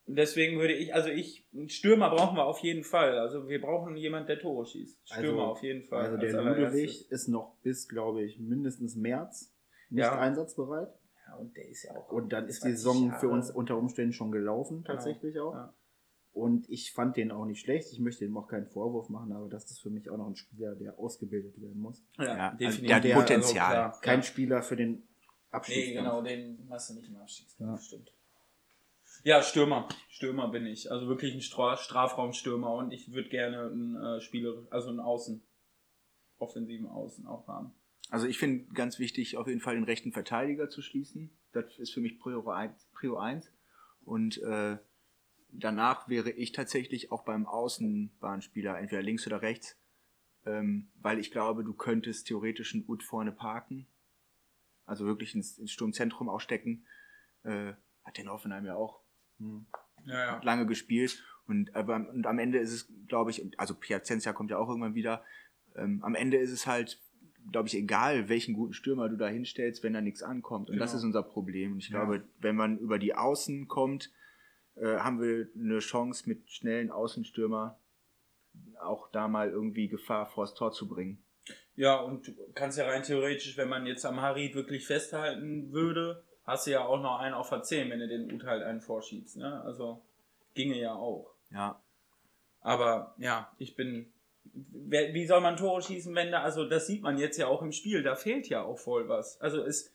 Und 0.06 0.16
deswegen 0.18 0.58
würde 0.60 0.74
ich, 0.74 0.94
also 0.94 1.10
ich, 1.10 1.46
einen 1.54 1.68
Stürmer 1.68 2.12
brauchen 2.12 2.38
wir 2.38 2.46
auf 2.46 2.60
jeden 2.60 2.84
Fall. 2.84 3.18
Also 3.18 3.50
wir 3.50 3.60
brauchen 3.60 3.98
jemanden, 3.98 4.28
der 4.28 4.40
Tore 4.40 4.66
schießt. 4.68 5.00
Stürmer 5.04 5.42
Also- 5.42 5.52
auf 5.52 5.64
jeden 5.64 5.84
Fall. 5.84 6.04
Also 6.06 6.18
als 6.18 6.32
der. 6.32 6.42
Ludwig 6.42 7.12
ist 7.12 7.28
noch 7.28 7.56
bis, 7.64 7.90
glaube 7.90 8.24
ich, 8.24 8.40
mindestens 8.40 8.96
März 8.96 9.52
nicht 9.90 10.04
Ja. 10.04 10.18
einsatzbereit. 10.18 10.94
Ja, 11.28 11.36
und 11.36 11.58
der 11.58 11.68
ist 11.68 11.84
ja 11.84 11.92
auch. 11.96 12.10
Und 12.12 12.32
dann 12.32 12.48
ist 12.48 12.62
20 12.62 12.72
die 12.72 12.78
Saison 12.78 13.10
für 13.20 13.26
Jahre. 13.26 13.28
uns 13.30 13.52
unter 13.52 13.78
Umständen 13.78 14.14
schon 14.14 14.32
gelaufen, 14.32 14.84
Genau. 14.84 14.94
tatsächlich 14.96 15.38
auch. 15.40 15.54
Ja. 15.56 15.74
Und 16.36 16.70
ich 16.70 16.92
fand 16.92 17.16
den 17.16 17.32
auch 17.32 17.46
nicht 17.46 17.62
schlecht. 17.62 17.92
Ich 17.94 18.00
möchte 18.00 18.26
ihm 18.26 18.36
auch 18.38 18.48
keinen 18.48 18.68
Vorwurf 18.68 19.08
machen, 19.08 19.32
aber 19.32 19.48
das 19.48 19.72
ist 19.72 19.80
für 19.80 19.90
mich 19.90 20.10
auch 20.10 20.18
noch 20.18 20.28
ein 20.28 20.36
Spieler, 20.36 20.76
der 20.76 21.00
ausgebildet 21.00 21.60
werden 21.62 21.80
muss. 21.82 22.04
Ja, 22.18 22.26
Ja, 22.26 22.34
also 22.50 22.58
definitiv. 22.58 22.88
der 22.88 22.96
hat 22.98 23.06
Also 23.06 23.22
Potenzial. 23.22 23.72
klar, 23.72 24.02
Kein 24.02 24.20
ja. 24.20 24.24
Spieler 24.24 24.62
für 24.62 24.76
den 24.76 25.08
Abschied. 25.52 25.88
Nee, 25.88 25.94
genau, 25.94 26.22
den 26.22 26.68
machst 26.68 26.90
du 26.90 26.96
nicht 26.96 27.08
im 27.08 27.16
Abstiegskampf, 27.16 27.80
Ja. 27.80 27.82
stimmt. 27.82 28.14
Ja, 29.24 29.42
Stürmer. 29.42 29.88
Stürmer 30.10 30.50
bin 30.50 30.66
ich. 30.66 30.92
Also 30.92 31.08
wirklich 31.08 31.34
ein 31.34 31.40
Stra 31.42 31.78
Strafraumstürmer 31.78 32.74
und 32.76 32.92
ich 32.92 33.14
würde 33.14 33.30
gerne 33.30 33.68
einen 33.72 33.96
äh, 33.96 34.20
Spieler, 34.20 34.68
also 34.72 34.90
einen 34.90 35.00
Außen, 35.00 35.42
offensiven 36.38 36.88
Außen 36.88 37.26
auch 37.28 37.48
haben. 37.48 37.72
also 38.10 38.28
ich 38.28 38.38
finde 38.38 38.66
ganz 38.74 39.00
wichtig, 39.00 39.38
auf 39.38 39.48
jeden 39.48 39.62
Fall 39.62 39.76
den 39.76 39.86
rechten 39.86 40.12
Verteidiger 40.12 40.70
zu 40.70 40.82
schließen. 40.82 41.30
Das 41.54 41.80
ist 41.80 41.94
für 41.94 42.02
mich 42.02 42.20
Prio 42.20 42.46
1. 42.50 42.90
Prio 42.94 43.16
1. 43.18 43.50
Und 44.04 44.38
äh, 44.44 44.78
danach 45.60 46.08
wäre 46.10 46.32
ich 46.32 46.52
tatsächlich 46.52 47.12
auch 47.12 47.24
beim 47.24 47.46
Außenbahnspieler, 47.46 48.80
entweder 48.80 49.02
links 49.02 49.26
oder 49.28 49.42
rechts, 49.42 49.78
ähm, 50.46 50.90
weil 51.02 51.20
ich 51.20 51.32
glaube, 51.32 51.64
du 51.64 51.74
könntest 51.74 52.28
theoretisch 52.28 52.74
einen 52.74 52.86
Ut 52.88 53.04
vorne 53.04 53.32
parken, 53.32 53.88
also 54.86 55.06
wirklich 55.06 55.34
ins, 55.36 55.58
ins 55.58 55.72
Sturmzentrum 55.72 56.30
auch 56.30 56.40
stecken. 56.42 56.86
Äh, 57.44 57.74
hat 58.04 58.18
den 58.18 58.30
Hoffenheim 58.30 58.66
ja 58.66 58.76
auch 58.76 59.02
Ja, 59.40 59.66
ja. 60.06 60.42
lange 60.44 60.66
gespielt. 60.68 61.24
Und, 61.48 61.76
aber, 61.76 61.96
und 62.10 62.26
am 62.28 62.40
Ende 62.40 62.60
ist 62.60 62.72
es, 62.72 62.88
glaube 63.08 63.32
ich, 63.32 63.44
also 63.60 63.74
Piacenza 63.76 64.34
kommt 64.34 64.52
ja 64.52 64.58
auch 64.58 64.68
irgendwann 64.70 64.96
wieder. 64.96 65.24
Ähm, 65.76 66.04
am 66.04 66.16
Ende 66.16 66.38
ist 66.38 66.52
es 66.52 66.66
halt, 66.68 67.02
glaube 67.52 67.68
ich, 67.68 67.76
egal, 67.76 68.30
welchen 68.30 68.54
guten 68.54 68.74
Stürmer 68.74 69.10
du 69.10 69.16
da 69.18 69.28
hinstellst, 69.28 69.84
wenn 69.84 69.94
da 69.94 70.02
nichts 70.02 70.22
ankommt. 70.24 70.70
Und 70.70 70.78
das 70.78 70.92
Genau. 70.92 71.00
ist 71.00 71.06
unser 71.06 71.24
Problem. 71.24 71.74
Und 71.74 71.80
ich 71.80 71.90
Ja. 71.90 72.04
glaube, 72.04 72.24
wenn 72.40 72.56
man 72.56 72.78
über 72.80 72.98
die 73.00 73.14
Außen 73.16 73.68
kommt, 73.68 74.12
äh, 74.76 74.98
haben 74.98 75.22
wir 75.22 75.48
eine 75.56 75.80
Chance 75.80 76.28
mit 76.28 76.50
schnellen 76.50 76.92
Außenstürmer 76.92 77.80
auch 78.82 79.10
da 79.12 79.28
mal 79.28 79.50
irgendwie 79.50 79.88
Gefahr 79.88 80.26
vors 80.26 80.54
Tor 80.54 80.72
zu 80.72 80.88
bringen. 80.88 81.24
Ja, 81.76 82.00
und 82.00 82.28
du 82.28 82.34
kannst 82.54 82.78
ja 82.78 82.86
rein 82.86 83.04
theoretisch, 83.04 83.58
wenn 83.58 83.68
man 83.68 83.86
jetzt 83.86 84.06
am 84.06 84.22
Harid 84.22 84.56
wirklich 84.56 84.86
festhalten 84.86 85.72
würde, 85.72 86.24
hast 86.46 86.68
du 86.68 86.72
ja 86.72 86.86
auch 86.86 87.02
noch 87.02 87.20
einen 87.20 87.36
auf 87.36 87.50
der 87.50 87.64
10, 87.64 87.90
wenn 87.90 88.00
du 88.00 88.08
den 88.08 88.32
Ut 88.32 88.46
halt 88.46 88.64
einen 88.64 88.82
vorschiebst. 88.82 89.38
Ne? 89.38 89.62
Also 89.62 90.02
ginge 90.54 90.80
ja 90.80 90.94
auch. 90.94 91.34
Ja. 91.52 91.82
Aber 92.62 93.14
ja, 93.18 93.52
ich 93.60 93.76
bin. 93.76 94.12
Wie 94.54 95.26
soll 95.26 95.42
man 95.42 95.58
Tore 95.58 95.82
schießen, 95.82 96.14
wenn 96.14 96.32
da, 96.32 96.44
also 96.44 96.70
das 96.70 96.86
sieht 96.86 97.02
man 97.02 97.18
jetzt 97.18 97.38
ja 97.38 97.48
auch 97.48 97.64
im 97.64 97.72
Spiel, 97.72 98.04
da 98.04 98.16
fehlt 98.16 98.48
ja 98.48 98.64
auch 98.64 98.78
voll 98.78 99.10
was. 99.10 99.42
Also 99.42 99.64
es, 99.64 99.92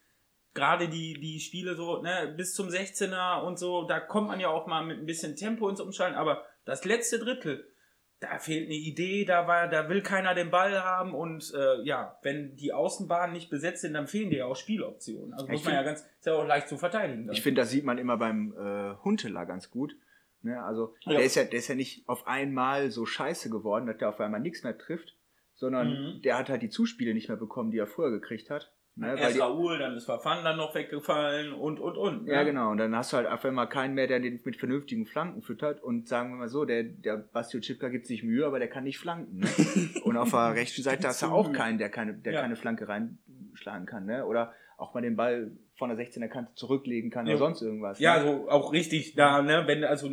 gerade 0.54 0.88
die, 0.88 1.14
die 1.20 1.40
Spiele 1.40 1.74
so, 1.74 2.02
ne, 2.02 2.32
bis 2.36 2.54
zum 2.54 2.68
16er 2.68 3.42
und 3.42 3.58
so, 3.58 3.86
da 3.86 4.00
kommt 4.00 4.28
man 4.28 4.40
ja 4.40 4.48
auch 4.48 4.66
mal 4.66 4.84
mit 4.84 4.98
ein 4.98 5.06
bisschen 5.06 5.36
Tempo 5.36 5.68
ins 5.68 5.80
Umschalten, 5.80 6.16
aber 6.18 6.44
das 6.64 6.84
letzte 6.84 7.18
Drittel, 7.18 7.66
da 8.18 8.38
fehlt 8.38 8.66
eine 8.66 8.74
Idee, 8.74 9.24
da 9.24 9.46
war, 9.46 9.68
da 9.68 9.88
will 9.88 10.02
keiner 10.02 10.34
den 10.34 10.50
Ball 10.50 10.82
haben 10.84 11.14
und 11.14 11.52
äh, 11.54 11.80
ja, 11.84 12.18
wenn 12.22 12.54
die 12.56 12.72
Außenbahnen 12.72 13.32
nicht 13.32 13.48
besetzt 13.48 13.80
sind, 13.82 13.94
dann 13.94 14.06
fehlen 14.08 14.28
dir 14.30 14.40
ja 14.40 14.44
auch 14.46 14.56
Spieloptionen. 14.56 15.32
Also 15.32 15.46
Ja, 15.46 15.52
muss 15.52 15.60
ich 15.62 15.64
man 15.66 15.74
ja 15.74 15.80
find- 15.82 15.96
ganz, 15.96 16.00
ist 16.18 16.26
ja 16.26 16.34
auch 16.34 16.46
leicht 16.46 16.68
zu 16.68 16.76
verteidigen. 16.76 17.26
Dann. 17.26 17.34
Ich 17.34 17.40
finde, 17.42 17.62
das 17.62 17.70
sieht 17.70 17.84
man 17.84 17.96
immer 17.96 18.18
beim 18.18 18.52
äh, 18.58 18.94
Huntela 19.04 19.44
ganz 19.44 19.70
gut. 19.70 19.96
Ne? 20.42 20.62
Also 20.62 20.94
der, 21.06 21.20
ist 21.22 21.34
ja, 21.36 21.44
der 21.44 21.58
ist 21.60 21.68
ja 21.68 21.74
nicht 21.74 22.06
auf 22.08 22.26
einmal 22.26 22.90
so 22.90 23.06
scheiße 23.06 23.48
geworden, 23.50 23.86
dass 23.86 23.96
der 23.98 24.10
auf 24.10 24.20
einmal 24.20 24.40
nichts 24.40 24.64
mehr 24.64 24.76
trifft, 24.76 25.16
sondern 25.54 25.88
Mhm. 26.16 26.22
der 26.22 26.36
hat 26.36 26.50
halt 26.50 26.60
die 26.62 26.68
Zuspiele 26.70 27.14
nicht 27.14 27.28
mehr 27.28 27.36
bekommen, 27.38 27.70
die 27.70 27.78
er 27.78 27.86
vorher 27.86 28.12
gekriegt 28.12 28.50
hat. 28.50 28.70
Ne? 29.00 29.18
Erst 29.18 29.36
die, 29.36 29.40
Raoul, 29.40 29.78
dann 29.78 29.96
ist 29.96 30.04
Verfan 30.04 30.44
dann 30.44 30.58
noch 30.58 30.74
weggefallen 30.74 31.54
und 31.54 31.80
und 31.80 31.96
und. 31.96 32.26
ne? 32.26 32.32
ja, 32.34 32.42
genau. 32.42 32.70
Und 32.70 32.76
dann 32.76 32.94
hast 32.94 33.12
du 33.12 33.16
halt 33.16 33.26
auf 33.26 33.42
einmal 33.46 33.66
keinen 33.66 33.94
mehr, 33.94 34.06
der 34.06 34.20
den 34.20 34.38
mit 34.44 34.56
vernünftigen 34.56 35.06
Flanken 35.06 35.40
füttert. 35.40 35.82
Und 35.82 36.06
sagen 36.06 36.30
wir 36.30 36.36
mal 36.36 36.48
so, 36.50 36.66
der, 36.66 36.82
der 36.82 37.16
Bastio 37.16 37.60
Chipka 37.60 37.88
gibt 37.88 38.06
sich 38.06 38.22
Mühe, 38.22 38.44
aber 38.44 38.58
der 38.58 38.68
kann 38.68 38.84
nicht 38.84 38.98
flanken. 38.98 39.38
Ne? 39.38 39.48
Und 40.04 40.18
auf 40.18 40.30
der 40.32 40.54
rechten 40.54 40.82
Seite 40.82 41.08
hast 41.08 41.22
du 41.22 41.26
auch 41.26 41.50
keinen, 41.50 41.78
der 41.78 41.88
keine, 41.88 42.12
der 42.12 42.34
Ja. 42.34 42.40
keine 42.42 42.56
Flanke 42.56 42.88
reinschlagen 42.88 43.86
kann. 43.86 44.04
Ne? 44.04 44.26
Oder 44.26 44.52
auch 44.76 44.92
mal 44.92 45.00
den 45.00 45.16
Ball 45.16 45.50
von 45.78 45.88
der 45.88 45.98
16er 45.98 46.28
Kante 46.28 46.54
zurücklegen 46.54 47.10
kann 47.10 47.26
Jo. 47.26 47.32
oder 47.32 47.38
sonst 47.38 47.62
irgendwas. 47.62 47.98
Ja, 48.00 48.18
ne? 48.18 48.20
also 48.20 48.50
auch 48.50 48.72
richtig 48.72 49.14
da, 49.14 49.40
ne, 49.40 49.64
wenn, 49.66 49.82
also, 49.82 50.10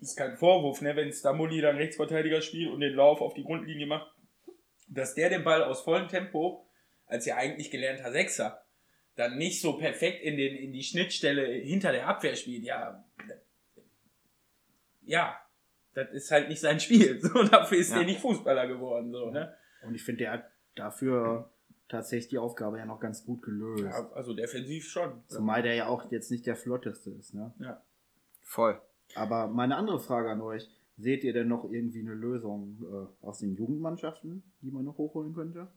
ist 0.00 0.16
kein 0.16 0.36
Vorwurf, 0.36 0.82
ne, 0.82 0.94
wenn 0.96 1.10
Stamoli 1.12 1.60
dann 1.62 1.76
Rechtsverteidiger 1.76 2.42
spielt 2.42 2.70
und 2.70 2.80
den 2.80 2.94
Lauf 2.94 3.20
auf 3.22 3.32
die 3.34 3.42
Grundlinie 3.42 3.86
macht, 3.86 4.12
dass 4.88 5.14
der 5.14 5.30
den 5.30 5.44
Ball 5.44 5.62
aus 5.62 5.80
vollem 5.80 6.08
Tempo, 6.08 6.67
als 7.08 7.26
ja 7.26 7.36
eigentlich 7.36 7.70
gelernter 7.70 8.12
Sechser, 8.12 8.62
dann 9.16 9.36
nicht 9.36 9.60
so 9.60 9.76
perfekt 9.78 10.22
in, 10.22 10.36
den, 10.36 10.54
in 10.56 10.72
die 10.72 10.82
Schnittstelle 10.84 11.44
hinter 11.46 11.92
der 11.92 12.06
Abwehr 12.08 12.36
spielt, 12.36 12.62
ja, 12.64 13.04
ja, 15.02 15.36
das 15.94 16.10
ist 16.12 16.30
halt 16.30 16.48
nicht 16.48 16.60
sein 16.60 16.78
Spiel, 16.80 17.20
so, 17.22 17.42
dafür 17.42 17.78
ist 17.78 17.90
Ja. 17.90 17.98
der 17.98 18.06
nicht 18.06 18.20
Fußballer 18.20 18.66
geworden, 18.68 19.10
so, 19.10 19.30
ne. 19.30 19.54
Und 19.82 19.94
ich 19.94 20.02
finde, 20.04 20.24
der 20.24 20.32
hat 20.32 20.44
dafür 20.74 21.50
tatsächlich 21.88 22.28
die 22.28 22.38
Aufgabe 22.38 22.78
ja 22.78 22.84
noch 22.84 23.00
ganz 23.00 23.24
gut 23.24 23.42
gelöst. 23.42 23.84
Ja, 23.84 24.10
also 24.12 24.34
defensiv 24.34 24.86
schon. 24.88 25.22
Zumal 25.28 25.62
der 25.62 25.74
ja 25.74 25.86
auch 25.86 26.10
jetzt 26.10 26.30
nicht 26.30 26.46
der 26.46 26.56
flotteste 26.56 27.10
ist. 27.10 27.34
Ne? 27.34 27.54
Ja. 27.60 27.82
Voll. 28.42 28.80
Aber 29.14 29.46
meine 29.48 29.76
andere 29.76 29.98
Frage 30.00 30.30
an 30.30 30.40
euch: 30.40 30.68
Seht 30.96 31.24
ihr 31.24 31.32
denn 31.32 31.48
noch 31.48 31.64
irgendwie 31.70 32.00
eine 32.00 32.12
Lösung 32.14 32.82
äh, 32.82 33.24
aus 33.24 33.38
den 33.38 33.54
Jugendmannschaften, 33.54 34.42
die 34.60 34.70
man 34.70 34.84
noch 34.84 34.98
hochholen 34.98 35.32
könnte? 35.32 35.68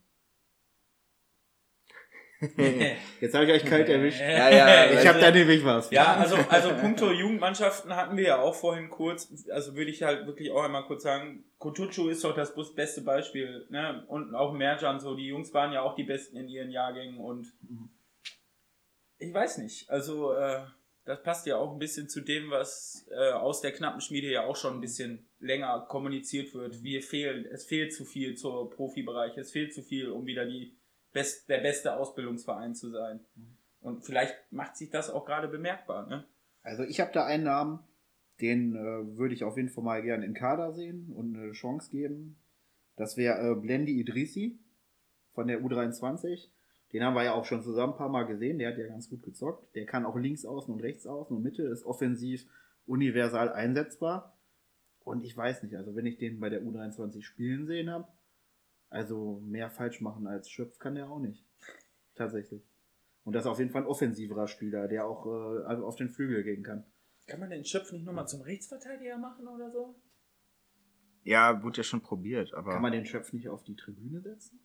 Jetzt 3.21 3.35
habe 3.35 3.45
ich 3.45 3.51
euch 3.51 3.65
kalt 3.65 3.87
erwischt. 3.87 4.19
Ja, 4.21 4.49
ja, 4.49 4.91
Ich 4.91 5.07
habe 5.07 5.19
da 5.19 5.31
nämlich 5.31 5.63
was. 5.63 5.91
Ja, 5.91 6.15
also, 6.15 6.35
also 6.49 6.73
puncto 6.75 7.11
Jugendmannschaften 7.11 7.95
hatten 7.95 8.17
wir 8.17 8.23
ja 8.23 8.39
auch 8.39 8.55
vorhin 8.55 8.89
kurz, 8.89 9.47
also 9.51 9.75
würde 9.75 9.91
ich 9.91 10.01
halt 10.03 10.25
wirklich 10.25 10.51
auch 10.51 10.63
einmal 10.63 10.85
kurz 10.85 11.03
sagen, 11.03 11.43
Kotucu 11.59 12.09
ist 12.09 12.23
doch 12.23 12.35
das 12.35 12.53
beste 12.75 13.01
Beispiel, 13.01 13.67
ne? 13.69 14.03
Und 14.07 14.33
auch 14.33 14.53
Merjan, 14.53 14.99
so, 14.99 15.15
die 15.15 15.27
Jungs 15.27 15.53
waren 15.53 15.71
ja 15.71 15.81
auch 15.81 15.95
die 15.95 16.03
Besten 16.03 16.37
in 16.37 16.47
ihren 16.47 16.71
Jahrgängen 16.71 17.19
und 17.19 17.53
ich 19.19 19.31
weiß 19.31 19.59
nicht, 19.59 19.87
also 19.89 20.33
äh, 20.33 20.61
das 21.05 21.21
passt 21.21 21.45
ja 21.45 21.57
auch 21.57 21.73
ein 21.73 21.79
bisschen 21.79 22.09
zu 22.09 22.21
dem, 22.21 22.49
was 22.49 23.07
äh, 23.11 23.31
aus 23.31 23.61
der 23.61 23.71
knappen 23.71 24.01
Schmiede 24.01 24.31
ja 24.31 24.45
auch 24.45 24.55
schon 24.55 24.75
ein 24.75 24.81
bisschen 24.81 25.27
länger 25.39 25.85
kommuniziert 25.87 26.53
wird. 26.53 26.83
Wir 26.83 27.01
fehlen, 27.03 27.45
es 27.45 27.65
fehlt 27.65 27.93
zu 27.93 28.05
viel 28.05 28.35
zur 28.35 28.69
Profibereich, 28.71 29.37
es 29.37 29.51
fehlt 29.51 29.73
zu 29.73 29.83
viel, 29.83 30.09
um 30.09 30.25
wieder 30.25 30.45
die 30.45 30.75
best, 31.13 31.49
der 31.49 31.59
beste 31.59 31.95
Ausbildungsverein 31.95 32.75
zu 32.75 32.89
sein. 32.89 33.19
Und 33.81 34.03
vielleicht 34.05 34.35
macht 34.51 34.77
sich 34.77 34.89
das 34.89 35.09
auch 35.09 35.25
gerade 35.25 35.47
bemerkbar, 35.47 36.07
ne? 36.07 36.25
Also 36.63 36.83
ich 36.83 36.99
habe 36.99 37.11
da 37.11 37.25
einen 37.25 37.43
Namen, 37.43 37.79
den 38.39 38.75
äh, 38.75 39.17
würde 39.17 39.33
ich 39.33 39.43
auf 39.43 39.57
jeden 39.57 39.69
Fall 39.69 39.83
mal 39.83 40.01
gerne 40.01 40.25
in 40.25 40.33
Kader 40.33 40.73
sehen 40.73 41.11
und 41.15 41.35
eine 41.35 41.51
Chance 41.53 41.89
geben. 41.89 42.37
Das 42.95 43.17
wäre 43.17 43.51
äh, 43.51 43.55
Blendi 43.55 43.99
Idrissi 43.99 44.59
von 45.33 45.47
der 45.47 45.61
U23. 45.61 46.49
Den 46.93 47.03
haben 47.03 47.15
wir 47.15 47.23
ja 47.23 47.33
auch 47.33 47.45
schon 47.45 47.63
zusammen 47.63 47.93
ein 47.93 47.97
paar 47.97 48.09
Mal 48.09 48.23
gesehen. 48.23 48.59
Der 48.59 48.69
hat 48.69 48.77
ja 48.77 48.87
ganz 48.87 49.09
gut 49.09 49.23
gezockt. 49.23 49.75
Der 49.75 49.85
kann 49.85 50.05
auch 50.05 50.17
links 50.17 50.45
außen 50.45 50.73
und 50.73 50.81
rechts 50.81 51.07
außen 51.07 51.35
und 51.35 51.41
Mitte, 51.41 51.63
ist 51.63 51.85
offensiv 51.85 52.45
universal 52.85 53.49
einsetzbar. 53.49 54.37
Und 55.03 55.23
ich 55.23 55.35
weiß 55.35 55.63
nicht, 55.63 55.75
also 55.75 55.95
wenn 55.95 56.05
ich 56.05 56.17
den 56.17 56.39
bei 56.39 56.49
der 56.49 56.61
U23 56.61 57.23
spielen 57.23 57.65
sehen 57.65 57.89
habe, 57.89 58.07
also 58.91 59.41
mehr 59.43 59.71
falsch 59.71 60.01
machen 60.01 60.27
als 60.27 60.49
Schöpf 60.49 60.77
kann 60.77 60.93
der 60.95 61.09
auch 61.09 61.19
nicht. 61.19 61.43
Tatsächlich. 62.13 62.61
Und 63.23 63.33
das 63.33 63.45
ist 63.45 63.49
auf 63.51 63.57
jeden 63.59 63.71
Fall 63.71 63.81
ein 63.83 63.87
offensiverer 63.87 64.47
Spieler, 64.47 64.87
der 64.87 65.05
auch 65.05 65.25
äh, 65.25 65.63
also 65.65 65.85
auf 65.85 65.95
den 65.95 66.09
Flügel 66.09 66.43
gehen 66.43 66.61
kann. 66.63 66.85
Kann 67.27 67.39
man 67.39 67.49
den 67.49 67.65
Schöpf 67.65 67.91
nicht 67.91 68.05
nochmal 68.05 68.27
zum 68.27 68.41
Rechtsverteidiger 68.41 69.17
machen 69.17 69.47
oder 69.47 69.71
so? 69.71 69.95
Ja, 71.23 71.61
wurde 71.63 71.77
ja 71.77 71.83
schon 71.83 72.01
probiert, 72.01 72.53
aber. 72.53 72.73
Kann 72.73 72.81
man 72.81 72.91
den 72.91 73.05
Schöpf 73.05 73.31
nicht 73.33 73.47
auf 73.49 73.63
die 73.63 73.75
Tribüne 73.75 74.21
setzen? 74.21 74.59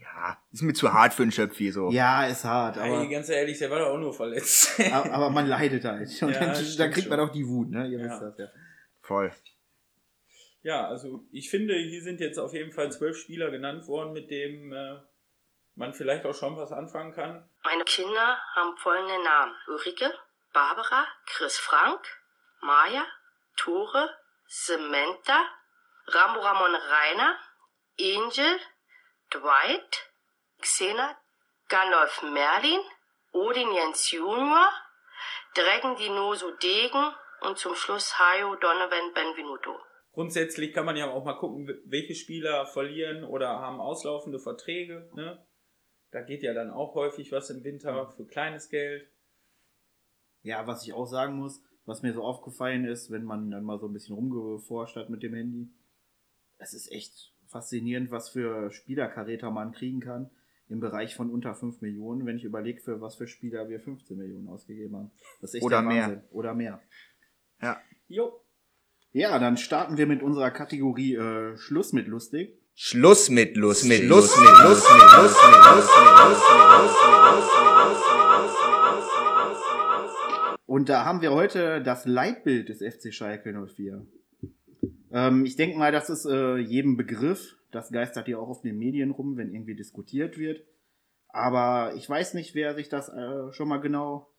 ja, 0.00 0.36
ist 0.50 0.62
mir 0.62 0.72
zu 0.72 0.92
hart 0.92 1.14
für 1.14 1.22
einen 1.22 1.30
Schöpfi 1.30 1.70
so. 1.70 1.90
Ja, 1.92 2.26
ist 2.26 2.44
hart, 2.44 2.76
aber, 2.76 3.06
ganz 3.08 3.28
ehrlich, 3.28 3.58
der 3.58 3.70
war 3.70 3.78
doch 3.78 3.88
auch 3.90 3.98
nur 4.00 4.12
verletzt. 4.12 4.80
aber, 4.92 5.12
aber 5.12 5.30
man 5.30 5.46
leidet 5.46 5.84
halt. 5.84 6.08
Und 6.22 6.32
Ja, 6.32 6.40
dann, 6.52 6.64
dann 6.76 6.90
kriegt 6.90 7.08
man 7.08 7.18
schon. 7.20 7.28
auch 7.28 7.32
die 7.32 7.46
Wut, 7.46 7.70
ne? 7.70 7.86
Ihr 7.86 7.98
Ja. 8.00 8.04
wisst 8.06 8.20
das 8.22 8.36
ja. 8.38 8.48
Voll. 9.00 9.30
Ja, 10.62 10.86
also 10.86 11.26
ich 11.32 11.50
finde, 11.50 11.74
hier 11.74 12.02
sind 12.02 12.20
jetzt 12.20 12.38
auf 12.38 12.52
jeden 12.52 12.72
Fall 12.72 12.90
zwölf 12.92 13.16
Spieler 13.16 13.50
genannt 13.50 13.86
worden, 13.88 14.12
mit 14.12 14.30
dem 14.30 14.72
äh, 14.72 15.00
man 15.74 15.92
vielleicht 15.92 16.24
auch 16.24 16.34
schon 16.34 16.56
was 16.56 16.72
anfangen 16.72 17.12
kann. 17.12 17.48
Meine 17.64 17.84
Kinder 17.84 18.38
haben 18.54 18.76
folgende 18.76 19.22
Namen. 19.24 19.54
Ulrike, 19.68 20.12
Barbara, 20.52 21.06
Chris 21.26 21.58
Frank, 21.58 22.00
Maya, 22.60 23.04
Tore, 23.56 24.10
Samantha, 24.46 25.44
Rambo 26.06 26.40
Ramon 26.40 26.74
Rainer, 26.74 27.38
Angel, 27.98 28.60
Dwight, 29.32 30.10
Xena, 30.60 31.16
Gandalf 31.68 32.22
Merlin, 32.22 32.80
Odin 33.32 33.72
Jens 33.72 34.10
Junior, 34.10 34.70
Dragon 35.54 35.96
Dinoso 35.96 36.50
Degen 36.52 37.14
und 37.40 37.58
zum 37.58 37.74
Schluss 37.74 38.18
Hayo 38.18 38.54
Donovan 38.56 39.12
Benvenuto. 39.14 39.80
Grundsätzlich 40.12 40.72
kann 40.72 40.84
man 40.84 40.96
ja 40.96 41.10
auch 41.10 41.24
mal 41.24 41.34
gucken, 41.34 41.70
welche 41.86 42.14
Spieler 42.14 42.66
verlieren 42.66 43.24
oder 43.24 43.48
haben 43.48 43.80
auslaufende 43.80 44.38
Verträge. 44.38 45.10
Ne? 45.14 45.42
Da 46.10 46.20
geht 46.20 46.42
ja 46.42 46.52
dann 46.52 46.70
auch 46.70 46.94
häufig 46.94 47.32
was 47.32 47.48
im 47.48 47.64
Winter 47.64 48.12
für 48.14 48.26
kleines 48.26 48.68
Geld. 48.68 49.08
Ja, 50.42 50.66
was 50.66 50.86
ich 50.86 50.92
auch 50.92 51.06
sagen 51.06 51.36
muss, 51.36 51.62
was 51.86 52.02
mir 52.02 52.12
so 52.12 52.22
aufgefallen 52.22 52.84
ist, 52.84 53.10
wenn 53.10 53.24
man 53.24 53.50
dann 53.50 53.64
mal 53.64 53.78
so 53.78 53.86
ein 53.86 53.92
bisschen 53.92 54.14
rumgeforscht 54.14 54.96
hat 54.96 55.08
mit 55.08 55.22
dem 55.22 55.34
Handy, 55.34 55.70
es 56.58 56.74
ist 56.74 56.92
echt 56.92 57.32
faszinierend, 57.46 58.10
was 58.10 58.28
für 58.28 58.70
Spielerkaräter 58.70 59.50
man 59.50 59.72
kriegen 59.72 60.00
kann 60.00 60.30
im 60.68 60.80
Bereich 60.80 61.14
von 61.14 61.30
unter 61.30 61.54
5 61.54 61.80
Millionen, 61.80 62.24
wenn 62.26 62.36
ich 62.36 62.44
überlege, 62.44 62.80
für 62.80 63.00
was 63.00 63.16
für 63.16 63.26
Spieler 63.26 63.68
wir 63.68 63.80
15 63.80 64.16
Millionen 64.16 64.48
ausgegeben 64.48 64.96
haben. 64.96 65.10
Das 65.40 65.50
ist 65.50 65.56
echt 65.56 65.64
Oder 65.64 65.80
der 65.80 65.88
mehr. 65.88 66.02
Wahnsinn. 66.02 66.22
Oder 66.30 66.54
mehr. 66.54 66.82
Ja. 67.60 67.80
Jo. 68.08 68.41
Ja, 69.14 69.38
dann 69.38 69.58
starten 69.58 69.98
wir 69.98 70.06
mit 70.06 70.22
unserer 70.22 70.50
Kategorie 70.50 71.16
äh, 71.16 71.54
Schluss 71.58 71.92
mit 71.92 72.08
lustig. 72.08 72.58
Schluss 72.74 73.28
mit 73.28 73.58
Lust, 73.58 73.86
mit 73.86 74.04
Lust, 74.04 74.38
mit 74.40 74.48
Lust, 74.48 74.58
mit 74.58 74.62
Lust, 74.62 74.88
mit 74.88 75.02
Lust, 75.02 75.36
mit 75.36 75.52
Lust, 75.52 75.90
mit 75.92 76.14
Lust, 76.16 76.42
mit 76.42 76.62
Lust, 76.72 76.88
mit 76.88 77.12
Lust, 77.52 77.90
mit 77.92 78.22
Lust, 78.32 78.56
mit 78.64 79.34
Lust, 79.36 79.64
mit 80.28 80.38
Lust. 80.48 80.58
Und 80.64 80.88
da 80.88 81.04
haben 81.04 81.20
wir 81.20 81.32
heute 81.32 81.82
das 81.82 82.06
Leitbild 82.06 82.70
des 82.70 82.78
FC 82.78 83.12
Schalke 83.12 83.52
04. 83.52 84.06
Ähm, 85.12 85.44
ich 85.44 85.56
denke 85.56 85.76
mal, 85.76 85.92
das 85.92 86.08
ist 86.08 86.24
äh, 86.24 86.56
jedem 86.56 86.96
Begriff. 86.96 87.58
Das 87.70 87.90
geistert 87.90 88.28
ja 88.28 88.38
auch 88.38 88.48
auf 88.48 88.62
den 88.62 88.78
Medien 88.78 89.10
rum, 89.10 89.36
wenn 89.36 89.52
irgendwie 89.52 89.76
diskutiert 89.76 90.38
wird. 90.38 90.64
Aber 91.28 91.92
ich 91.96 92.08
weiß 92.08 92.32
nicht, 92.32 92.54
wer 92.54 92.74
sich 92.74 92.88
das 92.88 93.10
äh, 93.10 93.52
schon 93.52 93.68
mal 93.68 93.82
genau 93.82 94.32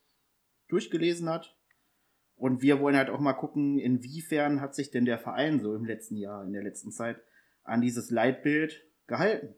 durchgelesen 0.67 1.29
hat. 1.29 1.55
Und 2.43 2.61
wir 2.61 2.81
wollen 2.81 2.97
halt 2.97 3.09
auch 3.09 3.21
mal 3.21 3.31
gucken, 3.31 3.79
inwiefern 3.79 4.59
hat 4.59 4.75
sich 4.75 4.91
denn 4.91 5.05
der 5.05 5.17
Verein 5.17 5.61
so 5.61 5.73
im 5.75 5.85
letzten 5.85 6.17
Jahr, 6.17 6.43
in 6.43 6.51
der 6.51 6.61
letzten 6.61 6.91
Zeit 6.91 7.23
an 7.63 7.79
dieses 7.79 8.11
Leitbild 8.11 8.83
gehalten. 9.07 9.55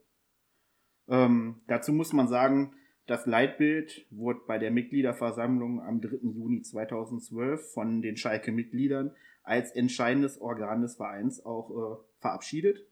Ähm, 1.08 1.64
dazu 1.66 1.92
muss 1.94 2.14
man 2.14 2.28
sagen, 2.28 2.76
das 3.08 3.26
Leitbild 3.26 4.06
wurde 4.12 4.42
bei 4.46 4.60
der 4.60 4.70
Mitgliederversammlung 4.70 5.82
am 5.82 6.00
3. 6.00 6.10
Juni 6.32 6.62
2012 6.62 7.74
von 7.74 8.04
den 8.04 8.18
Schalke-Mitgliedern 8.18 9.16
als 9.42 9.72
entscheidendes 9.72 10.40
Organ 10.40 10.84
des 10.84 10.96
Vereins 10.96 11.44
auch 11.44 11.72
äh, 11.72 12.22
verabschiedet 12.22 12.86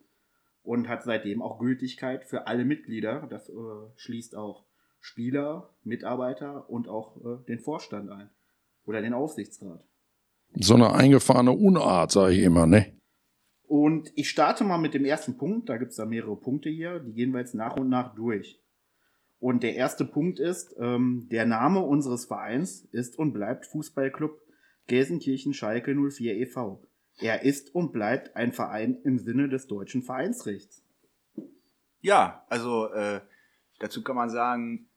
und 0.63 0.89
hat 0.89 1.03
seitdem 1.03 1.39
auch 1.43 1.59
Gültigkeit 1.59 2.25
für 2.25 2.47
alle 2.47 2.65
Mitglieder. 2.65 3.27
Das 3.29 3.47
äh, 3.47 3.53
schließt 3.97 4.35
auch 4.37 4.65
Spieler, 4.99 5.69
Mitarbeiter 5.83 6.67
und 6.67 6.87
auch 6.87 7.17
äh, 7.17 7.45
den 7.45 7.59
Vorstand 7.59 8.09
ein 8.09 8.31
oder 8.85 9.01
den 9.01 9.13
Aufsichtsrat. 9.13 9.83
So 10.55 10.75
eine 10.75 10.93
eingefahrene 10.93 11.51
Unart, 11.51 12.11
sage 12.11 12.33
ich 12.33 12.43
immer, 12.43 12.67
ne? 12.67 12.93
Und 13.67 14.11
ich 14.15 14.29
starte 14.29 14.63
mal 14.63 14.77
mit 14.77 14.93
dem 14.93 15.05
ersten 15.05 15.37
Punkt. 15.37 15.69
Da 15.69 15.77
gibt 15.77 15.91
es 15.91 15.97
da 15.97 16.05
mehrere 16.05 16.35
Punkte 16.35 16.69
hier. 16.69 16.99
Die 16.99 17.13
gehen 17.13 17.31
wir 17.31 17.39
jetzt 17.39 17.55
nach 17.55 17.75
und 17.75 17.89
nach 17.89 18.13
durch. 18.13 18.61
Und 19.39 19.63
der 19.63 19.75
erste 19.75 20.05
Punkt 20.05 20.39
ist, 20.39 20.75
ähm, 20.79 21.27
der 21.31 21.45
Name 21.45 21.81
unseres 21.81 22.25
Vereins 22.25 22.85
ist 22.91 23.17
und 23.17 23.33
bleibt 23.33 23.65
Fußballclub 23.65 24.39
Gelsenkirchen 24.87 25.53
Schalke 25.53 25.95
04 25.95 26.37
e.V. 26.37 26.81
Er 27.19 27.43
ist 27.43 27.73
und 27.73 27.93
bleibt 27.93 28.35
ein 28.35 28.51
Verein 28.51 28.97
im 29.03 29.17
Sinne 29.17 29.49
des 29.49 29.67
deutschen 29.67 30.03
Vereinsrechts. 30.03 30.83
Ja, 32.01 32.45
also 32.49 32.87
äh, 32.91 33.21
dazu 33.79 34.03
kann 34.03 34.15
man 34.15 34.29
sagen, 34.29 34.89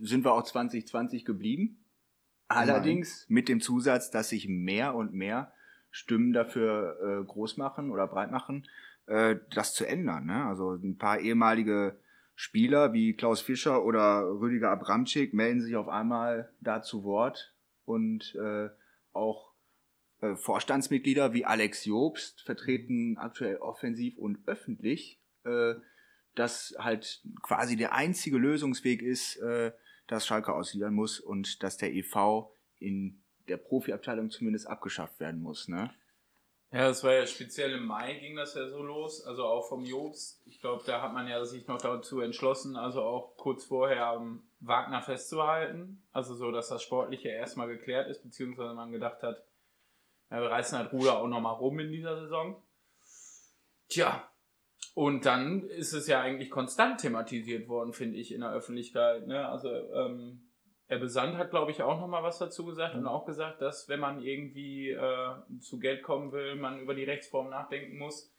sind 0.00 0.24
wir 0.24 0.32
auch 0.32 0.44
2020 0.44 1.24
geblieben. 1.24 1.79
Allerdings 2.50 3.26
mit 3.28 3.48
dem 3.48 3.60
Zusatz, 3.60 4.10
dass 4.10 4.30
sich 4.30 4.48
mehr 4.48 4.94
und 4.94 5.12
mehr 5.12 5.52
Stimmen 5.90 6.32
dafür 6.32 6.96
äh, 7.00 7.24
groß 7.24 7.56
machen 7.56 7.90
oder 7.90 8.08
breit 8.08 8.32
machen, 8.32 8.66
äh, 9.06 9.36
das 9.54 9.72
zu 9.72 9.86
ändern. 9.86 10.26
Ne? 10.26 10.44
Also 10.46 10.72
ein 10.74 10.98
paar 10.98 11.20
ehemalige 11.20 11.98
Spieler 12.34 12.92
wie 12.92 13.14
Klaus 13.14 13.40
Fischer 13.40 13.84
oder 13.84 14.22
Rüdiger 14.22 14.70
Abramczyk 14.70 15.32
melden 15.32 15.60
sich 15.60 15.76
auf 15.76 15.88
einmal 15.88 16.52
da 16.60 16.82
zu 16.82 17.04
Wort 17.04 17.54
und 17.84 18.34
äh, 18.34 18.68
auch 19.12 19.52
äh, 20.20 20.34
Vorstandsmitglieder 20.34 21.32
wie 21.32 21.44
Alex 21.44 21.84
Jobst 21.84 22.42
vertreten 22.42 23.16
aktuell 23.16 23.58
offensiv 23.58 24.18
und 24.18 24.38
öffentlich, 24.46 25.20
äh, 25.44 25.74
dass 26.34 26.74
halt 26.78 27.22
quasi 27.42 27.76
der 27.76 27.94
einzige 27.94 28.38
Lösungsweg 28.38 29.02
ist, 29.02 29.36
äh, 29.36 29.70
dass 30.10 30.26
Schalke 30.26 30.52
ausliefern 30.52 30.94
muss 30.94 31.20
und 31.20 31.62
dass 31.62 31.76
der 31.76 31.92
EV 31.92 32.50
in 32.78 33.22
der 33.48 33.56
Profiabteilung 33.56 34.30
zumindest 34.30 34.66
abgeschafft 34.66 35.20
werden 35.20 35.40
muss. 35.40 35.68
Ne? 35.68 35.90
Ja, 36.72 36.86
das 36.88 37.02
war 37.02 37.12
ja 37.12 37.26
speziell 37.26 37.72
im 37.72 37.84
Mai 37.84 38.14
ging 38.14 38.36
das 38.36 38.54
ja 38.54 38.68
so 38.68 38.82
los, 38.82 39.24
also 39.24 39.44
auch 39.44 39.68
vom 39.68 39.84
Jobs. 39.84 40.40
Ich 40.46 40.60
glaube, 40.60 40.84
da 40.86 41.02
hat 41.02 41.12
man 41.12 41.26
ja 41.26 41.44
sich 41.44 41.66
noch 41.66 41.78
dazu 41.78 42.20
entschlossen, 42.20 42.76
also 42.76 43.02
auch 43.02 43.36
kurz 43.36 43.64
vorher 43.64 44.06
am 44.06 44.44
Wagner 44.60 45.02
festzuhalten. 45.02 46.02
Also 46.12 46.34
so, 46.34 46.52
dass 46.52 46.68
das 46.68 46.82
Sportliche 46.82 47.28
erstmal 47.28 47.66
geklärt 47.66 48.08
ist, 48.08 48.22
beziehungsweise 48.22 48.74
man 48.74 48.92
gedacht 48.92 49.22
hat, 49.22 49.44
ja, 50.30 50.40
wir 50.40 50.50
reißen 50.50 50.78
halt 50.78 50.92
Ruder 50.92 51.18
auch 51.18 51.26
nochmal 51.26 51.54
rum 51.54 51.80
in 51.80 51.90
dieser 51.90 52.20
Saison. 52.20 52.62
Tja, 53.88 54.29
und 54.94 55.24
dann 55.24 55.62
ist 55.68 55.92
es 55.92 56.06
ja 56.06 56.20
eigentlich 56.20 56.50
konstant 56.50 57.00
thematisiert 57.00 57.68
worden, 57.68 57.92
finde 57.92 58.18
ich, 58.18 58.32
in 58.32 58.40
der 58.40 58.52
Öffentlichkeit. 58.52 59.26
Ne? 59.26 59.48
Also 59.48 59.68
ähm, 59.68 60.50
Herr 60.86 60.98
Besand 60.98 61.36
hat, 61.36 61.50
glaube 61.50 61.70
ich, 61.70 61.82
auch 61.82 62.00
nochmal 62.00 62.24
was 62.24 62.38
dazu 62.38 62.64
gesagt 62.64 62.96
und 62.96 63.06
auch 63.06 63.24
gesagt, 63.24 63.62
dass 63.62 63.88
wenn 63.88 64.00
man 64.00 64.20
irgendwie 64.20 64.90
äh, 64.90 65.60
zu 65.60 65.78
Geld 65.78 66.02
kommen 66.02 66.32
will, 66.32 66.56
man 66.56 66.80
über 66.80 66.94
die 66.94 67.04
Rechtsform 67.04 67.48
nachdenken 67.48 67.96
muss. 67.96 68.34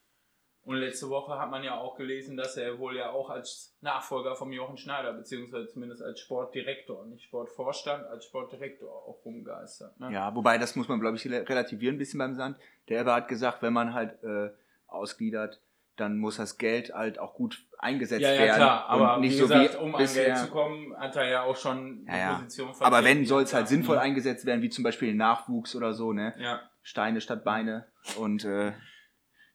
Und 0.64 0.76
letzte 0.76 1.10
Woche 1.10 1.40
hat 1.40 1.50
man 1.50 1.64
ja 1.64 1.80
auch 1.80 1.96
gelesen, 1.96 2.38
dass 2.38 2.56
er 2.56 2.78
wohl 2.78 2.96
ja 2.96 3.10
auch 3.10 3.32
als 3.32 3.76
Nachfolger 3.82 4.36
vom 4.36 4.52
Jochen 4.52 4.78
Schneider, 4.78 5.14
beziehungsweise 5.14 5.70
zumindest 5.70 6.04
als 6.04 6.20
Sportdirektor, 6.20 7.06
nicht 7.08 7.24
Sportvorstand, 7.24 8.06
als 8.06 8.26
Sportdirektor 8.26 8.92
auch 8.92 9.26
rumgeistert. 9.26 10.00
Ne? 10.00 10.12
Ja, 10.14 10.36
wobei 10.36 10.60
das 10.60 10.76
muss 10.76 10.88
man, 10.88 11.00
glaube 11.00 11.18
ich, 11.18 11.26
relativieren 11.26 11.96
ein 11.96 11.98
bisschen 11.98 12.20
beim 12.20 12.36
Sand. 12.36 12.58
Der 12.90 13.02
Eber 13.02 13.16
hat 13.16 13.28
gesagt, 13.28 13.64
wenn 13.64 13.74
man 13.74 13.96
halt 13.96 14.22
äh, 14.24 14.52
ausgliedert, 14.86 15.62
dann 15.98 16.18
muss 16.18 16.38
das 16.38 16.58
Geld 16.58 16.94
halt 16.94 17.20
auch 17.20 17.34
gut 17.34 17.66
eingesetzt 17.78 18.22
ja, 18.22 18.34
ja, 18.34 18.42
werden. 18.42 18.56
Klar, 18.56 18.86
aber 18.88 19.16
und 19.16 19.22
nicht 19.22 19.34
wie 19.34 19.38
so 19.38 19.44
gesagt, 19.48 19.74
wie 19.74 19.78
um 19.78 19.92
bisher. 19.94 20.24
an 20.24 20.28
Geld 20.34 20.46
zu 20.46 20.52
kommen, 20.52 20.98
hat 20.98 21.16
er 21.16 21.30
ja 21.30 21.44
auch 21.44 21.56
schon 21.56 22.06
Ja, 22.08 22.18
ja. 22.18 22.34
Position 22.36 22.70
Aber 22.70 22.78
vertreten, 22.98 23.06
wenn, 23.20 23.26
soll 23.26 23.44
es 23.44 23.54
halt 23.54 23.68
sinnvoll 23.68 23.98
ne? 23.98 24.02
eingesetzt 24.02 24.46
werden, 24.46 24.62
wie 24.62 24.70
zum 24.70 24.84
Beispiel 24.84 25.14
Nachwuchs 25.14 25.76
oder 25.76 25.94
so, 25.94 26.14
ne? 26.14 26.34
Ja. 26.40 26.62
Steine 26.82 27.22
statt 27.22 27.44
Beine. 27.44 27.88
Und 28.18 28.46
äh, 28.46 28.74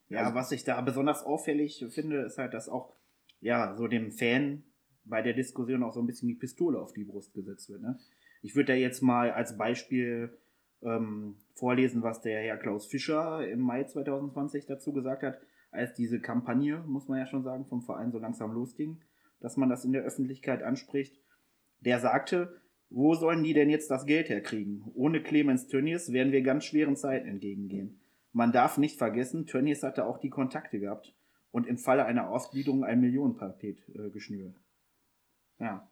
Ja, 0.08 0.20
Also- 0.20 0.34
was 0.34 0.52
ich 0.52 0.62
da 0.64 0.80
besonders 0.82 1.24
auffällig 1.24 1.84
finde, 1.90 2.20
ist 2.22 2.38
halt, 2.38 2.54
dass 2.54 2.68
auch 2.68 2.94
ja 3.40 3.74
so 3.74 3.88
dem 3.88 4.12
Fan 4.12 4.62
bei 5.04 5.22
der 5.22 5.34
Diskussion 5.34 5.82
auch 5.82 5.92
so 5.92 6.00
ein 6.00 6.06
bisschen 6.06 6.28
die 6.28 6.34
Pistole 6.34 6.78
auf 6.78 6.92
die 6.92 7.04
Brust 7.04 7.32
gesetzt 7.34 7.68
wird. 7.70 7.80
Ne? 7.82 7.98
Ich 8.42 8.54
würde 8.54 8.72
da 8.72 8.78
jetzt 8.78 9.02
mal 9.02 9.30
als 9.30 9.56
Beispiel 9.56 10.36
ähm, 10.82 11.36
vorlesen, 11.54 12.02
was 12.02 12.20
der 12.20 12.40
Herr 12.40 12.56
Klaus 12.58 12.86
Fischer 12.86 13.46
im 13.48 13.60
Mai 13.60 13.84
2020 13.84 14.66
dazu 14.66 14.92
gesagt 14.92 15.22
hat, 15.22 15.38
als 15.76 15.94
diese 15.94 16.20
Kampagne, 16.20 16.82
muss 16.86 17.08
man 17.08 17.18
ja 17.18 17.26
schon 17.26 17.42
sagen, 17.42 17.66
vom 17.66 17.82
Verein 17.82 18.10
so 18.10 18.18
langsam 18.18 18.52
losging, 18.52 19.00
dass 19.40 19.56
man 19.56 19.68
das 19.68 19.84
in 19.84 19.92
der 19.92 20.02
Öffentlichkeit 20.02 20.62
anspricht. 20.62 21.20
Der 21.80 22.00
sagte, 22.00 22.60
wo 22.88 23.14
sollen 23.14 23.42
die 23.42 23.52
denn 23.52 23.70
jetzt 23.70 23.90
das 23.90 24.06
Geld 24.06 24.28
herkriegen? 24.28 24.84
Ohne 24.94 25.22
Clemens 25.22 25.66
Tönnies 25.68 26.12
werden 26.12 26.32
wir 26.32 26.42
ganz 26.42 26.64
schweren 26.64 26.96
Zeiten 26.96 27.28
entgegengehen. 27.28 28.00
Man 28.32 28.52
darf 28.52 28.78
nicht 28.78 28.98
vergessen, 28.98 29.46
Tönnies 29.46 29.82
hatte 29.82 30.04
auch 30.04 30.18
die 30.18 30.30
Kontakte 30.30 30.78
gehabt 30.78 31.14
und 31.50 31.66
im 31.66 31.78
Falle 31.78 32.04
einer 32.04 32.28
Ausgliederung 32.28 32.84
ein 32.84 33.00
Millionenpaket 33.00 33.88
äh, 33.94 34.10
geschnürt. 34.10 34.56
Ja. 35.58 35.90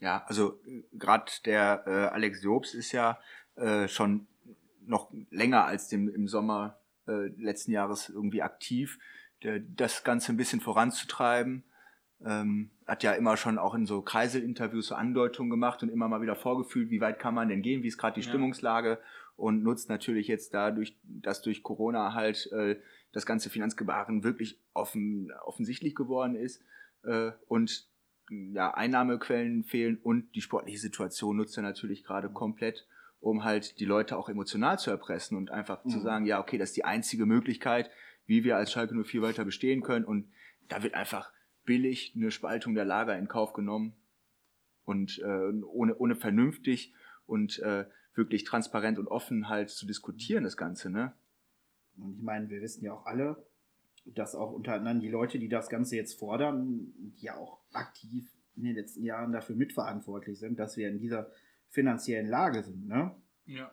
ja, 0.00 0.24
also 0.26 0.60
gerade 0.92 1.30
der 1.44 1.84
äh, 1.86 1.90
Alex 2.12 2.42
Jobs 2.42 2.74
ist 2.74 2.90
ja 2.92 3.18
äh, 3.54 3.86
schon 3.86 4.26
noch 4.86 5.12
länger 5.30 5.66
als 5.66 5.88
dem, 5.88 6.08
im 6.08 6.26
Sommer 6.26 6.80
äh, 7.06 7.28
letzten 7.36 7.70
Jahres 7.72 8.08
irgendwie 8.08 8.42
aktiv, 8.42 8.98
der, 9.44 9.60
das 9.60 10.02
Ganze 10.04 10.32
ein 10.32 10.36
bisschen 10.36 10.60
voranzutreiben. 10.60 11.64
Ähm, 12.24 12.70
hat 12.86 13.02
ja 13.02 13.12
immer 13.12 13.36
schon 13.36 13.58
auch 13.58 13.74
in 13.74 13.86
so 13.86 14.00
Kreiselinterviews 14.00 14.86
so 14.88 14.94
Andeutungen 14.94 15.50
gemacht 15.50 15.82
und 15.82 15.90
immer 15.90 16.08
mal 16.08 16.22
wieder 16.22 16.36
vorgefühlt, 16.36 16.90
wie 16.90 17.00
weit 17.00 17.18
kann 17.18 17.34
man 17.34 17.48
denn 17.48 17.60
gehen, 17.60 17.82
wie 17.82 17.88
ist 17.88 17.98
gerade 17.98 18.14
die 18.14 18.24
Ja. 18.24 18.28
Stimmungslage 18.28 18.98
und 19.36 19.62
nutzt 19.62 19.88
natürlich 19.90 20.26
jetzt 20.28 20.54
dadurch, 20.54 20.96
dass 21.02 21.42
durch 21.42 21.62
Corona 21.62 22.14
halt 22.14 22.50
äh, 22.52 22.76
das 23.12 23.26
ganze 23.26 23.50
Finanzgebaren 23.50 24.24
wirklich 24.24 24.58
offen, 24.72 25.32
offensichtlich 25.44 25.94
geworden 25.94 26.34
ist 26.36 26.62
äh, 27.02 27.32
und 27.46 27.88
ja, 28.30 28.72
Einnahmequellen 28.72 29.64
fehlen 29.64 29.98
und 30.02 30.34
die 30.34 30.40
sportliche 30.40 30.78
Situation 30.78 31.36
nutzt 31.36 31.58
er 31.58 31.62
natürlich 31.62 32.04
gerade 32.04 32.30
komplett, 32.30 32.86
um 33.20 33.44
halt 33.44 33.78
die 33.80 33.84
Leute 33.84 34.16
auch 34.16 34.30
emotional 34.30 34.78
zu 34.78 34.90
erpressen 34.90 35.36
und 35.36 35.50
einfach 35.50 35.82
zu 35.84 35.98
Mhm. 35.98 36.02
sagen, 36.02 36.26
ja, 36.26 36.40
okay, 36.40 36.56
das 36.56 36.70
ist 36.70 36.76
die 36.76 36.84
einzige 36.84 37.26
Möglichkeit, 37.26 37.90
wie 38.26 38.44
wir 38.44 38.56
als 38.56 38.72
Schalke 38.72 38.94
04 38.94 39.22
weiter 39.22 39.44
bestehen 39.44 39.82
können 39.82 40.04
und 40.04 40.28
da 40.68 40.82
wird 40.82 40.94
einfach 40.94 41.32
billig 41.64 42.14
eine 42.16 42.30
Spaltung 42.30 42.74
der 42.74 42.84
Lager 42.84 43.16
in 43.18 43.28
Kauf 43.28 43.52
genommen 43.52 43.94
und 44.84 45.18
äh, 45.18 45.62
ohne, 45.62 45.96
ohne 45.96 46.14
vernünftig 46.14 46.92
und 47.26 47.58
äh, 47.60 47.86
wirklich 48.14 48.44
transparent 48.44 48.98
und 48.98 49.08
offen 49.08 49.48
halt 49.48 49.70
zu 49.70 49.86
diskutieren, 49.86 50.44
das 50.44 50.56
Ganze, 50.56 50.90
ne? 50.90 51.12
Und 51.96 52.16
ich 52.16 52.22
meine, 52.22 52.48
wir 52.48 52.60
wissen 52.60 52.84
ja 52.84 52.92
auch 52.92 53.06
alle, 53.06 53.44
dass 54.04 54.34
auch 54.34 54.52
unter 54.52 54.74
anderem 54.74 55.00
die 55.00 55.08
Leute, 55.08 55.38
die 55.38 55.48
das 55.48 55.68
Ganze 55.68 55.96
jetzt 55.96 56.18
fordern, 56.18 56.92
die 56.98 57.26
ja 57.26 57.36
auch 57.36 57.60
aktiv 57.72 58.28
in 58.56 58.64
den 58.64 58.74
letzten 58.74 59.04
Jahren 59.04 59.32
dafür 59.32 59.56
mitverantwortlich 59.56 60.38
sind, 60.38 60.58
dass 60.58 60.76
wir 60.76 60.88
in 60.88 60.98
dieser 60.98 61.30
finanziellen 61.70 62.28
Lage 62.28 62.62
sind. 62.62 62.86
Ne? 62.88 63.14
Ja. 63.46 63.72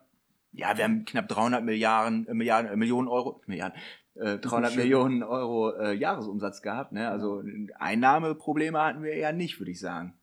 Ja, 0.53 0.75
wir 0.75 0.83
haben 0.83 1.05
knapp 1.05 1.29
300 1.29 1.63
Milliarden, 1.63 2.27
äh, 2.27 2.33
Milliarden, 2.33 2.71
äh, 2.71 2.75
Millionen 2.75 3.07
Euro, 3.07 3.41
Milliarden, 3.45 3.79
äh, 4.15 4.37
300 4.37 4.71
schön. 4.71 4.81
Millionen 4.81 5.23
Euro 5.23 5.71
äh, 5.77 5.93
Jahresumsatz 5.93 6.61
gehabt. 6.61 6.91
Ne? 6.91 7.09
Also 7.09 7.43
Einnahmeprobleme 7.79 8.79
hatten 8.79 9.03
wir 9.03 9.13
eher 9.13 9.33
nicht, 9.33 9.59
würde 9.59 9.71
ich 9.71 9.79
sagen. 9.79 10.13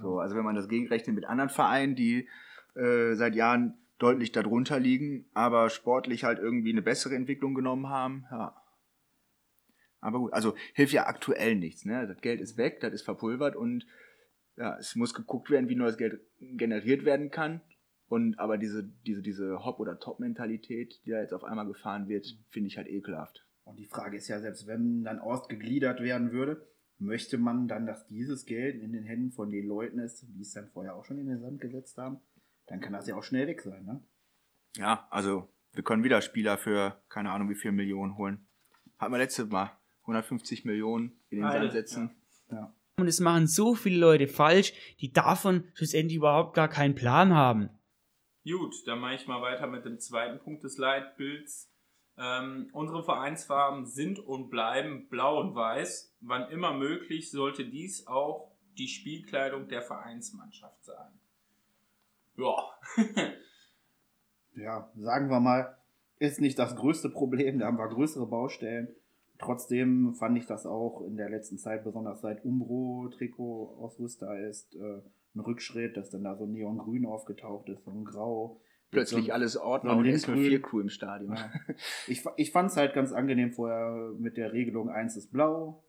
So, 0.00 0.18
also 0.18 0.36
wenn 0.36 0.44
man 0.44 0.54
das 0.54 0.68
gegenrechnet 0.68 1.14
mit 1.14 1.26
anderen 1.26 1.50
Vereinen, 1.50 1.94
die 1.96 2.28
äh, 2.74 3.14
seit 3.14 3.34
Jahren 3.34 3.74
deutlich 3.98 4.32
darunter 4.32 4.80
liegen, 4.80 5.26
aber 5.34 5.70
sportlich 5.70 6.24
halt 6.24 6.38
irgendwie 6.38 6.72
eine 6.72 6.82
bessere 6.82 7.14
Entwicklung 7.14 7.54
genommen 7.54 7.88
haben, 7.88 8.26
ja. 8.30 8.56
Aber 10.00 10.18
gut, 10.18 10.32
also 10.32 10.56
hilft 10.74 10.92
ja 10.92 11.06
aktuell 11.06 11.54
nichts. 11.54 11.84
Ne? 11.84 12.08
Das 12.08 12.20
Geld 12.20 12.40
ist 12.40 12.56
weg, 12.56 12.80
das 12.80 12.92
ist 12.92 13.02
verpulvert 13.02 13.54
und 13.54 13.86
ja, 14.56 14.76
es 14.76 14.96
muss 14.96 15.14
geguckt 15.14 15.48
werden, 15.48 15.68
wie 15.68 15.76
neues 15.76 15.96
Geld 15.96 16.20
generiert 16.40 17.04
werden 17.04 17.30
kann. 17.30 17.60
Und 18.12 18.38
aber 18.38 18.58
diese, 18.58 18.84
diese, 19.06 19.22
diese 19.22 19.64
Hop- 19.64 19.80
oder 19.80 19.98
Top-Mentalität, 19.98 21.00
die 21.06 21.12
da 21.12 21.20
jetzt 21.22 21.32
auf 21.32 21.44
einmal 21.44 21.66
gefahren 21.66 22.08
wird, 22.08 22.26
finde 22.50 22.66
ich 22.66 22.76
halt 22.76 22.86
ekelhaft. 22.86 23.46
Und 23.64 23.78
die 23.78 23.86
Frage 23.86 24.18
ist 24.18 24.28
ja, 24.28 24.38
selbst 24.38 24.66
wenn 24.66 25.02
dann 25.02 25.18
ausgegliedert 25.18 26.02
werden 26.02 26.30
würde, 26.30 26.62
möchte 26.98 27.38
man 27.38 27.68
dann, 27.68 27.86
dass 27.86 28.06
dieses 28.08 28.44
Geld 28.44 28.82
in 28.82 28.92
den 28.92 29.04
Händen 29.04 29.32
von 29.32 29.50
den 29.50 29.66
Leuten 29.66 29.98
ist, 29.98 30.26
die 30.28 30.42
es 30.42 30.52
dann 30.52 30.68
vorher 30.68 30.94
auch 30.94 31.06
schon 31.06 31.20
in 31.20 31.26
den 31.26 31.40
Sand 31.40 31.62
gesetzt 31.62 31.96
haben, 31.96 32.20
dann 32.66 32.82
kann 32.82 32.92
das 32.92 33.08
ja 33.08 33.16
auch 33.16 33.22
schnell 33.22 33.46
weg 33.46 33.62
sein. 33.62 33.82
Ne? 33.86 34.04
Ja, 34.76 35.08
also 35.08 35.48
wir 35.72 35.82
können 35.82 36.04
wieder 36.04 36.20
Spieler 36.20 36.58
für 36.58 37.02
keine 37.08 37.30
Ahnung 37.30 37.48
wie 37.48 37.54
viel 37.54 37.72
Millionen 37.72 38.18
holen. 38.18 38.46
Hatten 38.98 39.14
wir 39.14 39.18
letztes 39.20 39.48
Mal 39.48 39.70
150 40.02 40.66
Millionen 40.66 41.12
in 41.30 41.40
den 41.40 41.50
Sand 41.50 41.72
setzen. 41.72 42.10
Ja. 42.50 42.74
Und 42.98 43.06
es 43.06 43.20
machen 43.20 43.46
so 43.46 43.74
viele 43.74 43.96
Leute 43.96 44.28
falsch, 44.28 44.74
die 45.00 45.14
davon 45.14 45.64
schlussendlich 45.72 46.18
überhaupt 46.18 46.52
gar 46.52 46.68
keinen 46.68 46.94
Plan 46.94 47.32
haben. 47.32 47.70
Gut, 48.44 48.74
dann 48.86 48.98
mache 48.98 49.14
ich 49.14 49.26
mal 49.26 49.40
weiter 49.40 49.66
mit 49.66 49.84
dem 49.84 49.98
zweiten 50.00 50.38
Punkt 50.40 50.64
des 50.64 50.78
Leitbilds. 50.78 51.70
Ähm, 52.18 52.68
unsere 52.72 53.04
Vereinsfarben 53.04 53.86
sind 53.86 54.18
und 54.18 54.50
bleiben 54.50 55.08
blau 55.08 55.40
und 55.40 55.54
weiß. 55.54 56.16
Wann 56.20 56.50
immer 56.50 56.74
möglich 56.74 57.30
sollte 57.30 57.64
dies 57.64 58.06
auch 58.06 58.52
die 58.78 58.88
Spielkleidung 58.88 59.68
der 59.68 59.82
Vereinsmannschaft 59.82 60.84
sein. 60.84 61.12
Ja. 62.36 62.56
ja, 64.56 64.90
sagen 64.96 65.28
wir 65.30 65.40
mal, 65.40 65.76
ist 66.18 66.40
nicht 66.40 66.58
das 66.58 66.76
größte 66.76 67.10
Problem, 67.10 67.58
da 67.58 67.66
haben 67.66 67.78
wir 67.78 67.88
größere 67.88 68.26
Baustellen. 68.26 68.88
Trotzdem 69.38 70.14
fand 70.14 70.38
ich 70.38 70.46
das 70.46 70.66
auch 70.66 71.02
in 71.02 71.16
der 71.16 71.28
letzten 71.28 71.58
Zeit, 71.58 71.84
besonders 71.84 72.20
seit 72.20 72.44
Umbro 72.44 73.08
Trikot-Ausrüster 73.08 74.38
ist, 74.48 74.74
äh, 74.76 75.02
ein 75.34 75.40
Rückschritt, 75.40 75.96
dass 75.96 76.10
dann 76.10 76.24
da 76.24 76.36
so 76.36 76.46
Neongrün 76.46 77.06
aufgetaucht 77.06 77.68
ist, 77.68 77.84
so 77.84 77.90
ein 77.90 78.04
Grau. 78.04 78.60
plötzlich 78.90 79.26
So- 79.26 79.32
alles 79.32 79.56
Ordner 79.56 79.92
so 79.92 79.96
und 79.98 80.04
linksgrün. 80.04 80.36
S04-Crew 80.38 80.80
im 80.80 80.88
Stadion. 80.90 81.34
Ja. 81.34 81.50
Ich, 82.08 82.22
ich 82.36 82.52
fand 82.52 82.70
es 82.70 82.76
halt 82.76 82.92
ganz 82.94 83.12
angenehm 83.12 83.52
vorher 83.52 84.12
mit 84.18 84.36
der 84.36 84.52
Regelung, 84.52 84.90
eins 84.90 85.16
ist 85.16 85.32
blau, 85.32 85.82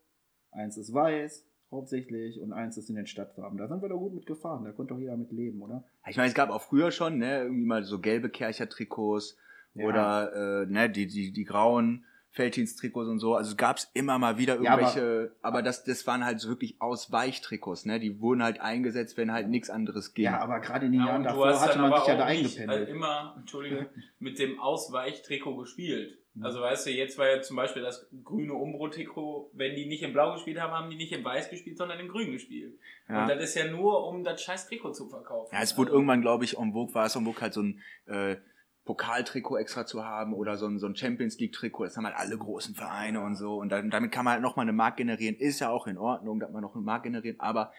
eins 0.52 0.76
ist 0.78 0.92
weiß, 0.94 1.46
hauptsächlich, 1.70 2.40
und 2.40 2.52
eins 2.52 2.76
ist 2.78 2.88
in 2.88 2.96
den 2.96 3.06
Stadtfarben. 3.06 3.58
Da 3.58 3.68
sind 3.68 3.82
wir 3.82 3.88
doch 3.90 3.98
gut 3.98 4.14
mit 4.14 4.24
gefahren, 4.26 4.64
da 4.64 4.72
konnte 4.72 4.94
doch 4.94 5.00
jeder 5.00 5.16
mit 5.16 5.32
leben, 5.32 5.60
oder? 5.60 5.84
Ich 6.08 6.16
meine, 6.16 6.28
es 6.28 6.34
gab 6.34 6.48
auch 6.50 6.62
früher 6.62 6.90
schon, 6.90 7.18
ne, 7.18 7.42
irgendwie 7.42 7.66
mal 7.66 7.82
so 7.84 7.98
gelbe 8.00 8.30
Kercher-Trikots 8.30 9.36
Ja. 9.74 9.84
oder 9.86 10.62
äh, 10.62 10.66
ne, 10.66 10.88
die, 10.88 11.06
die, 11.06 11.32
die 11.32 11.44
grauen 11.44 12.04
Felddienst-Trikots 12.34 13.08
und 13.08 13.18
so. 13.20 13.34
Also 13.34 13.56
gab 13.56 13.78
es 13.78 13.90
immer 13.94 14.18
mal 14.18 14.38
wieder 14.38 14.60
Ja, 14.60 14.72
aber- 14.72 14.82
irgendwelche, 14.82 15.32
aber, 15.42 15.62
das, 15.62 15.84
das 15.84 16.06
waren 16.06 16.24
halt 16.24 16.40
so 16.40 16.48
wirklich 16.48 16.80
Ausweichtrikots, 16.80 17.86
ne? 17.86 18.00
Die 18.00 18.20
wurden 18.20 18.42
halt 18.42 18.60
eingesetzt, 18.60 19.16
wenn 19.16 19.32
halt 19.32 19.48
nichts 19.48 19.70
anderes 19.70 20.14
ging. 20.14 20.24
Ja, 20.26 20.40
aber 20.40 20.60
gerade 20.60 20.86
in 20.86 20.92
den 20.92 21.00
Ja, 21.00 21.06
Jahren 21.08 21.22
davor 21.24 21.58
hatte 21.60 21.78
man 21.78 21.94
sich 21.96 22.06
ja 22.08 22.16
da 22.16 22.24
eingependelt. 22.24 22.88
äh, 22.88 22.90
immer, 22.90 23.34
Entschuldige, 23.38 23.88
mit 24.18 24.38
dem 24.38 24.58
Ausweichtrikot 24.60 25.56
gespielt. 25.56 26.18
Mhm. 26.34 26.44
Also 26.44 26.60
weißt 26.60 26.86
du, 26.86 26.90
jetzt 26.90 27.16
war 27.18 27.28
ja 27.28 27.40
zum 27.40 27.56
Beispiel 27.56 27.82
das 27.82 28.08
grüne 28.24 28.54
Umbro-Trikot, 28.54 29.50
wenn 29.52 29.76
die 29.76 29.86
nicht 29.86 30.02
in 30.02 30.12
Blau 30.12 30.32
gespielt 30.32 30.60
haben, 30.60 30.72
haben 30.72 30.90
die 30.90 30.96
nicht 30.96 31.12
in 31.12 31.24
Weiß 31.24 31.50
gespielt, 31.50 31.78
sondern 31.78 32.00
in 32.00 32.08
Grün 32.08 32.32
gespielt. 32.32 32.74
Ja. 33.08 33.22
Und 33.22 33.28
das 33.28 33.42
ist 33.44 33.54
ja 33.54 33.70
nur, 33.70 34.08
um 34.08 34.24
das 34.24 34.42
scheiß 34.42 34.66
Trikot 34.68 34.92
zu 34.92 35.08
verkaufen. 35.08 35.54
Ja, 35.54 35.62
es 35.62 35.76
wurde 35.78 35.90
Also, 35.90 35.98
irgendwann, 35.98 36.20
glaube 36.22 36.44
ich, 36.44 36.58
en 36.58 36.72
vogue 36.72 36.92
war 36.94 37.06
es 37.06 37.14
en 37.14 37.24
vogue 37.24 37.40
halt 37.40 37.52
so 37.54 37.62
ein 37.62 37.80
äh, 38.06 38.36
Pokaltrikot 38.84 39.56
extra 39.56 39.86
zu 39.86 40.04
haben 40.04 40.34
oder 40.34 40.56
so 40.56 40.66
ein, 40.66 40.78
so 40.78 40.86
ein 40.86 40.94
Champions 40.94 41.38
League 41.38 41.52
Trikot. 41.52 41.84
Das 41.84 41.96
haben 41.96 42.04
halt 42.04 42.16
alle 42.16 42.36
großen 42.36 42.74
Vereine 42.74 43.22
und 43.22 43.34
so. 43.34 43.56
Und 43.56 43.70
dann, 43.70 43.90
damit 43.90 44.12
kann 44.12 44.24
man 44.24 44.34
halt 44.34 44.42
nochmal 44.42 44.64
eine 44.64 44.74
Mark 44.74 44.96
generieren. 44.96 45.36
Ist 45.36 45.60
ja 45.60 45.70
auch 45.70 45.86
in 45.86 45.96
Ordnung, 45.96 46.38
dass 46.38 46.52
man 46.52 46.62
noch 46.62 46.74
eine 46.74 46.84
Mark 46.84 47.02
generiert. 47.04 47.40
Aber 47.40 47.72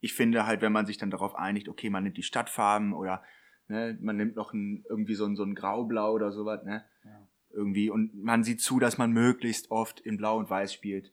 ich 0.00 0.14
finde 0.14 0.46
halt, 0.46 0.62
wenn 0.62 0.72
man 0.72 0.86
sich 0.86 0.98
dann 0.98 1.10
darauf 1.10 1.34
einigt, 1.34 1.68
okay, 1.68 1.90
man 1.90 2.04
nimmt 2.04 2.16
die 2.16 2.22
Stadtfarben 2.22 2.92
oder 2.92 3.24
ne, 3.66 3.98
man 4.00 4.16
nimmt 4.16 4.36
noch 4.36 4.52
ein, 4.52 4.84
irgendwie 4.88 5.14
so 5.14 5.26
ein, 5.26 5.34
so 5.34 5.42
ein 5.42 5.56
Graublau 5.56 6.12
oder 6.12 6.30
sowas, 6.30 6.62
ne? 6.64 6.84
Ja. 7.04 7.28
Irgendwie. 7.50 7.90
Und 7.90 8.14
man 8.14 8.44
sieht 8.44 8.60
zu, 8.60 8.78
dass 8.78 8.98
man 8.98 9.10
möglichst 9.10 9.70
oft 9.70 10.00
in 10.00 10.16
Blau 10.16 10.38
und 10.38 10.48
Weiß 10.48 10.72
spielt. 10.72 11.12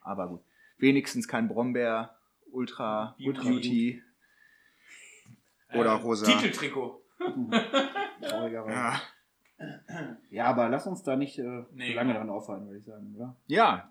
Aber 0.00 0.28
gut. 0.28 0.40
Wenigstens 0.78 1.28
kein 1.28 1.48
Brombeer, 1.48 2.16
Ultra, 2.50 3.16
Ultra 3.22 3.42
Beauty 3.42 4.02
oder 5.74 5.90
äh, 5.90 6.00
rosa. 6.00 6.26
Titeltrikot. 6.26 7.01
Traurigerweise. 8.22 8.72
Ja. 8.72 9.00
Ja, 10.30 10.46
aber 10.46 10.68
lass 10.68 10.86
uns 10.86 11.02
da 11.04 11.14
nicht 11.16 11.38
äh, 11.38 11.64
Nee, 11.72 11.92
lange 11.94 12.14
dran 12.14 12.30
aufhalten, 12.30 12.66
würde 12.66 12.78
ich 12.78 12.84
sagen, 12.84 13.14
oder? 13.16 13.36
ja. 13.46 13.88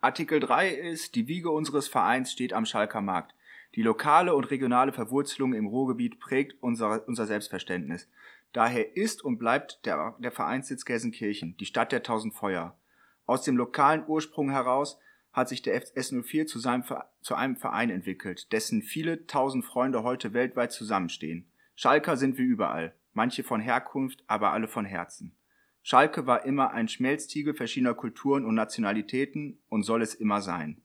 Artikel 0.00 0.38
3 0.38 0.68
ist, 0.68 1.14
die 1.16 1.26
Wiege 1.26 1.50
unseres 1.50 1.88
Vereins 1.88 2.30
steht 2.30 2.52
am 2.52 2.66
Schalker 2.66 3.00
Markt. 3.00 3.34
Die 3.74 3.82
lokale 3.82 4.34
und 4.34 4.50
regionale 4.50 4.92
Verwurzelung 4.92 5.54
im 5.54 5.66
Ruhrgebiet 5.66 6.20
prägt 6.20 6.62
unser, 6.62 7.08
unser 7.08 7.26
Selbstverständnis. 7.26 8.08
Daher 8.52 8.96
ist 8.96 9.24
und 9.24 9.38
bleibt 9.38 9.84
der, 9.84 10.14
der 10.18 10.30
Vereinssitz 10.30 10.84
Gelsenkirchen, 10.84 11.56
die 11.56 11.66
Stadt 11.66 11.90
der 11.92 12.02
tausend 12.02 12.34
Feuer. 12.34 12.78
Aus 13.24 13.42
dem 13.42 13.56
lokalen 13.56 14.04
Ursprung 14.06 14.50
heraus 14.50 14.98
hat 15.32 15.48
sich 15.48 15.62
der 15.62 15.82
S04 15.82 16.46
zu, 16.46 16.58
seinem, 16.58 16.84
zu 17.20 17.34
einem 17.34 17.56
Verein 17.56 17.90
entwickelt, 17.90 18.52
dessen 18.52 18.82
viele 18.82 19.26
tausend 19.26 19.64
Freunde 19.64 20.04
heute 20.04 20.32
weltweit 20.32 20.72
zusammenstehen. 20.72 21.50
Schalker 21.76 22.16
sind 22.16 22.38
wir 22.38 22.44
überall, 22.44 22.94
manche 23.12 23.44
von 23.44 23.60
Herkunft, 23.60 24.24
aber 24.26 24.52
alle 24.52 24.66
von 24.66 24.86
Herzen. 24.86 25.36
Schalke 25.82 26.26
war 26.26 26.44
immer 26.44 26.72
ein 26.72 26.88
Schmelztiegel 26.88 27.54
verschiedener 27.54 27.94
Kulturen 27.94 28.44
und 28.44 28.54
Nationalitäten 28.54 29.60
und 29.68 29.84
soll 29.84 30.02
es 30.02 30.14
immer 30.14 30.40
sein. 30.40 30.82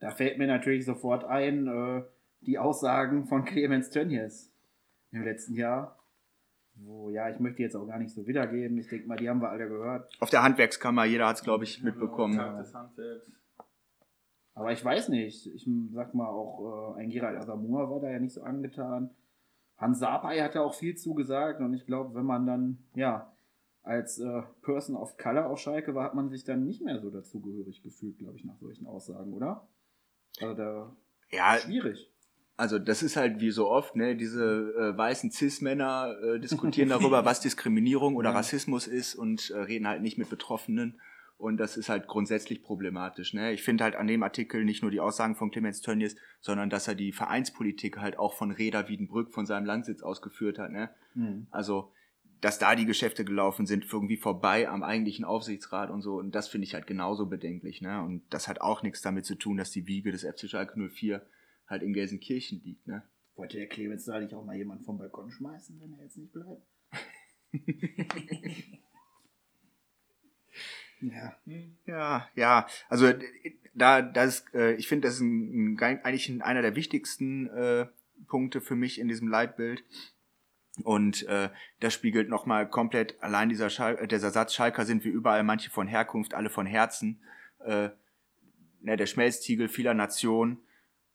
Da 0.00 0.10
fällt 0.10 0.36
mir 0.36 0.48
natürlich 0.48 0.84
sofort 0.84 1.24
ein, 1.24 1.68
äh, 1.68 2.02
die 2.40 2.58
Aussagen 2.58 3.26
von 3.28 3.44
Clemens 3.44 3.88
Tönnies 3.90 4.52
im 5.12 5.22
letzten 5.22 5.54
Jahr. 5.54 5.96
Wo, 6.74 7.10
ja, 7.10 7.30
ich 7.30 7.38
möchte 7.38 7.62
jetzt 7.62 7.76
auch 7.76 7.86
gar 7.86 7.98
nicht 7.98 8.12
so 8.12 8.26
wiedergeben. 8.26 8.76
Ich 8.78 8.88
denke 8.88 9.06
mal, 9.06 9.16
die 9.16 9.28
haben 9.28 9.40
wir 9.40 9.50
alle 9.50 9.68
gehört. 9.68 10.12
Auf 10.20 10.30
der 10.30 10.42
Handwerkskammer, 10.42 11.04
jeder 11.04 11.28
hat 11.28 11.36
es, 11.36 11.44
glaube 11.44 11.64
ich, 11.64 11.82
mitbekommen. 11.82 12.36
Tag 12.36 12.58
des 12.58 12.74
Handwerks. 12.74 13.30
Aber 14.54 14.72
ich 14.72 14.84
weiß 14.84 15.08
nicht. 15.10 15.46
Ich 15.46 15.68
sag 15.92 16.14
mal, 16.14 16.28
auch 16.28 16.96
äh, 16.96 17.02
ein 17.02 17.10
Gerald 17.10 17.38
Asamoah 17.38 17.88
war 17.88 18.00
da 18.00 18.10
ja 18.10 18.18
nicht 18.18 18.34
so 18.34 18.42
angetan. 18.42 19.10
Hans 19.82 19.98
Sapai 19.98 20.40
hat 20.40 20.54
ja 20.54 20.62
auch 20.62 20.74
viel 20.74 20.96
zugesagt. 20.96 21.60
Und 21.60 21.74
ich 21.74 21.84
glaube, 21.86 22.14
wenn 22.14 22.24
man 22.24 22.46
dann, 22.46 22.78
ja, 22.94 23.32
als 23.82 24.18
äh, 24.18 24.42
Person 24.62 24.96
of 24.96 25.16
Color 25.18 25.46
auf 25.50 25.58
Schalke 25.58 25.94
war, 25.94 26.04
hat 26.04 26.14
man 26.14 26.28
sich 26.30 26.44
dann 26.44 26.64
nicht 26.64 26.82
mehr 26.82 27.00
so 27.00 27.10
dazugehörig 27.10 27.82
gefühlt, 27.82 28.16
glaube 28.18 28.36
ich, 28.36 28.44
nach 28.44 28.56
solchen 28.58 28.86
Aussagen, 28.86 29.32
oder? 29.34 29.66
Also 30.40 30.54
da 30.54 30.96
Ja, 31.30 31.58
schwierig. 31.58 32.10
also 32.56 32.78
das 32.78 33.02
ist 33.02 33.16
halt 33.16 33.40
wie 33.40 33.50
so 33.50 33.68
oft, 33.68 33.96
ne, 33.96 34.14
diese 34.16 34.44
äh, 34.78 34.96
weißen 34.96 35.30
Cis-Männer 35.32 36.14
äh, 36.22 36.38
diskutieren 36.38 36.88
darüber, 36.88 37.24
was 37.24 37.40
Diskriminierung 37.40 38.14
oder 38.16 38.30
Ja. 38.30 38.36
Rassismus 38.36 38.86
ist 38.86 39.16
und 39.16 39.50
äh, 39.50 39.58
reden 39.58 39.88
halt 39.88 40.00
nicht 40.00 40.16
mit 40.16 40.30
Betroffenen. 40.30 41.00
Und 41.42 41.56
das 41.56 41.76
ist 41.76 41.88
halt 41.88 42.06
grundsätzlich 42.06 42.62
problematisch. 42.62 43.34
Ne? 43.34 43.52
Ich 43.52 43.64
finde 43.64 43.82
halt 43.82 43.96
an 43.96 44.06
dem 44.06 44.22
Artikel 44.22 44.64
nicht 44.64 44.80
nur 44.80 44.92
die 44.92 45.00
Aussagen 45.00 45.34
von 45.34 45.50
Clemens 45.50 45.80
Tönnies, 45.80 46.14
sondern 46.40 46.70
dass 46.70 46.86
er 46.86 46.94
die 46.94 47.10
Vereinspolitik 47.10 47.98
halt 47.98 48.16
auch 48.16 48.34
von 48.34 48.52
Reda 48.52 48.88
Wiedenbrück, 48.88 49.32
von 49.32 49.44
seinem 49.44 49.66
Landsitz 49.66 50.04
ausgeführt 50.04 50.60
hat. 50.60 50.70
Ne? 50.70 50.90
Hm. 51.14 51.48
Also, 51.50 51.90
dass 52.40 52.60
da 52.60 52.76
die 52.76 52.86
Geschäfte 52.86 53.24
gelaufen 53.24 53.66
sind, 53.66 53.92
irgendwie 53.92 54.18
vorbei 54.18 54.68
am 54.68 54.84
eigentlichen 54.84 55.24
Aufsichtsrat 55.24 55.90
und 55.90 56.02
so. 56.02 56.14
Und 56.14 56.32
das 56.32 56.46
finde 56.46 56.64
ich 56.64 56.74
halt 56.74 56.86
genauso 56.86 57.26
bedenklich. 57.26 57.82
Ne? 57.82 58.00
Und 58.00 58.22
das 58.30 58.46
hat 58.46 58.60
auch 58.60 58.84
nichts 58.84 59.02
damit 59.02 59.26
zu 59.26 59.34
tun, 59.34 59.56
dass 59.56 59.72
die 59.72 59.88
Wiege 59.88 60.12
des 60.12 60.22
FC 60.22 60.48
Schalke 60.48 60.78
04 60.78 61.26
halt 61.66 61.82
in 61.82 61.92
Gelsenkirchen 61.92 62.62
liegt. 62.62 62.86
Ne? 62.86 63.02
Wollte 63.34 63.56
der 63.56 63.66
Clemens 63.66 64.04
da 64.04 64.20
nicht 64.20 64.32
auch 64.32 64.44
mal 64.44 64.56
jemand 64.56 64.84
vom 64.84 64.96
Balkon 64.96 65.32
schmeißen, 65.32 65.80
wenn 65.80 65.92
er 65.94 66.04
jetzt 66.04 66.18
nicht 66.18 66.32
bleibt? 66.32 66.62
ja. 71.02 71.36
Ja, 71.86 72.28
ja. 72.34 72.66
Also 72.88 73.06
äh, 73.06 73.18
da, 73.74 74.02
das, 74.02 74.44
äh, 74.54 74.74
ich 74.74 74.88
finde, 74.88 75.08
das 75.08 75.16
ist 75.16 75.20
ein, 75.20 75.74
ein, 75.74 76.04
eigentlich 76.04 76.28
ein, 76.28 76.42
einer 76.42 76.62
der 76.62 76.76
wichtigsten 76.76 77.48
äh, 77.48 77.86
Punkte 78.26 78.60
für 78.60 78.76
mich 78.76 79.00
in 79.00 79.08
diesem 79.08 79.28
Leitbild. 79.28 79.84
Und 80.84 81.26
äh, 81.28 81.50
das 81.80 81.92
spiegelt 81.92 82.28
nochmal 82.28 82.68
komplett 82.68 83.22
allein 83.22 83.48
dieser, 83.48 83.68
Schal 83.68 83.98
äh, 83.98 84.08
dieser 84.08 84.30
Satz, 84.30 84.54
Schalker 84.54 84.86
sind 84.86 85.04
wir 85.04 85.12
überall, 85.12 85.42
manche 85.42 85.70
von 85.70 85.86
Herkunft, 85.86 86.34
alle 86.34 86.50
von 86.50 86.66
Herzen. 86.66 87.20
Äh, 87.58 87.90
ne, 88.80 88.96
der 88.96 89.06
Schmelztiegel 89.06 89.68
vieler 89.68 89.94
Nationen 89.94 90.58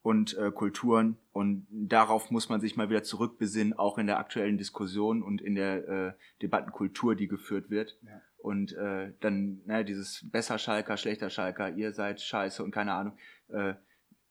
und 0.02 0.38
äh, 0.38 0.52
Kulturen. 0.52 1.18
Und 1.32 1.68
darauf 1.70 2.32
muss 2.32 2.50
man 2.50 2.62
sich 2.62 2.76
mal 2.76 2.90
wieder 2.90 3.04
zurückbesinnen, 3.04 3.74
auch 3.74 3.98
in 3.98 4.08
der 4.08 4.20
aktuellen 4.20 4.58
Diskussion 4.58 5.24
und 5.24 5.42
in 5.42 5.56
der 5.56 5.88
äh, 5.88 6.14
Debattenkultur, 6.42 7.16
die 7.16 7.28
geführt 7.28 7.70
wird. 7.70 7.98
Ja. 8.04 8.22
Und 8.48 8.72
äh, 8.72 9.12
dann 9.20 9.62
ne, 9.66 9.84
dieses 9.84 10.26
besser 10.32 10.58
Schalker, 10.58 10.96
schlechter 10.96 11.30
Schalker, 11.30 11.76
ihr 11.76 11.92
seid 11.92 12.22
scheiße 12.22 12.64
und 12.64 12.72
keine 12.72 12.94
Ahnung. 12.94 13.18
Äh, 13.50 13.74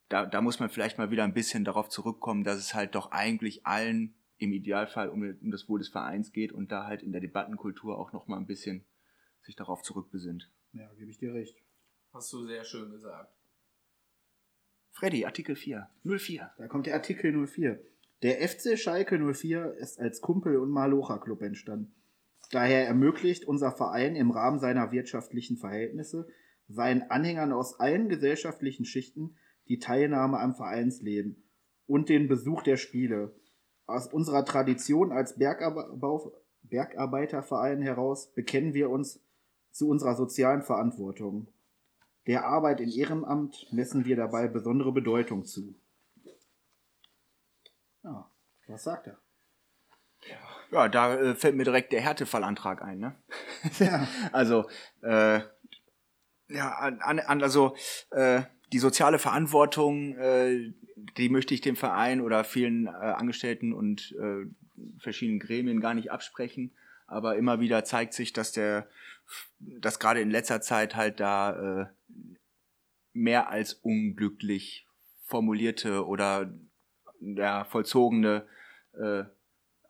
da, 0.08 0.24
da 0.24 0.40
muss 0.40 0.58
man 0.58 0.70
vielleicht 0.70 0.96
mal 0.96 1.10
wieder 1.10 1.22
ein 1.24 1.34
bisschen 1.34 1.64
darauf 1.64 1.90
zurückkommen, 1.90 2.42
dass 2.42 2.56
es 2.56 2.72
halt 2.72 2.94
doch 2.94 3.12
eigentlich 3.12 3.66
allen 3.66 4.14
im 4.38 4.54
Idealfall 4.54 5.10
um, 5.10 5.20
um 5.22 5.50
das 5.50 5.68
Wohl 5.68 5.80
des 5.80 5.90
Vereins 5.90 6.32
geht 6.32 6.52
und 6.52 6.72
da 6.72 6.86
halt 6.86 7.02
in 7.02 7.12
der 7.12 7.20
Debattenkultur 7.20 7.98
auch 7.98 8.14
noch 8.14 8.26
mal 8.26 8.38
ein 8.38 8.46
bisschen 8.46 8.86
sich 9.42 9.54
darauf 9.54 9.82
zurückbesinnt. 9.82 10.50
Ja, 10.72 10.90
gebe 10.94 11.10
ich 11.10 11.18
dir 11.18 11.34
recht. 11.34 11.58
Hast 12.14 12.32
du 12.32 12.46
sehr 12.46 12.64
schön 12.64 12.90
gesagt. 12.90 13.34
Freddy, 14.92 15.26
Artikel 15.26 15.56
4, 15.56 15.90
04. 16.04 16.54
Da 16.56 16.68
kommt 16.68 16.86
der 16.86 16.94
Artikel 16.94 17.46
04. 17.46 17.78
Der 18.22 18.48
FC 18.48 18.78
Schalke 18.78 19.18
04 19.18 19.74
ist 19.74 20.00
als 20.00 20.22
Kumpel- 20.22 20.56
und 20.56 20.70
Malocha-Club 20.70 21.42
entstanden. 21.42 21.94
Daher 22.50 22.86
ermöglicht 22.86 23.44
unser 23.44 23.72
Verein 23.72 24.16
im 24.16 24.30
Rahmen 24.30 24.58
seiner 24.58 24.92
wirtschaftlichen 24.92 25.56
Verhältnisse 25.56 26.28
seinen 26.68 27.02
Anhängern 27.10 27.52
aus 27.52 27.78
allen 27.78 28.08
gesellschaftlichen 28.08 28.84
Schichten 28.84 29.36
die 29.68 29.78
Teilnahme 29.78 30.38
am 30.38 30.54
Vereinsleben 30.54 31.44
und 31.86 32.08
den 32.08 32.28
Besuch 32.28 32.62
der 32.62 32.76
Spiele. 32.76 33.34
Aus 33.86 34.12
unserer 34.12 34.44
Tradition 34.44 35.12
als 35.12 35.38
Bergbau 35.38 36.32
Bergarbeiterverein 36.62 37.80
heraus 37.80 38.32
bekennen 38.34 38.74
wir 38.74 38.90
uns 38.90 39.20
zu 39.70 39.88
unserer 39.88 40.16
sozialen 40.16 40.62
Verantwortung. 40.62 41.48
Der 42.26 42.44
Arbeit 42.44 42.80
in 42.80 42.90
Ehrenamt 42.90 43.68
messen 43.72 44.04
wir 44.04 44.16
dabei 44.16 44.48
besondere 44.48 44.90
Bedeutung 44.92 45.44
zu. 45.44 45.76
Ja, 48.02 48.28
was 48.66 48.82
sagt 48.82 49.06
er? 49.06 49.18
Ja, 50.28 50.55
da 50.70 51.14
äh, 51.14 51.34
fällt 51.34 51.56
mir 51.56 51.64
direkt 51.64 51.92
der 51.92 52.00
Härtefallantrag 52.00 52.82
ein, 52.82 52.98
ne? 52.98 53.14
Ja. 53.78 54.06
Also, 54.32 54.68
äh, 55.02 55.40
ja, 56.48 56.70
an, 56.78 57.00
an, 57.20 57.42
also 57.42 57.74
äh, 58.10 58.42
die 58.72 58.78
soziale 58.78 59.18
Verantwortung, 59.18 60.16
äh, 60.16 60.72
die 61.16 61.28
möchte 61.28 61.54
ich 61.54 61.60
dem 61.60 61.76
Verein 61.76 62.20
oder 62.20 62.44
vielen 62.44 62.86
äh, 62.86 62.90
Angestellten 62.90 63.72
und 63.72 64.14
äh, 64.20 64.46
verschiedenen 64.98 65.40
Gremien 65.40 65.80
gar 65.80 65.94
nicht 65.94 66.10
absprechen. 66.10 66.72
Aber 67.06 67.36
immer 67.36 67.60
wieder 67.60 67.84
zeigt 67.84 68.14
sich, 68.14 68.32
dass 68.32 68.52
der, 68.52 68.88
dass 69.58 69.98
gerade 69.98 70.20
in 70.20 70.30
letzter 70.30 70.60
Zeit 70.60 70.96
halt 70.96 71.20
da 71.20 71.82
äh, 71.82 71.86
mehr 73.12 73.48
als 73.48 73.74
unglücklich 73.74 74.86
formulierte 75.22 76.06
oder 76.06 76.52
ja, 77.20 77.64
vollzogene 77.64 78.46
äh, 78.94 79.24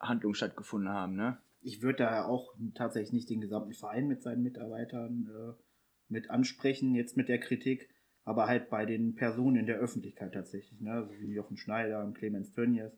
Handlungen 0.00 0.34
stattgefunden 0.34 0.90
haben, 0.90 1.14
ne? 1.14 1.38
Ich 1.60 1.82
würde 1.82 1.98
da 1.98 2.24
auch 2.24 2.54
tatsächlich 2.74 3.12
nicht 3.12 3.30
den 3.30 3.40
gesamten 3.40 3.72
Verein 3.72 4.06
mit 4.06 4.22
seinen 4.22 4.42
Mitarbeitern 4.42 5.28
äh, 5.28 5.62
mit 6.08 6.30
ansprechen, 6.30 6.94
jetzt 6.94 7.16
mit 7.16 7.28
der 7.28 7.40
Kritik, 7.40 7.88
aber 8.24 8.46
halt 8.46 8.70
bei 8.70 8.86
den 8.86 9.14
Personen 9.14 9.56
in 9.56 9.66
der 9.66 9.78
Öffentlichkeit 9.78 10.34
tatsächlich, 10.34 10.80
ne? 10.80 11.04
so 11.04 11.12
wie 11.20 11.32
Jochen 11.32 11.56
Schneider 11.56 12.04
und 12.04 12.14
Clemens 12.14 12.52
Tönnies. 12.52 12.92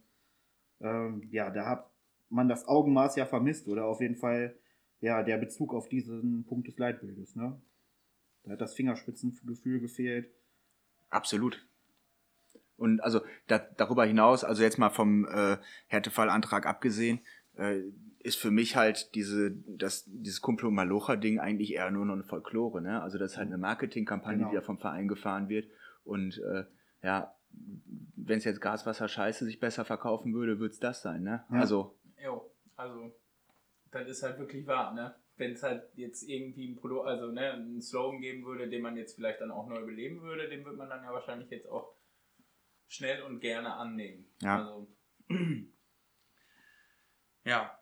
Ähm, 0.81 1.27
ja, 1.31 1.51
da 1.51 1.67
hat 1.67 1.91
man 2.29 2.49
das 2.49 2.67
Augenmaß 2.69 3.17
ja 3.17 3.27
vermisst 3.27 3.69
oder 3.69 3.87
auf 3.87 4.01
jeden 4.01 4.17
Fall 4.17 4.55
ja 5.01 5.23
der 5.23 5.39
Bezug 5.39 5.75
auf 5.75 5.89
diesen 5.89 6.45
Punkt 6.45 6.69
des 6.69 6.79
Leitbildes. 6.79 7.37
Ne? 7.37 7.61
Da 8.43 8.53
hat 8.53 8.61
das 8.61 8.75
Fingerspitzengefühl 8.75 9.81
gefehlt. 9.81 10.31
Absolut. 11.11 11.68
Und 12.79 13.01
also 13.01 13.21
da, 13.49 13.59
darüber 13.59 14.05
hinaus, 14.07 14.45
also 14.45 14.63
jetzt 14.63 14.79
mal 14.79 14.91
vom 14.91 15.27
äh, 15.27 15.59
Härtefallantrag 15.89 16.65
abgesehen, 16.65 17.21
äh, 17.57 17.81
ist 18.21 18.37
für 18.39 18.51
mich 18.51 18.77
halt 18.77 19.15
diese, 19.15 19.53
das, 19.67 20.05
dieses 20.07 20.41
Kumpel- 20.41 20.67
und 20.67 20.75
Malocha-Ding 20.75 21.39
eigentlich 21.39 21.75
eher 21.75 21.91
nur 21.91 22.05
noch 22.07 22.15
eine 22.15 22.25
Folklore. 22.25 22.81
Ne? 22.81 23.03
Also 23.03 23.19
das 23.19 23.33
ist 23.33 23.37
halt 23.39 23.49
eine 23.49 23.59
Marketingkampagne, 23.59 24.39
Genau. 24.39 24.51
die 24.51 24.57
da 24.57 24.63
vom 24.63 24.79
Verein 24.79 25.09
gefahren 25.09 25.49
wird. 25.49 25.69
Und 26.05 26.39
äh, 26.39 26.65
ja, 27.03 27.35
wenn 28.17 28.39
es 28.39 28.45
jetzt 28.45 28.61
Gaswasser 28.61 29.09
Scheiße 29.09 29.45
sich 29.45 29.61
besser 29.61 29.85
verkaufen 29.85 30.35
würde, 30.35 30.59
würde 30.59 30.73
es 30.73 30.81
das 30.81 31.03
sein. 31.03 31.23
Ne? 31.23 31.45
Ja. 31.51 31.61
Also 31.61 31.97
Jo, 32.23 32.51
also, 32.77 33.13
das 33.91 34.09
ist 34.09 34.23
halt 34.23 34.39
wirklich 34.39 34.67
wahr, 34.67 34.93
ne? 34.95 35.15
Wenn 35.37 35.53
es 35.53 35.63
halt 35.63 35.85
jetzt 35.95 36.29
irgendwie 36.29 36.69
ein 36.69 36.77
Produkt, 36.77 37.07
also 37.07 37.29
ne, 37.31 37.53
einen 37.53 37.81
Slogan 37.81 38.21
geben 38.21 38.45
würde, 38.45 38.69
den 38.69 38.83
man 38.83 38.97
jetzt 38.97 39.15
vielleicht 39.15 39.41
dann 39.41 39.53
auch 39.53 39.69
neu 39.69 39.85
beleben 39.85 40.21
würde, 40.23 40.49
den 40.49 40.65
würde 40.65 40.77
man 40.77 40.89
dann 40.89 41.05
ja 41.05 41.13
wahrscheinlich 41.13 41.49
jetzt 41.51 41.69
auch 41.69 41.95
schnell 42.89 43.23
und 43.23 43.41
gerne 43.41 43.75
annehmen. 43.75 44.27
Ja. 44.41 44.59
Also, 44.59 44.89
ja. 47.45 47.75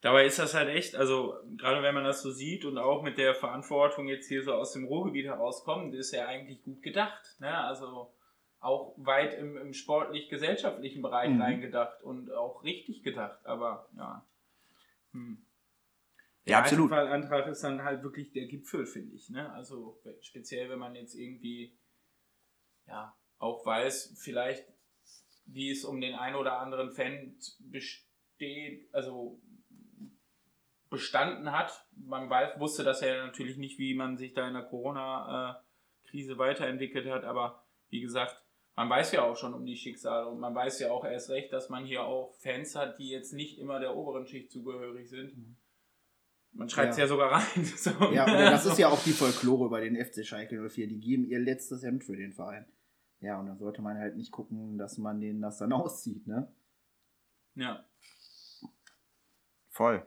Dabei 0.00 0.26
ist 0.26 0.38
das 0.38 0.52
halt 0.52 0.68
echt, 0.68 0.96
also 0.96 1.34
gerade 1.56 1.82
wenn 1.82 1.94
man 1.94 2.04
das 2.04 2.20
so 2.20 2.30
sieht 2.30 2.66
und 2.66 2.76
auch 2.76 3.02
mit 3.02 3.16
der 3.16 3.34
Verantwortung 3.34 4.06
jetzt 4.06 4.28
hier 4.28 4.42
so 4.42 4.52
aus 4.52 4.72
dem 4.72 4.84
Ruhrgebiet 4.84 5.24
herauskommt, 5.26 5.94
ist 5.94 6.12
ja 6.12 6.26
eigentlich 6.26 6.62
gut 6.62 6.82
gedacht. 6.82 7.36
Ne? 7.38 7.56
Also 7.56 8.12
auch 8.60 8.94
weit 8.98 9.34
im, 9.38 9.56
im 9.56 9.72
sportlich-gesellschaftlichen 9.72 11.00
Bereich 11.00 11.30
Mhm. 11.30 11.40
reingedacht 11.40 12.02
und 12.02 12.30
auch 12.32 12.64
richtig 12.64 13.02
gedacht, 13.02 13.44
aber 13.46 13.88
ja. 13.96 14.26
Hm. 15.12 15.44
Ja, 16.46 16.58
absolut. 16.58 16.90
Der 16.90 17.10
Antrag 17.10 17.46
ist 17.46 17.62
dann 17.64 17.82
halt 17.82 18.02
wirklich 18.02 18.32
der 18.32 18.46
Gipfel, 18.46 18.84
finde 18.84 19.14
ich. 19.16 19.30
Ne? 19.30 19.50
Also 19.52 19.98
speziell, 20.20 20.68
wenn 20.68 20.78
man 20.78 20.94
jetzt 20.94 21.14
irgendwie 21.14 21.78
ja 22.86 23.16
auch 23.38 23.64
weiß, 23.64 24.16
vielleicht 24.18 24.64
wie 25.46 25.70
es 25.70 25.84
um 25.84 26.00
den 26.00 26.14
einen 26.14 26.36
oder 26.36 26.58
anderen 26.58 26.90
Fan 26.92 27.34
besteht, 27.58 28.88
also 28.92 29.40
bestanden 30.90 31.52
hat. 31.52 31.86
Man 31.96 32.30
weiß, 32.30 32.58
wusste 32.60 32.84
das 32.84 33.00
ja 33.00 33.26
natürlich 33.26 33.56
nicht, 33.56 33.78
wie 33.78 33.94
man 33.94 34.16
sich 34.16 34.32
da 34.32 34.46
in 34.46 34.54
der 34.54 34.62
Corona-Krise 34.62 36.38
weiterentwickelt 36.38 37.06
hat, 37.10 37.24
aber 37.24 37.64
wie 37.90 38.00
gesagt, 38.00 38.42
man 38.76 38.90
weiß 38.90 39.12
ja 39.12 39.22
auch 39.22 39.36
schon 39.36 39.54
um 39.54 39.64
die 39.64 39.76
Schicksale 39.76 40.28
und 40.28 40.40
man 40.40 40.54
weiß 40.54 40.80
ja 40.80 40.90
auch 40.90 41.04
erst 41.04 41.30
recht, 41.30 41.52
dass 41.52 41.68
man 41.68 41.84
hier 41.84 42.04
auch 42.04 42.34
Fans 42.40 42.74
hat, 42.74 42.98
die 42.98 43.08
jetzt 43.08 43.32
nicht 43.32 43.58
immer 43.58 43.78
der 43.78 43.94
oberen 43.94 44.26
Schicht 44.26 44.50
zugehörig 44.50 45.08
sind. 45.08 45.56
Man 46.52 46.68
schreibt 46.68 46.92
es 46.92 46.96
ja. 46.98 47.04
Ja. 47.04 47.08
sogar 47.08 47.32
rein. 47.32 47.64
So. 47.76 47.90
Ja, 48.12 48.24
und 48.24 48.32
das 48.32 48.66
ist 48.66 48.78
ja 48.78 48.88
auch 48.88 49.02
die 49.02 49.12
Folklore 49.12 49.68
bei 49.68 49.80
den 49.80 49.96
FC 49.96 50.24
Schalke 50.24 50.68
04. 50.68 50.88
Die 50.88 51.00
geben 51.00 51.24
ihr 51.24 51.38
letztes 51.38 51.82
Hemd 51.82 52.04
für 52.04 52.16
den 52.16 52.32
Verein. 52.32 52.66
Ja, 53.24 53.40
und 53.40 53.46
dann 53.46 53.58
sollte 53.58 53.80
man 53.80 53.96
halt 53.96 54.16
nicht 54.16 54.32
gucken, 54.32 54.76
dass 54.76 54.98
man 54.98 55.18
denen 55.18 55.40
das 55.40 55.56
dann 55.58 55.72
auszieht, 55.72 56.26
ne? 56.26 56.52
Ja. 57.54 57.84
voll. 59.70 60.06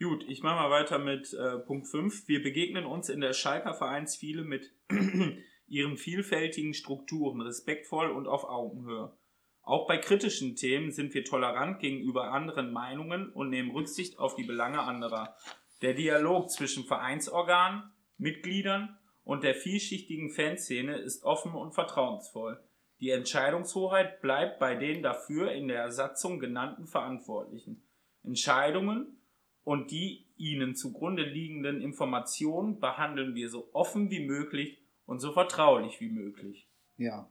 Gut, 0.00 0.24
ich 0.26 0.42
mache 0.42 0.56
mal 0.56 0.70
weiter 0.70 0.98
mit 0.98 1.32
äh, 1.32 1.58
Punkt 1.58 1.86
5. 1.86 2.26
Wir 2.26 2.42
begegnen 2.42 2.86
uns 2.86 3.08
in 3.08 3.20
der 3.20 3.34
Schalker 3.34 3.72
Vereinsfiele 3.72 4.42
mit 4.42 4.74
ihren 5.68 5.96
vielfältigen 5.96 6.74
Strukturen, 6.74 7.40
respektvoll 7.40 8.10
und 8.10 8.26
auf 8.26 8.42
Augenhöhe. 8.42 9.16
Auch 9.62 9.86
bei 9.86 9.98
kritischen 9.98 10.56
Themen 10.56 10.90
sind 10.90 11.14
wir 11.14 11.24
tolerant 11.24 11.78
gegenüber 11.78 12.32
anderen 12.32 12.72
Meinungen 12.72 13.30
und 13.30 13.50
nehmen 13.50 13.70
Rücksicht 13.70 14.18
auf 14.18 14.34
die 14.34 14.42
Belange 14.42 14.80
anderer. 14.80 15.36
Der 15.82 15.94
Dialog 15.94 16.50
zwischen 16.50 16.84
Vereinsorganen, 16.84 17.92
Mitgliedern 18.18 18.98
und 19.24 19.44
der 19.44 19.54
vielschichtigen 19.54 20.30
Fanszene 20.30 20.96
ist 20.96 21.24
offen 21.24 21.52
und 21.52 21.72
vertrauensvoll. 21.72 22.60
Die 23.00 23.10
Entscheidungshoheit 23.10 24.20
bleibt 24.20 24.58
bei 24.58 24.74
den 24.74 25.02
dafür 25.02 25.52
in 25.52 25.68
der 25.68 25.90
Satzung 25.90 26.38
genannten 26.38 26.86
Verantwortlichen. 26.86 27.82
Entscheidungen 28.22 29.16
und 29.64 29.90
die 29.90 30.26
ihnen 30.36 30.74
zugrunde 30.74 31.24
liegenden 31.24 31.80
Informationen 31.80 32.78
behandeln 32.78 33.34
wir 33.34 33.48
so 33.48 33.68
offen 33.72 34.10
wie 34.10 34.24
möglich 34.24 34.80
und 35.06 35.20
so 35.20 35.32
vertraulich 35.32 36.00
wie 36.00 36.10
möglich. 36.10 36.68
Ja. 36.96 37.28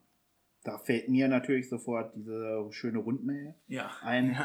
Da 0.64 0.78
fällt 0.78 1.10
mir 1.10 1.28
natürlich 1.28 1.70
sofort 1.70 2.16
diese 2.16 2.68
schöne 2.72 3.00
Rundmail 3.00 3.56
Ja. 3.68 3.90
ein, 4.02 4.38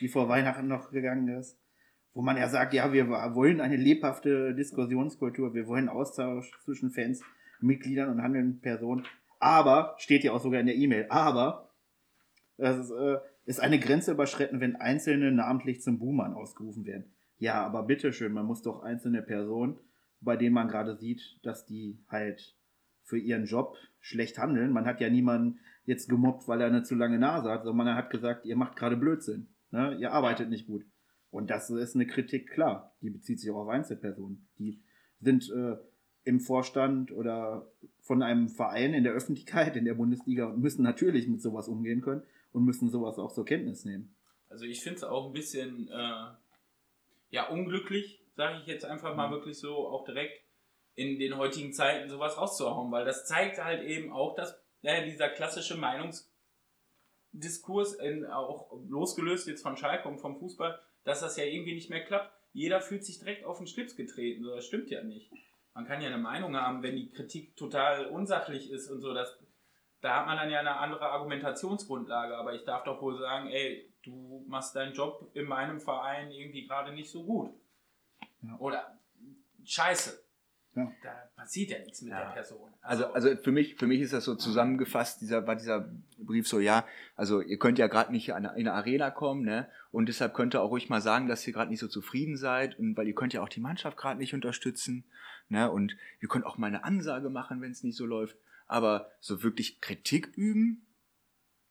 die 0.00 0.08
vor 0.08 0.28
Weihnachten 0.28 0.66
noch 0.66 0.90
gegangen 0.90 1.28
ist, 1.28 1.58
wo 2.14 2.22
man 2.22 2.36
ja 2.36 2.48
sagt, 2.48 2.74
ja, 2.74 2.92
wir 2.92 3.08
wollen 3.08 3.60
eine 3.60 3.76
lebhafte 3.76 4.54
Diskussionskultur, 4.54 5.54
wir 5.54 5.66
wollen 5.66 5.88
Austausch 5.88 6.50
zwischen 6.64 6.90
Fans, 6.90 7.22
Mitgliedern 7.60 8.10
und 8.10 8.22
handelnden 8.22 8.60
Personen, 8.60 9.04
aber, 9.40 9.94
steht 9.98 10.24
ja 10.24 10.32
auch 10.32 10.40
sogar 10.40 10.60
in 10.60 10.66
der 10.66 10.76
E-Mail, 10.76 11.06
aber 11.10 11.70
es 12.56 12.76
ist, 12.76 12.90
äh, 12.90 13.18
ist 13.46 13.60
eine 13.60 13.78
Grenze 13.78 14.12
überschritten, 14.12 14.60
wenn 14.60 14.76
Einzelne 14.76 15.32
namentlich 15.32 15.80
zum 15.80 15.98
Buhmann 15.98 16.34
ausgerufen 16.34 16.84
werden. 16.84 17.12
Ja, 17.38 17.64
aber 17.64 17.84
bitteschön, 17.84 18.32
man 18.32 18.46
muss 18.46 18.62
doch 18.62 18.82
einzelne 18.82 19.22
Personen, 19.22 19.78
bei 20.20 20.36
denen 20.36 20.54
man 20.54 20.68
gerade 20.68 20.96
sieht, 20.96 21.38
dass 21.44 21.64
die 21.64 21.98
halt 22.08 22.56
für 23.04 23.18
ihren 23.18 23.46
Job 23.46 23.76
schlecht 24.00 24.38
handeln. 24.38 24.72
Man 24.72 24.86
hat 24.86 25.00
ja 25.00 25.08
niemanden 25.08 25.60
jetzt 25.84 26.08
gemobbt, 26.08 26.48
weil 26.48 26.60
er 26.60 26.66
eine 26.66 26.82
zu 26.82 26.94
lange 26.94 27.18
Nase 27.18 27.50
hat, 27.50 27.62
sondern 27.62 27.86
man 27.86 27.96
hat 27.96 28.10
gesagt, 28.10 28.44
ihr 28.44 28.56
macht 28.56 28.76
gerade 28.76 28.96
Blödsinn. 28.96 29.48
Ne? 29.70 29.96
Ihr 29.98 30.12
arbeitet 30.12 30.50
nicht 30.50 30.66
gut. 30.66 30.84
Und 31.30 31.50
das 31.50 31.70
ist 31.70 31.94
eine 31.94 32.06
Kritik, 32.06 32.50
klar. 32.50 32.96
Die 33.02 33.10
bezieht 33.10 33.40
sich 33.40 33.50
auch 33.50 33.62
auf 33.62 33.68
Einzelpersonen. 33.68 34.48
Die 34.58 34.80
sind 35.20 35.50
äh, 35.50 35.76
im 36.24 36.40
Vorstand 36.40 37.12
oder 37.12 37.70
von 38.00 38.22
einem 38.22 38.48
Verein 38.48 38.94
in 38.94 39.04
der 39.04 39.12
Öffentlichkeit, 39.12 39.76
in 39.76 39.84
der 39.84 39.94
Bundesliga 39.94 40.46
und 40.46 40.60
müssen 40.60 40.82
natürlich 40.82 41.28
mit 41.28 41.42
sowas 41.42 41.68
umgehen 41.68 42.00
können 42.00 42.22
und 42.52 42.64
müssen 42.64 42.90
sowas 42.90 43.18
auch 43.18 43.32
zur 43.32 43.44
Kenntnis 43.44 43.84
nehmen. 43.84 44.14
Also 44.48 44.64
ich 44.64 44.82
finde 44.82 44.96
es 44.96 45.04
auch 45.04 45.26
ein 45.26 45.32
bisschen 45.32 45.88
äh, 45.88 46.26
ja 47.30 47.48
unglücklich, 47.48 48.24
sage 48.36 48.58
ich 48.60 48.66
jetzt 48.66 48.84
einfach 48.84 49.16
mal 49.16 49.30
wirklich 49.30 49.58
so, 49.58 49.88
auch 49.88 50.04
direkt 50.04 50.42
in 50.94 51.18
den 51.18 51.36
heutigen 51.36 51.72
Zeiten 51.72 52.10
sowas 52.10 52.38
rauszuhauen, 52.38 52.90
weil 52.90 53.04
das 53.04 53.26
zeigt 53.26 53.62
halt 53.62 53.82
eben 53.82 54.10
auch, 54.12 54.34
dass 54.34 54.58
ja, 54.82 55.00
dieser 55.02 55.28
klassische 55.28 55.76
Meinungsdiskurs, 55.76 57.94
in, 57.94 58.24
auch 58.26 58.72
losgelöst 58.88 59.46
jetzt 59.48 59.62
von 59.62 59.76
Schalke 59.76 60.08
und 60.08 60.18
vom 60.18 60.38
Fußball, 60.38 60.80
dass 61.08 61.20
das 61.20 61.38
ja 61.38 61.44
irgendwie 61.44 61.74
nicht 61.74 61.88
mehr 61.88 62.04
klappt. 62.04 62.30
Jeder 62.52 62.80
fühlt 62.80 63.04
sich 63.04 63.18
direkt 63.18 63.44
auf 63.44 63.58
den 63.58 63.66
Schlips 63.66 63.96
getreten, 63.96 64.44
so, 64.44 64.54
das 64.54 64.66
stimmt 64.66 64.90
ja 64.90 65.02
nicht. 65.02 65.30
Man 65.74 65.86
kann 65.86 66.02
ja 66.02 66.08
eine 66.08 66.18
Meinung 66.18 66.54
haben, 66.54 66.82
wenn 66.82 66.96
die 66.96 67.10
Kritik 67.10 67.56
total 67.56 68.06
unsachlich 68.06 68.70
ist 68.70 68.90
und 68.90 69.00
so, 69.00 69.14
das, 69.14 69.38
da 70.02 70.16
hat 70.16 70.26
man 70.26 70.36
dann 70.36 70.50
ja 70.50 70.60
eine 70.60 70.76
andere 70.76 71.08
Argumentationsgrundlage, 71.08 72.36
aber 72.36 72.54
ich 72.54 72.64
darf 72.64 72.84
doch 72.84 73.00
wohl 73.00 73.18
sagen, 73.18 73.48
ey, 73.48 73.90
du 74.02 74.44
machst 74.48 74.76
deinen 74.76 74.92
Job 74.92 75.30
in 75.32 75.46
meinem 75.46 75.80
Verein 75.80 76.30
irgendwie 76.30 76.66
gerade 76.66 76.92
nicht 76.92 77.10
so 77.10 77.24
gut. 77.24 77.54
Ja. 78.42 78.56
Oder 78.58 78.98
scheiße. 79.64 80.27
Ja. 80.78 80.92
Da 81.02 81.30
passiert 81.36 81.70
ja 81.70 81.78
nichts 81.80 82.02
mit 82.02 82.12
Ja. 82.12 82.24
der 82.24 82.32
Person. 82.32 82.70
Also, 82.80 83.06
also 83.12 83.36
für 83.36 83.52
mich, 83.52 83.76
für 83.76 83.86
mich 83.86 84.00
ist 84.00 84.12
das 84.12 84.24
so 84.24 84.34
zusammengefasst, 84.34 85.20
dieser, 85.20 85.46
war 85.46 85.56
dieser 85.56 85.90
Brief 86.18 86.48
so, 86.48 86.60
ja, 86.60 86.86
also 87.16 87.40
ihr 87.40 87.58
könnt 87.58 87.78
ja 87.78 87.86
gerade 87.86 88.12
nicht 88.12 88.28
in 88.28 88.34
eine 88.34 88.48
in 88.50 88.68
eine 88.68 88.72
Arena 88.72 89.10
kommen, 89.10 89.42
ne? 89.44 89.68
Und 89.90 90.08
deshalb 90.08 90.34
könnt 90.34 90.54
ihr 90.54 90.62
auch 90.62 90.70
ruhig 90.70 90.88
mal 90.88 91.00
sagen, 91.00 91.28
dass 91.28 91.46
ihr 91.46 91.52
gerade 91.52 91.70
nicht 91.70 91.80
so 91.80 91.88
zufrieden 91.88 92.36
seid 92.36 92.78
und 92.78 92.96
weil 92.96 93.06
ihr 93.08 93.14
könnt 93.14 93.32
ja 93.32 93.42
auch 93.42 93.48
die 93.48 93.60
Mannschaft 93.60 93.96
gerade 93.96 94.18
nicht 94.18 94.34
unterstützen, 94.34 95.04
ne? 95.48 95.70
Und 95.70 95.96
ihr 96.20 96.28
könnt 96.28 96.46
auch 96.46 96.58
mal 96.58 96.68
eine 96.68 96.84
Ansage 96.84 97.30
machen, 97.30 97.60
wenn 97.60 97.72
es 97.72 97.82
nicht 97.82 97.96
so 97.96 98.06
läuft. 98.06 98.36
Aber 98.66 99.10
so 99.20 99.42
wirklich 99.42 99.80
Kritik 99.80 100.28
üben, 100.36 100.86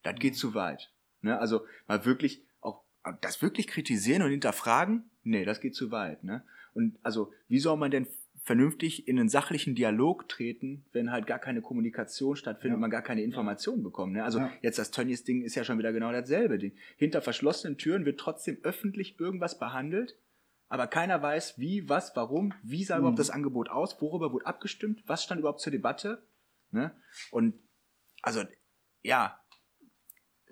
das 0.04 0.16
geht 0.16 0.36
zu 0.36 0.54
weit. 0.56 0.92
Ne? 1.22 1.40
Also 1.40 1.66
mal 1.88 2.06
wirklich 2.06 2.44
auch 2.60 2.84
das 3.22 3.42
wirklich 3.42 3.68
kritisieren 3.68 4.24
und 4.24 4.32
hinterfragen, 4.32 5.10
nee, 5.24 5.46
das 5.46 5.62
geht 5.62 5.76
zu 5.76 5.92
weit. 5.92 6.24
Ne? 6.24 6.44
Und 6.74 6.98
also, 7.04 7.32
wie 7.48 7.60
soll 7.60 7.78
man 7.78 7.92
denn 7.92 8.08
vernünftig 8.48 9.10
in 9.10 9.20
einen 9.20 9.28
sachlichen 9.28 9.76
Dialog 9.76 10.30
treten, 10.30 10.86
wenn 10.94 11.12
halt 11.12 11.28
gar 11.28 11.38
keine 11.38 11.62
Kommunikation 11.62 12.38
stattfindet 12.38 12.72
Ja. 12.72 12.76
und 12.76 12.82
man 12.82 12.90
gar 12.90 13.02
keine 13.02 13.22
Informationen 13.22 13.84
bekommt. 13.84 14.14
Ne? 14.14 14.24
Also 14.24 14.40
Ja. 14.40 14.52
jetzt 14.62 14.80
das 14.80 14.90
Tönnies-Ding 14.92 15.42
ist 15.44 15.56
ja 15.56 15.66
schon 15.66 15.78
wieder 15.78 15.92
genau 15.92 16.14
dasselbe 16.14 16.58
Ding. 16.58 16.72
Hinter 16.96 17.22
verschlossenen 17.22 17.78
Türen 17.78 18.06
wird 18.06 18.20
trotzdem 18.22 18.58
öffentlich 18.64 19.20
irgendwas 19.20 19.60
behandelt, 19.60 20.18
aber 20.70 20.88
keiner 20.88 21.22
weiß, 21.22 21.60
wie, 21.60 21.90
was, 21.90 22.16
warum, 22.16 22.54
wie 22.64 22.86
sah 22.86 22.96
Mhm. 22.96 23.00
überhaupt 23.02 23.20
das 23.20 23.30
Angebot 23.32 23.70
aus, 23.70 24.02
worüber 24.02 24.32
wurde 24.32 24.46
abgestimmt, 24.46 25.04
was 25.08 25.24
stand 25.26 25.40
überhaupt 25.40 25.60
zur 25.60 25.72
Debatte. 25.72 26.26
Ne? 26.72 26.96
Und 27.32 27.54
also, 28.22 28.44
ja, 29.04 29.40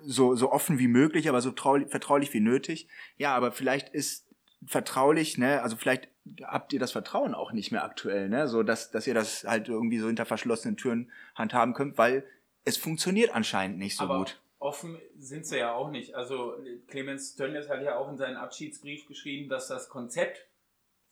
so, 0.02 0.36
so 0.36 0.52
offen 0.52 0.80
wie 0.80 0.90
möglich, 0.90 1.30
aber 1.30 1.40
so 1.42 1.52
traulich, 1.52 1.90
vertraulich 1.90 2.34
wie 2.34 2.42
nötig. 2.42 2.90
Ja, 3.16 3.34
aber 3.36 3.54
vielleicht 3.54 3.88
ist 3.90 4.28
vertraulich, 4.66 5.38
ne, 5.38 5.62
also 5.62 5.78
vielleicht 5.78 6.10
habt 6.44 6.74
ihr 6.74 6.80
das 6.80 6.92
Vertrauen 6.92 7.36
auch 7.36 7.52
nicht 7.52 7.72
mehr 7.72 7.84
aktuell, 7.84 8.30
ne, 8.30 8.48
so 8.48 8.64
dass, 8.64 8.92
dass 8.92 9.08
ihr 9.08 9.14
das 9.14 9.44
halt 9.44 9.68
irgendwie 9.70 10.00
so 10.00 10.08
hinter 10.08 10.26
verschlossenen 10.26 10.78
Türen 10.78 11.12
handhaben 11.36 11.74
könnt, 11.74 11.98
weil 11.98 12.26
es 12.64 12.78
funktioniert 12.78 13.34
anscheinend 13.34 13.78
nicht 13.78 13.96
so 13.98 14.06
Aber 14.06 14.20
gut. 14.20 14.42
offen 14.60 14.98
sind 15.18 15.46
sie 15.46 15.60
ja 15.60 15.74
auch 15.74 15.90
nicht. 15.90 16.16
Also 16.16 16.56
Clemens 16.88 17.36
Tönnies 17.36 17.70
hat 17.70 17.82
ja 17.84 17.98
auch 17.98 18.10
in 18.10 18.18
seinen 18.18 18.38
Abschiedsbrief 18.38 19.08
geschrieben, 19.08 19.50
dass 19.50 19.68
das 19.68 19.90
Konzept 19.90 20.48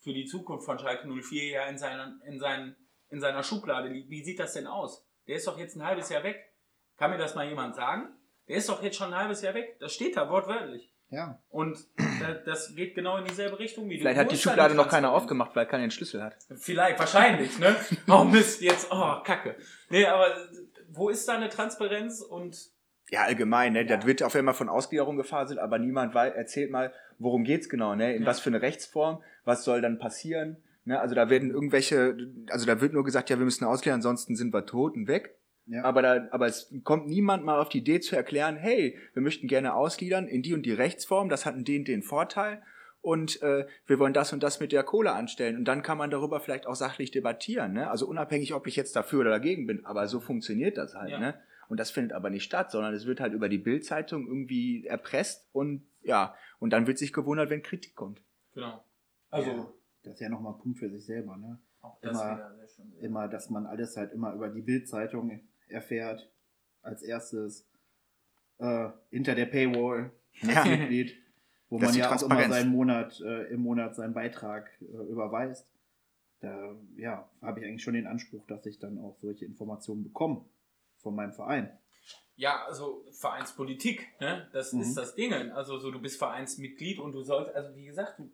für 0.00 0.12
die 0.12 0.26
Zukunft 0.26 0.66
von 0.66 0.78
Schalke 0.78 1.08
04 1.08 1.44
ja 1.48 1.66
in, 1.66 1.78
seiner, 1.78 2.18
in, 2.26 2.38
seinen, 2.38 2.76
in 3.08 3.20
seiner 3.20 3.42
Schublade 3.42 3.88
liegt. 3.88 4.10
Wie 4.10 4.24
sieht 4.24 4.38
das 4.38 4.52
denn 4.52 4.66
aus? 4.66 5.06
Der 5.26 5.36
ist 5.36 5.46
doch 5.46 5.58
jetzt 5.58 5.76
ein 5.76 5.84
halbes 5.84 6.10
Jahr 6.10 6.24
weg. 6.24 6.52
Kann 6.96 7.10
mir 7.10 7.18
das 7.18 7.34
mal 7.34 7.48
jemand 7.48 7.74
sagen? 7.76 8.08
Der 8.48 8.56
ist 8.56 8.68
doch 8.68 8.82
jetzt 8.82 8.96
schon 8.96 9.14
ein 9.14 9.18
halbes 9.18 9.40
Jahr 9.40 9.54
weg. 9.54 9.76
Das 9.80 9.94
steht 9.94 10.16
da 10.16 10.28
wortwörtlich. 10.28 10.93
Ja. 11.10 11.38
Und 11.50 11.78
da- 12.20 12.34
das 12.34 12.74
geht 12.74 12.94
genau 12.94 13.18
in 13.18 13.24
dieselbe 13.24 13.58
Richtung 13.58 13.88
wie 13.88 13.94
du. 13.96 14.00
Vielleicht 14.00 14.18
hat 14.18 14.32
die 14.32 14.36
Schublade 14.36 14.74
noch 14.74 14.88
keiner 14.88 15.12
aufgemacht, 15.12 15.54
weil 15.54 15.66
keiner 15.66 15.84
den 15.84 15.90
Schlüssel 15.90 16.22
hat. 16.22 16.36
Vielleicht, 16.58 16.98
wahrscheinlich, 16.98 17.58
ne? 17.58 17.76
Oh 18.08 18.24
Mist, 18.24 18.60
jetzt, 18.62 18.88
oh, 18.90 19.20
Kacke. 19.24 19.54
Nee, 19.90 20.06
aber 20.06 20.26
wo 20.90 21.08
ist 21.08 21.28
da 21.28 21.34
eine 21.34 21.48
Transparenz 21.48 22.20
und 22.20 22.70
Ja, 23.10 23.22
allgemein, 23.24 23.74
ne? 23.74 23.84
Das 23.86 24.06
wird 24.06 24.22
auf 24.22 24.34
einmal 24.34 24.54
von 24.54 24.68
Ausgliederung 24.68 25.16
gefaselt, 25.16 25.58
aber 25.60 25.78
niemand 25.78 26.14
wei- 26.14 26.30
erzählt 26.30 26.70
mal, 26.70 26.92
worum 27.18 27.44
geht's 27.44 27.68
genau, 27.68 27.94
ne? 27.94 28.14
In 28.14 28.22
Ja. 28.22 28.28
was 28.28 28.40
für 28.40 28.50
eine 28.50 28.62
Rechtsform, 28.62 29.22
was 29.44 29.62
soll 29.64 29.80
dann 29.82 29.98
passieren? 29.98 30.56
Ne? 30.86 30.98
Also 31.00 31.14
da 31.14 31.30
werden 31.30 31.50
irgendwelche, 31.50 32.16
also 32.50 32.66
da 32.66 32.80
wird 32.80 32.92
nur 32.92 33.04
gesagt, 33.04 33.30
ja, 33.30 33.38
wir 33.38 33.44
müssen 33.44 33.64
ausgliedern, 33.64 33.98
ansonsten 33.98 34.36
sind 34.36 34.52
wir 34.52 34.66
tot 34.66 34.94
und 34.96 35.06
weg. 35.06 35.36
Ja. 35.66 35.82
Aber, 35.84 36.02
da, 36.02 36.28
aber 36.30 36.46
es 36.46 36.72
kommt 36.84 37.06
niemand 37.06 37.44
mal 37.44 37.58
auf 37.60 37.68
die 37.70 37.78
Idee 37.78 38.00
zu 38.00 38.16
erklären, 38.16 38.56
hey, 38.56 38.98
wir 39.14 39.22
möchten 39.22 39.46
gerne 39.48 39.74
ausgliedern 39.74 40.26
in 40.28 40.42
die 40.42 40.52
und 40.54 40.62
die 40.64 40.72
Rechtsform, 40.72 41.28
das 41.28 41.46
hat 41.46 41.54
einen 41.54 41.64
den, 41.64 41.84
den 41.84 42.02
Vorteil 42.02 42.62
und 43.00 43.40
äh, 43.42 43.66
wir 43.86 43.98
wollen 43.98 44.12
das 44.12 44.32
und 44.32 44.42
das 44.42 44.60
mit 44.60 44.72
der 44.72 44.82
Kohle 44.82 45.12
anstellen. 45.12 45.56
Und 45.56 45.64
dann 45.66 45.82
kann 45.82 45.96
man 45.98 46.10
darüber 46.10 46.40
vielleicht 46.40 46.66
auch 46.66 46.74
sachlich 46.74 47.10
debattieren. 47.10 47.72
Ne? 47.72 47.90
Also 47.90 48.06
unabhängig, 48.06 48.52
ob 48.54 48.66
ich 48.66 48.76
jetzt 48.76 48.94
dafür 48.96 49.20
oder 49.20 49.30
dagegen 49.30 49.66
bin, 49.66 49.84
aber 49.86 50.06
so 50.06 50.20
funktioniert 50.20 50.76
das 50.76 50.94
halt. 50.94 51.10
Ja. 51.10 51.18
Ne? 51.18 51.34
Und 51.68 51.80
das 51.80 51.90
findet 51.90 52.12
aber 52.12 52.28
nicht 52.30 52.44
statt, 52.44 52.70
sondern 52.70 52.92
es 52.92 53.06
wird 53.06 53.20
halt 53.20 53.32
über 53.32 53.48
die 53.48 53.58
Bildzeitung 53.58 54.26
irgendwie 54.26 54.86
erpresst 54.86 55.48
und 55.52 55.86
ja, 56.02 56.34
und 56.58 56.70
dann 56.74 56.86
wird 56.86 56.98
sich 56.98 57.12
gewundert, 57.14 57.48
wenn 57.48 57.62
Kritik 57.62 57.94
kommt. 57.94 58.20
genau. 58.52 58.84
Also 59.30 59.50
Ja, 59.50 59.68
das 60.02 60.14
ist 60.14 60.20
ja 60.20 60.28
nochmal 60.28 60.52
ein 60.54 60.58
Punkt 60.60 60.78
für 60.78 60.90
sich 60.90 61.04
selber, 61.06 61.36
ne? 61.38 61.58
auch 61.80 61.98
das 62.02 62.12
Immer- 62.12 62.36
wieder 62.36 62.54
sehr 62.56 62.68
schön. 62.68 62.92
Immer, 63.00 63.28
dass 63.28 63.48
man 63.50 63.66
alles 63.66 63.96
halt 63.96 64.12
immer 64.12 64.32
über 64.34 64.48
die 64.50 64.60
Bildzeitung 64.62 65.30
erfährt. 65.68 66.30
Als 66.82 67.02
erstes 67.02 67.66
äh, 68.58 68.90
hinter 69.10 69.34
der 69.34 69.46
Paywall 69.46 70.10
als 70.42 70.54
Ja. 70.54 70.64
Mitglied, 70.64 71.16
wo 71.70 71.78
Das 71.78 71.90
man 71.90 71.98
ja 71.98 72.14
auch 72.14 72.22
immer 72.22 72.48
seinen 72.48 72.70
Monat, 72.70 73.20
äh, 73.20 73.44
im 73.52 73.60
Monat 73.60 73.94
seinen 73.96 74.14
Beitrag 74.14 74.70
äh, 74.80 74.84
überweist. 74.84 75.66
Da 76.40 76.76
ja, 76.96 77.28
habe 77.40 77.60
ich 77.60 77.66
eigentlich 77.66 77.82
schon 77.82 77.94
den 77.94 78.06
Anspruch, 78.06 78.44
dass 78.46 78.66
ich 78.66 78.78
dann 78.78 78.98
auch 78.98 79.16
solche 79.18 79.46
Informationen 79.46 80.04
bekomme 80.04 80.44
von 80.98 81.14
meinem 81.14 81.32
Verein. 81.32 81.78
Ja, 82.36 82.64
also 82.66 83.04
Vereinspolitik, 83.12 84.08
ne? 84.20 84.48
Das 84.52 84.72
Mhm. 84.72 84.80
ist 84.82 84.94
das 84.96 85.14
Ding. 85.14 85.32
Also 85.32 85.78
so, 85.78 85.90
du 85.90 86.00
bist 86.02 86.18
Vereinsmitglied 86.18 86.98
und 86.98 87.12
du 87.12 87.22
sollst, 87.22 87.54
also 87.54 87.74
wie 87.76 87.86
gesagt, 87.86 88.18
du 88.18 88.30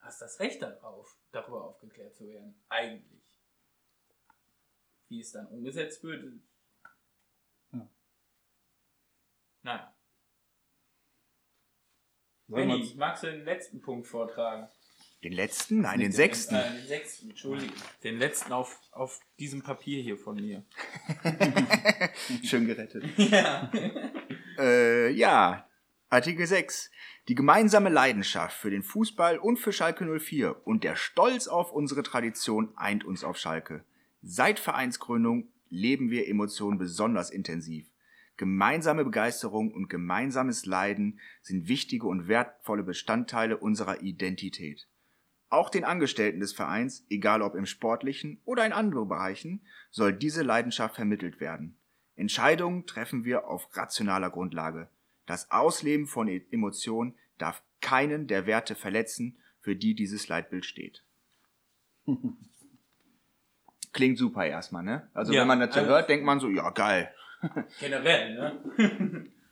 hast 0.00 0.20
das 0.22 0.40
Recht 0.40 0.60
darauf, 0.62 1.16
darüber 1.30 1.62
aufgeklärt 1.64 2.14
zu 2.16 2.26
werden. 2.26 2.54
Eigentlich. 2.68 3.40
Wie 5.08 5.20
es 5.20 5.30
dann 5.32 5.46
umgesetzt 5.48 6.02
wird. 6.02 6.24
Ja. 7.72 7.88
Naja. 9.62 9.94
Benny, 12.48 12.92
magst 12.96 13.22
du 13.22 13.28
den 13.30 13.44
letzten 13.44 13.80
Punkt 13.80 14.06
vortragen? 14.06 14.68
Den 15.22 15.32
letzten? 15.32 15.82
Nein, 15.82 16.00
den 16.00 16.08
Den- 16.08 16.12
sechsten. 16.12 16.54
Äh, 16.56 16.70
den 16.72 16.86
sechsten, 16.86 17.30
Entschuldigung. 17.30 17.76
Den 18.02 18.18
letzten 18.18 18.52
auf, 18.52 18.78
auf 18.90 19.20
diesem 19.38 19.62
Papier 19.62 20.02
hier 20.02 20.18
von 20.18 20.34
mir. 20.34 20.64
Schön 22.44 22.66
gerettet. 22.66 23.04
ja. 23.16 23.70
Äh, 24.58 25.10
ja, 25.12 25.68
Artikel 26.08 26.46
6. 26.46 26.90
Die 27.28 27.36
gemeinsame 27.36 27.88
Leidenschaft 27.88 28.56
für 28.58 28.70
den 28.70 28.82
Fußball 28.82 29.38
und 29.38 29.58
für 29.58 29.72
Schalke 29.72 30.04
04 30.18 30.66
und 30.66 30.82
der 30.82 30.96
Stolz 30.96 31.46
auf 31.46 31.70
unsere 31.72 32.02
Tradition 32.02 32.76
eint 32.76 33.04
uns 33.04 33.22
auf 33.22 33.38
Schalke. 33.38 33.84
Seit 34.22 34.58
Vereinsgründung 34.58 35.48
leben 35.70 36.10
wir 36.10 36.28
Emotionen 36.28 36.78
besonders 36.78 37.30
intensiv. 37.30 37.86
Gemeinsame 38.36 39.04
Begeisterung 39.04 39.72
und 39.72 39.88
gemeinsames 39.88 40.64
Leiden 40.66 41.20
sind 41.42 41.68
wichtige 41.68 42.06
und 42.06 42.28
wertvolle 42.28 42.82
Bestandteile 42.82 43.56
unserer 43.58 44.00
Identität. 44.02 44.88
Auch 45.48 45.68
den 45.68 45.84
Angestellten 45.84 46.40
des 46.40 46.52
Vereins, 46.54 47.04
egal 47.10 47.42
ob 47.42 47.54
im 47.54 47.66
sportlichen 47.66 48.40
oder 48.44 48.64
in 48.64 48.72
anderen 48.72 49.08
Bereichen, 49.08 49.60
soll 49.90 50.12
diese 50.14 50.42
Leidenschaft 50.42 50.94
vermittelt 50.96 51.40
werden. 51.40 51.76
Entscheidungen 52.16 52.86
treffen 52.86 53.24
wir 53.24 53.46
auf 53.48 53.68
rationaler 53.76 54.30
Grundlage. 54.30 54.88
Das 55.26 55.50
Ausleben 55.50 56.06
von 56.06 56.26
E- 56.28 56.42
Emotionen 56.50 57.14
darf 57.38 57.62
keinen 57.80 58.26
der 58.28 58.46
Werte 58.46 58.74
verletzen, 58.74 59.36
für 59.60 59.76
die 59.76 59.94
dieses 59.94 60.28
Leitbild 60.28 60.64
steht. 60.64 61.04
Klingt 63.92 64.16
super 64.18 64.46
erstmal, 64.46 64.82
ne? 64.82 65.08
Also 65.12 65.32
Ja, 65.32 65.42
wenn 65.42 65.48
man 65.48 65.60
das 65.60 65.74
so 65.74 65.80
also- 65.80 65.92
hört, 65.92 66.08
denkt 66.08 66.24
man 66.24 66.40
so, 66.40 66.48
ja 66.48 66.70
geil. 66.70 67.12
Generell, 67.80 68.34
ne? 68.34 69.26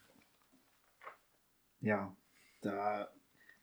Ja, 1.81 2.15
da 2.61 3.09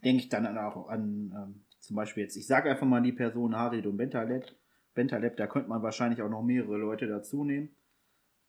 denke 0.03 0.23
ich 0.23 0.29
dann 0.29 0.57
auch 0.57 0.89
an, 0.89 1.33
ähm, 1.35 1.61
zum 1.79 1.95
Beispiel 1.95 2.23
jetzt, 2.23 2.35
ich 2.35 2.47
sage 2.47 2.69
einfach 2.69 2.87
mal 2.87 3.01
die 3.01 3.11
Person 3.11 3.55
Harid 3.55 3.85
und 3.85 3.97
Bentaleb. 3.97 4.43
Bentaleb, 4.95 5.37
da 5.37 5.47
könnte 5.47 5.69
man 5.69 5.83
wahrscheinlich 5.83 6.21
auch 6.21 6.29
noch 6.29 6.43
mehrere 6.43 6.77
Leute 6.77 7.07
dazu 7.07 7.43
nehmen. 7.43 7.69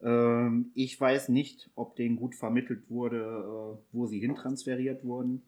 Ähm, 0.00 0.70
ich 0.74 0.98
weiß 0.98 1.28
nicht, 1.28 1.70
ob 1.74 1.96
denen 1.96 2.16
gut 2.16 2.34
vermittelt 2.34 2.88
wurde, 2.88 3.18
äh, 3.18 3.78
wo 3.92 4.06
sie 4.06 4.20
hintransferiert 4.20 5.04
wurden, 5.04 5.42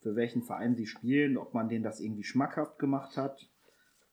für 0.00 0.16
welchen 0.16 0.42
Verein 0.42 0.74
sie 0.74 0.86
spielen, 0.86 1.36
ob 1.36 1.52
man 1.52 1.68
denen 1.68 1.84
das 1.84 2.00
irgendwie 2.00 2.24
schmackhaft 2.24 2.78
gemacht 2.78 3.16
hat. 3.16 3.50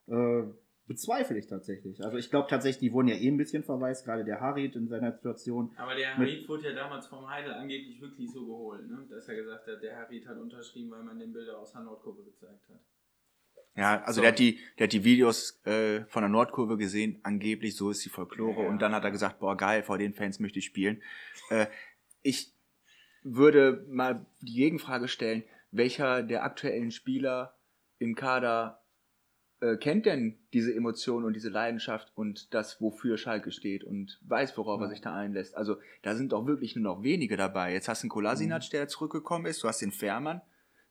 Äh, 0.08 0.44
bezweifle 0.88 1.38
ich 1.38 1.48
tatsächlich. 1.48 2.03
Also 2.03 2.18
ich 2.18 2.30
glaube 2.30 2.48
tatsächlich, 2.49 2.80
die 2.80 2.94
wurden 2.94 3.07
ja 3.07 3.16
eh 3.16 3.28
ein 3.28 3.38
bisschen 3.38 3.64
verwaist, 3.64 4.06
gerade 4.06 4.24
der 4.24 4.40
Harid 4.40 4.76
in 4.76 4.88
seiner 4.88 5.12
Situation. 5.12 5.74
Aber 5.78 5.95
der 5.95 6.16
Harid 6.18 6.48
wurde 6.48 6.70
ja 6.70 6.74
damals 6.76 7.07
vom 7.07 7.28
Heidel 7.30 7.53
angeblich 7.53 7.99
wirklich 8.02 8.32
so 8.32 8.45
geholt, 8.45 8.88
ne? 8.88 9.06
Dass 9.10 9.28
er 9.28 9.36
gesagt 9.36 9.68
hat, 9.68 9.82
der 9.82 9.98
Harid 9.98 10.28
hat 10.28 10.38
unterschrieben, 10.38 10.91
weil 10.91 11.03
man 11.03 11.18
den 11.18 11.34
Bilder 11.34 11.57
aus 11.57 11.72
der 11.72 11.82
Nordkurve 11.82 12.24
gezeigt 12.24 12.70
hat. 12.70 12.80
Ja, 13.78 14.02
also 14.03 14.18
So. 14.18 14.22
der 14.22 14.32
hat 14.32 14.40
die, 14.40 14.60
der 14.78 14.86
hat 14.86 14.94
die 14.94 15.03
Videos 15.03 15.62
äh, 15.66 16.06
von 16.06 16.22
der 16.22 16.30
Nordkurve 16.30 16.78
gesehen, 16.78 17.20
angeblich, 17.24 17.76
so 17.76 17.90
ist 17.90 18.06
die 18.06 18.10
Folklore. 18.10 18.64
Ja. 18.64 18.70
Und 18.70 18.82
dann 18.82 18.94
hat 18.94 19.03
er 19.03 19.12
gesagt, 19.12 19.40
boah, 19.40 19.57
geil, 19.57 19.84
vor 19.84 19.98
den 19.98 20.14
Fans 20.14 20.40
möchte 20.40 20.60
ich 20.60 20.66
spielen. 20.66 21.02
Äh, 21.49 21.66
ich 22.22 22.53
würde 23.24 23.86
mal 23.90 24.26
die 24.41 24.53
Gegenfrage 24.53 25.07
stellen, 25.07 25.44
welcher 25.72 26.24
der 26.24 26.44
aktuellen 26.44 26.91
Spieler 26.91 27.57
im 27.99 28.16
Kader 28.16 28.82
äh, 29.66 29.78
kennt 29.78 30.06
denn 30.06 30.38
diese 30.54 30.74
Emotion 30.74 31.24
und 31.24 31.34
diese 31.34 31.50
Leidenschaft 31.50 32.12
und 32.16 32.54
das, 32.54 32.80
wofür 32.82 33.18
Schalke 33.18 33.52
steht 33.52 33.84
und 33.84 34.20
weiß, 34.24 34.58
worauf 34.58 34.80
er 34.82 34.90
sich 34.90 35.02
da 35.02 35.16
einlässt. 35.16 35.56
Also 35.56 35.78
da 36.04 36.16
sind 36.16 36.32
doch 36.32 36.46
wirklich 36.46 36.76
nur 36.76 36.84
noch 36.84 37.04
wenige 37.04 37.38
dabei. 37.38 37.74
Jetzt 37.74 37.88
hast 37.88 38.04
du 38.04 38.06
einen 38.06 38.10
Kolasinac, 38.12 38.70
der 38.70 38.88
zurückgekommen 38.88 39.46
ist, 39.46 39.64
du 39.64 39.68
hast 39.68 39.82
den 39.82 39.92
Fährmann, 39.92 40.42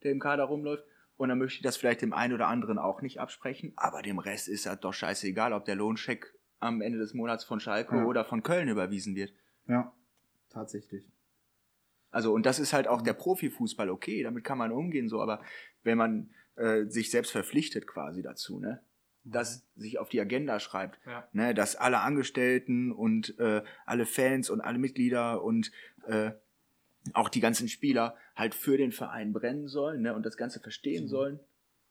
der 0.03 0.13
im 0.13 0.21
Kader 0.21 0.45
rumläuft. 0.45 0.85
Und 1.17 1.29
dann 1.29 1.39
möchte 1.39 1.59
ich 1.59 1.63
das 1.63 1.77
vielleicht 1.77 2.03
dem 2.03 2.13
einen 2.13 2.33
oder 2.35 2.49
anderen 2.49 2.79
auch 2.79 3.01
nicht 3.01 3.21
absprechen, 3.21 3.73
aber 3.77 4.03
dem 4.03 4.19
Rest 4.19 4.49
ist 4.49 4.65
ja 4.65 4.75
doch 4.75 4.93
scheißegal, 4.93 5.53
ob 5.53 5.65
der 5.65 5.77
Lohncheck 5.77 6.35
am 6.59 6.81
Ende 6.81 6.99
des 6.99 7.15
Monats 7.15 7.45
von 7.45 7.61
Schalke 7.61 7.97
Ja. 7.97 8.05
oder 8.05 8.25
von 8.25 8.43
Köln 8.43 8.69
überwiesen 8.69 9.15
wird. 9.15 9.33
Ja, 9.69 9.93
tatsächlich. 10.51 11.09
Also, 12.11 12.33
und 12.33 12.47
das 12.47 12.59
ist 12.59 12.73
halt 12.73 12.89
auch 12.89 13.03
der 13.03 13.13
Profifußball 13.13 13.91
okay, 13.91 14.23
damit 14.23 14.45
kann 14.45 14.59
man 14.59 14.73
umgehen, 14.73 15.09
so, 15.09 15.21
aber 15.21 15.41
wenn 15.83 15.99
man 15.99 16.31
äh, 16.57 16.85
sich 16.87 17.11
selbst 17.11 17.31
verpflichtet 17.33 17.87
quasi 17.87 18.23
dazu, 18.23 18.59
ne? 18.61 18.81
Das 19.27 19.65
sich 19.75 19.99
auf 19.99 20.11
die 20.11 20.21
Agenda 20.21 20.61
schreibt, 20.61 20.99
Ja. 21.07 21.27
ne, 21.33 21.55
dass 21.55 21.77
alle 21.77 22.01
Angestellten 22.01 22.93
und 22.93 23.39
äh, 23.39 23.63
alle 23.87 24.05
Fans 24.05 24.51
und 24.51 24.61
alle 24.61 24.79
Mitglieder 24.79 25.43
und 25.43 25.73
äh, 26.07 26.33
auch 27.15 27.29
die 27.31 27.41
ganzen 27.41 27.69
Spieler 27.69 28.17
halt 28.37 28.55
für 28.55 28.77
den 28.77 28.93
Verein 28.93 29.33
brennen 29.33 29.67
sollen 29.67 30.03
ne, 30.03 30.15
und 30.15 30.27
das 30.27 30.37
Ganze 30.37 30.61
verstehen 30.61 31.09
sollen. 31.09 31.41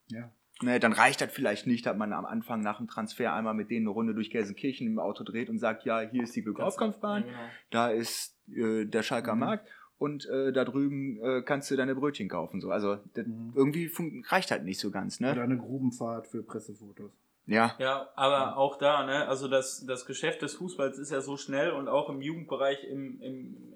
Ja. 0.10 0.32
Ne, 0.62 0.80
dann 0.80 0.94
reicht 0.94 1.22
das 1.22 1.32
vielleicht 1.34 1.66
nicht, 1.66 1.86
dass 1.88 1.98
man 1.98 2.14
am 2.14 2.26
Anfang 2.26 2.62
nach 2.62 2.78
dem 2.78 2.88
Transfer 2.88 3.34
einmal 3.34 3.56
mit 3.56 3.72
denen 3.72 3.88
eine 3.88 3.94
Runde 3.94 4.14
durch 4.14 4.30
Gelsenkirchen 4.30 4.86
im 4.86 5.00
Auto 5.00 5.24
dreht 5.24 5.50
und 5.50 5.58
sagt, 5.58 5.86
ja, 5.86 6.02
hier 6.02 6.22
ist 6.24 6.36
die 6.36 6.44
Glückaufkampfbahn, 6.44 7.24
Ja, 7.24 7.28
genau. 7.32 7.50
da 7.72 7.90
ist 7.90 8.38
äh, 8.56 8.86
der 8.86 9.02
Schalker 9.02 9.34
Mhm. 9.34 9.40
Markt 9.40 9.68
und 10.04 10.28
äh, 10.30 10.52
da 10.52 10.66
drüben 10.66 11.18
äh, 11.24 11.42
kannst 11.44 11.72
du 11.72 11.78
deine 11.78 11.96
Brötchen 11.96 12.28
kaufen. 12.28 12.60
So. 12.60 12.72
Also 12.72 12.98
das 13.14 13.26
Mhm. 13.26 13.54
irgendwie 13.56 13.90
reicht 14.28 14.52
halt 14.52 14.66
nicht 14.66 14.80
so 14.80 14.92
ganz, 14.92 15.22
ne? 15.22 15.32
Oder 15.32 15.44
eine 15.44 15.58
Grubenfahrt 15.58 16.28
für 16.28 16.44
Pressefotos. 16.44 17.12
Ja. 17.46 17.76
Ja, 17.80 18.10
aber 18.16 18.58
auch 18.58 18.78
da, 18.78 19.06
ne, 19.06 19.28
also 19.28 19.48
das, 19.48 19.86
das 19.86 20.06
Geschäft 20.06 20.42
des 20.42 20.56
Fußballs 20.56 20.98
ist 20.98 21.12
ja 21.12 21.22
so 21.22 21.38
schnell 21.38 21.72
und 21.72 21.88
auch 21.88 22.10
im 22.10 22.22
Jugendbereich, 22.22 22.84
im, 22.84 23.22
im, 23.22 23.74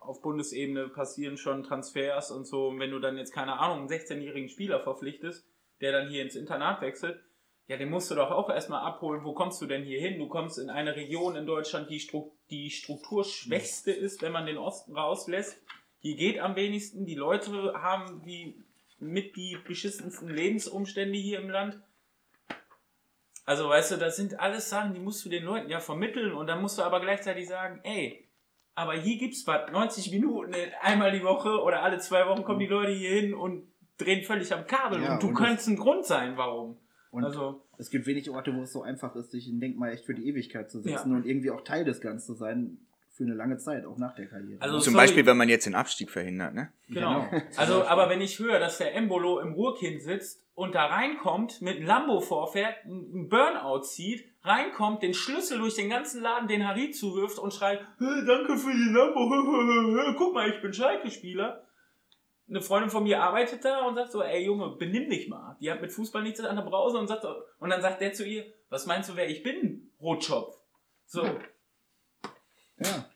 auf 0.00 0.22
Bundesebene 0.22 0.88
passieren 0.88 1.36
schon 1.36 1.64
Transfers 1.64 2.30
und 2.30 2.46
so. 2.46 2.68
Und 2.68 2.78
wenn 2.78 2.90
du 2.90 3.00
dann 3.00 3.16
jetzt, 3.16 3.32
keine 3.32 3.58
Ahnung, 3.58 3.80
einen 3.80 3.88
16-jährigen 3.88 4.48
Spieler 4.48 4.80
verpflichtest, 4.80 5.44
der 5.80 5.92
dann 5.92 6.08
hier 6.08 6.22
ins 6.22 6.36
Internat 6.36 6.80
wechselt, 6.82 7.20
ja, 7.66 7.76
den 7.78 7.88
musst 7.90 8.10
du 8.10 8.14
doch 8.14 8.30
auch 8.30 8.50
erstmal 8.50 8.82
abholen. 8.82 9.24
Wo 9.24 9.32
kommst 9.32 9.60
du 9.62 9.66
denn 9.66 9.82
hier 9.84 10.00
hin? 10.00 10.18
Du 10.18 10.28
kommst 10.28 10.58
in 10.58 10.68
eine 10.70 10.94
Region 10.94 11.34
in 11.34 11.46
Deutschland, 11.46 11.88
die, 11.90 11.98
Stru 11.98 12.32
die 12.54 12.70
strukturschwächste 12.70 13.90
ist, 13.90 14.22
wenn 14.22 14.32
man 14.32 14.46
den 14.46 14.58
Osten 14.58 14.96
rauslässt. 14.96 15.60
Hier 15.98 16.16
geht 16.16 16.38
am 16.38 16.54
wenigsten. 16.56 17.06
Die 17.06 17.14
Leute 17.14 17.74
haben 17.74 18.22
die 18.22 18.62
mit 18.98 19.36
die 19.36 19.58
beschissensten 19.66 20.28
Lebensumstände 20.28 21.18
hier 21.18 21.40
im 21.40 21.50
Land. 21.50 21.80
Also, 23.44 23.68
weißt 23.68 23.92
du, 23.92 23.96
das 23.96 24.16
sind 24.16 24.40
alles 24.40 24.70
Sachen, 24.70 24.94
die 24.94 25.00
musst 25.00 25.24
du 25.24 25.28
den 25.28 25.44
Leuten 25.44 25.68
ja 25.68 25.80
vermitteln 25.80 26.32
und 26.32 26.46
dann 26.46 26.62
musst 26.62 26.78
du 26.78 26.82
aber 26.82 27.00
gleichzeitig 27.00 27.46
sagen, 27.46 27.80
ey, 27.82 28.26
aber 28.74 28.94
hier 28.94 29.18
gibt's 29.18 29.46
was, 29.46 29.70
90 29.70 30.10
Minuten, 30.12 30.54
einmal 30.80 31.12
die 31.12 31.22
Woche 31.22 31.60
oder 31.60 31.82
alle 31.82 31.98
zwei 31.98 32.26
Wochen 32.26 32.42
kommen 32.42 32.60
die 32.60 32.66
Leute 32.66 32.92
hier 32.92 33.10
hin 33.10 33.34
und 33.34 33.70
drehen 33.98 34.24
völlig 34.24 34.52
am 34.52 34.66
Kabel 34.66 35.02
Ja, 35.02 35.14
und 35.14 35.22
du 35.22 35.28
und 35.28 35.34
kannst 35.34 35.68
ein 35.68 35.76
Grund 35.76 36.06
sein, 36.06 36.36
warum. 36.36 36.78
Und 37.14 37.24
Also, 37.24 37.62
es 37.78 37.90
gibt 37.90 38.06
wenig 38.06 38.28
Orte, 38.30 38.54
wo 38.54 38.62
es 38.62 38.72
so 38.72 38.82
einfach 38.82 39.14
ist, 39.16 39.30
sich 39.30 39.46
ein 39.46 39.60
Denkmal 39.60 39.92
echt 39.92 40.04
für 40.04 40.14
die 40.14 40.26
Ewigkeit 40.28 40.70
zu 40.70 40.80
setzen 40.80 41.14
und 41.14 41.26
irgendwie 41.26 41.50
auch 41.50 41.62
Teil 41.62 41.84
des 41.84 42.00
Ganzen 42.00 42.26
zu 42.26 42.34
sein 42.34 42.78
für 43.12 43.22
eine 43.22 43.34
lange 43.34 43.56
Zeit, 43.58 43.84
auch 43.86 43.96
nach 43.96 44.16
der 44.16 44.26
Karriere. 44.26 44.60
Also 44.60 44.78
Zum 44.80 44.94
sorry. 44.94 45.06
Beispiel, 45.06 45.26
wenn 45.26 45.36
man 45.36 45.48
jetzt 45.48 45.66
den 45.66 45.76
Abstieg 45.76 46.10
verhindert, 46.10 46.52
ne? 46.54 46.72
Genau. 46.88 47.26
Genau. 47.30 47.42
Also, 47.56 47.84
aber 47.84 48.08
wenn 48.10 48.20
ich 48.20 48.38
höre, 48.40 48.58
dass 48.58 48.78
der 48.78 48.94
Embolo 48.96 49.38
im 49.38 49.52
Ruhrkind 49.52 50.02
sitzt 50.02 50.42
und 50.56 50.74
da 50.74 50.86
reinkommt, 50.86 51.62
mit 51.62 51.76
einem 51.76 51.86
Lambo 51.86 52.20
vorfährt, 52.20 52.74
einen 52.84 53.28
Burnout 53.28 53.82
zieht, 53.82 54.24
reinkommt, 54.42 55.02
den 55.02 55.14
Schlüssel 55.14 55.58
durch 55.58 55.74
den 55.76 55.88
ganzen 55.90 56.22
Laden 56.22 56.48
den 56.48 56.66
Harry 56.66 56.90
zuwirft 56.90 57.38
und 57.38 57.54
schreit, 57.54 57.80
"Hey, 57.98 58.24
danke 58.26 58.56
für 58.56 58.72
die 58.72 58.92
Lambo, 58.92 60.14
guck 60.18 60.34
mal, 60.34 60.50
ich 60.50 60.60
bin 60.60 60.72
Schalke-Spieler. 60.72 61.63
Eine 62.48 62.60
Freundin 62.60 62.90
von 62.90 63.04
mir 63.04 63.22
arbeitet 63.22 63.64
da 63.64 63.86
und 63.86 63.94
sagt 63.94 64.12
so, 64.12 64.22
ey 64.22 64.44
Junge, 64.44 64.76
benimm 64.76 65.08
dich 65.08 65.28
mal. 65.28 65.56
Die 65.60 65.70
hat 65.70 65.80
mit 65.80 65.92
Fußball 65.92 66.22
nichts 66.22 66.40
an 66.40 66.56
der 66.56 66.62
Brause 66.62 66.98
und 66.98 67.08
sagt, 67.08 67.22
so- 67.22 67.42
und 67.58 67.70
dann 67.70 67.80
sagt 67.80 68.00
der 68.00 68.12
zu 68.12 68.24
ihr, 68.24 68.44
was 68.68 68.86
meinst 68.86 69.08
du, 69.08 69.16
wer 69.16 69.28
ich 69.28 69.42
bin? 69.42 69.90
Rotschopf. 70.00 70.56
So. 71.06 71.24
Ja. 72.78 73.08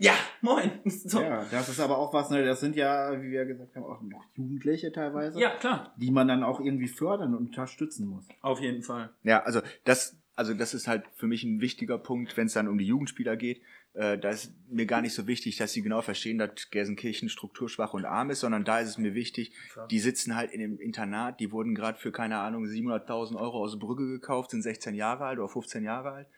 Ja, 0.00 0.12
moin. 0.42 0.80
So. 0.84 1.20
ja, 1.20 1.44
das 1.50 1.68
ist 1.68 1.80
aber 1.80 1.98
auch 1.98 2.12
was, 2.14 2.30
ne, 2.30 2.44
das 2.44 2.60
sind 2.60 2.76
ja, 2.76 3.20
wie 3.20 3.30
wir 3.30 3.44
gesagt 3.46 3.74
haben, 3.74 3.84
auch 3.84 4.00
noch 4.00 4.24
Jugendliche 4.34 4.92
teilweise, 4.92 5.40
ja, 5.40 5.56
klar. 5.56 5.92
die 5.96 6.12
man 6.12 6.28
dann 6.28 6.44
auch 6.44 6.60
irgendwie 6.60 6.86
fördern 6.86 7.34
und 7.34 7.46
unterstützen 7.46 8.06
muss. 8.06 8.28
Auf 8.40 8.60
jeden 8.60 8.82
Fall. 8.82 9.10
Ja, 9.24 9.42
also 9.42 9.60
das, 9.84 10.16
also 10.38 10.54
das 10.54 10.72
ist 10.72 10.86
halt 10.86 11.02
für 11.16 11.26
mich 11.26 11.42
ein 11.42 11.60
wichtiger 11.60 11.98
Punkt, 11.98 12.36
wenn 12.36 12.46
es 12.46 12.52
dann 12.52 12.68
um 12.68 12.78
die 12.78 12.86
Jugendspieler 12.86 13.36
geht. 13.36 13.60
Äh, 13.94 14.18
da 14.18 14.30
ist 14.30 14.54
mir 14.68 14.86
gar 14.86 15.00
nicht 15.00 15.12
so 15.12 15.26
wichtig, 15.26 15.56
dass 15.56 15.72
sie 15.72 15.82
genau 15.82 16.00
verstehen, 16.00 16.38
dass 16.38 16.70
Gelsenkirchen 16.70 17.28
strukturschwach 17.28 17.92
und 17.92 18.04
arm 18.04 18.30
ist, 18.30 18.38
sondern 18.38 18.64
da 18.64 18.78
ist 18.78 18.90
es 18.90 18.98
mir 18.98 19.14
wichtig, 19.14 19.52
die 19.90 19.98
sitzen 19.98 20.36
halt 20.36 20.52
in 20.52 20.60
dem 20.60 20.78
Internat, 20.78 21.40
die 21.40 21.50
wurden 21.50 21.74
gerade 21.74 21.98
für, 21.98 22.12
keine 22.12 22.38
Ahnung, 22.38 22.66
700.000 22.66 23.34
Euro 23.34 23.64
aus 23.64 23.80
Brügge 23.80 24.06
gekauft, 24.06 24.52
sind 24.52 24.62
16 24.62 24.94
Jahre 24.94 25.24
alt 25.24 25.40
oder 25.40 25.48
15 25.48 25.82
Jahre 25.82 26.12
alt 26.12 26.28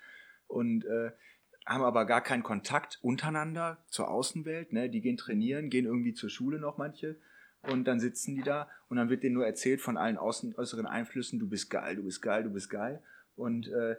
und 0.47 0.87
äh, 0.87 1.11
haben 1.67 1.85
aber 1.85 2.07
gar 2.07 2.23
keinen 2.23 2.43
Kontakt 2.43 2.99
untereinander 3.03 3.85
zur 3.89 4.11
Außenwelt. 4.11 4.73
Ne? 4.73 4.89
Die 4.89 5.03
gehen 5.03 5.19
trainieren, 5.19 5.69
gehen 5.69 5.85
irgendwie 5.85 6.15
zur 6.15 6.31
Schule 6.31 6.59
noch 6.59 6.79
manche 6.79 7.17
und 7.65 7.85
dann 7.85 8.01
sitzen 8.01 8.35
die 8.35 8.43
da 8.43 8.67
und 8.89 8.97
dann 8.97 9.11
wird 9.11 9.25
denen 9.25 9.35
nur 9.35 9.45
erzählt 9.45 9.83
von 9.83 9.99
allen 9.99 10.17
außen, 10.17 10.55
äußeren 10.57 10.87
Einflüssen, 10.87 11.39
du 11.39 11.51
bist 11.51 11.69
geil, 11.69 11.97
du 11.97 12.03
bist 12.03 12.23
geil, 12.23 12.45
du 12.45 12.51
bist 12.51 12.71
geil 12.71 13.03
und 13.37 13.69
äh, 13.69 13.97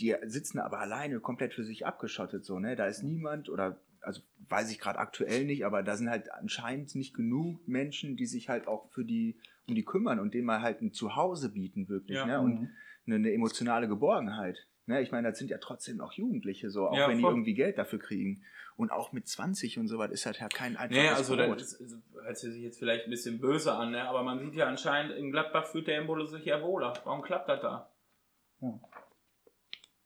die 0.00 0.14
sitzen 0.24 0.58
aber 0.58 0.78
alleine 0.80 1.20
komplett 1.20 1.54
für 1.54 1.64
sich 1.64 1.86
abgeschottet 1.86 2.44
so, 2.44 2.58
ne? 2.58 2.76
Da 2.76 2.86
ist 2.86 3.02
niemand 3.02 3.48
oder 3.48 3.80
also 4.02 4.20
weiß 4.48 4.70
ich 4.70 4.78
gerade 4.78 4.98
aktuell 4.98 5.44
nicht, 5.44 5.64
aber 5.64 5.82
da 5.82 5.96
sind 5.96 6.10
halt 6.10 6.30
anscheinend 6.32 6.94
nicht 6.94 7.14
genug 7.14 7.66
Menschen, 7.66 8.16
die 8.16 8.26
sich 8.26 8.48
halt 8.48 8.68
auch 8.68 8.88
für 8.90 9.04
die 9.04 9.36
um 9.68 9.74
die 9.74 9.84
kümmern 9.84 10.20
und 10.20 10.32
denen 10.34 10.46
mal 10.46 10.60
halt 10.62 10.80
ein 10.80 10.92
Zuhause 10.92 11.50
bieten 11.50 11.88
wirklich, 11.88 12.16
Ja. 12.18 12.26
ne? 12.26 12.40
Und 12.40 12.70
eine, 13.06 13.16
eine 13.16 13.32
emotionale 13.32 13.88
Geborgenheit. 13.88 14.66
Ne? 14.86 15.00
Ich 15.02 15.10
meine, 15.10 15.28
das 15.30 15.38
sind 15.38 15.50
ja 15.50 15.58
trotzdem 15.58 15.96
noch 15.96 16.12
Jugendliche 16.12 16.70
so, 16.70 16.86
auch 16.88 16.96
Ja, 16.96 17.08
wenn 17.08 17.16
die 17.16 17.22
voll. 17.22 17.32
irgendwie 17.32 17.54
Geld 17.54 17.78
dafür 17.78 17.98
kriegen. 17.98 18.42
Und 18.76 18.92
auch 18.92 19.12
mit 19.12 19.26
20 19.26 19.78
und 19.78 19.88
so 19.88 19.98
was 19.98 20.10
ist 20.12 20.26
halt 20.26 20.38
ja 20.38 20.48
kein 20.48 20.76
einfaches 20.76 21.02
Nee, 21.02 21.08
also 21.08 21.34
Brot. 21.36 21.60
das 21.60 21.72
ist, 21.72 21.80
also, 21.80 21.96
hört 22.22 22.36
sich 22.38 22.62
jetzt 22.62 22.78
vielleicht 22.78 23.04
ein 23.06 23.10
bisschen 23.10 23.40
böse 23.40 23.72
an, 23.72 23.90
ne? 23.92 24.06
aber 24.08 24.22
man 24.22 24.38
sieht 24.38 24.54
ja 24.54 24.66
anscheinend, 24.68 25.16
in 25.16 25.32
Gladbach 25.32 25.66
fühlt 25.66 25.86
der 25.88 25.96
Embolo 25.98 26.26
sich 26.26 26.44
ja 26.44 26.62
wohler. 26.62 26.92
Warum 27.04 27.22
klappt 27.22 27.48
das 27.48 27.60
da? 27.62 27.90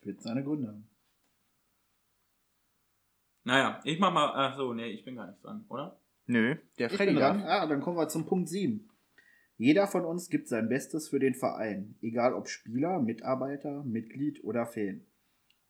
Wird 0.03 0.23
seine 0.23 0.43
Gründe 0.43 0.69
haben. 0.69 0.89
Naja, 3.45 3.81
ich 3.85 3.99
mach 3.99 4.13
mal, 4.13 4.31
ach 4.35 4.57
so, 4.57 4.75
nee, 4.75 4.89
ich 4.89 5.05
bin 5.05 5.17
gar 5.17 5.27
nicht 5.27 5.43
dran, 5.43 5.65
oder? 5.69 5.99
Nö, 6.27 6.57
der 6.79 6.91
Ich 6.91 6.97
Freddy 6.97 7.15
dran. 7.15 7.43
Ah, 7.43 7.67
dann 7.67 7.81
kommen 7.81 7.97
wir 7.97 8.09
zum 8.09 8.27
Punkt 8.27 8.49
7. 8.49 8.89
Jeder 9.57 9.87
von 9.87 10.05
uns 10.05 10.31
gibt 10.31 10.49
sein 10.49 10.69
Bestes 10.69 11.09
für 11.09 11.19
den 11.19 11.35
Verein, 11.35 11.97
egal 12.01 12.35
ob 12.35 12.49
Spieler, 12.49 13.01
Mitarbeiter, 13.01 13.83
Mitglied 13.85 14.43
oder 14.45 14.67
Fan. 14.67 15.05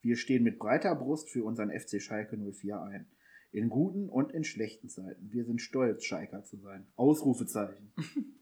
Wir 0.01 0.15
stehen 0.15 0.43
mit 0.43 0.59
breiter 0.59 0.95
Brust 0.95 1.29
für 1.29 1.43
unseren 1.43 1.71
FC 1.71 2.01
Schalke 2.01 2.37
04 2.37 2.81
ein. 2.81 3.07
In 3.51 3.69
guten 3.69 4.09
und 4.09 4.31
in 4.31 4.43
schlechten 4.43 4.87
Zeiten. 4.87 5.31
Wir 5.31 5.43
sind 5.43 5.61
stolz, 5.61 6.05
Schalker 6.05 6.43
zu 6.43 6.57
sein. 6.57 6.87
Ausrufezeichen. 6.95 7.91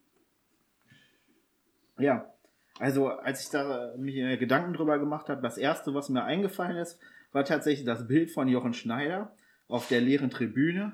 ja, 1.98 2.32
also 2.80 3.10
als 3.10 3.44
ich 3.44 3.50
da 3.52 3.94
mir 3.98 4.38
Gedanken 4.38 4.74
drüber 4.74 4.98
gemacht 4.98 5.30
habe, 5.30 5.42
das 5.42 5.58
erste, 5.58 5.94
was 5.94 6.10
mir 6.10 6.24
eingefallen 6.24 6.78
ist, 6.78 7.00
war 7.32 7.46
tatsächlich 7.46 7.86
das 7.86 8.08
Bild 8.08 8.32
von 8.32 8.48
Jochen 8.48 8.74
Schneider 8.74 9.32
auf 9.68 9.88
der 9.88 10.02
leeren 10.02 10.32
Tribüne 10.32 10.94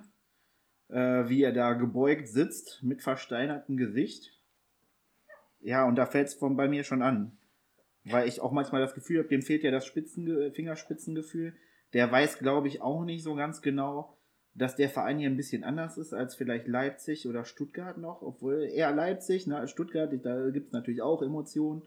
äh, 0.90 1.28
wie 1.30 1.44
er 1.44 1.52
da 1.52 1.74
gebeugt 1.74 2.28
sitzt 2.28 2.84
mit 2.84 3.02
versteinertem 3.02 3.78
Gesicht. 3.78 4.34
Ja, 5.62 5.86
und 5.86 5.96
da 5.96 6.06
fällt 6.06 6.28
es 6.28 6.40
bei 6.40 6.68
mir 6.68 6.84
schon 6.84 7.02
an. 7.02 7.38
Weil 8.04 8.28
ich 8.28 8.40
auch 8.40 8.52
manchmal 8.52 8.82
das 8.82 8.94
Gefühl 8.94 9.20
habe, 9.20 9.30
dem 9.30 9.42
fehlt 9.42 9.64
ja 9.64 9.72
das 9.72 9.86
Spitzen, 9.86 10.54
Fingerspitzengefühl. 10.54 11.56
Der 11.94 12.12
weiß, 12.12 12.38
glaube 12.38 12.68
ich, 12.68 12.82
auch 12.82 13.04
nicht 13.04 13.24
so 13.24 13.34
ganz 13.34 13.64
genau, 13.64 14.15
dass 14.56 14.76
der 14.76 14.90
Verein 14.90 15.20
hier 15.20 15.30
ein 15.30 15.38
bisschen 15.38 15.64
anders 15.64 15.98
ist 15.98 16.14
als 16.14 16.34
vielleicht 16.36 16.68
Leipzig 16.68 17.28
oder 17.28 17.44
Stuttgart 17.46 17.98
noch. 17.98 18.22
Obwohl 18.22 18.64
eher 18.64 18.92
Leipzig, 18.94 19.48
ne, 19.48 19.68
Stuttgart, 19.68 20.12
da 20.24 20.50
gibt 20.50 20.68
es 20.68 20.74
natürlich 20.74 21.02
auch 21.02 21.22
Emotionen. 21.22 21.84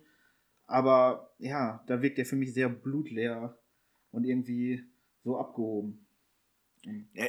Aber 0.66 1.30
ja, 1.38 1.82
da 1.86 2.02
wirkt 2.02 2.18
er 2.18 2.26
für 2.26 2.36
mich 2.36 2.52
sehr 2.52 2.68
blutleer 2.68 3.56
und 4.10 4.24
irgendwie 4.24 4.84
so 5.24 5.38
abgehoben. 5.38 6.04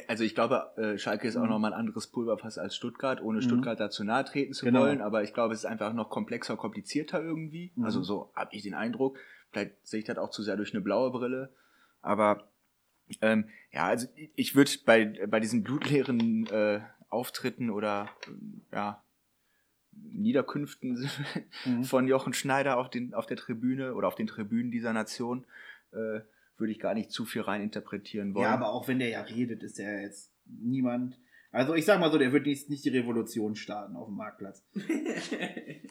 Also 0.08 0.22
ich 0.24 0.34
glaube, 0.34 0.70
äh, 0.76 0.96
Schalke 0.98 1.26
ist 1.26 1.36
auch 1.36 1.42
Mhm. 1.44 1.48
nochmal 1.50 1.72
ein 1.72 1.78
anderes 1.80 2.06
Pulverfass 2.06 2.56
als 2.58 2.76
Stuttgart, 2.76 3.20
ohne 3.22 3.38
Mhm. 3.38 3.42
Stuttgart 3.42 3.80
dazu 3.80 4.04
nahe 4.04 4.24
treten 4.24 4.52
zu 4.52 4.64
Genau. 4.66 4.80
wollen. 4.80 5.00
Aber 5.00 5.22
ich 5.22 5.34
glaube, 5.34 5.54
es 5.54 5.60
ist 5.60 5.66
einfach 5.66 5.92
noch 5.92 6.08
komplexer, 6.10 6.56
komplizierter 6.56 7.20
irgendwie. 7.22 7.72
Mhm. 7.74 7.84
Also 7.84 8.02
so 8.02 8.30
habe 8.36 8.54
ich 8.54 8.62
den 8.62 8.74
Eindruck. 8.74 9.18
Vielleicht 9.50 9.86
sehe 9.86 10.00
ich 10.00 10.04
das 10.06 10.18
auch 10.18 10.30
zu 10.30 10.42
sehr 10.42 10.56
durch 10.56 10.72
eine 10.74 10.82
blaue 10.82 11.10
Brille. 11.10 11.52
Aber 12.02 12.44
ähm, 13.20 13.48
ja, 13.72 13.86
also 13.86 14.06
ich- 14.36 14.54
würde 14.54 14.70
bei, 14.84 15.04
bei 15.26 15.40
diesen 15.40 15.62
blutleeren 15.62 16.46
äh, 16.46 16.80
Auftritten 17.08 17.70
oder 17.70 18.08
ja, 18.72 19.02
Niederkünften 19.92 21.08
Mhm. 21.64 21.84
von 21.84 22.06
Jochen 22.08 22.32
Schneider 22.32 22.78
auf, 22.78 22.90
den, 22.90 23.14
auf 23.14 23.26
der 23.26 23.36
Tribüne 23.36 23.94
oder 23.94 24.08
auf 24.08 24.14
den 24.14 24.26
Tribünen 24.26 24.70
dieser 24.70 24.92
Nation 24.92 25.44
äh, 25.92 26.20
würde 26.56 26.72
ich 26.72 26.78
gar 26.78 26.94
nicht 26.94 27.10
zu 27.10 27.24
viel 27.24 27.42
rein 27.42 27.62
interpretieren 27.62 28.34
wollen. 28.34 28.44
Ja, 28.44 28.54
aber 28.54 28.68
auch 28.72 28.86
wenn 28.86 28.98
der 28.98 29.08
ja 29.08 29.22
redet, 29.22 29.62
ist 29.62 29.78
er 29.78 30.02
jetzt 30.02 30.30
niemand. 30.44 31.18
Also 31.52 31.74
ich 31.74 31.84
sag 31.84 31.98
mal 31.98 32.12
so, 32.12 32.18
der 32.18 32.32
wird 32.32 32.46
nicht, 32.46 32.70
nicht 32.70 32.84
die 32.84 32.90
Revolution 32.90 33.56
starten 33.56 33.96
auf 33.96 34.06
dem 34.06 34.16
Marktplatz. 34.16 34.64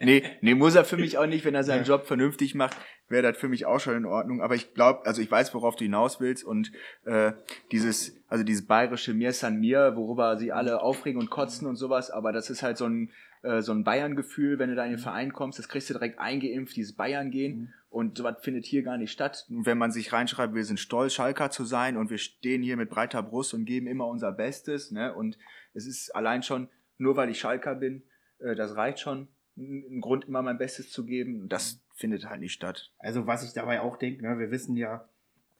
nee, 0.00 0.22
nee, 0.40 0.54
muss 0.54 0.74
er 0.74 0.84
für 0.84 0.96
mich 0.96 1.18
auch 1.18 1.26
nicht, 1.26 1.44
wenn 1.44 1.54
er 1.54 1.64
seinen 1.64 1.84
Ja. 1.84 1.96
Job 1.96 2.06
vernünftig 2.06 2.54
macht, 2.54 2.76
wäre 3.08 3.22
das 3.22 3.36
für 3.36 3.48
mich 3.48 3.66
auch 3.66 3.78
schon 3.78 3.96
in 3.96 4.04
Ordnung. 4.04 4.42
Aber 4.42 4.54
ich 4.54 4.74
glaube, 4.74 5.06
also 5.06 5.22
ich 5.22 5.30
weiß, 5.30 5.54
worauf 5.54 5.76
du 5.76 5.84
hinaus 5.84 6.20
willst 6.20 6.44
und 6.44 6.72
äh, 7.04 7.32
dieses, 7.70 8.16
also 8.26 8.44
dieses 8.44 8.66
bayerische 8.66 9.14
Mir 9.14 9.32
san 9.32 9.60
mir, 9.60 9.92
worüber 9.94 10.36
sie 10.36 10.52
alle 10.52 10.82
aufregen 10.82 11.20
und 11.20 11.30
kotzen 11.30 11.68
und 11.68 11.76
sowas, 11.76 12.10
aber 12.10 12.32
das 12.32 12.50
ist 12.50 12.62
halt 12.62 12.78
so 12.78 12.86
ein 12.86 13.10
äh, 13.42 13.60
so 13.60 13.72
ein 13.72 13.84
Bayern-Gefühl, 13.84 14.58
wenn 14.58 14.70
du 14.70 14.76
da 14.76 14.84
in 14.84 14.92
den 14.92 14.98
Verein 14.98 15.32
kommst, 15.32 15.58
das 15.58 15.68
kriegst 15.68 15.90
du 15.90 15.94
direkt 15.94 16.18
eingeimpft, 16.18 16.76
dieses 16.76 16.94
Bayern-Gehen. 16.94 17.58
Mhm. 17.58 17.68
Und 17.90 18.18
sowas 18.18 18.36
findet 18.40 18.64
hier 18.64 18.82
gar 18.82 18.96
nicht 18.96 19.12
statt. 19.12 19.46
Und 19.50 19.66
wenn 19.66 19.78
man 19.78 19.90
sich 19.90 20.12
reinschreibt, 20.12 20.54
wir 20.54 20.64
sind 20.64 20.80
stolz, 20.80 21.12
Schalker 21.12 21.50
zu 21.50 21.64
sein 21.64 21.96
und 21.96 22.08
wir 22.08 22.18
stehen 22.18 22.62
hier 22.62 22.76
mit 22.76 22.88
breiter 22.88 23.22
Brust 23.22 23.52
und 23.52 23.66
geben 23.66 23.86
immer 23.86 24.06
unser 24.06 24.32
Bestes. 24.32 24.92
Ne? 24.92 25.14
Und 25.14 25.36
es 25.74 25.86
ist 25.86 26.14
allein 26.14 26.42
schon, 26.42 26.68
nur 26.96 27.16
weil 27.16 27.28
ich 27.28 27.40
Schalker 27.40 27.74
bin, 27.74 28.02
äh, 28.38 28.54
das 28.54 28.76
reicht 28.76 29.00
schon, 29.00 29.28
ein 29.56 30.00
Grund, 30.00 30.24
immer 30.24 30.40
mein 30.40 30.56
Bestes 30.56 30.90
zu 30.90 31.04
geben. 31.04 31.42
Und 31.42 31.52
das 31.52 31.82
findet 31.94 32.28
halt 32.28 32.40
nicht 32.40 32.54
statt. 32.54 32.92
Also 32.98 33.26
was 33.26 33.44
ich 33.44 33.52
dabei 33.52 33.80
auch 33.80 33.96
denke, 33.96 34.22
ne, 34.22 34.38
wir 34.38 34.50
wissen 34.50 34.76
ja 34.76 35.08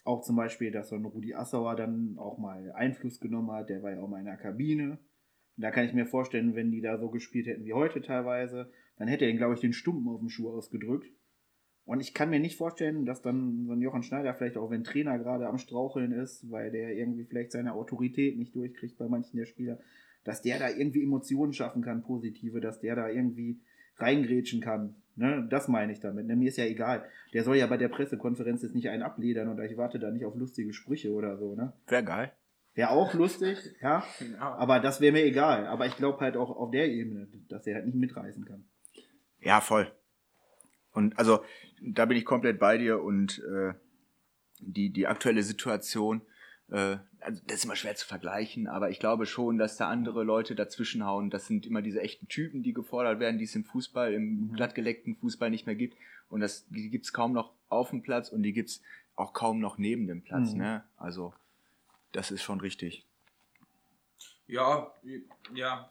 auch 0.04 0.22
zum 0.22 0.36
Beispiel, 0.36 0.70
dass 0.70 0.88
so 0.88 0.96
ein 0.96 1.04
Rudi 1.04 1.34
Assauer 1.34 1.76
dann 1.76 2.16
auch 2.18 2.38
mal 2.38 2.72
Einfluss 2.72 3.20
genommen 3.20 3.52
hat, 3.52 3.68
der 3.68 3.82
war 3.82 3.92
ja 3.92 4.00
auch 4.00 4.08
mal 4.08 4.20
in 4.20 4.26
der 4.26 4.36
Kabine. 4.36 4.98
Da 5.56 5.70
kann 5.70 5.84
ich 5.84 5.92
mir 5.92 6.06
vorstellen, 6.06 6.54
wenn 6.54 6.70
die 6.70 6.80
da 6.80 6.98
so 6.98 7.10
gespielt 7.10 7.46
hätten 7.46 7.64
wie 7.64 7.74
heute 7.74 8.00
teilweise, 8.00 8.70
dann 8.96 9.08
hätte 9.08 9.24
er 9.24 9.32
glaube 9.34 9.54
ich, 9.54 9.60
den 9.60 9.72
Stumpen 9.72 10.08
auf 10.08 10.20
dem 10.20 10.28
Schuh 10.28 10.50
ausgedrückt. 10.50 11.08
Und 11.84 12.00
ich 12.00 12.14
kann 12.14 12.30
mir 12.30 12.38
nicht 12.38 12.56
vorstellen, 12.56 13.04
dass 13.04 13.22
dann 13.22 13.66
so 13.66 13.72
ein 13.72 13.80
Jochen 13.80 14.02
Schneider 14.02 14.34
vielleicht 14.34 14.56
auch, 14.56 14.70
wenn 14.70 14.84
Trainer 14.84 15.18
gerade 15.18 15.48
am 15.48 15.58
Straucheln 15.58 16.12
ist, 16.12 16.48
weil 16.50 16.70
der 16.70 16.94
irgendwie 16.94 17.24
vielleicht 17.24 17.52
seine 17.52 17.74
Autorität 17.74 18.38
nicht 18.38 18.54
durchkriegt 18.54 18.98
bei 18.98 19.08
manchen 19.08 19.36
der 19.36 19.46
Spieler, 19.46 19.80
dass 20.24 20.42
der 20.42 20.60
da 20.60 20.68
irgendwie 20.70 21.02
Emotionen 21.02 21.52
schaffen 21.52 21.82
kann, 21.82 22.04
positive, 22.04 22.60
dass 22.60 22.80
der 22.80 22.94
da 22.94 23.08
irgendwie 23.08 23.60
reingrätschen 23.96 24.60
kann. 24.60 24.94
Ne? 25.16 25.46
Das 25.50 25.68
meine 25.68 25.92
ich 25.92 26.00
damit. 26.00 26.26
Ne? 26.26 26.36
Mir 26.36 26.48
ist 26.48 26.56
ja 26.56 26.64
egal. 26.64 27.04
Der 27.34 27.42
soll 27.42 27.56
ja 27.56 27.66
bei 27.66 27.76
der 27.76 27.88
Pressekonferenz 27.88 28.62
jetzt 28.62 28.74
nicht 28.74 28.88
einen 28.88 29.02
abledern 29.02 29.48
oder 29.48 29.64
ich 29.64 29.76
warte 29.76 29.98
da 29.98 30.10
nicht 30.10 30.24
auf 30.24 30.36
lustige 30.36 30.72
Sprüche 30.72 31.12
oder 31.12 31.36
so. 31.36 31.54
Ne? 31.54 31.72
Wäre 31.88 32.04
geil. 32.04 32.32
Wäre 32.74 32.90
auch 32.90 33.12
lustig, 33.14 33.58
ja. 33.80 34.04
Genau. 34.18 34.38
Aber 34.38 34.80
das 34.80 35.00
wäre 35.00 35.12
mir 35.12 35.24
egal. 35.24 35.66
Aber 35.66 35.86
ich 35.86 35.96
glaube 35.96 36.20
halt 36.20 36.36
auch 36.36 36.50
auf 36.50 36.70
der 36.70 36.88
Ebene, 36.88 37.28
dass 37.48 37.66
er 37.66 37.76
halt 37.76 37.86
nicht 37.86 37.96
mitreißen 37.96 38.44
kann. 38.44 38.64
Ja, 39.40 39.60
voll. 39.60 39.90
Und 40.92 41.18
also, 41.18 41.44
da 41.80 42.04
bin 42.06 42.16
ich 42.16 42.24
komplett 42.24 42.58
bei 42.58 42.78
dir 42.78 43.02
und 43.02 43.42
äh, 43.44 43.74
die, 44.60 44.90
die 44.90 45.06
aktuelle 45.06 45.42
Situation, 45.42 46.22
äh, 46.70 46.98
also 47.20 47.40
das 47.46 47.58
ist 47.58 47.64
immer 47.64 47.76
schwer 47.76 47.94
zu 47.94 48.06
vergleichen, 48.06 48.66
aber 48.66 48.90
ich 48.90 48.98
glaube 48.98 49.26
schon, 49.26 49.58
dass 49.58 49.76
da 49.76 49.88
andere 49.88 50.22
Leute 50.24 50.54
dazwischenhauen. 50.54 51.30
Das 51.30 51.46
sind 51.46 51.66
immer 51.66 51.82
diese 51.82 52.00
echten 52.00 52.28
Typen, 52.28 52.62
die 52.62 52.72
gefordert 52.72 53.20
werden, 53.20 53.38
die 53.38 53.44
es 53.44 53.54
im 53.54 53.64
Fußball, 53.64 54.12
im 54.12 54.52
glattgeleckten 54.52 55.16
Fußball 55.16 55.50
nicht 55.50 55.66
mehr 55.66 55.76
gibt. 55.76 55.96
Und 56.28 56.40
das, 56.40 56.66
die 56.68 56.90
gibt's 56.90 57.12
kaum 57.12 57.32
noch 57.32 57.52
auf 57.68 57.90
dem 57.90 58.02
Platz 58.02 58.30
und 58.30 58.42
die 58.42 58.52
gibt's 58.52 58.82
auch 59.14 59.32
kaum 59.34 59.60
noch 59.60 59.78
neben 59.78 60.06
dem 60.06 60.22
Platz. 60.22 60.52
Mhm. 60.52 60.58
Ne? 60.58 60.84
Also, 60.96 61.34
das 62.12 62.30
ist 62.30 62.42
schon 62.42 62.60
richtig. 62.60 63.06
Ja, 64.46 64.92
ja, 65.54 65.90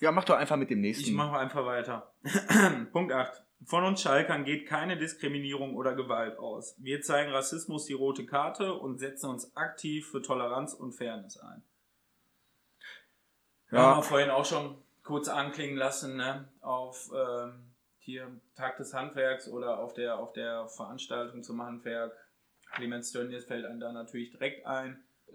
Ja, 0.00 0.10
mach 0.12 0.24
doch 0.24 0.36
einfach 0.36 0.56
mit 0.56 0.70
dem 0.70 0.80
nächsten. 0.80 1.04
Ich 1.04 1.12
mache 1.12 1.38
einfach 1.38 1.64
weiter. 1.66 2.12
Punkt 2.92 3.12
8. 3.12 3.42
Von 3.66 3.84
uns 3.84 4.00
Schalkern 4.00 4.44
geht 4.44 4.66
keine 4.66 4.96
Diskriminierung 4.96 5.76
oder 5.76 5.94
Gewalt 5.94 6.38
aus. 6.38 6.74
Wir 6.78 7.02
zeigen 7.02 7.30
Rassismus 7.30 7.84
die 7.84 7.92
rote 7.92 8.24
Karte 8.24 8.72
und 8.72 8.98
setzen 8.98 9.28
uns 9.28 9.54
aktiv 9.54 10.08
für 10.10 10.22
Toleranz 10.22 10.72
und 10.72 10.92
Fairness 10.92 11.36
ein. 11.38 11.62
Wir 13.68 13.78
Ja. 13.80 13.84
haben 13.84 13.98
wir 13.98 14.02
vorhin 14.02 14.30
auch 14.30 14.46
schon 14.46 14.82
kurz 15.02 15.28
anklingen 15.28 15.76
lassen, 15.76 16.16
ne? 16.16 16.48
auf 16.62 17.10
ähm, 17.14 17.74
hier 17.98 18.40
Tag 18.54 18.78
des 18.78 18.94
Handwerks 18.94 19.48
oder 19.48 19.78
auf 19.80 19.92
der, 19.92 20.18
auf 20.18 20.32
der 20.32 20.66
Veranstaltung 20.68 21.42
zum 21.42 21.62
Handwerk. 21.62 22.16
Clemens 22.72 23.12
Tönnies 23.12 23.44
fällt 23.44 23.64
einem 23.64 23.80
da 23.80 23.92
natürlich 23.92 24.30
direkt 24.30 24.66
ein. 24.66 25.02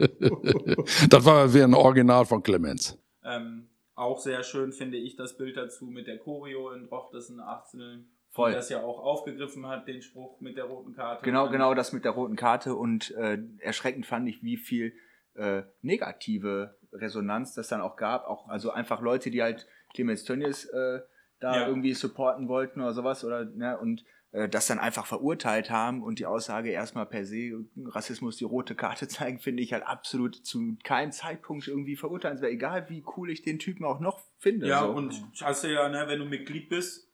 das 1.09 1.25
war 1.25 1.53
wieder 1.53 1.65
ein 1.65 1.73
Original 1.73 2.25
von 2.25 2.43
Clemens. 2.43 2.97
Ähm, 3.23 3.69
auch 3.95 4.19
sehr 4.19 4.43
schön 4.43 4.71
finde 4.71 4.97
ich 4.97 5.15
das 5.15 5.37
Bild 5.37 5.55
dazu 5.57 5.85
mit 5.85 6.07
der 6.07 6.17
Choreo 6.17 6.71
in 6.71 6.87
Drochtersen 6.87 7.39
18, 7.39 8.09
Voll. 8.31 8.49
die 8.49 8.55
das 8.55 8.69
ja 8.69 8.83
auch 8.83 8.99
aufgegriffen 8.99 9.65
hat, 9.67 9.87
den 9.87 10.01
Spruch 10.01 10.41
mit 10.41 10.57
der 10.57 10.65
roten 10.65 10.93
Karte. 10.93 11.23
Genau, 11.23 11.49
genau 11.49 11.73
das 11.73 11.93
mit 11.93 12.03
der 12.03 12.11
roten 12.11 12.35
Karte 12.35 12.75
und 12.75 13.11
äh, 13.11 13.37
erschreckend 13.59 14.05
fand 14.05 14.27
ich, 14.27 14.43
wie 14.43 14.57
viel 14.57 14.93
äh, 15.35 15.63
negative 15.81 16.77
Resonanz 16.91 17.53
das 17.53 17.69
dann 17.69 17.81
auch 17.81 17.95
gab. 17.95 18.25
Auch 18.27 18.47
also 18.49 18.71
einfach 18.71 19.01
Leute, 19.01 19.31
die 19.31 19.41
halt 19.41 19.65
Clemens 19.93 20.23
Tönnies 20.25 20.65
äh, 20.65 20.99
da 21.39 21.61
Ja. 21.61 21.67
irgendwie 21.67 21.93
supporten 21.93 22.47
wollten 22.47 22.81
oder 22.81 22.93
sowas 22.93 23.23
oder 23.23 23.45
ne 23.45 23.77
und 23.77 24.01
äh, 24.01 24.05
das 24.49 24.67
dann 24.67 24.79
einfach 24.79 25.05
verurteilt 25.05 25.69
haben 25.69 26.03
und 26.03 26.19
die 26.19 26.25
Aussage 26.25 26.69
erstmal 26.69 27.05
per 27.05 27.25
se 27.25 27.65
Rassismus 27.85 28.37
die 28.37 28.43
rote 28.43 28.75
Karte 28.75 29.07
zeigen, 29.07 29.39
finde 29.39 29.63
ich 29.63 29.73
halt 29.73 29.83
absolut 29.83 30.35
zu 30.35 30.77
keinem 30.83 31.11
Zeitpunkt 31.11 31.67
irgendwie 31.67 31.95
verurteilenswert, 31.95 32.51
egal 32.51 32.89
wie 32.89 33.03
cool 33.15 33.29
ich 33.29 33.41
den 33.41 33.59
Typen 33.59 33.85
auch 33.85 33.99
noch 33.99 34.19
finde. 34.37 34.67
Ja, 34.67 34.81
so. 34.81 34.91
und 34.91 35.23
hast 35.41 35.63
du 35.63 35.71
ja, 35.71 35.89
ne, 35.89 36.05
wenn 36.07 36.19
du 36.19 36.25
Mitglied 36.25 36.69
bist, 36.69 37.09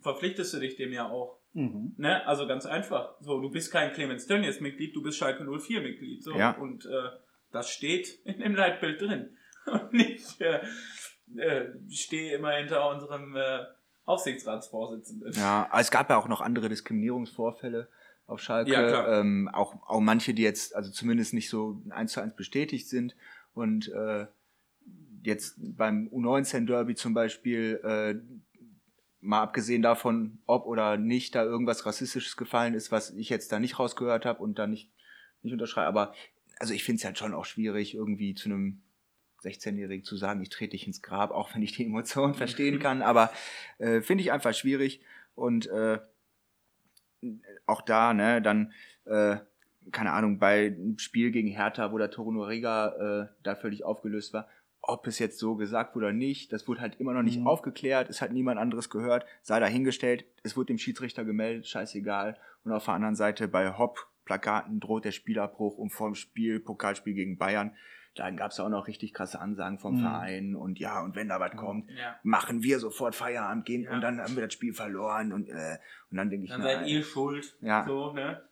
verpflichtest 0.00 0.54
du 0.54 0.58
dich 0.58 0.76
dem 0.76 0.92
ja 0.92 1.08
auch. 1.08 1.38
Mhm. 1.52 1.94
Ne? 1.96 2.26
Also 2.26 2.46
ganz 2.46 2.66
einfach. 2.66 3.14
So, 3.20 3.40
du 3.40 3.50
bist 3.50 3.72
kein 3.72 3.92
Clemens 3.92 4.26
Tönnies 4.26 4.60
Mitglied, 4.60 4.94
du 4.94 5.02
bist 5.02 5.18
Schalke 5.18 5.44
04 5.44 5.80
Mitglied. 5.80 6.22
So. 6.22 6.36
Ja. 6.36 6.52
Und 6.52 6.86
äh, 6.86 7.10
das 7.52 7.70
steht 7.70 8.20
in 8.24 8.40
dem 8.40 8.54
Leitbild 8.54 9.00
drin. 9.00 9.36
Und 9.66 9.92
nicht 9.92 10.40
äh, 10.40 10.60
äh, 11.36 11.66
stehe 11.90 12.36
immer 12.36 12.52
hinter 12.52 12.88
unserem 12.90 13.36
äh, 13.36 13.64
Aufsichtsratsvorsitzenden. 14.08 15.32
Ja, 15.34 15.68
aber 15.70 15.80
es 15.80 15.90
gab 15.90 16.08
ja 16.10 16.16
auch 16.16 16.28
noch 16.28 16.40
andere 16.40 16.68
Diskriminierungsvorfälle 16.68 17.88
auf 18.26 18.40
Schalke. 18.40 18.72
Ja, 18.72 18.88
klar. 18.88 19.20
Ähm, 19.20 19.48
auch, 19.52 19.76
auch 19.86 20.00
manche, 20.00 20.34
die 20.34 20.42
jetzt 20.42 20.74
also 20.74 20.90
zumindest 20.90 21.34
nicht 21.34 21.50
so 21.50 21.82
eins 21.90 22.12
zu 22.12 22.20
eins 22.20 22.34
bestätigt 22.34 22.88
sind. 22.88 23.16
Und 23.54 23.88
äh, 23.88 24.26
jetzt 25.22 25.56
beim 25.58 26.08
U19-Derby 26.08 26.94
zum 26.94 27.14
Beispiel, 27.14 27.80
äh, 27.84 28.14
mal 29.20 29.42
abgesehen 29.42 29.82
davon, 29.82 30.38
ob 30.46 30.66
oder 30.66 30.96
nicht 30.96 31.34
da 31.34 31.42
irgendwas 31.42 31.84
Rassistisches 31.84 32.36
gefallen 32.36 32.74
ist, 32.74 32.92
was 32.92 33.10
ich 33.10 33.28
jetzt 33.28 33.52
da 33.52 33.58
nicht 33.58 33.78
rausgehört 33.78 34.24
habe 34.24 34.42
und 34.42 34.58
da 34.58 34.66
nicht, 34.66 34.90
nicht 35.42 35.52
unterschreibe. 35.52 35.88
Aber 35.88 36.14
also 36.58 36.72
ich 36.72 36.84
finde 36.84 37.00
es 37.00 37.04
halt 37.04 37.18
schon 37.18 37.34
auch 37.34 37.44
schwierig, 37.44 37.94
irgendwie 37.94 38.34
zu 38.34 38.48
einem 38.48 38.80
16-Jährigen 39.42 40.04
zu 40.04 40.16
sagen, 40.16 40.42
ich 40.42 40.48
trete 40.48 40.72
dich 40.72 40.86
ins 40.86 41.02
Grab, 41.02 41.30
auch 41.30 41.54
wenn 41.54 41.62
ich 41.62 41.72
die 41.72 41.84
Emotionen 41.84 42.34
verstehen 42.34 42.78
kann. 42.78 43.02
Aber 43.02 43.30
äh, 43.78 44.00
finde 44.00 44.22
ich 44.22 44.32
einfach 44.32 44.54
schwierig. 44.54 45.00
Und 45.34 45.66
äh, 45.68 45.98
auch 47.66 47.82
da, 47.82 48.14
ne, 48.14 48.40
dann, 48.42 48.72
äh, 49.04 49.36
keine 49.92 50.12
Ahnung, 50.12 50.38
bei 50.38 50.66
einem 50.66 50.98
Spiel 50.98 51.30
gegen 51.30 51.48
Hertha, 51.48 51.92
wo 51.92 51.98
der 51.98 52.10
Toro 52.10 52.30
Noriga 52.32 53.22
äh, 53.22 53.28
da 53.42 53.54
völlig 53.54 53.84
aufgelöst 53.84 54.32
war, 54.32 54.48
ob 54.80 55.06
es 55.06 55.18
jetzt 55.18 55.38
so 55.38 55.56
gesagt 55.56 55.94
wurde 55.94 56.06
oder 56.06 56.14
nicht, 56.14 56.52
das 56.52 56.68
wurde 56.68 56.80
halt 56.80 57.00
immer 57.00 57.12
noch 57.12 57.22
nicht 57.22 57.40
Mhm. 57.40 57.46
aufgeklärt, 57.46 58.08
es 58.08 58.22
hat 58.22 58.32
niemand 58.32 58.58
anderes 58.58 58.90
gehört, 58.90 59.26
sei 59.42 59.60
dahingestellt, 59.60 60.24
es 60.42 60.56
wurde 60.56 60.66
dem 60.66 60.78
Schiedsrichter 60.78 61.24
gemeldet, 61.24 61.66
scheißegal. 61.66 62.36
Und 62.64 62.72
auf 62.72 62.84
der 62.84 62.94
anderen 62.94 63.16
Seite 63.16 63.48
bei 63.48 63.76
Hopp-Plakaten 63.76 64.80
droht 64.80 65.04
der 65.04 65.12
Spielabbruch 65.12 65.76
und 65.78 65.90
vorm 65.90 66.14
Spiel, 66.14 66.60
Pokalspiel 66.60 67.14
gegen 67.14 67.38
Bayern, 67.38 67.76
dann 68.14 68.36
gab 68.36 68.50
es 68.50 68.58
auch 68.60 68.68
noch 68.68 68.86
richtig 68.88 69.14
krasse 69.14 69.40
Ansagen 69.40 69.78
vom 69.78 69.96
Mhm. 69.96 70.00
Verein 70.02 70.56
und 70.56 70.78
ja, 70.78 71.00
und 71.02 71.14
wenn 71.16 71.28
da 71.28 71.38
was 71.40 71.54
kommt, 71.56 71.88
Ja. 71.90 72.16
machen 72.22 72.62
wir 72.62 72.78
sofort 72.80 73.14
Feierabend 73.14 73.64
gehen 73.64 73.82
Ja. 73.84 73.92
und 73.92 74.00
dann 74.00 74.20
haben 74.20 74.34
wir 74.36 74.44
das 74.44 74.52
Spiel 74.52 74.72
verloren 74.74 75.32
und, 75.32 75.48
äh, 75.48 75.78
und 76.10 76.16
dann 76.16 76.30
denke 76.30 76.44
ich, 76.44 76.50
Dann 76.50 76.60
na, 76.62 76.66
seid 76.78 76.86
ihr 76.88 77.02
schuld. 77.04 77.56
Ja. 77.60 77.84
So, 77.86 78.12
ne? 78.12 78.42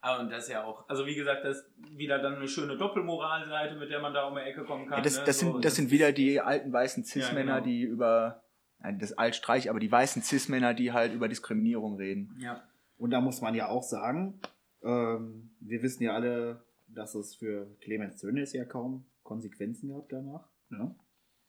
Aber 0.00 0.20
und 0.22 0.30
das 0.30 0.44
ist 0.44 0.50
ja 0.50 0.62
auch, 0.62 0.88
also 0.88 1.06
wie 1.06 1.16
gesagt, 1.16 1.44
das 1.44 1.56
ist 1.58 1.70
wieder 1.96 2.20
dann 2.20 2.36
eine 2.36 2.46
schöne 2.46 2.76
Doppelmoralseite, 2.76 3.74
mit 3.74 3.90
der 3.90 4.00
man 4.00 4.14
da 4.14 4.28
um 4.28 4.36
die 4.36 4.42
Ecke 4.42 4.62
kommen 4.64 4.86
kann. 4.86 4.98
ja, 4.98 5.02
das, 5.02 5.18
ne? 5.18 5.24
das, 5.26 5.40
So, 5.40 5.52
sind, 5.54 5.64
das 5.64 5.74
sind 5.74 5.90
wieder 5.90 6.12
die 6.12 6.40
alten 6.40 6.72
weißen 6.72 7.02
Ja, 7.02 7.08
Cis-Männer, 7.08 7.54
genau. 7.54 7.64
die 7.64 7.82
über, 7.82 8.42
nein, 8.78 9.00
das 9.00 9.14
Altstreich, 9.18 9.68
aber 9.68 9.80
die 9.80 9.90
weißen 9.90 10.22
Cis-Männer, 10.22 10.74
die 10.74 10.92
halt 10.92 11.12
über 11.14 11.26
Diskriminierung 11.26 11.96
reden. 11.96 12.36
Ja. 12.38 12.62
Und 12.96 13.10
da 13.10 13.20
muss 13.20 13.40
man 13.40 13.56
ja 13.56 13.66
auch 13.66 13.82
sagen, 13.82 14.40
ähm, 14.84 15.50
wir 15.60 15.82
wissen 15.82 16.04
ja 16.04 16.12
alle, 16.14 16.62
dass 16.88 17.14
es 17.14 17.34
für 17.36 17.76
Clemens 17.80 18.16
Tönnies 18.16 18.52
ja 18.52 18.64
kaum 18.64 19.06
Konsequenzen 19.22 19.90
gab 19.90 20.08
danach. 20.08 20.48
Ne? 20.70 20.94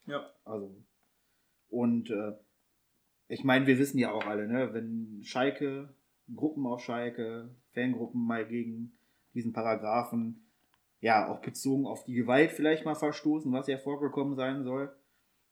Ja. 0.06 0.30
Also, 0.44 0.76
und 1.68 2.10
äh, 2.10 2.32
ich 3.28 3.44
meine, 3.44 3.66
wir 3.66 3.78
wissen 3.78 3.98
ja 3.98 4.12
auch 4.12 4.26
alle, 4.26 4.48
ne, 4.48 4.74
wenn 4.74 5.20
Schalke, 5.22 5.94
Gruppen 6.34 6.66
auf 6.66 6.82
Schalke, 6.82 7.54
Fangruppen 7.72 8.26
mal 8.26 8.46
gegen 8.46 8.98
diesen 9.34 9.52
Paragraphen, 9.52 10.50
ja, 11.00 11.28
auch 11.28 11.40
bezogen 11.40 11.86
auf 11.86 12.04
die 12.04 12.14
Gewalt 12.14 12.52
vielleicht 12.52 12.84
mal 12.84 12.94
verstoßen, 12.94 13.50
was 13.52 13.68
ja 13.68 13.78
vorgekommen 13.78 14.34
sein 14.34 14.64
soll, 14.64 14.94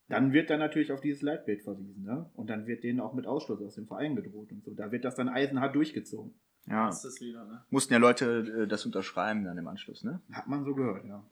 dann 0.09 0.33
wird 0.33 0.51
dann 0.51 0.59
natürlich 0.59 0.93
auf 0.93 1.01
dieses 1.01 1.23
Leitbild 1.23 1.63
verwiesen, 1.63 2.03
ne? 2.03 2.31
Und 2.35 2.51
dann 2.51 2.67
wird 2.67 2.83
denen 2.83 3.01
auch 3.01 3.15
mit 3.15 3.27
Ausschluss 3.27 3.61
aus 3.63 3.75
dem 3.75 3.87
Verein 3.87 4.17
gedroht 4.17 4.51
und 4.53 4.65
so. 4.65 4.75
Da 4.75 4.91
wird 4.91 5.05
das 5.05 5.15
dann 5.15 5.29
eisenhart 5.29 5.75
durchgezogen. 5.75 6.35
Ja, 6.69 6.87
Das 6.87 7.05
ist 7.05 7.21
wieder, 7.21 7.45
ne? 7.45 7.63
mussten 7.71 7.93
ja 7.93 7.99
Leute 7.99 8.65
äh, 8.65 8.67
das 8.67 8.85
unterschreiben 8.85 9.45
dann 9.45 9.57
im 9.57 9.67
Anschluss, 9.69 10.05
ne? 10.05 10.21
Hat 10.33 10.47
man 10.47 10.65
so 10.65 10.75
gehört, 10.75 11.05
ja. 11.05 11.23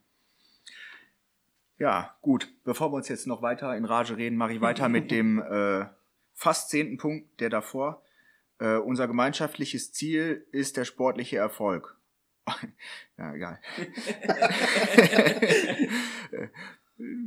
Ja, 1.79 2.15
gut. 2.21 2.49
Bevor 2.63 2.91
wir 2.91 2.95
uns 2.95 3.07
jetzt 3.07 3.27
noch 3.27 3.41
weiter 3.41 3.75
in 3.77 3.85
Rage 3.85 4.17
reden, 4.17 4.35
mache 4.35 4.53
ich 4.53 4.61
weiter 4.61 4.89
mit 4.89 5.11
dem 5.11 5.41
äh, 5.41 5.85
fast 6.33 6.69
zehnten 6.69 6.97
Punkt, 6.97 7.39
der 7.39 7.49
davor. 7.49 8.01
Äh, 8.59 8.77
unser 8.77 9.07
gemeinschaftliches 9.07 9.93
Ziel 9.93 10.47
ist 10.51 10.77
der 10.77 10.85
sportliche 10.85 11.37
Erfolg. 11.37 11.95
ja, 13.17 13.33
egal. 13.33 13.59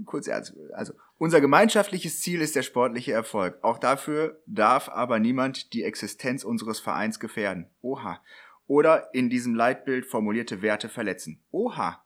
Kurz 0.04 0.26
ernst. 0.26 0.56
Also, 0.72 0.94
unser 1.18 1.40
gemeinschaftliches 1.40 2.20
Ziel 2.20 2.40
ist 2.40 2.56
der 2.56 2.62
sportliche 2.62 3.12
Erfolg. 3.12 3.58
Auch 3.62 3.78
dafür 3.78 4.42
darf 4.46 4.88
aber 4.88 5.20
niemand 5.20 5.72
die 5.72 5.84
Existenz 5.84 6.42
unseres 6.42 6.80
Vereins 6.80 7.20
gefährden. 7.20 7.66
Oha. 7.80 8.20
Oder 8.66 9.14
in 9.14 9.30
diesem 9.30 9.54
Leitbild 9.54 10.06
formulierte 10.06 10.62
Werte 10.62 10.88
verletzen. 10.88 11.40
Oha. 11.50 12.04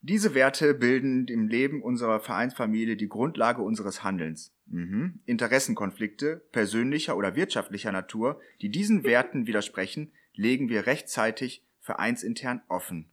Diese 0.00 0.34
Werte 0.34 0.74
bilden 0.74 1.28
im 1.28 1.46
Leben 1.46 1.82
unserer 1.82 2.20
Vereinsfamilie 2.20 2.96
die 2.96 3.08
Grundlage 3.08 3.62
unseres 3.62 4.02
Handelns. 4.02 4.52
Mhm. 4.66 5.20
Interessenkonflikte 5.26 6.42
persönlicher 6.52 7.16
oder 7.16 7.36
wirtschaftlicher 7.36 7.92
Natur, 7.92 8.40
die 8.62 8.70
diesen 8.70 9.04
Werten 9.04 9.46
widersprechen, 9.46 10.10
legen 10.34 10.68
wir 10.68 10.86
rechtzeitig 10.86 11.64
vereinsintern 11.80 12.62
offen. 12.68 13.12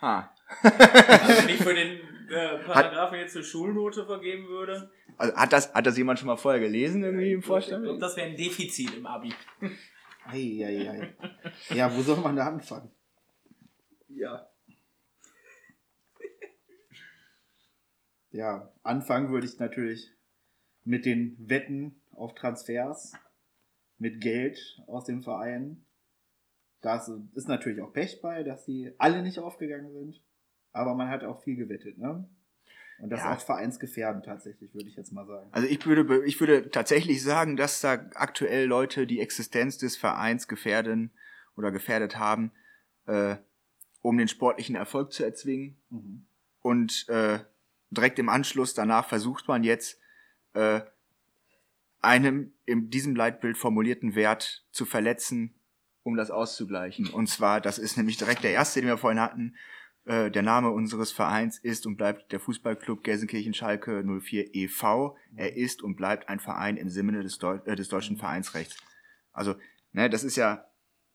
Ha. 0.00 0.30
Also 0.62 1.46
nicht 1.46 1.62
für 1.62 1.74
den 1.74 2.00
äh, 2.28 2.58
Paragraphen 2.64 3.18
jetzt 3.18 3.32
zur 3.32 3.42
Schulnote 3.42 4.06
vergeben 4.06 4.48
würde. 4.48 4.90
Also 5.16 5.36
hat 5.36 5.52
das, 5.52 5.72
hat 5.74 5.86
das 5.86 5.96
jemand 5.96 6.18
schon 6.18 6.26
mal 6.26 6.36
vorher 6.36 6.60
gelesen 6.60 7.02
irgendwie 7.02 7.32
im 7.32 7.42
Vorstand? 7.42 7.86
Und 7.86 8.00
das 8.00 8.16
wäre 8.16 8.28
ein 8.28 8.36
Defizit 8.36 8.94
im 8.94 9.06
Abi. 9.06 9.32
Eieiei. 10.26 11.14
Ja, 11.70 11.94
wo 11.94 12.02
soll 12.02 12.16
man 12.18 12.36
da 12.36 12.46
anfangen? 12.46 12.90
Ja. 14.08 14.48
Ja, 18.30 18.72
anfangen 18.82 19.30
würde 19.30 19.46
ich 19.46 19.58
natürlich 19.58 20.10
mit 20.82 21.04
den 21.04 21.36
Wetten 21.38 22.02
auf 22.12 22.34
Transfers, 22.34 23.12
mit 23.98 24.20
Geld 24.20 24.58
aus 24.86 25.04
dem 25.04 25.22
Verein. 25.22 25.84
Da 26.80 26.96
ist 27.34 27.48
natürlich 27.48 27.80
auch 27.80 27.92
Pech 27.92 28.20
bei, 28.20 28.42
dass 28.42 28.64
die 28.64 28.92
alle 28.98 29.22
nicht 29.22 29.38
aufgegangen 29.38 29.92
sind. 29.92 30.23
Aber 30.74 30.94
man 30.94 31.08
hat 31.08 31.24
auch 31.24 31.40
viel 31.42 31.56
gewettet, 31.56 31.96
ne? 31.96 32.28
Und 32.98 33.10
das 33.10 33.20
Ja. 33.20 33.32
auch 33.32 33.40
vereinsgefährdend 33.40 34.24
tatsächlich, 34.24 34.74
würde 34.74 34.88
ich 34.88 34.96
jetzt 34.96 35.12
mal 35.12 35.26
sagen. 35.26 35.48
Also 35.52 35.66
ich 35.66 35.84
würde, 35.86 36.24
ich 36.26 36.38
würde 36.38 36.70
tatsächlich 36.70 37.22
sagen, 37.22 37.56
dass 37.56 37.80
da 37.80 37.92
aktuell 38.14 38.66
Leute 38.66 39.06
die 39.06 39.20
Existenz 39.20 39.78
des 39.78 39.96
Vereins 39.96 40.46
gefährden 40.46 41.10
oder 41.56 41.72
gefährdet 41.72 42.18
haben, 42.18 42.52
äh, 43.06 43.36
um 44.02 44.18
den 44.18 44.28
sportlichen 44.28 44.76
Erfolg 44.76 45.12
zu 45.12 45.24
erzwingen. 45.24 45.76
Mhm. 45.90 46.26
Und 46.60 47.08
äh, 47.08 47.40
direkt 47.90 48.18
im 48.18 48.28
Anschluss 48.28 48.74
danach 48.74 49.08
versucht 49.08 49.48
man 49.48 49.64
jetzt 49.64 50.00
äh, 50.54 50.80
einem 52.00 52.52
in 52.64 52.90
diesem 52.90 53.16
Leitbild 53.16 53.56
formulierten 53.56 54.14
Wert 54.14 54.64
zu 54.70 54.84
verletzen, 54.84 55.54
um 56.02 56.16
das 56.16 56.30
auszugleichen. 56.30 57.08
Und 57.08 57.28
zwar, 57.28 57.60
das 57.60 57.78
ist 57.78 57.96
nämlich 57.96 58.18
direkt 58.18 58.44
der 58.44 58.52
erste, 58.52 58.80
den 58.80 58.88
wir 58.88 58.98
vorhin 58.98 59.20
hatten. 59.20 59.56
Äh, 60.06 60.30
der 60.30 60.42
Name 60.42 60.70
unseres 60.70 61.12
Vereins 61.12 61.58
ist 61.58 61.86
und 61.86 61.96
bleibt 61.96 62.30
der 62.30 62.38
Fußballclub 62.38 63.02
Gelsenkirchen-Schalke 63.02 64.04
04 64.04 64.54
e.V. 64.54 65.16
Er 65.34 65.56
ist 65.56 65.82
und 65.82 65.96
bleibt 65.96 66.28
ein 66.28 66.40
Verein 66.40 66.76
im 66.76 66.90
Sinne 66.90 67.22
des, 67.22 67.38
Deu 67.38 67.58
äh, 67.64 67.74
des 67.74 67.88
deutschen 67.88 68.18
Vereinsrechts. 68.18 68.76
Also, 69.32 69.54
ne, 69.92 70.10
das 70.10 70.22
ist 70.22 70.36
ja 70.36 70.66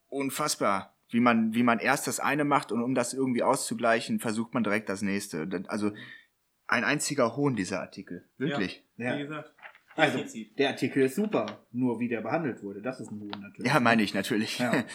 unfassbar, 0.08 0.98
wie 1.10 1.20
man, 1.20 1.54
wie 1.54 1.62
man 1.62 1.78
erst 1.78 2.08
das 2.08 2.20
eine 2.20 2.46
macht 2.46 2.72
und 2.72 2.82
um 2.82 2.96
das 2.96 3.14
irgendwie 3.14 3.44
auszugleichen, 3.44 4.20
versucht 4.20 4.56
man 4.56 4.64
direkt 4.64 4.90
das 4.90 5.04
nächste. 5.04 5.48
Also 5.68 5.92
ein 6.66 6.84
einziger 6.84 7.36
Hohn, 7.36 7.56
dieser 7.56 7.82
Artikel. 7.82 8.28
Wirklich. 8.38 8.84
Ja. 8.98 9.18
Wie 9.18 9.22
gesagt, 9.22 9.54
Also, 9.96 10.24
der 10.58 10.70
Artikel 10.70 11.04
ist 11.04 11.16
super, 11.16 11.64
nur 11.72 12.00
wie 12.00 12.08
der 12.08 12.22
behandelt 12.22 12.64
wurde, 12.64 12.82
das 12.82 13.00
ist 13.00 13.12
ein 13.12 13.20
Hohn 13.20 13.40
natürlich. 13.40 13.72
Ja, 13.72 13.80
meine 13.80 14.02
ich 14.02 14.16
natürlich. 14.16 14.58
Ja. 14.58 14.84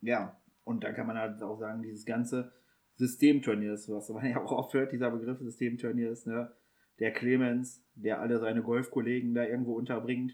Ja, 0.00 0.40
und 0.68 0.84
dann 0.84 0.94
kann 0.94 1.06
man 1.06 1.16
halt 1.16 1.42
auch 1.42 1.58
sagen, 1.58 1.82
dieses 1.82 2.04
ganze 2.04 2.52
Systemturniers, 2.96 3.88
was 3.88 4.10
man 4.10 4.26
ja 4.30 4.36
auch 4.38 4.52
oft 4.52 4.74
hört, 4.74 4.92
dieser 4.92 5.10
Begriff 5.10 5.38
Systemturniers, 5.38 6.26
ne? 6.26 6.52
Der 7.00 7.12
Clemens, 7.12 7.84
der 7.94 8.20
alle 8.20 8.38
seine 8.38 8.60
Golfkollegen 8.62 9.32
da 9.32 9.44
irgendwo 9.44 9.74
unterbringt, 9.74 10.32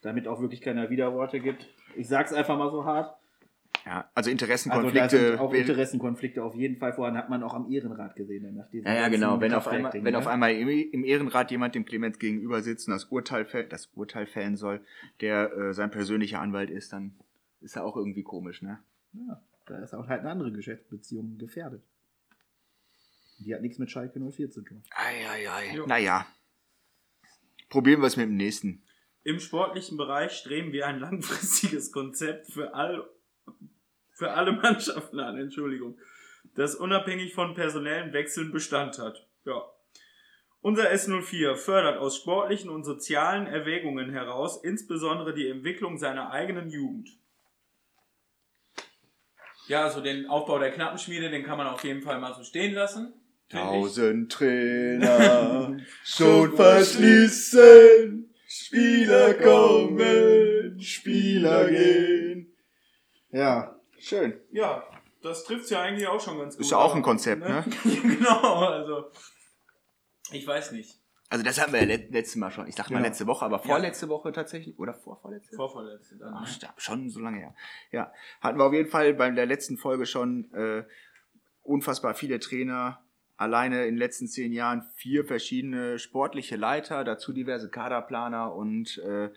damit 0.00 0.26
auch 0.26 0.40
wirklich 0.40 0.62
keiner 0.62 0.88
Widerworte 0.88 1.40
gibt. 1.40 1.68
Ich 1.94 2.08
sag's 2.08 2.32
einfach 2.32 2.56
mal 2.56 2.70
so 2.70 2.84
hart. 2.84 3.14
Ja, 3.84 4.10
also 4.14 4.14
Also 4.14 4.28
da 4.28 4.32
Interessenkonflikte. 4.32 5.18
sind 5.18 5.38
auch 5.38 5.52
Interessenkonflikte 5.52 6.42
auf 6.42 6.54
jeden 6.54 6.78
Fall 6.78 6.94
vorhanden, 6.94 7.18
hat 7.18 7.28
man 7.28 7.42
auch 7.42 7.52
am 7.52 7.70
Ehrenrat 7.70 8.16
gesehen. 8.16 8.54
Nach 8.54 8.68
diesem 8.70 8.86
ja, 8.86 8.94
ja, 8.94 9.08
genau. 9.08 9.40
Wenn 9.40 9.52
auf 9.52 9.68
einmal, 9.68 9.92
wenn 9.92 10.16
auf 10.16 10.24
ne? 10.24 10.30
einmal 10.30 10.52
im, 10.54 11.04
Ehrenrat 11.04 11.50
jemand 11.50 11.74
dem 11.74 11.84
Clemens 11.84 12.18
gegenüber 12.18 12.62
sitzt 12.62 12.88
und 12.88 12.94
das 12.94 13.04
Urteil, 13.04 13.46
das 13.68 13.90
Urteil 13.94 14.26
fällen 14.26 14.56
soll, 14.56 14.80
der 15.20 15.52
äh, 15.52 15.74
sein 15.74 15.90
persönlicher 15.90 16.40
Anwalt 16.40 16.70
ist, 16.70 16.94
dann 16.94 17.14
ist 17.60 17.76
er 17.76 17.84
auch 17.84 17.96
irgendwie 17.96 18.22
komisch, 18.22 18.62
ne? 18.62 18.78
Ja, 19.14 19.42
da 19.66 19.78
ist 19.78 19.94
auch 19.94 20.08
halt 20.08 20.20
eine 20.20 20.30
andere 20.30 20.52
Geschäftsbeziehung 20.52 21.38
gefährdet. 21.38 21.82
Die 23.38 23.54
hat 23.54 23.62
nichts 23.62 23.78
mit 23.78 23.90
Schalke 23.90 24.20
04 24.20 24.50
zu 24.50 24.62
tun. 24.62 24.82
Eieiei. 24.90 25.74
Jo. 25.74 25.86
Naja. 25.86 26.26
Probieren 27.68 28.00
wir 28.00 28.06
es 28.06 28.16
mit 28.16 28.26
dem 28.26 28.36
nächsten. 28.36 28.82
Im 29.24 29.40
sportlichen 29.40 29.96
Bereich 29.96 30.32
streben 30.32 30.72
wir 30.72 30.86
ein 30.86 31.00
langfristiges 31.00 31.92
Konzept 31.92 32.52
für, 32.52 32.74
all, 32.74 33.08
für 34.12 34.32
alle 34.32 34.52
Mannschaften 34.52 35.18
an, 35.18 35.38
Entschuldigung, 35.38 35.98
das 36.54 36.74
unabhängig 36.74 37.34
von 37.34 37.54
personellen 37.54 38.12
Wechseln 38.12 38.52
Bestand 38.52 38.98
hat. 38.98 39.26
Ja. 39.44 39.64
Unser 40.60 40.90
S04 40.90 41.56
fördert 41.56 41.98
aus 41.98 42.16
sportlichen 42.16 42.70
und 42.70 42.84
sozialen 42.84 43.46
Erwägungen 43.46 44.10
heraus 44.10 44.62
insbesondere 44.62 45.34
die 45.34 45.48
Entwicklung 45.48 45.98
seiner 45.98 46.30
eigenen 46.30 46.70
Jugend. 46.70 47.10
Ja, 49.68 49.84
also 49.84 50.00
den 50.00 50.26
Aufbau 50.28 50.58
der 50.58 50.70
Knappenschmiede, 50.70 51.30
den 51.30 51.44
kann 51.44 51.56
man 51.58 51.66
auf 51.66 51.84
jeden 51.84 52.02
Fall 52.02 52.20
mal 52.20 52.34
so 52.34 52.42
stehen 52.44 52.74
lassen. 52.74 53.14
finde 53.48 53.64
ich. 53.64 53.70
Tausend 53.70 54.32
Trainer 54.32 55.76
schon 56.04 56.54
verschließen, 56.54 58.34
Spieler 58.46 59.34
kommen, 59.34 60.80
Spieler 60.80 61.70
gehen. 61.70 62.54
Ja, 63.30 63.74
Schön. 64.04 64.38
Ja, 64.52 64.84
das 65.22 65.44
trifft 65.44 65.70
ja 65.70 65.80
eigentlich 65.80 66.06
auch 66.06 66.20
schon 66.20 66.38
ganz 66.38 66.56
gut. 66.56 66.66
Ist 66.66 66.70
ja 66.70 66.76
auch 66.76 66.94
ein 66.94 67.00
Konzept, 67.00 67.40
ne? 67.40 67.64
genau, 67.84 68.66
also. 68.66 69.10
Ich 70.30 70.46
weiß 70.46 70.72
nicht. 70.72 70.98
Also 71.30 71.42
das 71.44 71.60
hatten 71.60 71.72
wir 71.72 71.80
ja 71.80 71.86
let 71.86 72.10
letztes 72.12 72.36
Mal 72.36 72.50
schon. 72.50 72.66
Ich 72.68 72.74
dachte 72.74 72.92
mal 72.92 72.98
Genau. 72.98 73.08
letzte 73.08 73.26
Woche, 73.26 73.44
aber 73.44 73.58
vorletzte 73.58 74.08
Woche 74.08 74.30
tatsächlich. 74.32 74.78
Oder 74.78 74.94
vorvorletzte? 74.94 75.56
Vorverletzte 75.56 76.16
dann. 76.16 76.34
Ach, 76.36 76.46
sta- 76.46 76.74
schon 76.76 77.10
so 77.10 77.18
lange 77.20 77.38
her. 77.38 77.54
Ja, 77.90 78.12
hatten 78.40 78.58
wir 78.58 78.64
auf 78.66 78.72
jeden 78.74 78.88
Fall 78.90 79.14
bei 79.14 79.30
der 79.30 79.46
letzten 79.46 79.76
Folge 79.76 80.06
schon 80.06 80.52
äh, 80.52 80.84
unfassbar 81.62 82.14
viele 82.14 82.38
Trainer. 82.40 83.00
Alleine 83.36 83.86
in 83.86 83.94
den 83.94 83.98
letzten 83.98 84.28
zehn 84.28 84.52
Jahren 84.52 84.82
vier 84.94 85.24
verschiedene 85.24 85.98
sportliche 85.98 86.54
Leiter, 86.56 87.02
dazu 87.02 87.32
diverse 87.32 87.68
Kaderplaner 87.68 88.54
und 88.54 88.98
äh, 88.98 89.30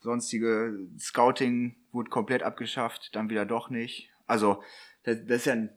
sonstige 0.00 0.78
Scouting 0.98 1.74
wurde 1.90 2.10
komplett 2.10 2.42
abgeschafft, 2.42 3.14
dann 3.16 3.30
wieder 3.30 3.46
doch 3.46 3.70
nicht. 3.70 4.10
Also 4.26 4.62
das, 5.04 5.18
das 5.26 5.38
ist 5.38 5.46
ja 5.46 5.52
ein, 5.54 5.70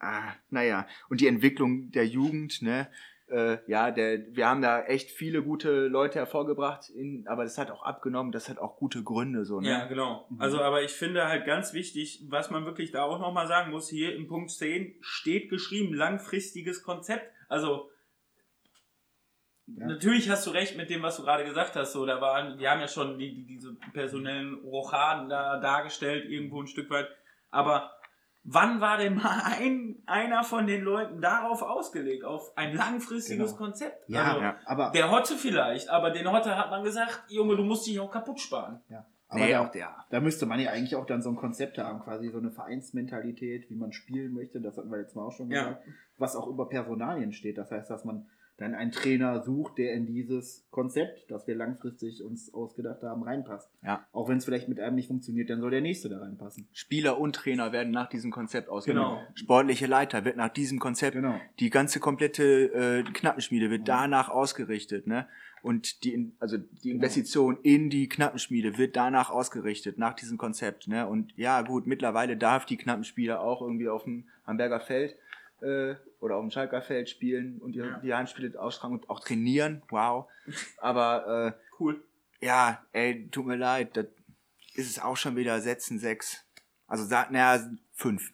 ah, 0.00 0.32
naja, 0.50 0.86
und 1.08 1.20
die 1.20 1.28
Entwicklung 1.28 1.90
der 1.92 2.06
Jugend, 2.06 2.60
ne? 2.62 2.88
Äh, 3.32 3.58
ja, 3.66 3.90
der, 3.90 4.36
wir 4.36 4.46
haben 4.46 4.60
da 4.60 4.82
echt 4.82 5.10
viele 5.10 5.42
gute 5.42 5.88
Leute 5.88 6.18
hervorgebracht, 6.18 6.90
in, 6.90 7.26
aber 7.26 7.44
das 7.44 7.56
hat 7.56 7.70
auch 7.70 7.82
abgenommen, 7.82 8.30
das 8.30 8.50
hat 8.50 8.58
auch 8.58 8.76
gute 8.76 9.02
Gründe, 9.02 9.46
so, 9.46 9.58
ne? 9.60 9.70
Ja, 9.70 9.86
genau. 9.86 10.28
Also, 10.38 10.60
aber 10.60 10.82
ich 10.82 10.92
finde 10.92 11.26
halt 11.26 11.46
ganz 11.46 11.72
wichtig, 11.72 12.26
was 12.28 12.50
man 12.50 12.66
wirklich 12.66 12.90
da 12.92 13.04
auch 13.04 13.18
nochmal 13.18 13.46
sagen 13.48 13.70
muss, 13.70 13.88
hier 13.88 14.14
im 14.14 14.26
Punkt 14.28 14.50
10 14.50 14.96
steht 15.00 15.48
geschrieben, 15.48 15.94
langfristiges 15.94 16.82
Konzept. 16.82 17.24
Also, 17.48 17.90
Ja. 19.66 19.86
natürlich 19.86 20.28
hast 20.28 20.46
du 20.46 20.50
recht 20.50 20.76
mit 20.76 20.90
dem, 20.90 21.02
was 21.02 21.16
du 21.16 21.22
gerade 21.22 21.44
gesagt 21.44 21.74
hast. 21.74 21.92
So, 21.94 22.04
da 22.04 22.20
waren, 22.20 22.58
wir 22.58 22.70
haben 22.70 22.80
ja 22.80 22.88
schon 22.88 23.18
die, 23.18 23.32
die, 23.34 23.46
diese 23.46 23.74
personellen 23.94 24.56
Rochaden 24.64 25.30
da 25.30 25.58
dargestellt, 25.58 26.28
irgendwo 26.28 26.60
ein 26.60 26.66
Stück 26.66 26.90
weit. 26.90 27.08
Aber 27.50 27.92
wann 28.44 28.80
war 28.80 28.96
denn 28.98 29.14
mal 29.16 29.40
ein, 29.58 30.02
einer 30.06 30.42
von 30.44 30.66
den 30.66 30.82
Leuten 30.82 31.20
darauf 31.20 31.62
ausgelegt, 31.62 32.24
auf 32.24 32.52
ein 32.56 32.74
langfristiges 32.74 33.52
Genau. 33.52 33.64
Konzept? 33.64 34.08
ja, 34.08 34.24
also, 34.24 34.40
ja. 34.42 34.56
aber, 34.66 34.90
Der 34.90 35.10
Hotte 35.10 35.34
vielleicht, 35.36 35.88
aber 35.88 36.10
den 36.10 36.30
Hotte 36.30 36.56
hat 36.56 36.70
man 36.70 36.82
gesagt, 36.84 37.24
Junge, 37.28 37.56
du 37.56 37.62
musst 37.64 37.86
dich 37.86 37.98
auch 38.00 38.10
kaputt 38.10 38.40
sparen. 38.40 38.80
ja, 38.88 39.06
aber 39.28 39.40
Nee, 39.40 39.52
da, 39.52 39.64
auch 39.64 39.70
der. 39.70 39.94
da 40.10 40.20
müsste 40.20 40.46
man 40.46 40.60
ja 40.60 40.70
eigentlich 40.72 40.96
auch 40.96 41.06
dann 41.06 41.22
so 41.22 41.30
ein 41.30 41.36
Konzept 41.36 41.78
haben, 41.78 42.00
quasi 42.00 42.28
so 42.30 42.38
eine 42.38 42.50
Vereinsmentalität, 42.50 43.70
wie 43.70 43.76
man 43.76 43.92
spielen 43.92 44.32
möchte, 44.34 44.60
das 44.60 44.76
hatten 44.76 44.90
wir 44.90 44.98
jetzt 44.98 45.16
mal 45.16 45.24
auch 45.26 45.32
schon 45.32 45.50
Ja. 45.50 45.62
gesagt, 45.64 45.84
was 46.18 46.36
auch 46.36 46.46
über 46.48 46.68
Personalien 46.68 47.32
steht. 47.32 47.58
Das 47.58 47.70
heißt, 47.70 47.90
dass 47.90 48.04
man 48.04 48.28
dann 48.62 48.74
einen 48.74 48.92
Trainer 48.92 49.42
sucht, 49.42 49.78
der 49.78 49.92
in 49.92 50.06
dieses 50.06 50.64
Konzept, 50.70 51.30
das 51.30 51.46
wir 51.46 51.54
langfristig 51.54 52.22
uns 52.22 52.52
ausgedacht 52.54 53.02
haben, 53.02 53.22
reinpasst. 53.22 53.68
Ja. 53.84 54.06
Auch 54.12 54.28
wenn 54.28 54.38
es 54.38 54.44
vielleicht 54.44 54.68
mit 54.68 54.80
einem 54.80 54.96
nicht 54.96 55.08
funktioniert, 55.08 55.50
dann 55.50 55.60
soll 55.60 55.70
der 55.70 55.80
nächste 55.80 56.08
da 56.08 56.18
reinpassen. 56.18 56.66
Spieler 56.72 57.18
und 57.18 57.34
Trainer 57.34 57.72
werden 57.72 57.92
nach 57.92 58.08
diesem 58.08 58.30
Konzept 58.30 58.68
ausgenommen. 58.68 59.18
Genau. 59.18 59.30
Sportliche 59.34 59.86
Leiter 59.86 60.24
wird 60.24 60.36
nach 60.36 60.48
diesem 60.48 60.78
Konzept, 60.78 61.14
Genau. 61.14 61.38
die 61.58 61.70
ganze 61.70 62.00
komplette 62.00 62.44
äh, 62.72 63.02
Knappenschmiede 63.02 63.70
wird 63.70 63.88
danach 63.88 64.28
ausgerichtet, 64.28 65.06
ne? 65.06 65.26
Und 65.62 66.02
die, 66.02 66.32
also 66.40 66.58
die 66.58 66.90
Investition 66.90 67.56
in 67.62 67.88
die 67.88 68.08
Knappenschmiede 68.08 68.78
wird 68.78 68.96
danach 68.96 69.30
ausgerichtet, 69.30 69.96
nach 69.96 70.14
diesem 70.14 70.36
Konzept, 70.36 70.88
ne? 70.88 71.06
Und 71.06 71.32
ja, 71.36 71.62
gut, 71.62 71.86
mittlerweile 71.86 72.36
darf 72.36 72.64
die 72.66 72.76
Knappenschmiede 72.76 73.38
auch 73.38 73.62
irgendwie 73.62 73.88
auf 73.88 74.02
dem 74.04 74.24
Hamburger 74.44 74.80
Feld 74.80 75.16
äh, 75.60 75.94
oder 76.22 76.36
auf 76.36 76.42
dem 76.42 76.50
Schalker 76.50 76.80
Feld 76.82 77.08
spielen 77.10 77.58
und 77.60 77.72
die, 77.72 77.80
Ja. 77.80 77.98
die 77.98 78.14
Heimspiele 78.14 78.58
austragen 78.60 78.94
und 78.94 79.10
auch 79.10 79.20
trainieren, 79.20 79.82
wow. 79.90 80.28
Aber 80.78 81.46
äh, 81.48 81.52
Cool. 81.80 82.02
ja, 82.40 82.84
ey, 82.92 83.28
tut 83.30 83.46
mir 83.46 83.56
leid, 83.56 83.96
das 83.96 84.06
ist 84.74 84.88
es 84.90 84.98
auch 84.98 85.16
schon 85.16 85.36
wieder 85.36 85.60
Sätzen 85.60 85.98
sechs. 85.98 86.44
Also 86.86 87.04
naja, 87.30 87.68
fünf. 87.92 88.32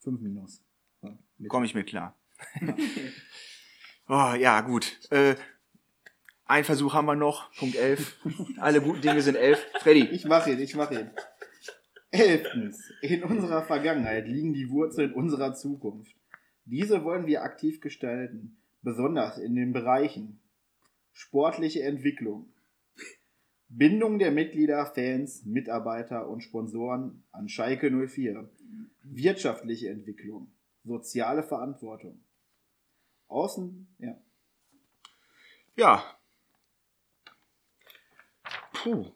Fünf 0.00 0.20
Minus. 0.20 0.62
Ja, 1.02 1.16
Komme 1.48 1.66
ich 1.66 1.74
mit 1.74 1.86
klar. 1.86 2.14
oh, 4.08 4.32
ja, 4.38 4.60
gut. 4.62 4.98
Äh, 5.10 5.36
ein 6.46 6.64
Versuch 6.64 6.94
haben 6.94 7.06
wir 7.06 7.14
noch. 7.14 7.52
Punkt 7.56 7.76
11. 7.76 8.16
Alle 8.58 8.80
guten 8.80 9.02
Dinge 9.02 9.20
sind 9.22 9.34
elf. 9.36 9.64
Freddy. 9.80 10.06
Ich 10.06 10.24
mache 10.24 10.50
ihn, 10.52 10.58
ich 10.60 10.74
mache 10.74 10.94
ihn. 11.00 11.10
Elftens. 12.10 12.90
In 13.02 13.22
unserer 13.22 13.62
Vergangenheit 13.64 14.26
liegen 14.26 14.54
die 14.54 14.70
Wurzeln 14.70 15.12
unserer 15.12 15.54
Zukunft. 15.54 16.14
Diese 16.70 17.02
wollen 17.02 17.26
wir 17.26 17.42
aktiv 17.42 17.80
gestalten, 17.80 18.58
besonders 18.82 19.38
in 19.38 19.54
den 19.54 19.72
Bereichen 19.72 20.38
sportliche 21.12 21.82
Entwicklung, 21.82 22.52
Bindung 23.68 24.18
der 24.18 24.32
Mitglieder, 24.32 24.84
Fans, 24.84 25.46
Mitarbeiter 25.46 26.28
und 26.28 26.42
Sponsoren 26.42 27.24
an 27.32 27.48
Schalke 27.48 27.90
04, 27.90 28.50
wirtschaftliche 29.02 29.88
Entwicklung, 29.88 30.52
soziale 30.84 31.42
Verantwortung, 31.42 32.20
Außen, 33.28 33.88
ja, 33.98 34.20
Ja. 35.74 36.04
Puh. 38.74 39.06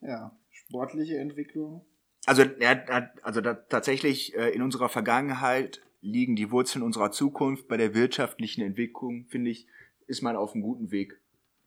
ja, 0.00 0.38
sportliche 0.50 1.18
Entwicklung, 1.18 1.84
Also, 2.26 2.44
hat, 2.44 3.24
also 3.24 3.40
da, 3.40 3.54
tatsächlich 3.54 4.34
äh, 4.34 4.50
in 4.50 4.62
unserer 4.62 4.88
Vergangenheit 4.88 5.82
liegen 6.00 6.36
die 6.36 6.50
Wurzeln 6.50 6.82
unserer 6.82 7.10
Zukunft. 7.10 7.68
Bei 7.68 7.76
der 7.76 7.94
wirtschaftlichen 7.94 8.62
Entwicklung, 8.62 9.26
finde 9.26 9.50
ich, 9.50 9.66
ist 10.06 10.22
man 10.22 10.36
auf 10.36 10.54
einem 10.54 10.62
guten 10.62 10.90
Weg. 10.90 11.18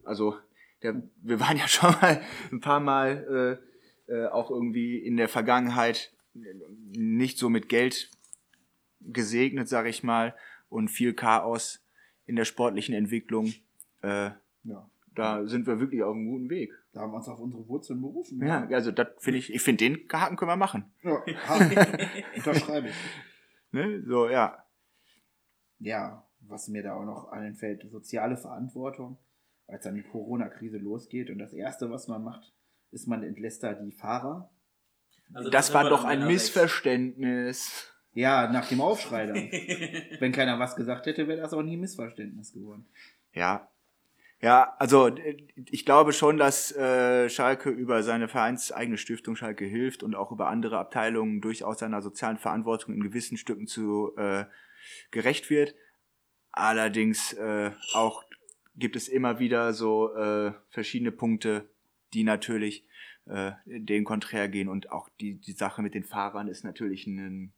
Also, 0.03 0.37
der, 0.83 1.01
wir 1.21 1.39
waren 1.39 1.57
ja 1.57 1.67
schon 1.67 1.91
mal 2.01 2.21
ein 2.51 2.59
paar 2.59 2.79
Mal 2.79 3.59
äh, 4.07 4.13
äh, 4.13 4.27
auch 4.27 4.49
irgendwie 4.49 4.97
in 4.97 5.17
der 5.17 5.29
Vergangenheit 5.29 6.13
nicht 6.33 7.37
so 7.37 7.49
mit 7.49 7.67
Geld 7.67 8.11
gesegnet, 9.01 9.67
sage 9.67 9.89
ich 9.89 10.03
mal, 10.03 10.35
und 10.69 10.89
viel 10.89 11.13
Chaos 11.13 11.83
in 12.25 12.35
der 12.35 12.45
sportlichen 12.45 12.93
Entwicklung. 12.93 13.53
Äh, 14.01 14.31
ja, 14.63 14.89
da 15.17 15.47
sind 15.47 15.65
wir 15.65 15.79
wirklich 15.79 16.03
auf 16.03 16.13
einem 16.13 16.27
guten 16.27 16.49
Weg. 16.49 16.71
da 16.93 17.01
haben 17.01 17.11
wir 17.11 17.17
uns 17.17 17.27
auf 17.27 17.39
unsere 17.39 17.67
Wurzeln 17.67 18.01
berufen. 18.01 18.45
Ja, 18.45 18.67
also 18.67 18.91
das 18.91 19.07
finde 19.17 19.39
ich, 19.39 19.51
ich 19.51 19.61
finde 19.61 19.85
den 19.85 20.07
Haken 20.11 20.37
können 20.37 20.51
wir 20.51 20.57
machen. 20.57 20.93
ja 21.01 21.23
unterschreibe 22.35 22.89
ich. 22.89 22.95
Ne? 23.71 24.03
So, 24.05 24.29
ja. 24.29 24.63
Ja, 25.79 26.23
was 26.41 26.67
mir 26.67 26.83
da 26.83 26.93
auch 26.93 27.05
noch 27.05 27.31
anfällt, 27.31 27.89
soziale 27.89 28.37
Verantwortung, 28.37 29.17
als 29.67 29.83
dann 29.83 29.95
die 29.95 30.03
Corona-Krise 30.03 30.77
losgeht 30.77 31.29
und 31.31 31.39
das 31.39 31.53
Erste, 31.53 31.89
was 31.89 32.07
man 32.07 32.23
macht, 32.23 32.53
ist, 32.91 33.07
man 33.07 33.23
entlässt 33.23 33.63
da 33.63 33.73
die 33.73 33.91
Fahrer. 33.91 34.51
Also 35.33 35.49
das 35.49 35.67
sind 35.67 35.75
war 35.75 35.89
doch 35.89 36.05
ein 36.05 36.27
Missverständnis. 36.27 37.91
Ja, 38.13 38.51
nach 38.51 38.69
dem 38.69 38.81
Aufschrei 38.81 39.25
dann. 39.25 39.35
Wenn 40.19 40.31
keiner 40.31 40.59
was 40.59 40.75
gesagt 40.75 41.07
hätte, 41.07 41.27
wäre 41.27 41.41
das 41.41 41.53
auch 41.53 41.63
nie 41.63 41.75
ein 41.75 41.81
Missverständnis 41.81 42.53
geworden. 42.53 42.87
Ja. 43.33 43.67
Ja, 44.39 44.75
also 44.77 45.07
äh, 45.07 45.37
ich 45.71 45.85
glaube 45.85 46.13
schon, 46.13 46.37
dass 46.37 46.71
äh, 46.75 47.29
Schalke 47.29 47.69
über 47.69 48.03
seine 48.03 48.27
vereinseigene 48.27 48.97
Stiftung 48.97 49.35
Schalke 49.35 49.65
hilft 49.65 50.03
und 50.03 50.15
auch 50.15 50.31
über 50.31 50.47
andere 50.47 50.77
Abteilungen 50.77 51.41
durchaus 51.41 51.79
seiner 51.79 52.01
sozialen 52.01 52.37
Verantwortung 52.37 52.93
in 52.93 53.01
gewissen 53.01 53.37
Stücken 53.37 53.67
zu 53.67 54.15
äh, 54.17 54.45
gerecht 55.11 55.49
wird. 55.49 55.73
Allerdings 56.51 57.33
äh, 57.33 57.71
auch 57.93 58.23
gibt 58.75 58.95
es 58.95 59.07
immer 59.07 59.39
wieder 59.39 59.73
so 59.73 60.13
äh, 60.13 60.53
verschiedene 60.69 61.11
Punkte, 61.11 61.69
die 62.13 62.23
natürlich 62.23 62.87
äh, 63.25 63.53
den 63.65 64.03
konträr 64.05 64.47
gehen 64.47 64.69
und 64.69 64.91
auch 64.91 65.09
die, 65.19 65.35
die 65.35 65.51
Sache 65.51 65.81
mit 65.81 65.95
den 65.95 66.03
Fahrern 66.03 66.47
ist 66.47 66.63
natürlich 66.63 67.07
ein, 67.07 67.53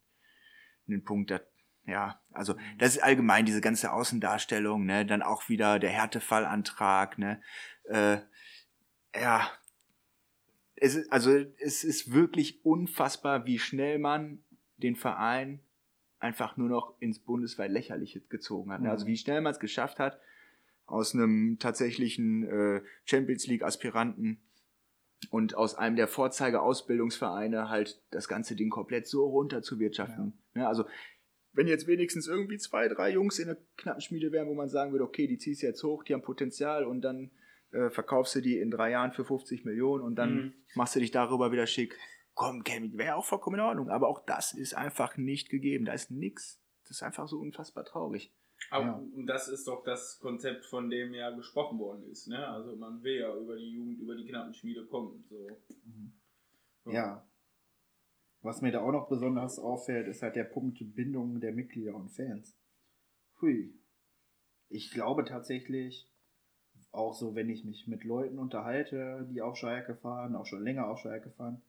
ein 0.88 1.04
Punkt, 1.04 1.30
der 1.30 1.46
ja, 1.90 2.22
also 2.32 2.56
das 2.78 2.96
ist 2.96 3.04
allgemein 3.04 3.46
diese 3.46 3.62
ganze 3.62 3.92
Außendarstellung, 3.92 4.86
ne, 4.86 5.06
dann 5.06 5.22
auch 5.22 5.50
wieder 5.50 5.80
der 5.80 5.90
Härtefallantrag, 5.90 7.18
ne, 7.18 7.42
äh, 7.86 8.20
ja, 9.16 9.50
es 10.76 10.96
ist, 10.96 11.12
also 11.12 11.32
es 11.60 11.84
ist 11.84 12.14
wirklich 12.14 12.64
unfassbar, 12.64 13.46
wie 13.46 13.60
schnell 13.60 14.00
man 14.00 14.44
den 14.78 14.96
Verein 14.96 15.60
einfach 16.20 16.58
nur 16.58 16.70
noch 16.70 16.96
ins 17.00 17.20
bundesweit 17.20 17.72
Lächerliche 17.72 18.22
gezogen 18.22 18.72
hat. 18.72 18.82
Ne? 18.82 18.90
Also 18.90 19.08
wie 19.08 19.18
schnell 19.18 19.42
man 19.42 19.54
es 19.54 19.60
geschafft 19.60 20.00
hat, 20.00 20.20
aus 20.86 21.14
einem 21.14 21.58
tatsächlichen 21.60 22.44
äh, 22.44 22.82
Champions 23.06 23.48
League 23.48 23.64
Aspiranten 23.64 24.42
und 25.30 25.56
aus 25.56 25.76
einem 25.76 25.96
der 25.96 26.08
Vorzeige-Ausbildungsvereine 26.08 27.70
halt 27.70 28.02
das 28.12 28.28
ganze 28.28 28.56
Ding 28.56 28.70
komplett 28.70 29.08
so 29.08 29.26
runter 29.26 29.62
zu 29.62 29.80
wirtschaften. 29.80 30.40
Ne? 30.54 30.68
Also 30.68 30.86
wenn 31.54 31.68
jetzt 31.68 31.88
wenigstens 31.88 32.28
irgendwie 32.28 32.58
zwei, 32.58 32.88
drei 32.88 33.12
Jungs 33.12 33.40
in 33.40 33.48
der 33.48 33.58
Knappenschmiede 33.78 34.32
wären, 34.32 34.48
wo 34.48 34.54
man 34.54 34.70
sagen 34.70 34.92
würde, 34.92 35.04
okay, 35.06 35.28
die 35.28 35.38
ziehst 35.38 35.62
du 35.64 35.68
jetzt 35.68 35.84
hoch, 35.84 36.04
die 36.04 36.14
haben 36.14 36.22
Potenzial 36.22 36.86
und 36.86 37.02
dann 37.02 37.32
äh, 37.72 37.90
verkaufst 37.90 38.36
du 38.36 38.42
die 38.42 38.58
in 38.58 38.72
drei 38.72 38.92
Jahren 38.92 39.12
für 39.12 39.24
50 39.26 39.64
Millionen 39.66 40.04
und 40.04 40.16
dann 40.16 40.36
Mhm. 40.36 40.54
machst 40.76 40.96
du 40.96 41.00
dich 41.00 41.12
darüber 41.12 41.52
wieder 41.52 41.68
schick. 41.68 41.96
Komm, 42.34 42.64
Kevin, 42.64 42.98
wäre 42.98 43.16
auch 43.16 43.26
vollkommen 43.26 43.56
in 43.60 43.66
Ordnung. 43.66 43.90
Aber 43.90 44.08
auch 44.08 44.26
das 44.26 44.54
ist 44.54 44.74
einfach 44.76 45.18
nicht 45.18 45.50
gegeben. 45.50 45.86
Da 45.86 45.94
ist 45.94 46.10
nix. 46.10 46.62
Das 46.84 46.92
ist 46.92 47.04
einfach 47.04 47.28
so 47.28 47.38
unfassbar 47.38 47.84
traurig. 47.86 48.34
Aber 48.72 48.86
Ja. 48.86 48.94
und 49.16 49.26
das 49.28 49.48
ist 49.50 49.68
doch 49.68 49.84
das 49.84 50.20
Konzept, 50.20 50.66
von 50.66 50.90
dem 50.90 51.14
ja 51.14 51.30
gesprochen 51.32 51.78
worden 51.80 52.10
ist. 52.10 52.28
Ne? 52.28 52.48
Also 52.48 52.76
man 52.76 53.04
will 53.04 53.20
ja 53.20 53.36
über 53.36 53.56
die 53.58 53.70
Jugend, 53.72 54.00
über 54.00 54.16
die 54.16 54.26
Knappenschmiede 54.26 54.86
kommen. 54.86 55.24
So. 55.30 55.48
Ja. 56.92 57.29
Was 58.42 58.62
mir 58.62 58.72
da 58.72 58.82
auch 58.82 58.92
noch 58.92 59.10
besonders 59.10 59.60
auffällt, 59.60 60.08
ist 60.08 60.22
halt 60.22 60.36
der 60.36 60.46
Punkt 60.46 60.80
Bindung 60.96 61.40
der 61.40 61.52
Mitglieder 61.52 61.96
und 61.96 62.10
Fans. 62.10 62.58
Hui. 63.42 63.74
Ich 64.70 64.92
glaube 64.92 65.26
tatsächlich, 65.26 66.10
auch 66.92 67.14
so, 67.14 67.36
wenn 67.36 67.50
ich 67.50 67.66
mich 67.66 67.88
mit 67.88 68.04
Leuten 68.04 68.40
unterhalte, 68.40 69.28
die 69.30 69.42
auf 69.42 69.58
Schalke 69.58 69.96
fahren, 69.96 70.36
auch 70.36 70.46
schon 70.46 70.64
länger 70.64 70.88
auf 70.88 71.00
Schalke 71.00 71.32
fahren, 71.32 71.62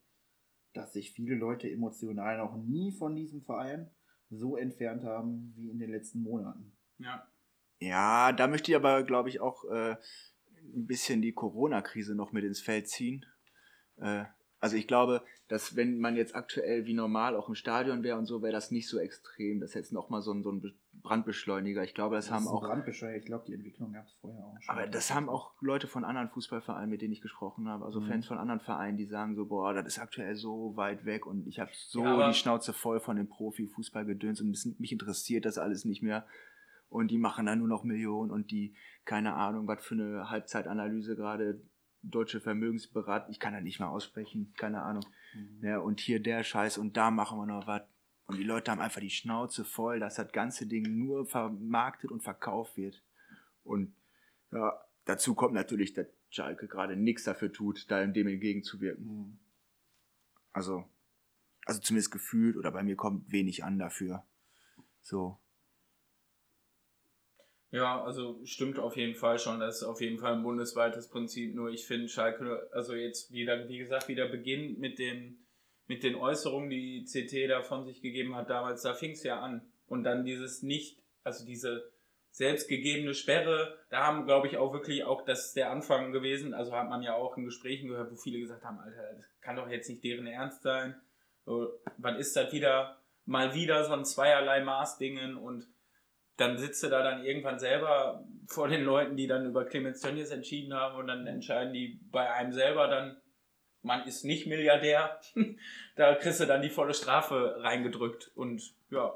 dass 0.73 0.93
sich 0.93 1.11
viele 1.11 1.35
Leute 1.35 1.69
emotional 1.69 2.37
noch 2.37 2.55
nie 2.55 2.91
von 2.91 3.15
diesem 3.15 3.41
Verein 3.41 3.89
so 4.29 4.55
entfernt 4.55 5.03
haben 5.03 5.53
wie 5.55 5.69
in 5.69 5.79
den 5.79 5.91
letzten 5.91 6.23
Monaten. 6.23 6.71
Ja. 6.99 7.27
Ja, 7.79 8.31
da 8.31 8.47
möchte 8.47 8.71
ich 8.71 8.75
aber, 8.75 9.03
glaube 9.03 9.29
ich, 9.29 9.41
auch 9.41 9.65
äh, 9.65 9.95
ein 10.73 10.85
bisschen 10.85 11.21
die 11.21 11.33
Corona-Krise 11.33 12.15
noch 12.15 12.31
mit 12.31 12.43
ins 12.43 12.61
Feld 12.61 12.87
ziehen. 12.87 13.25
Äh, 13.97 14.25
also 14.61 14.77
ich 14.77 14.87
glaube, 14.87 15.21
dass 15.49 15.75
wenn 15.75 15.99
man 15.99 16.15
jetzt 16.15 16.33
aktuell 16.35 16.85
wie 16.85 16.93
normal 16.93 17.35
auch 17.35 17.49
im 17.49 17.55
Stadion 17.55 18.03
wäre 18.03 18.17
und 18.17 18.25
so, 18.25 18.41
wäre 18.41 18.53
das 18.53 18.71
nicht 18.71 18.87
so 18.87 18.99
extrem. 18.99 19.59
Das 19.59 19.71
ist 19.71 19.75
jetzt 19.75 19.91
nochmal 19.91 20.21
so 20.21 20.31
ein, 20.31 20.43
so 20.43 20.51
ein 20.51 20.61
Be- 20.61 20.73
Brandbeschleuniger. 21.01 21.83
Ich 21.83 21.93
glaube, 21.93 22.15
das, 22.15 22.31
haben 22.31 22.43
ist 22.43 22.49
ein 22.49 22.55
auch. 22.55 22.61
Brandbescheuer. 22.61 23.15
Ich 23.17 23.25
glaube, 23.25 23.43
die 23.47 23.53
Entwicklung 23.55 23.91
gab 23.91 24.05
es 24.05 24.13
vorher 24.21 24.45
auch 24.45 24.55
schon. 24.61 24.75
Aber 24.77 24.87
das 24.87 25.13
haben 25.13 25.27
auch 25.27 25.51
Leute 25.61 25.87
von 25.87 26.05
anderen 26.05 26.29
Fußballvereinen, 26.29 26.89
mit 26.89 27.01
denen 27.01 27.11
ich 27.11 27.21
gesprochen 27.21 27.67
habe, 27.67 27.83
also 27.83 27.99
Mhm. 27.99 28.05
Fans 28.05 28.27
von 28.27 28.37
anderen 28.37 28.61
Vereinen, 28.61 28.97
die 28.97 29.07
sagen 29.07 29.35
so, 29.35 29.45
boah, 29.47 29.73
das 29.73 29.85
ist 29.87 29.99
aktuell 29.99 30.35
so 30.35 30.75
weit 30.77 31.03
weg 31.05 31.25
und 31.25 31.47
ich 31.47 31.59
habe 31.59 31.71
so 31.73 32.03
Ja, 32.03 32.29
die 32.29 32.33
Schnauze 32.35 32.71
voll 32.71 32.99
von 33.01 33.17
dem 33.17 33.27
Profi-Fußballgedöns 33.27 34.39
und 34.41 34.79
mich 34.79 34.91
interessiert 34.93 35.43
das 35.45 35.57
alles 35.57 35.83
nicht 35.85 36.01
mehr. 36.01 36.25
Und 36.87 37.09
die 37.09 37.17
machen 37.17 37.45
dann 37.45 37.59
nur 37.59 37.67
noch 37.67 37.83
Millionen 37.83 38.31
und 38.31 38.51
die, 38.51 38.75
keine 39.05 39.33
Ahnung, 39.33 39.67
was 39.67 39.83
für 39.83 39.95
eine 39.95 40.29
Halbzeitanalyse 40.29 41.15
gerade 41.15 41.61
deutsche 42.03 42.41
Vermögensberat, 42.41 43.29
ich 43.29 43.39
kann 43.39 43.53
das 43.53 43.63
nicht 43.63 43.79
mal 43.79 43.89
aussprechen, 43.89 44.53
keine 44.57 44.81
Ahnung. 44.81 45.05
Mhm. 45.33 45.59
Ja, 45.63 45.79
und 45.79 45.99
hier 45.99 46.19
der 46.19 46.43
Scheiß 46.43 46.77
und 46.77 46.97
da 46.97 47.11
machen 47.11 47.37
wir 47.37 47.45
noch 47.45 47.67
was. 47.67 47.83
Und 48.25 48.37
die 48.37 48.43
Leute 48.43 48.71
haben 48.71 48.79
einfach 48.79 49.01
die 49.01 49.09
Schnauze 49.09 49.65
voll, 49.65 49.99
dass 49.99 50.15
das 50.15 50.31
ganze 50.31 50.65
Ding 50.65 50.97
nur 50.97 51.25
vermarktet 51.25 52.11
und 52.11 52.23
verkauft 52.23 52.77
wird. 52.77 53.03
Und 53.63 53.93
ja, 54.51 54.79
dazu 55.05 55.35
kommt 55.35 55.53
natürlich, 55.53 55.93
dass 55.93 56.07
Schalke 56.29 56.67
gerade 56.67 56.95
nichts 56.95 57.25
dafür 57.25 57.51
tut, 57.51 57.89
da 57.91 58.05
dem 58.05 58.27
entgegenzuwirken. 58.27 59.05
Mhm. 59.05 59.39
Also, 60.53 60.85
also 61.65 61.81
zumindest 61.81 62.11
gefühlt 62.11 62.57
oder 62.57 62.71
bei 62.71 62.83
mir 62.83 62.95
kommt 62.95 63.31
wenig 63.31 63.63
an 63.63 63.77
dafür. 63.77 64.23
So. 65.01 65.37
Ja, 67.71 68.03
also 68.03 68.41
stimmt 68.43 68.79
auf 68.79 68.97
jeden 68.97 69.15
Fall 69.15 69.39
schon. 69.39 69.61
Das 69.61 69.77
ist 69.77 69.83
auf 69.83 70.01
jeden 70.01 70.19
Fall 70.19 70.33
ein 70.33 70.43
bundesweites 70.43 71.07
Prinzip. 71.07 71.55
Nur 71.55 71.69
ich 71.69 71.85
finde 71.85 72.09
Schalke, 72.09 72.69
also 72.73 72.93
jetzt 72.93 73.31
wieder, 73.31 73.67
wie 73.69 73.77
gesagt, 73.77 74.09
wieder 74.09 74.27
beginnt 74.27 74.77
mit 74.79 74.99
den, 74.99 75.47
mit 75.87 76.03
den 76.03 76.15
Äußerungen, 76.15 76.69
die 76.69 77.05
CT 77.05 77.49
da 77.49 77.61
von 77.63 77.85
sich 77.85 78.01
gegeben 78.01 78.35
hat 78.35 78.49
damals. 78.49 78.81
Da 78.81 78.93
fing 78.93 79.11
es 79.11 79.23
ja 79.23 79.39
an. 79.39 79.71
Und 79.87 80.03
dann 80.03 80.25
dieses 80.25 80.63
nicht, 80.63 81.01
also 81.23 81.45
diese 81.45 81.89
selbstgegebene 82.31 83.13
Sperre, 83.13 83.77
da 83.89 84.05
haben, 84.05 84.25
glaube 84.25 84.47
ich, 84.47 84.57
auch 84.57 84.73
wirklich 84.73 85.05
auch, 85.05 85.23
das 85.23 85.47
ist 85.47 85.55
der 85.55 85.71
Anfang 85.71 86.11
gewesen. 86.11 86.53
Also 86.53 86.73
hat 86.73 86.89
man 86.89 87.01
ja 87.03 87.15
auch 87.15 87.37
in 87.37 87.45
Gesprächen 87.45 87.87
gehört, 87.87 88.11
wo 88.11 88.17
viele 88.17 88.39
gesagt 88.39 88.65
haben, 88.65 88.79
Alter, 88.79 89.13
das 89.15 89.29
kann 89.39 89.55
doch 89.55 89.69
jetzt 89.69 89.89
nicht 89.89 90.03
deren 90.03 90.27
Ernst 90.27 90.63
sein. 90.63 90.99
Wann 91.45 92.17
ist 92.17 92.35
das 92.35 92.51
wieder, 92.51 92.97
mal 93.25 93.55
wieder 93.55 93.85
so 93.85 93.93
ein 93.93 94.03
zweierlei 94.03 94.61
Maßdingen 94.61 95.37
und 95.37 95.67
dann 96.37 96.57
sitzt 96.57 96.81
du 96.83 96.89
da 96.89 97.03
dann 97.03 97.23
irgendwann 97.23 97.59
selber 97.59 98.25
vor 98.47 98.67
den 98.67 98.83
Leuten, 98.83 99.15
die 99.15 99.27
dann 99.27 99.45
über 99.45 99.65
Clemens 99.65 100.01
Tönnies 100.01 100.31
entschieden 100.31 100.73
haben 100.73 100.97
und 100.97 101.07
dann 101.07 101.27
entscheiden 101.27 101.73
die 101.73 101.99
bei 102.11 102.31
einem 102.31 102.51
selber 102.53 102.87
dann, 102.87 103.21
man 103.83 104.07
ist 104.07 104.25
nicht 104.25 104.47
Milliardär, 104.47 105.19
da 105.95 106.15
kriegst 106.15 106.39
du 106.39 106.45
dann 106.45 106.61
die 106.61 106.69
volle 106.69 106.93
Strafe 106.93 107.55
reingedrückt 107.59 108.31
und 108.35 108.61
ja, 108.89 109.13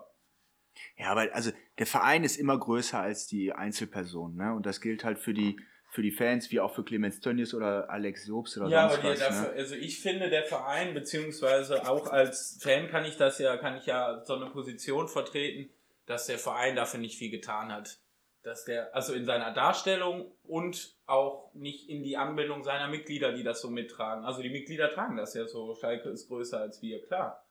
Ja, 0.98 1.08
aber 1.12 1.34
also 1.34 1.52
der 1.80 1.86
Verein 1.86 2.24
ist 2.24 2.38
immer 2.38 2.58
größer 2.60 3.00
als 3.00 3.28
die 3.28 3.54
Einzelperson, 3.54 4.36
ne? 4.36 4.54
Und 4.54 4.66
das 4.66 4.82
gilt 4.82 5.04
halt 5.04 5.20
für 5.20 5.34
die 5.34 5.58
für 5.90 6.02
die 6.02 6.12
Fans, 6.12 6.52
wie 6.52 6.60
auch 6.60 6.76
für 6.76 6.84
Clemens 6.84 7.22
Tönnies 7.22 7.54
oder 7.54 7.90
Alex 7.90 8.28
Jobs 8.28 8.58
oder 8.58 8.68
Ja, 8.68 8.90
sonst 8.90 9.00
aber 9.00 9.12
was. 9.12 9.20
dafür, 9.20 9.48
ne? 9.54 9.58
also 9.58 9.76
ich 9.76 10.02
finde, 10.02 10.30
der 10.30 10.44
Verein, 10.44 10.94
beziehungsweise 10.94 11.88
auch 11.88 12.08
als 12.12 12.60
Fan 12.62 12.90
kann 12.90 13.06
ich 13.06 13.16
das 13.16 13.40
ja, 13.40 13.56
kann 13.56 13.78
ich 13.78 13.86
ja 13.86 14.22
so 14.26 14.36
eine 14.36 14.48
Position 14.48 15.08
vertreten, 15.08 15.70
dass 16.06 16.28
der 16.28 16.38
Verein 16.38 16.76
dafür 16.76 17.00
nicht 17.00 17.18
viel 17.18 17.32
getan 17.32 17.72
hat. 17.72 18.00
Dass 18.44 18.66
der, 18.66 18.94
also 18.94 19.14
in 19.14 19.26
seiner 19.26 19.52
Darstellung 19.54 20.32
und 20.44 20.96
auch 21.08 21.52
nicht 21.56 21.90
in 21.90 22.04
die 22.04 22.16
Anbindung 22.16 22.64
seiner 22.64 22.88
Mitglieder, 22.88 23.32
die 23.32 23.44
das 23.44 23.60
so 23.60 23.72
mittragen. 23.72 24.24
Also 24.24 24.44
die 24.44 24.52
Mitglieder 24.52 24.92
tragen 24.92 25.18
das 25.18 25.34
ja 25.34 25.48
so. 25.48 25.74
Schalke 25.74 26.10
ist 26.10 26.28
größer 26.28 26.60
als 26.60 26.82
wir, 26.82 27.04
klar. 27.08 27.44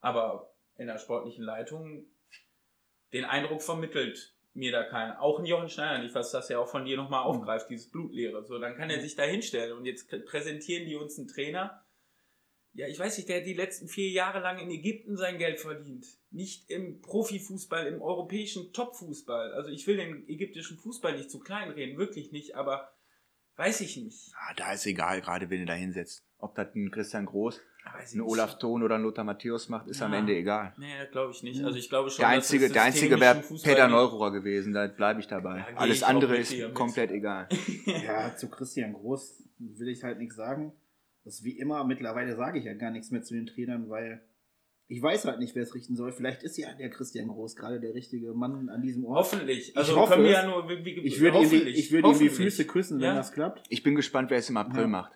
Aber 0.00 0.54
in 0.76 0.86
der 0.86 0.98
sportlichen 0.98 1.44
Leitung 1.44 2.06
den 3.12 3.24
Eindruck 3.24 3.62
vermittelt 3.62 4.36
mir 4.54 4.72
da 4.72 4.84
keiner. 4.84 5.20
Auch 5.20 5.38
ein 5.38 5.46
Jochen 5.46 5.68
Schneider 5.68 6.02
nicht, 6.02 6.14
was 6.14 6.30
das 6.30 6.48
ja 6.48 6.58
auch 6.58 6.68
von 6.68 6.84
dir 6.84 6.96
nochmal 6.96 7.24
aufgreift, 7.24 7.70
dieses 7.70 7.90
Blutleere. 7.90 8.44
So, 8.44 8.58
dann 8.58 8.76
kann 8.76 8.90
er 8.90 9.00
sich 9.00 9.16
da 9.16 9.22
hinstellen 9.22 9.76
und 9.76 9.84
jetzt 9.84 10.08
präsentieren 10.26 10.86
die 10.86 10.96
uns 10.96 11.18
einen 11.18 11.28
Trainer. 11.28 11.84
Ja, 12.74 12.86
ich 12.86 12.98
weiß 12.98 13.16
nicht, 13.16 13.28
der 13.28 13.38
hat 13.38 13.46
die 13.46 13.54
letzten 13.54 13.88
vier 13.88 14.10
Jahre 14.10 14.40
lang 14.40 14.58
in 14.58 14.70
Ägypten 14.70 15.16
sein 15.16 15.38
Geld 15.38 15.58
verdient. 15.60 16.06
Nicht 16.30 16.70
im 16.70 17.00
Profifußball, 17.00 17.86
im 17.86 18.00
europäischen 18.00 18.72
Topfußball. 18.72 19.52
Also 19.52 19.70
ich 19.70 19.86
will 19.86 19.96
den 19.96 20.28
ägyptischen 20.28 20.78
Fußball 20.78 21.16
nicht 21.16 21.30
zu 21.30 21.40
klein 21.40 21.70
reden, 21.70 21.98
wirklich 21.98 22.30
nicht, 22.30 22.54
aber 22.54 22.92
weiß 23.56 23.80
ich 23.80 23.96
nicht. 23.96 24.32
Ah, 24.36 24.54
da 24.56 24.72
ist 24.72 24.86
egal, 24.86 25.20
gerade 25.20 25.50
wenn 25.50 25.60
du 25.60 25.66
da 25.66 25.72
hinsetzt. 25.72 26.22
Ob 26.38 26.54
das 26.54 26.72
ein 26.76 26.90
Christian 26.92 27.26
Groß, 27.26 27.60
ich 28.06 28.14
ein. 28.14 28.20
Olaf 28.20 28.58
Thon 28.58 28.84
oder 28.84 28.94
ein 28.94 29.02
Lothar 29.02 29.24
Matthäus 29.24 29.68
macht, 29.68 29.88
ist 29.88 30.00
am 30.02 30.12
Ja. 30.12 30.18
Ende 30.20 30.36
egal. 30.36 30.72
Nee, 30.78 30.92
glaube 31.10 31.32
ich 31.32 31.42
nicht. 31.42 31.64
Also 31.64 31.76
ich 31.78 31.88
glaube 31.88 32.10
schon, 32.10 32.18
Der 32.20 32.28
dass 32.28 32.36
einzige, 32.44 32.66
das 32.66 32.72
der 32.74 32.82
einzige 32.84 33.18
wäre 33.18 33.42
Fußball 33.42 33.72
Peter 33.74 33.88
Neururer 33.88 34.30
gewesen, 34.30 34.72
da 34.72 34.86
bleibe 34.86 35.18
ich 35.18 35.26
dabei. 35.26 35.58
Ja, 35.68 35.76
Alles 35.76 35.96
ich 35.96 36.06
andere 36.06 36.36
ist 36.36 36.52
dir 36.52 36.66
mit. 36.68 36.76
komplett 36.76 37.10
egal. 37.10 37.48
Ja, 37.86 38.36
zu 38.36 38.48
Christian 38.48 38.92
Groß 38.92 39.42
will 39.58 39.88
ich 39.88 40.04
halt 40.04 40.18
nichts 40.18 40.36
sagen. 40.36 40.72
Das 41.28 41.40
ist 41.40 41.44
wie 41.44 41.58
immer, 41.58 41.84
mittlerweile 41.84 42.34
sage 42.36 42.58
ich 42.58 42.64
ja 42.64 42.72
gar 42.72 42.90
nichts 42.90 43.10
mehr 43.10 43.22
zu 43.22 43.34
den 43.34 43.44
Trainern, 43.44 43.90
weil 43.90 44.22
ich 44.86 45.02
weiß 45.02 45.26
halt 45.26 45.40
nicht, 45.40 45.54
wer 45.54 45.62
es 45.62 45.74
richten 45.74 45.94
soll. 45.94 46.10
Vielleicht 46.10 46.42
ist 46.42 46.56
ja 46.56 46.72
der 46.72 46.88
Christian 46.88 47.28
Groß 47.28 47.54
gerade 47.54 47.80
der 47.80 47.92
richtige 47.92 48.32
Mann 48.32 48.70
an 48.70 48.80
diesem 48.80 49.04
Ort. 49.04 49.18
Hoffentlich. 49.26 49.76
Also 49.76 49.94
hoffe 49.94 50.14
können 50.14 50.24
wir 50.24 50.30
es. 50.30 50.36
ja 50.42 50.46
nur 50.48 50.66
wie, 50.70 50.82
wie, 50.86 50.92
Ich 51.00 51.20
würde 51.20 51.36
ihm, 51.42 51.66
ich 51.66 51.92
würde 51.92 52.08
ihm 52.08 52.18
die. 52.18 52.30
Füße 52.30 52.64
küssen, 52.66 52.98
wenn 53.00 53.08
Ja. 53.08 53.14
das 53.14 53.32
klappt. 53.32 53.66
Ich 53.68 53.82
bin 53.82 53.94
gespannt, 53.94 54.30
wer 54.30 54.38
es 54.38 54.48
im 54.48 54.56
April 54.56 54.80
Ja. 54.80 54.86
macht. 54.86 55.12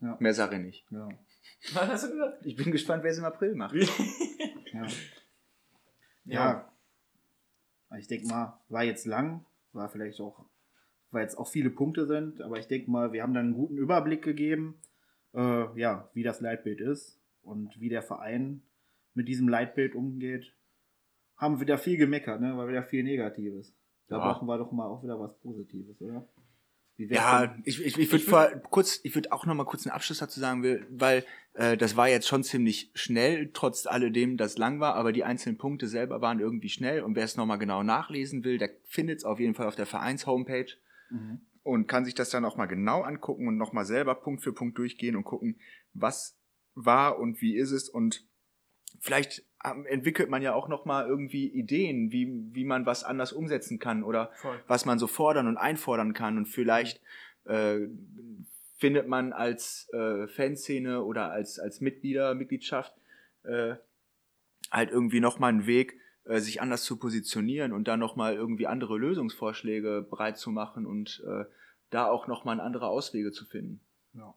Ja. 0.00 0.16
Mehr 0.18 0.34
sage 0.34 0.56
ich 0.56 0.62
nicht. 0.62 0.86
Ja. 0.90 1.08
Was 1.74 1.88
hast 1.90 2.06
du 2.06 2.10
gesagt? 2.10 2.44
Ich 2.44 2.56
bin 2.56 2.72
gespannt, 2.72 3.04
wer 3.04 3.12
es 3.12 3.18
im 3.18 3.24
April 3.24 3.54
macht. 3.54 3.76
Ja. 4.72 4.86
ja. 6.24 6.72
Ich 8.00 8.08
denke 8.08 8.26
mal, 8.26 8.60
war 8.68 8.82
jetzt 8.82 9.06
lang, 9.06 9.46
war 9.72 9.88
vielleicht 9.88 10.20
auch, 10.20 10.44
weil 11.12 11.22
jetzt 11.22 11.38
auch 11.38 11.46
viele 11.46 11.70
Punkte 11.70 12.04
sind, 12.04 12.40
aber 12.42 12.58
ich 12.58 12.66
denke 12.66 12.90
mal, 12.90 13.12
wir 13.12 13.22
haben 13.22 13.32
dann 13.32 13.44
einen 13.46 13.54
guten 13.54 13.76
Überblick 13.78 14.22
gegeben, 14.22 14.80
äh, 15.36 15.78
ja, 15.80 16.10
wie 16.14 16.22
das 16.22 16.40
Leitbild 16.40 16.80
ist 16.80 17.20
und 17.42 17.78
wie 17.80 17.88
der 17.88 18.02
Verein 18.02 18.62
mit 19.14 19.28
diesem 19.28 19.48
Leitbild 19.48 19.94
umgeht. 19.94 20.52
Haben 21.36 21.60
wieder 21.60 21.78
viel 21.78 21.96
gemeckert, 21.98 22.40
ne? 22.40 22.56
War 22.56 22.66
wieder 22.68 22.82
viel 22.82 23.02
Negatives. 23.04 23.74
Da 24.08 24.16
Ja. 24.18 24.32
brauchen 24.32 24.46
wir 24.48 24.56
doch 24.58 24.72
mal 24.72 24.86
auch 24.86 25.02
wieder 25.02 25.20
was 25.20 25.38
Positives, 25.40 26.00
oder? 26.00 26.26
Ja, 26.98 27.46
denn- 27.46 27.62
ich, 27.66 27.84
ich, 27.84 27.98
ich 27.98 28.10
würde 28.10 28.62
kurz, 28.70 29.00
ich 29.02 29.14
würde 29.14 29.30
auch 29.30 29.44
noch 29.44 29.54
mal 29.54 29.64
kurz 29.64 29.86
einen 29.86 29.94
Abschluss 29.94 30.18
dazu 30.18 30.40
sagen, 30.40 30.62
will, 30.62 30.86
weil 30.90 31.24
äh, 31.52 31.76
das 31.76 31.94
war 31.96 32.08
jetzt 32.08 32.26
schon 32.26 32.42
ziemlich 32.42 32.90
schnell, 32.94 33.50
trotz 33.52 33.86
alledem, 33.86 34.38
dass 34.38 34.56
lang 34.56 34.80
war, 34.80 34.94
aber 34.94 35.12
die 35.12 35.22
einzelnen 35.24 35.58
Punkte 35.58 35.88
selber 35.88 36.22
waren 36.22 36.40
irgendwie 36.40 36.70
schnell 36.70 37.02
und 37.02 37.14
wer 37.14 37.24
es 37.24 37.36
noch 37.36 37.44
mal 37.44 37.56
genau 37.58 37.82
nachlesen 37.82 38.44
will, 38.44 38.56
der 38.56 38.70
findet 38.84 39.18
es 39.18 39.24
auf 39.26 39.40
jeden 39.40 39.52
Fall 39.54 39.66
auf 39.66 39.76
der 39.76 39.84
Vereins-Homepage 39.86 40.72
Mhm. 41.10 41.40
Und 41.66 41.86
kann 41.86 42.04
sich 42.04 42.14
das 42.14 42.30
dann 42.30 42.44
auch 42.44 42.56
mal 42.56 42.66
genau 42.66 43.02
angucken 43.02 43.48
und 43.48 43.56
noch 43.56 43.72
mal 43.72 43.84
selber 43.84 44.14
Punkt 44.14 44.42
für 44.42 44.52
Punkt 44.52 44.78
durchgehen 44.78 45.16
und 45.16 45.24
gucken, 45.24 45.58
was 45.92 46.38
war 46.74 47.18
und 47.18 47.40
wie 47.40 47.56
ist 47.56 47.72
es 47.72 47.88
und 47.88 48.26
vielleicht 49.00 49.44
ähm, 49.64 49.86
entwickelt 49.86 50.30
man 50.30 50.42
ja 50.42 50.54
auch 50.54 50.68
noch 50.68 50.84
mal 50.84 51.06
irgendwie 51.06 51.48
Ideen, 51.48 52.12
wie, 52.12 52.28
wie 52.52 52.64
man 52.64 52.86
was 52.86 53.04
anders 53.04 53.32
umsetzen 53.32 53.78
kann 53.78 54.04
oder 54.04 54.30
Voll. 54.36 54.58
was 54.68 54.84
man 54.84 54.98
so 54.98 55.06
fordern 55.06 55.48
und 55.48 55.56
einfordern 55.56 56.12
kann. 56.12 56.38
Und 56.38 56.46
vielleicht 56.46 57.00
äh, 57.44 57.80
findet 58.76 59.08
man 59.08 59.32
als 59.32 59.88
äh, 59.92 60.28
Fanszene 60.28 61.02
oder 61.02 61.30
als, 61.30 61.58
als 61.58 61.80
Mitglieder, 61.80 62.34
Mitgliedschaft 62.34 62.94
äh, 63.44 63.74
halt 64.70 64.90
irgendwie 64.90 65.20
nochmal 65.20 65.50
einen 65.50 65.66
Weg, 65.66 65.98
äh, 66.26 66.40
sich 66.40 66.60
anders 66.60 66.82
zu 66.82 66.96
positionieren 66.96 67.72
und 67.72 67.88
da 67.88 67.96
nochmal 67.96 68.34
irgendwie 68.34 68.66
andere 68.66 68.98
Lösungsvorschläge 68.98 70.06
bereit 70.08 70.38
zu 70.38 70.50
machen 70.50 70.86
und 70.86 71.24
äh, 71.26 71.44
da 71.90 72.06
auch 72.06 72.26
nochmal 72.26 72.60
andere 72.60 72.88
Auswege 72.88 73.32
zu 73.32 73.44
finden. 73.44 73.80
Ja. 74.12 74.34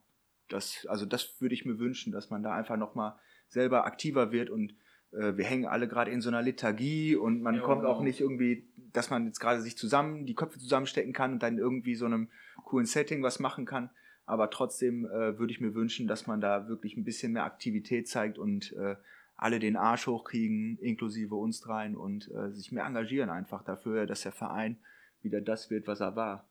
Das, 0.48 0.86
also 0.88 1.06
das 1.06 1.40
würde 1.40 1.54
ich 1.54 1.64
mir 1.64 1.78
wünschen, 1.78 2.12
dass 2.12 2.30
man 2.30 2.42
da 2.42 2.52
einfach 2.52 2.76
nochmal 2.76 3.14
selber 3.48 3.86
aktiver 3.86 4.32
wird 4.32 4.50
und 4.50 4.74
äh, 5.12 5.36
wir 5.36 5.44
hängen 5.44 5.66
alle 5.66 5.88
gerade 5.88 6.10
in 6.10 6.20
so 6.20 6.28
einer 6.28 6.42
Lethargie 6.42 7.16
und 7.16 7.42
man 7.42 7.56
Jo. 7.56 7.62
kommt 7.62 7.84
auch 7.84 8.02
nicht 8.02 8.20
irgendwie, 8.20 8.68
dass 8.92 9.10
man 9.10 9.26
jetzt 9.26 9.40
gerade 9.40 9.60
sich 9.60 9.76
zusammen, 9.76 10.26
die 10.26 10.34
Köpfe 10.34 10.58
zusammenstecken 10.58 11.12
kann 11.12 11.32
und 11.34 11.42
dann 11.42 11.58
irgendwie 11.58 11.94
so 11.94 12.06
einem 12.06 12.28
coolen 12.64 12.86
Setting 12.86 13.22
was 13.22 13.40
machen 13.40 13.66
kann. 13.66 13.90
Aber 14.26 14.50
trotzdem 14.50 15.06
äh, 15.06 15.38
würde 15.38 15.52
ich 15.52 15.60
mir 15.60 15.74
wünschen, 15.74 16.06
dass 16.06 16.28
man 16.28 16.40
da 16.40 16.68
wirklich 16.68 16.96
ein 16.96 17.04
bisschen 17.04 17.32
mehr 17.32 17.44
Aktivität 17.44 18.08
zeigt 18.08 18.38
und 18.38 18.72
äh, 18.74 18.94
alle 19.40 19.58
den 19.58 19.76
Arsch 19.76 20.06
hochkriegen, 20.06 20.78
inklusive 20.78 21.34
uns 21.34 21.60
dreien 21.60 21.96
und 21.96 22.30
äh, 22.30 22.52
sich 22.52 22.72
mehr 22.72 22.84
engagieren 22.84 23.30
einfach 23.30 23.64
dafür, 23.64 24.06
dass 24.06 24.22
der 24.22 24.32
Verein 24.32 24.78
wieder 25.22 25.40
das 25.40 25.70
wird, 25.70 25.86
was 25.86 26.00
er 26.00 26.16
war. 26.16 26.50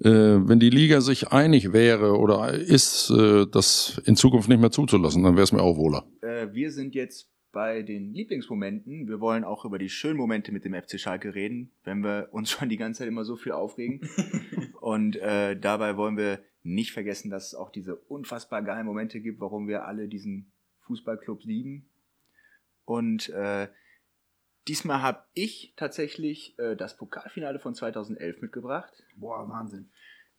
Äh, 0.00 0.46
wenn 0.46 0.60
die 0.60 0.68
Liga 0.68 1.00
sich 1.00 1.28
einig 1.28 1.72
wäre 1.72 2.18
oder 2.18 2.52
ist, 2.52 3.10
äh, 3.10 3.46
das 3.50 4.00
in 4.04 4.14
Zukunft 4.14 4.48
nicht 4.48 4.60
mehr 4.60 4.70
zuzulassen, 4.70 5.22
dann 5.22 5.36
wäre 5.36 5.44
es 5.44 5.52
mir 5.52 5.62
auch 5.62 5.78
wohler. 5.78 6.04
Äh, 6.20 6.52
wir 6.52 6.70
sind 6.70 6.94
jetzt 6.94 7.30
bei 7.50 7.82
den 7.82 8.12
Lieblingsmomenten. 8.12 9.08
Wir 9.08 9.20
wollen 9.20 9.42
auch 9.42 9.64
über 9.64 9.78
die 9.78 9.88
schönen 9.88 10.18
Momente 10.18 10.52
mit 10.52 10.66
dem 10.66 10.74
FC 10.74 11.00
Schalke 11.00 11.34
reden, 11.34 11.72
wenn 11.84 12.00
wir 12.00 12.28
uns 12.32 12.50
schon 12.50 12.68
die 12.68 12.76
ganze 12.76 12.98
Zeit 12.98 13.08
immer 13.08 13.24
so 13.24 13.36
viel 13.36 13.52
aufregen. 13.52 14.06
Und 14.82 15.16
äh, 15.16 15.58
dabei 15.58 15.96
wollen 15.96 16.18
wir 16.18 16.40
nicht 16.62 16.92
vergessen, 16.92 17.30
dass 17.30 17.46
es 17.46 17.54
auch 17.54 17.70
diese 17.70 17.96
unfassbar 17.96 18.62
geilen 18.62 18.84
Momente 18.84 19.22
gibt, 19.22 19.40
warum 19.40 19.66
wir 19.66 19.86
alle 19.86 20.08
diesen 20.08 20.52
Fußballclub 20.86 21.44
lieben. 21.44 21.88
Und 22.84 23.28
äh, 23.30 23.68
diesmal 24.68 25.02
habe 25.02 25.24
ich 25.34 25.74
tatsächlich 25.76 26.58
äh, 26.58 26.76
das 26.76 26.96
Pokalfinale 26.96 27.58
von 27.58 27.74
2011 27.74 28.40
mitgebracht 28.40 29.04
Boah, 29.16 29.48
Wahnsinn. 29.48 29.90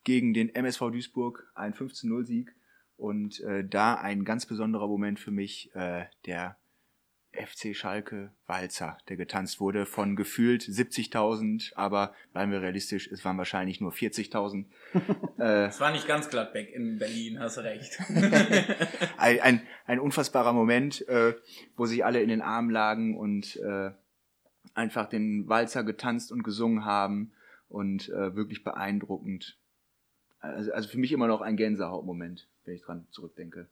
gegen 0.04 0.34
den 0.34 0.54
MSV 0.54 0.90
Duisburg, 0.90 1.50
ein 1.54 1.74
15-0-Sieg. 1.74 2.54
Und 2.96 3.40
äh, 3.40 3.66
da 3.66 3.94
ein 3.94 4.24
ganz 4.24 4.46
besonderer 4.46 4.88
Moment 4.88 5.20
für 5.20 5.30
mich, 5.30 5.72
äh, 5.74 6.06
der 6.26 6.58
FC 7.32 7.74
Schalke 7.76 8.32
Walzer, 8.46 8.98
der 9.08 9.16
getanzt 9.16 9.60
wurde 9.60 9.86
von 9.86 10.16
gefühlt 10.16 10.62
70.000, 10.62 11.74
aber 11.74 12.14
bleiben 12.32 12.52
wir 12.52 12.62
realistisch, 12.62 13.06
es 13.08 13.24
waren 13.24 13.38
wahrscheinlich 13.38 13.80
nur 13.80 13.92
40.000. 13.92 14.64
äh, 15.38 15.66
Es 15.66 15.80
war 15.80 15.92
nicht 15.92 16.08
ganz 16.08 16.30
Gladbeck 16.30 16.70
in 16.70 16.98
Berlin, 16.98 17.38
hast 17.38 17.58
recht. 17.58 17.98
ein, 19.18 19.40
ein, 19.40 19.62
ein 19.86 20.00
unfassbarer 20.00 20.52
Moment, 20.52 21.06
äh, 21.08 21.34
wo 21.76 21.86
sich 21.86 22.04
alle 22.04 22.22
in 22.22 22.28
den 22.28 22.42
Armen 22.42 22.70
lagen 22.70 23.16
und 23.16 23.56
äh, 23.56 23.90
einfach 24.74 25.08
den 25.08 25.48
Walzer 25.48 25.84
getanzt 25.84 26.32
und 26.32 26.42
gesungen 26.42 26.84
haben 26.84 27.32
und 27.68 28.08
äh, 28.08 28.34
wirklich 28.34 28.64
beeindruckend. 28.64 29.58
Also, 30.40 30.72
also 30.72 30.88
für 30.88 30.98
mich 30.98 31.12
immer 31.12 31.26
noch 31.26 31.40
ein 31.40 31.56
Gänsehautmoment, 31.56 32.48
wenn 32.64 32.74
ich 32.74 32.82
dran 32.82 33.06
zurückdenke. 33.10 33.68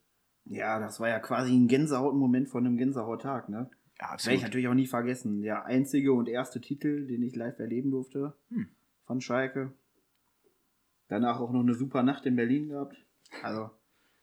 Ja, 0.49 0.79
das 0.79 0.99
war 0.99 1.09
ja 1.09 1.19
quasi 1.19 1.53
ein 1.55 1.67
Gänsehaut-Moment 1.67 2.47
von 2.49 2.65
einem 2.65 2.77
Gänsehaut-Tag, 2.77 3.49
ne? 3.49 3.69
Ja, 3.99 4.13
Das 4.13 4.25
werde 4.25 4.37
ich 4.37 4.43
natürlich 4.43 4.67
auch 4.67 4.73
nie 4.73 4.85
vergessen. 4.85 5.41
Der 5.41 5.65
einzige 5.65 6.13
und 6.13 6.29
erste 6.29 6.61
Titel, 6.61 7.07
den 7.07 7.23
ich 7.23 7.35
live 7.35 7.57
erleben 7.59 7.91
durfte 7.91 8.33
Hm. 8.49 8.67
von 9.05 9.21
Schalke. 9.21 9.73
Danach 11.07 11.39
auch 11.39 11.51
noch 11.51 11.61
eine 11.61 11.73
super 11.73 12.03
Nacht 12.03 12.25
in 12.25 12.35
Berlin 12.35 12.69
gehabt. 12.69 12.97
Also, 13.43 13.69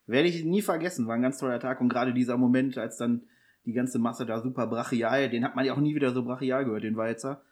werde 0.07 0.29
ich 0.29 0.45
nie 0.45 0.63
vergessen. 0.63 1.07
War 1.07 1.15
ein 1.15 1.23
ganz 1.23 1.39
toller 1.39 1.61
Tag. 1.61 1.81
Und 1.81 1.89
gerade 1.89 2.13
dieser 2.13 2.37
Moment, 2.37 2.77
als 2.79 2.97
dann 2.99 3.23
die 3.65 3.73
ganze 3.73 3.99
Masse 3.99 4.27
da 4.27 4.41
super 4.41 4.67
brachial, 4.67 5.31
den 5.31 5.45
hat 5.45 5.57
man 5.57 5.65
ja 5.65 5.73
auch 5.73 5.79
nie 5.81 5.95
wieder 5.95 6.13
so 6.13 6.23
brachial 6.25 6.65
gehört, 6.67 6.85
den 6.85 6.97
Walzer. 6.97 7.43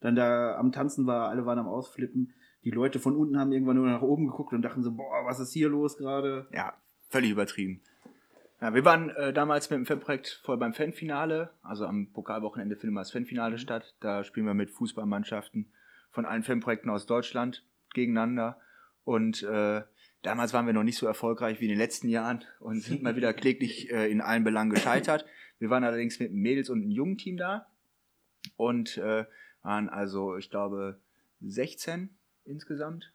Dann 0.00 0.16
da 0.16 0.56
am 0.56 0.72
Tanzen 0.72 1.06
war, 1.06 1.28
alle 1.28 1.44
waren 1.44 1.58
am 1.58 1.66
Ausflippen. 1.68 2.32
Die 2.64 2.70
Leute 2.70 2.98
von 2.98 3.14
unten 3.16 3.38
haben 3.38 3.52
irgendwann 3.52 3.76
nur 3.76 3.86
nach 3.86 4.02
oben 4.02 4.26
geguckt 4.26 4.52
und 4.52 4.62
dachten 4.62 4.82
so, 4.82 4.92
boah, 4.92 5.24
was 5.26 5.38
ist 5.40 5.52
hier 5.52 5.68
los 5.68 5.96
gerade? 5.98 6.48
Ja, 6.52 6.72
völlig 7.08 7.30
übertrieben. 7.30 7.80
Ja, 8.60 8.74
wir 8.74 8.84
waren 8.84 9.10
äh, 9.10 9.32
damals 9.32 9.70
mit 9.70 9.76
dem 9.76 9.86
Fanprojekt 9.86 10.40
voll 10.42 10.56
beim 10.56 10.74
Fanfinale. 10.74 11.50
Also 11.62 11.86
am 11.86 12.10
Pokalwochenende 12.12 12.76
findet 12.76 12.94
mal 12.94 13.02
das 13.02 13.12
Fanfinale 13.12 13.58
statt. 13.58 13.94
Da 14.00 14.24
spielen 14.24 14.46
wir 14.46 14.54
mit 14.54 14.70
Fußballmannschaften 14.70 15.70
von 16.10 16.26
allen 16.26 16.42
Fanprojekten 16.42 16.90
aus 16.90 17.06
Deutschland 17.06 17.64
gegeneinander. 17.94 18.60
Und 19.04 19.44
äh, 19.44 19.82
damals 20.22 20.52
waren 20.52 20.66
wir 20.66 20.72
noch 20.72 20.82
nicht 20.82 20.98
so 20.98 21.06
erfolgreich 21.06 21.60
wie 21.60 21.66
in 21.66 21.70
den 21.70 21.78
letzten 21.78 22.08
Jahren 22.08 22.44
und 22.58 22.82
sind 22.82 23.02
mal 23.02 23.14
wieder 23.14 23.32
kläglich 23.34 23.92
äh, 23.92 24.10
in 24.10 24.20
allen 24.20 24.42
Belangen 24.42 24.70
gescheitert. 24.70 25.24
Wir 25.60 25.70
waren 25.70 25.84
allerdings 25.84 26.18
mit 26.18 26.30
einem 26.30 26.40
Mädels- 26.40 26.68
und 26.68 26.82
einem 26.82 26.90
Jungenteam 26.90 27.36
da 27.36 27.66
und 28.56 28.98
äh, 28.98 29.24
waren 29.62 29.88
also, 29.88 30.36
ich 30.36 30.50
glaube, 30.50 30.98
16 31.42 32.10
insgesamt. 32.44 33.12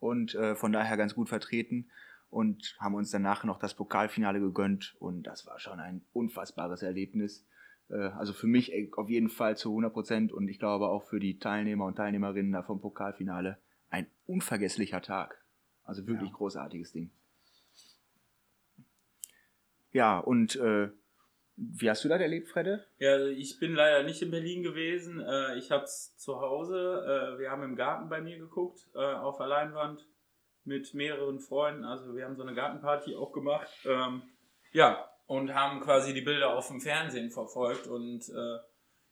und 0.00 0.34
äh, 0.34 0.56
von 0.56 0.72
daher 0.72 0.96
ganz 0.96 1.14
gut 1.14 1.28
vertreten 1.28 1.88
und 2.32 2.76
haben 2.80 2.94
uns 2.94 3.10
danach 3.10 3.44
noch 3.44 3.58
das 3.58 3.74
Pokalfinale 3.74 4.40
gegönnt 4.40 4.96
und 4.98 5.24
das 5.24 5.46
war 5.46 5.60
schon 5.60 5.78
ein 5.80 6.02
unfassbares 6.14 6.82
Erlebnis. 6.82 7.46
Äh, 7.90 7.96
also 7.96 8.32
für 8.32 8.46
mich 8.46 8.72
äh, 8.72 8.90
auf 8.96 9.10
jeden 9.10 9.28
Fall 9.28 9.58
zu 9.58 9.68
100 9.68 9.92
Prozent 9.92 10.32
und 10.32 10.48
ich 10.48 10.58
glaube 10.58 10.88
auch 10.88 11.04
für 11.04 11.20
die 11.20 11.38
Teilnehmer 11.38 11.84
und 11.84 11.96
Teilnehmerinnen 11.96 12.50
da 12.50 12.62
vom 12.62 12.80
Pokalfinale 12.80 13.58
ein 13.90 14.06
unvergesslicher 14.24 15.02
Tag. 15.02 15.44
Also 15.84 16.06
wirklich 16.06 16.30
Ja. 16.30 16.36
großartiges 16.36 16.92
Ding. 16.92 17.10
Ja, 19.92 20.18
und 20.18 20.56
äh, 20.56 20.88
wie 21.56 21.90
hast 21.90 22.02
du 22.02 22.08
das 22.08 22.18
erlebt, 22.18 22.48
Fredde? 22.48 22.82
Ja, 22.98 23.26
ich 23.26 23.58
bin 23.60 23.74
leider 23.74 24.04
nicht 24.04 24.22
in 24.22 24.30
Berlin 24.30 24.62
gewesen. 24.62 25.20
Äh, 25.20 25.58
ich 25.58 25.70
habe 25.70 25.84
es 25.84 26.16
zu 26.16 26.40
Hause. 26.40 27.36
Wir 27.38 27.50
haben 27.50 27.62
im 27.62 27.76
Garten 27.76 28.08
bei 28.08 28.22
mir 28.22 28.38
geguckt, 28.38 28.88
auf 28.94 29.36
der 29.36 29.48
Leinwand 29.48 30.06
mit 30.64 30.94
mehreren 30.94 31.40
Freunden. 31.40 31.84
Also 31.84 32.14
wir 32.14 32.24
haben 32.24 32.36
so 32.36 32.42
eine 32.42 32.54
Gartenparty 32.54 33.14
auch 33.16 33.32
gemacht. 33.32 33.68
Ähm, 33.84 34.22
ja, 34.72 35.08
und 35.26 35.54
haben 35.54 35.80
quasi 35.80 36.14
die 36.14 36.20
Bilder 36.20 36.56
auf 36.56 36.68
dem 36.68 36.80
Fernsehen 36.80 37.30
verfolgt. 37.30 37.86
Und 37.86 38.28
äh, 38.28 38.58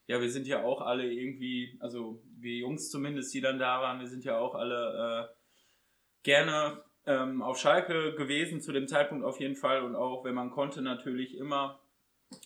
ja, 0.07 0.21
wir 0.21 0.31
sind 0.31 0.47
ja 0.47 0.63
auch 0.63 0.81
alle 0.81 1.11
irgendwie, 1.11 1.79
also 1.81 2.23
wir 2.39 2.59
Jungs 2.59 2.91
zumindest, 2.91 3.33
die 3.35 3.41
dann 3.41 3.59
da 3.59 3.81
waren, 3.81 4.01
wir 4.01 4.09
sind 4.09 4.25
ja 4.25 4.39
auch 4.39 4.55
alle 4.55 5.31
äh, 5.31 5.35
gerne 6.23 6.83
ähm, 7.07 7.43
auf 7.43 7.59
Schalke 7.59 8.15
gewesen, 8.15 8.61
zu 8.61 8.73
dem 8.73 8.89
Zeitpunkt 8.89 9.25
auf 9.25 9.41
jeden 9.41 9.57
Fall. 9.57 9.83
Und 9.83 9.97
auch, 9.97 10.25
wenn 10.25 10.35
man 10.35 10.51
konnte, 10.51 10.83
natürlich 10.83 11.37
immer 11.37 11.81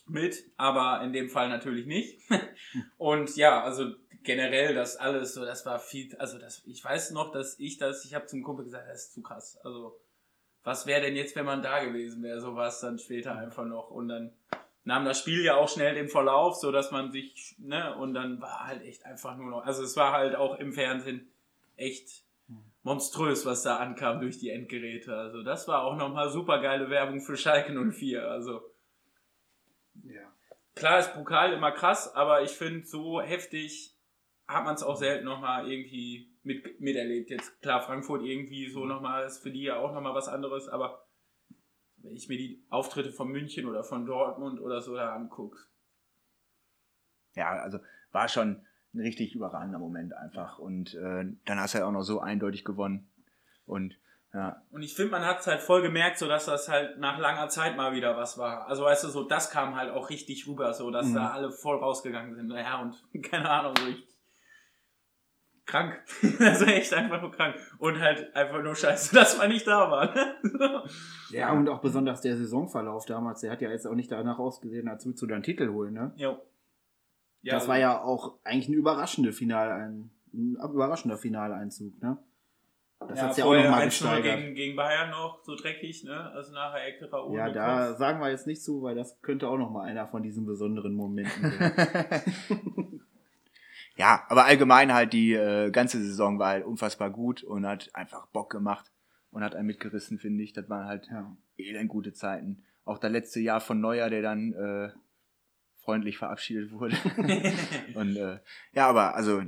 mit, 0.07 0.43
aber 0.57 1.03
in 1.03 1.13
dem 1.13 1.29
Fall 1.29 1.49
natürlich 1.49 1.85
nicht. 1.85 2.19
Und 2.97 3.35
ja, 3.35 3.61
also 3.63 3.93
generell 4.25 4.75
das 4.75 4.97
alles, 4.97 5.33
so 5.33 5.45
das 5.45 5.65
war 5.65 5.79
viel, 5.79 6.15
also 6.17 6.37
das, 6.37 6.63
ich 6.65 6.83
weiß 6.83 7.11
noch, 7.11 7.31
dass 7.31 7.59
ich 7.59 7.77
das, 7.77 8.05
ich 8.05 8.13
habe 8.13 8.25
zum 8.25 8.43
Kumpel 8.43 8.65
gesagt, 8.65 8.89
das 8.89 9.05
ist 9.05 9.13
zu 9.13 9.21
krass. 9.21 9.57
Also 9.63 9.99
was 10.63 10.87
wäre 10.87 11.01
denn 11.01 11.15
jetzt, 11.15 11.35
wenn 11.35 11.45
man 11.45 11.61
da 11.61 11.83
gewesen 11.83 12.23
wäre? 12.23 12.41
So 12.41 12.55
war 12.55 12.67
es 12.67 12.79
dann 12.79 12.97
später 12.97 13.37
einfach 13.37 13.65
noch. 13.65 13.91
Und 13.91 14.09
dann 14.09 14.33
nahm 14.83 15.05
das 15.05 15.19
Spiel 15.19 15.43
ja 15.43 15.55
auch 15.55 15.69
schnell 15.69 15.95
den 15.95 16.09
Verlauf, 16.09 16.55
so 16.55 16.71
dass 16.71 16.91
man 16.91 17.11
sich, 17.11 17.55
ne, 17.59 17.95
und 17.95 18.13
dann 18.13 18.41
war 18.41 18.67
halt 18.67 18.83
echt 18.83 19.05
einfach 19.05 19.37
nur 19.37 19.49
noch, 19.49 19.65
also 19.65 19.83
es 19.83 19.95
war 19.95 20.11
halt 20.11 20.35
auch 20.35 20.57
im 20.59 20.73
Fernsehen 20.73 21.31
echt 21.77 22.23
monströs, 22.83 23.45
was 23.45 23.63
da 23.63 23.77
ankam 23.77 24.21
durch 24.21 24.37
die 24.37 24.49
Endgeräte. 24.51 25.15
Also 25.15 25.43
das 25.43 25.67
war 25.67 25.83
auch 25.83 25.95
nochmal 25.95 26.29
super 26.29 26.61
geile 26.61 26.89
Werbung 26.89 27.21
für 27.21 27.35
Schalke 27.35 27.73
04. 27.73 28.27
Also 28.27 28.61
Ja. 30.03 30.21
klar 30.75 30.99
ist 30.99 31.13
Pokal 31.13 31.53
immer 31.53 31.71
krass, 31.71 32.13
aber 32.13 32.43
ich 32.43 32.51
finde, 32.51 32.85
so 32.85 33.21
heftig 33.21 33.94
hat 34.47 34.63
man 34.63 34.75
es 34.75 34.83
auch 34.83 34.95
selten 34.97 35.25
nochmal 35.25 35.69
irgendwie 35.71 36.29
mit, 36.43 36.79
miterlebt. 36.79 37.29
Jetzt 37.29 37.61
klar, 37.61 37.81
Frankfurt 37.81 38.23
irgendwie 38.23 38.69
so 38.69 38.85
nochmal 38.85 39.25
ist 39.25 39.39
für 39.39 39.51
die 39.51 39.63
ja 39.63 39.77
auch 39.77 39.93
nochmal 39.93 40.13
was 40.13 40.27
anderes, 40.27 40.67
aber 40.69 41.05
wenn 41.97 42.15
ich 42.15 42.29
mir 42.29 42.37
die 42.37 42.63
Auftritte 42.69 43.11
von 43.11 43.29
München 43.29 43.65
oder 43.65 43.83
von 43.83 44.05
Dortmund 44.05 44.59
oder 44.61 44.81
so 44.81 44.95
da 44.95 45.13
angucke, 45.15 45.57
Ja, 47.33 47.49
also 47.61 47.79
war 48.11 48.27
schon 48.29 48.61
ein 48.93 48.99
richtig 49.01 49.35
überragender 49.35 49.79
Moment 49.79 50.13
einfach. 50.13 50.59
Und 50.59 50.93
äh, 50.93 51.25
dann 51.45 51.59
hast 51.59 51.73
du 51.73 51.79
ja 51.79 51.85
auch 51.87 51.91
noch 51.91 52.03
so 52.03 52.21
eindeutig 52.21 52.63
gewonnen. 52.63 53.09
Und 53.65 53.97
ja, 54.33 54.61
Und 54.71 54.83
ich 54.83 54.95
finde, 54.95 55.11
man 55.11 55.25
hat 55.25 55.39
es 55.39 55.47
halt 55.47 55.61
voll 55.61 55.81
gemerkt, 55.81 56.17
so 56.17 56.27
dass 56.27 56.45
das 56.45 56.69
halt 56.69 56.97
nach 56.99 57.17
langer 57.19 57.49
Zeit 57.49 57.75
mal 57.75 57.93
wieder 57.93 58.15
was 58.15 58.37
war. 58.37 58.67
Also 58.67 58.83
weißt 58.83 59.03
du, 59.05 59.07
so 59.09 59.23
das 59.23 59.49
kam 59.49 59.75
halt 59.75 59.91
auch 59.91 60.09
richtig 60.09 60.47
rüber, 60.47 60.73
so 60.73 60.91
dass 60.91 61.07
Mhm. 61.07 61.15
da 61.15 61.31
alle 61.31 61.51
voll 61.51 61.77
rausgegangen 61.77 62.35
sind. 62.35 62.51
Ja, 62.51 62.81
und 62.81 63.03
keine 63.23 63.49
Ahnung, 63.49 63.73
so 63.77 63.87
ich 63.87 64.07
krank. 65.65 65.99
also 66.39 66.65
echt 66.65 66.93
einfach 66.93 67.21
nur 67.21 67.31
krank. 67.31 67.55
Und 67.77 67.99
halt 67.99 68.35
einfach 68.35 68.61
nur 68.61 68.75
scheiße, 68.75 69.15
dass 69.15 69.37
man 69.37 69.49
nicht 69.49 69.67
da 69.67 69.89
war. 69.89 70.13
ne? 70.13 70.83
Ja, 71.31 71.51
und 71.51 71.67
auch 71.67 71.81
besonders 71.81 72.21
der 72.21 72.37
Saisonverlauf 72.37 73.05
damals, 73.05 73.41
der 73.41 73.51
hat 73.51 73.61
ja 73.61 73.69
jetzt 73.69 73.87
auch 73.87 73.95
nicht 73.95 74.11
danach 74.11 74.39
ausgesehen, 74.39 74.87
als 74.87 75.05
würdest 75.05 75.21
du 75.21 75.27
deinen 75.27 75.43
Titel 75.43 75.69
holen, 75.69 75.93
ne? 75.93 76.13
jo. 76.15 76.39
das 77.43 77.67
war 77.67 77.77
ja 77.77 78.01
auch 78.01 78.37
eigentlich 78.43 78.69
ein 78.69 78.73
überraschende 78.73 79.33
Final, 79.33 79.71
ein, 79.71 80.11
ein 80.33 80.55
überraschender 80.55 81.17
Finaleinzug, 81.17 82.01
ne? 82.01 82.17
Das 82.99 83.19
ja, 83.19 83.25
hat's 83.25 83.37
ja 83.37 83.45
auch 83.45 83.53
nochmal 83.53 83.81
1-0 83.81 83.85
gesteigert. 83.85 84.39
gegen, 84.39 84.55
gegen 84.55 84.75
Bayern 84.75 85.09
noch, 85.11 85.43
so 85.43 85.55
dreckig, 85.55 86.03
ne? 86.05 86.31
Also 86.31 86.53
nachher 86.53 86.87
Ecke 86.87 87.11
Raoul. 87.11 87.37
Ja, 87.37 87.49
da 87.49 87.93
sagen 87.95 88.19
wir 88.19 88.29
jetzt 88.29 88.47
nicht 88.47 88.63
zu, 88.63 88.81
weil 88.83 88.95
das 88.95 89.21
könnte 89.21 89.49
auch 89.49 89.57
nochmal 89.57 89.89
einer 89.89 90.07
von 90.07 90.23
diesen 90.23 90.45
besonderen 90.45 90.93
Momenten 90.93 91.51
sein. 91.59 93.01
Ja, 93.95 94.25
aber 94.27 94.45
allgemein 94.45 94.93
halt 94.93 95.13
die 95.13 95.33
äh, 95.33 95.71
ganze 95.71 96.03
Saison 96.03 96.37
war 96.39 96.49
halt 96.49 96.65
unfassbar 96.65 97.09
gut 97.09 97.43
und 97.43 97.65
hat 97.65 97.89
einfach 97.93 98.27
Bock 98.27 98.49
gemacht 98.49 98.91
und 99.31 99.43
hat 99.43 99.55
einen 99.55 99.67
mitgerissen, 99.67 100.19
finde 100.19 100.43
ich. 100.43 100.53
Das 100.53 100.69
waren 100.69 100.87
halt 100.87 101.07
ja. 101.09 101.35
elend 101.57 101.89
gute 101.89 102.13
Zeiten. 102.13 102.63
Auch 102.83 102.97
das 102.97 103.11
letzte 103.11 103.39
Jahr 103.39 103.61
von 103.61 103.79
Neuer, 103.79 104.09
der 104.09 104.21
dann 104.21 104.53
äh, 104.53 104.89
freundlich 105.77 106.17
verabschiedet 106.17 106.71
wurde. 106.71 106.97
und 107.93 108.17
äh, 108.17 108.39
ja, 108.73 108.87
aber 108.87 109.15
also 109.15 109.41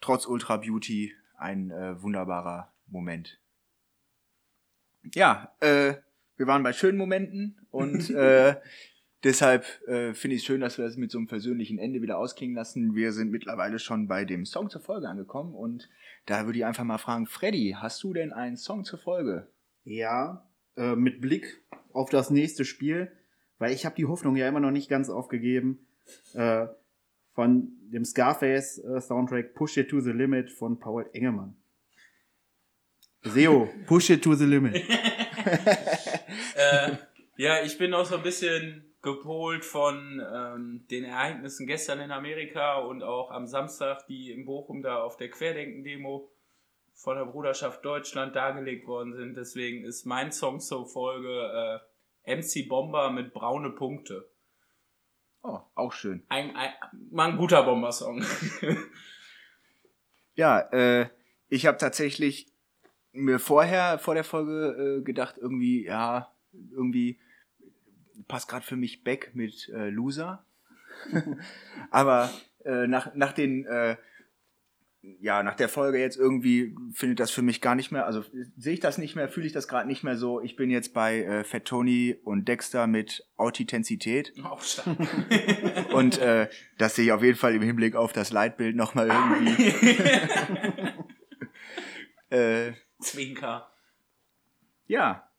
trotz 0.00 0.26
Ultra 0.26 0.56
Beauty 0.56 1.14
ein 1.36 1.70
äh, 1.70 2.00
wunderbarer 2.02 2.72
Moment. 2.86 3.38
Ja, 5.14 5.54
äh, 5.60 5.94
wir 6.36 6.46
waren 6.46 6.62
bei 6.62 6.72
schönen 6.72 6.98
Momenten 6.98 7.66
und 7.70 8.10
äh, 8.14 8.56
deshalb 9.24 9.64
äh, 9.86 10.14
finde 10.14 10.36
ich 10.36 10.42
es 10.42 10.46
schön, 10.46 10.60
dass 10.60 10.78
wir 10.78 10.84
das 10.84 10.96
mit 10.96 11.10
so 11.10 11.18
einem 11.18 11.26
persönlichen 11.26 11.78
Ende 11.78 12.02
wieder 12.02 12.18
ausklingen 12.18 12.56
lassen. 12.56 12.94
Wir 12.94 13.12
sind 13.12 13.30
mittlerweile 13.30 13.78
schon 13.78 14.08
bei 14.08 14.24
dem 14.24 14.44
Song 14.44 14.70
zur 14.70 14.80
Folge 14.80 15.08
angekommen 15.08 15.54
und 15.54 15.88
da 16.26 16.46
würde 16.46 16.58
ich 16.58 16.64
einfach 16.64 16.84
mal 16.84 16.98
fragen, 16.98 17.26
Freddy, 17.26 17.76
hast 17.78 18.02
du 18.02 18.12
denn 18.12 18.32
einen 18.32 18.56
Song 18.56 18.84
zur 18.84 18.98
Folge? 18.98 19.48
Ja, 19.84 20.48
äh, 20.76 20.94
mit 20.94 21.20
Blick 21.20 21.62
auf 21.92 22.10
das 22.10 22.30
nächste 22.30 22.64
Spiel, 22.64 23.10
weil 23.58 23.72
ich 23.72 23.84
habe 23.84 23.96
die 23.96 24.06
Hoffnung 24.06 24.36
ja 24.36 24.48
immer 24.48 24.60
noch 24.60 24.70
nicht 24.70 24.88
ganz 24.88 25.10
aufgegeben, 25.10 25.86
äh, 26.34 26.66
von 27.32 27.72
dem 27.92 28.04
Scarface-Soundtrack 28.04 29.54
Push 29.54 29.78
It 29.78 29.90
to 29.90 30.00
the 30.00 30.10
Limit 30.10 30.50
von 30.50 30.78
Paul 30.78 31.08
Engemann. 31.12 31.56
Seo, 33.22 33.68
Push 33.86 34.10
It 34.10 34.22
to 34.22 34.34
the 34.34 34.44
Limit. 34.44 34.74
äh, 36.54 36.96
ja, 37.36 37.62
ich 37.64 37.78
bin 37.78 37.90
noch 37.90 38.04
so 38.04 38.16
ein 38.16 38.22
bisschen 38.22 38.89
gepolt 39.02 39.64
von 39.64 40.22
ähm, 40.32 40.86
den 40.90 41.04
Ereignissen 41.04 41.66
gestern 41.66 42.00
in 42.00 42.10
Amerika 42.10 42.78
und 42.78 43.02
auch 43.02 43.30
am 43.30 43.46
Samstag, 43.46 44.06
die 44.06 44.30
in 44.30 44.44
Bochum 44.44 44.82
da 44.82 45.02
auf 45.02 45.16
der 45.16 45.30
Querdenken-Demo 45.30 46.30
von 46.92 47.16
der 47.16 47.24
Bruderschaft 47.24 47.84
Deutschland 47.84 48.36
dargelegt 48.36 48.86
worden 48.86 49.14
sind. 49.14 49.36
Deswegen 49.36 49.84
ist 49.84 50.04
mein 50.04 50.32
Song 50.32 50.60
zur 50.60 50.86
Folge 50.86 51.80
äh, 52.26 52.36
MC 52.36 52.68
Bomber 52.68 53.10
mit 53.10 53.32
braune 53.32 53.70
Punkte. 53.70 54.28
Oh, 55.42 55.60
auch 55.74 55.92
schön. 55.92 56.22
Ein, 56.28 56.54
ein, 56.54 56.70
mal 57.10 57.30
ein 57.30 57.38
guter 57.38 57.62
Bomber-Song. 57.62 58.22
Ja, 60.40 60.60
äh, 60.72 61.08
ich 61.48 61.66
habe 61.66 61.76
tatsächlich 61.76 62.46
mir 63.12 63.38
vorher, 63.38 63.98
vor 63.98 64.14
der 64.14 64.24
Folge 64.24 65.00
äh, 65.00 65.02
gedacht, 65.02 65.36
irgendwie, 65.36 65.84
ja, 65.84 66.32
irgendwie 66.70 67.20
passt 68.28 68.48
gerade 68.48 68.64
für 68.64 68.76
mich 68.76 69.04
Beck 69.04 69.30
mit 69.34 69.68
äh, 69.70 69.90
Loser. 69.90 70.44
Aber 71.90 72.30
äh, 72.64 72.86
nach, 72.86 73.14
nach 73.14 73.32
den, 73.32 73.64
äh, 73.66 73.96
ja, 75.02 75.42
nach 75.42 75.54
der 75.54 75.68
Folge 75.68 75.98
jetzt 75.98 76.18
irgendwie 76.18 76.76
findet 76.92 77.20
das 77.20 77.30
für 77.30 77.40
mich 77.42 77.60
gar 77.60 77.74
nicht 77.74 77.90
mehr, 77.90 78.04
also 78.04 78.22
sehe 78.56 78.74
ich 78.74 78.80
das 78.80 78.98
nicht 78.98 79.16
mehr, 79.16 79.28
fühle 79.28 79.46
ich 79.46 79.52
das 79.52 79.66
gerade 79.66 79.88
nicht 79.88 80.04
mehr 80.04 80.16
so. 80.16 80.42
Ich 80.42 80.56
bin 80.56 80.70
jetzt 80.70 80.92
bei 80.92 81.22
äh, 81.22 81.44
Fat 81.44 81.64
Tony 81.64 82.16
und 82.22 82.46
Dexter 82.48 82.86
mit 82.86 83.26
Authentizität. 83.36 84.34
Auch 84.44 84.62
stark. 84.62 84.98
Und 85.92 86.18
äh, 86.18 86.48
das 86.78 86.94
sehe 86.96 87.06
ich 87.06 87.12
auf 87.12 87.22
jeden 87.22 87.38
Fall 87.38 87.54
im 87.54 87.62
Hinblick 87.62 87.96
auf 87.96 88.12
das 88.12 88.30
Leitbild 88.30 88.76
nochmal 88.76 89.08
irgendwie. 89.08 89.72
äh, 92.36 92.72
Zwinker. 93.00 93.72
ja, 94.86 95.29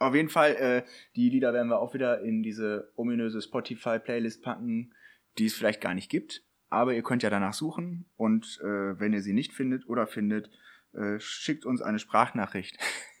auf 0.00 0.14
jeden 0.14 0.30
Fall, 0.30 0.56
äh, 0.56 0.82
die 1.14 1.28
Lieder 1.28 1.52
werden 1.52 1.68
wir 1.68 1.78
auch 1.78 1.92
wieder 1.94 2.22
in 2.22 2.42
diese 2.42 2.90
ominöse 2.96 3.40
Spotify-Playlist 3.42 4.42
packen, 4.42 4.94
die 5.38 5.44
es 5.46 5.54
vielleicht 5.54 5.80
gar 5.80 5.94
nicht 5.94 6.10
gibt. 6.10 6.42
Aber 6.70 6.94
ihr 6.94 7.02
könnt 7.02 7.22
ja 7.22 7.30
danach 7.30 7.52
suchen 7.52 8.06
und 8.16 8.58
äh, 8.62 8.98
wenn 8.98 9.12
ihr 9.12 9.22
sie 9.22 9.34
nicht 9.34 9.52
findet 9.52 9.86
oder 9.88 10.06
findet, 10.06 10.50
äh, 10.92 11.20
schickt 11.20 11.66
uns 11.66 11.82
eine 11.82 11.98
Sprachnachricht. 11.98 12.78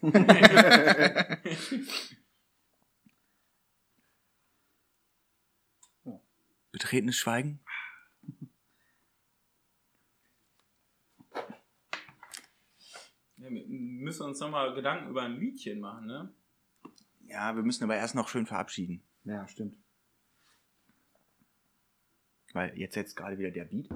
Betretenes 6.72 7.16
Schweigen? 7.16 7.60
Ja, 13.36 13.50
wir 13.50 13.64
müssen 13.68 14.26
uns 14.26 14.40
nochmal 14.40 14.74
Gedanken 14.74 15.10
über 15.10 15.22
ein 15.22 15.38
Liedchen 15.38 15.80
machen, 15.80 16.06
ne? 16.06 16.32
Ja, 17.30 17.54
wir 17.54 17.62
müssen 17.62 17.84
aber 17.84 17.96
erst 17.96 18.16
noch 18.16 18.28
schön 18.28 18.44
verabschieden. 18.46 19.02
Ja, 19.24 19.46
stimmt. 19.46 19.76
Weil 22.52 22.76
jetzt 22.76 22.94
setzt 22.94 23.16
gerade 23.16 23.38
wieder 23.38 23.52
der 23.52 23.66
Beat. 23.66 23.88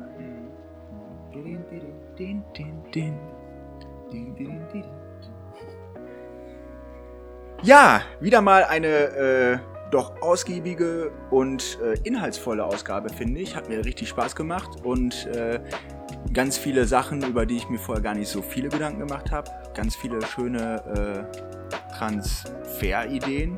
Ja, 7.62 8.02
wieder 8.20 8.40
mal 8.40 8.64
eine 8.64 8.86
äh, 8.86 9.58
doch 9.90 10.22
ausgiebige 10.22 11.10
und 11.30 11.78
äh, 11.82 11.98
inhaltsvolle 12.04 12.64
Ausgabe, 12.64 13.08
finde 13.08 13.40
ich. 13.40 13.56
Hat 13.56 13.68
mir 13.68 13.84
richtig 13.84 14.10
Spaß 14.10 14.36
gemacht 14.36 14.84
und 14.84 15.26
äh, 15.26 15.60
ganz 16.32 16.56
viele 16.56 16.84
Sachen, 16.84 17.22
über 17.22 17.46
die 17.46 17.56
ich 17.56 17.68
mir 17.68 17.78
vorher 17.78 18.02
gar 18.02 18.14
nicht 18.14 18.28
so 18.28 18.42
viele 18.42 18.68
Gedanken 18.68 19.00
gemacht 19.00 19.32
habe. 19.32 19.50
Ganz 19.74 19.96
viele 19.96 20.22
schöne 20.22 21.28
äh, 21.32 21.53
Transferideen. 21.96 23.56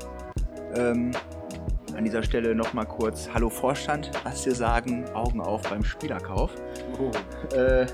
Ähm, 0.75 1.13
an 1.97 2.05
dieser 2.05 2.23
Stelle 2.23 2.55
nochmal 2.55 2.87
kurz 2.87 3.29
Hallo 3.33 3.49
Vorstand, 3.49 4.11
was 4.25 4.45
wir 4.45 4.55
sagen, 4.55 5.05
Augen 5.15 5.41
auf 5.41 5.63
beim 5.63 5.83
Spielerkauf. 5.83 6.51
Äh, 7.55 7.87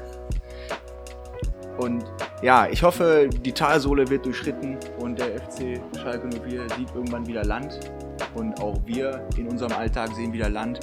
und 1.78 2.04
ja, 2.42 2.66
ich 2.68 2.82
hoffe, 2.82 3.28
die 3.28 3.52
Talsohle 3.52 4.08
wird 4.08 4.26
durchschritten 4.26 4.76
und 4.98 5.18
der 5.18 5.40
FC 5.40 5.80
Schalke 5.96 6.28
04 6.28 6.68
sieht 6.76 6.94
irgendwann 6.94 7.26
wieder 7.26 7.44
Land. 7.44 7.78
Und 8.34 8.60
auch 8.60 8.78
wir 8.86 9.26
in 9.36 9.48
unserem 9.48 9.72
Alltag 9.72 10.10
sehen 10.14 10.32
wieder 10.32 10.48
Land. 10.48 10.80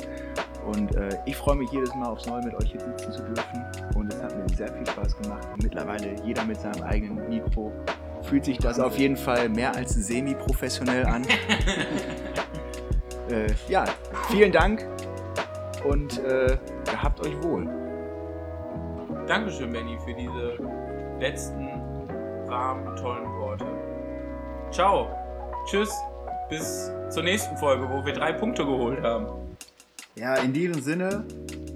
Und 0.65 0.95
äh, 0.95 1.09
ich 1.25 1.35
freue 1.35 1.55
mich 1.55 1.71
jedes 1.71 1.93
Mal 1.95 2.07
aufs 2.07 2.25
Neue 2.27 2.43
mit 2.43 2.55
euch 2.55 2.71
hier 2.71 2.79
sitzen 2.79 3.11
zu 3.11 3.23
dürfen. 3.23 3.65
Und 3.95 4.13
es 4.13 4.21
hat 4.21 4.37
mir 4.37 4.55
sehr 4.55 4.71
viel 4.73 4.85
Spaß 4.85 5.17
gemacht. 5.17 5.47
Mittlerweile 5.61 6.15
jeder 6.23 6.45
mit 6.45 6.59
seinem 6.59 6.83
eigenen 6.83 7.27
Mikro. 7.27 7.71
Fühlt 8.23 8.45
sich 8.45 8.57
das 8.57 8.79
auf 8.79 8.97
jeden 8.97 9.17
Fall 9.17 9.49
mehr 9.49 9.75
als 9.75 9.93
semi-professionell 9.93 11.05
an. 11.05 11.23
äh, 13.29 13.47
ja, 13.67 13.85
vielen 14.29 14.51
Dank 14.51 14.85
und 15.85 16.23
äh, 16.23 16.57
gehabt 16.85 17.25
euch 17.25 17.43
wohl. 17.43 17.67
Dankeschön, 19.27 19.71
Benny, 19.71 19.97
für 20.05 20.13
diese 20.13 20.57
letzten 21.19 21.67
warmen, 22.47 22.95
tollen 22.95 23.29
Worte. 23.39 23.65
Ciao. 24.71 25.07
Tschüss. 25.65 25.93
Bis 26.49 26.91
zur 27.09 27.23
nächsten 27.23 27.55
Folge, 27.57 27.87
wo 27.87 28.03
wir 28.03 28.13
drei 28.13 28.33
Punkte 28.33 28.65
geholt 28.65 29.03
haben. 29.03 29.27
Ja, 30.15 30.35
in 30.37 30.51
diesem 30.51 30.81
Sinne, 30.81 31.23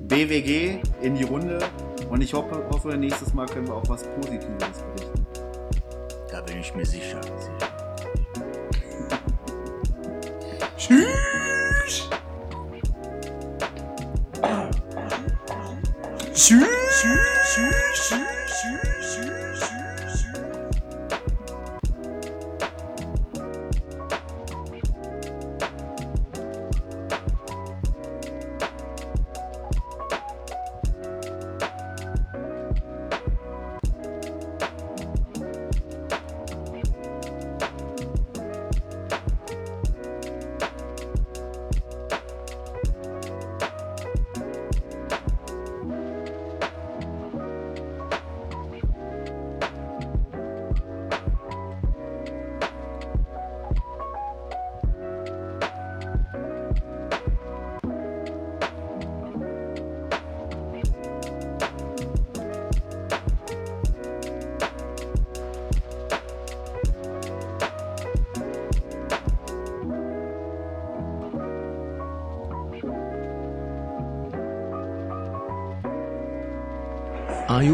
BWG 0.08 0.80
in 1.02 1.16
die 1.16 1.24
Runde 1.24 1.60
und 2.10 2.22
ich 2.22 2.34
hoffe, 2.34 2.66
hoffe, 2.72 2.98
nächstes 2.98 3.34
Mal 3.34 3.46
können 3.46 3.68
wir 3.68 3.76
auch 3.76 3.88
was 3.88 4.04
Positives 4.04 4.84
berichten. 4.96 5.13
Da 6.34 6.42
bin 6.42 6.62
ich 6.62 6.74
mir 6.74 6.84
sicher. 6.84 7.22
Tschüss. 10.76 12.10
Tschüss. 16.34 16.74
Ayub 18.64 18.93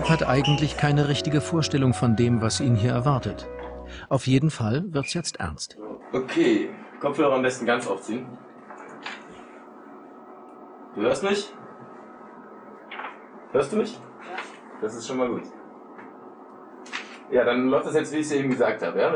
hat 0.10 0.28
eigentlich 0.28 0.78
keine 0.78 1.08
richtige 1.08 1.42
Vorstellung 1.42 1.94
von 1.94 2.16
dem, 2.16 2.42
was 2.42 2.60
ihn 2.60 2.76
hier 2.76 2.92
erwartet. 2.92 3.48
Auf 4.10 4.28
jeden 4.28 4.50
Fall 4.50 4.84
wird's 4.88 5.14
jetzt 5.14 5.40
ernst. 5.40 5.78
Okay, 6.12 6.70
Kopfhörer 7.00 7.36
am 7.36 7.42
besten 7.42 7.66
ganz 7.66 7.88
aufziehen. 7.88 8.26
Du 10.96 11.02
hörst 11.02 11.24
mich? 11.24 11.54
Hörst 13.52 13.72
du 13.72 13.78
mich? 13.78 13.94
Ja. 13.94 14.00
Das 14.82 14.96
ist 14.96 15.08
schon 15.08 15.18
mal 15.18 15.30
gut. 15.30 15.44
Ja, 17.32 17.44
dann 17.44 17.68
läuft 17.68 17.88
das 17.88 17.96
jetzt, 17.96 18.12
wie 18.12 18.18
ich 18.18 18.26
es 18.26 18.32
eben 18.32 18.50
gesagt 18.50 18.82
habe, 18.82 19.00
ja? 19.00 19.14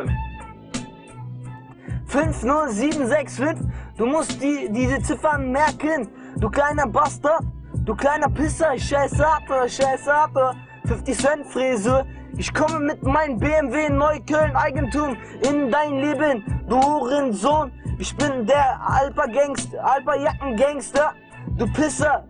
50765, 2.06 3.68
du 3.98 4.06
musst 4.06 4.42
die, 4.42 4.70
diese 4.72 5.02
Ziffern 5.02 5.52
merken, 5.52 6.10
du 6.38 6.50
kleiner 6.50 6.88
Bastard. 6.88 7.44
Du 7.86 7.94
kleiner 7.96 8.30
Pisser, 8.30 8.76
ich 8.76 8.88
scheiße 8.88 9.28
ab, 9.28 9.44
ich 9.66 9.76
scheiße 9.76 10.14
ab. 10.14 10.56
50 10.94 11.18
Cent 11.18 11.46
Fräse. 11.48 12.06
Ich 12.38 12.54
komme 12.54 12.80
mit 12.80 13.02
meinem 13.02 13.40
BMW 13.40 13.90
Neukölln 13.90 14.56
Eigentum 14.56 15.18
in 15.42 15.72
dein 15.72 15.96
Leben, 16.00 16.44
du 16.70 16.80
Hurensohn. 16.80 17.72
Ich 17.98 18.16
bin 18.16 18.46
der 18.46 18.80
Alpa 18.80 19.26
Gangster, 19.26 19.84
Alpa 19.84 20.16
Jacken 20.16 20.56
Gangster. 20.56 21.14
Du 21.58 21.66
Pisser. 21.74 22.28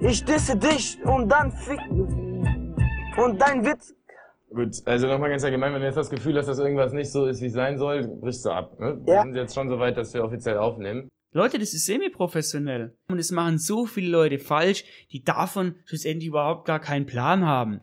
Ich 0.00 0.24
disse 0.24 0.56
dich 0.56 0.98
und 1.04 1.28
dann 1.28 1.52
fick. 1.52 1.80
Und 1.90 3.38
dein 3.38 3.64
Witz. 3.64 3.94
Gut, 4.54 4.74
also 4.86 5.06
nochmal 5.06 5.28
ganz 5.30 5.44
allgemein, 5.44 5.74
wenn 5.74 5.80
du 5.80 5.86
jetzt 5.86 5.96
das 5.96 6.10
Gefühl 6.10 6.38
hast, 6.38 6.46
dass 6.46 6.58
irgendwas 6.58 6.92
nicht 6.94 7.12
so 7.12 7.26
ist, 7.26 7.42
wie 7.42 7.46
es 7.46 7.52
sein 7.52 7.76
soll, 7.76 8.08
brichst 8.08 8.44
du 8.46 8.50
ab. 8.50 8.78
Ne? 8.80 9.00
Ja. 9.06 9.16
Wir 9.16 9.22
sind 9.22 9.34
jetzt 9.34 9.54
schon 9.54 9.68
so 9.68 9.78
weit, 9.78 9.98
dass 9.98 10.14
wir 10.14 10.24
offiziell 10.24 10.56
aufnehmen. 10.56 11.08
Leute, 11.34 11.58
das 11.58 11.72
ist 11.72 11.86
semi-professionell. 11.86 12.96
Und 13.08 13.18
es 13.18 13.30
machen 13.30 13.58
so 13.58 13.86
viele 13.86 14.10
Leute 14.10 14.38
falsch, 14.38 14.84
die 15.12 15.22
davon 15.22 15.76
schlussendlich 15.86 16.28
überhaupt 16.28 16.66
gar 16.66 16.80
keinen 16.80 17.06
Plan 17.06 17.46
haben. 17.46 17.80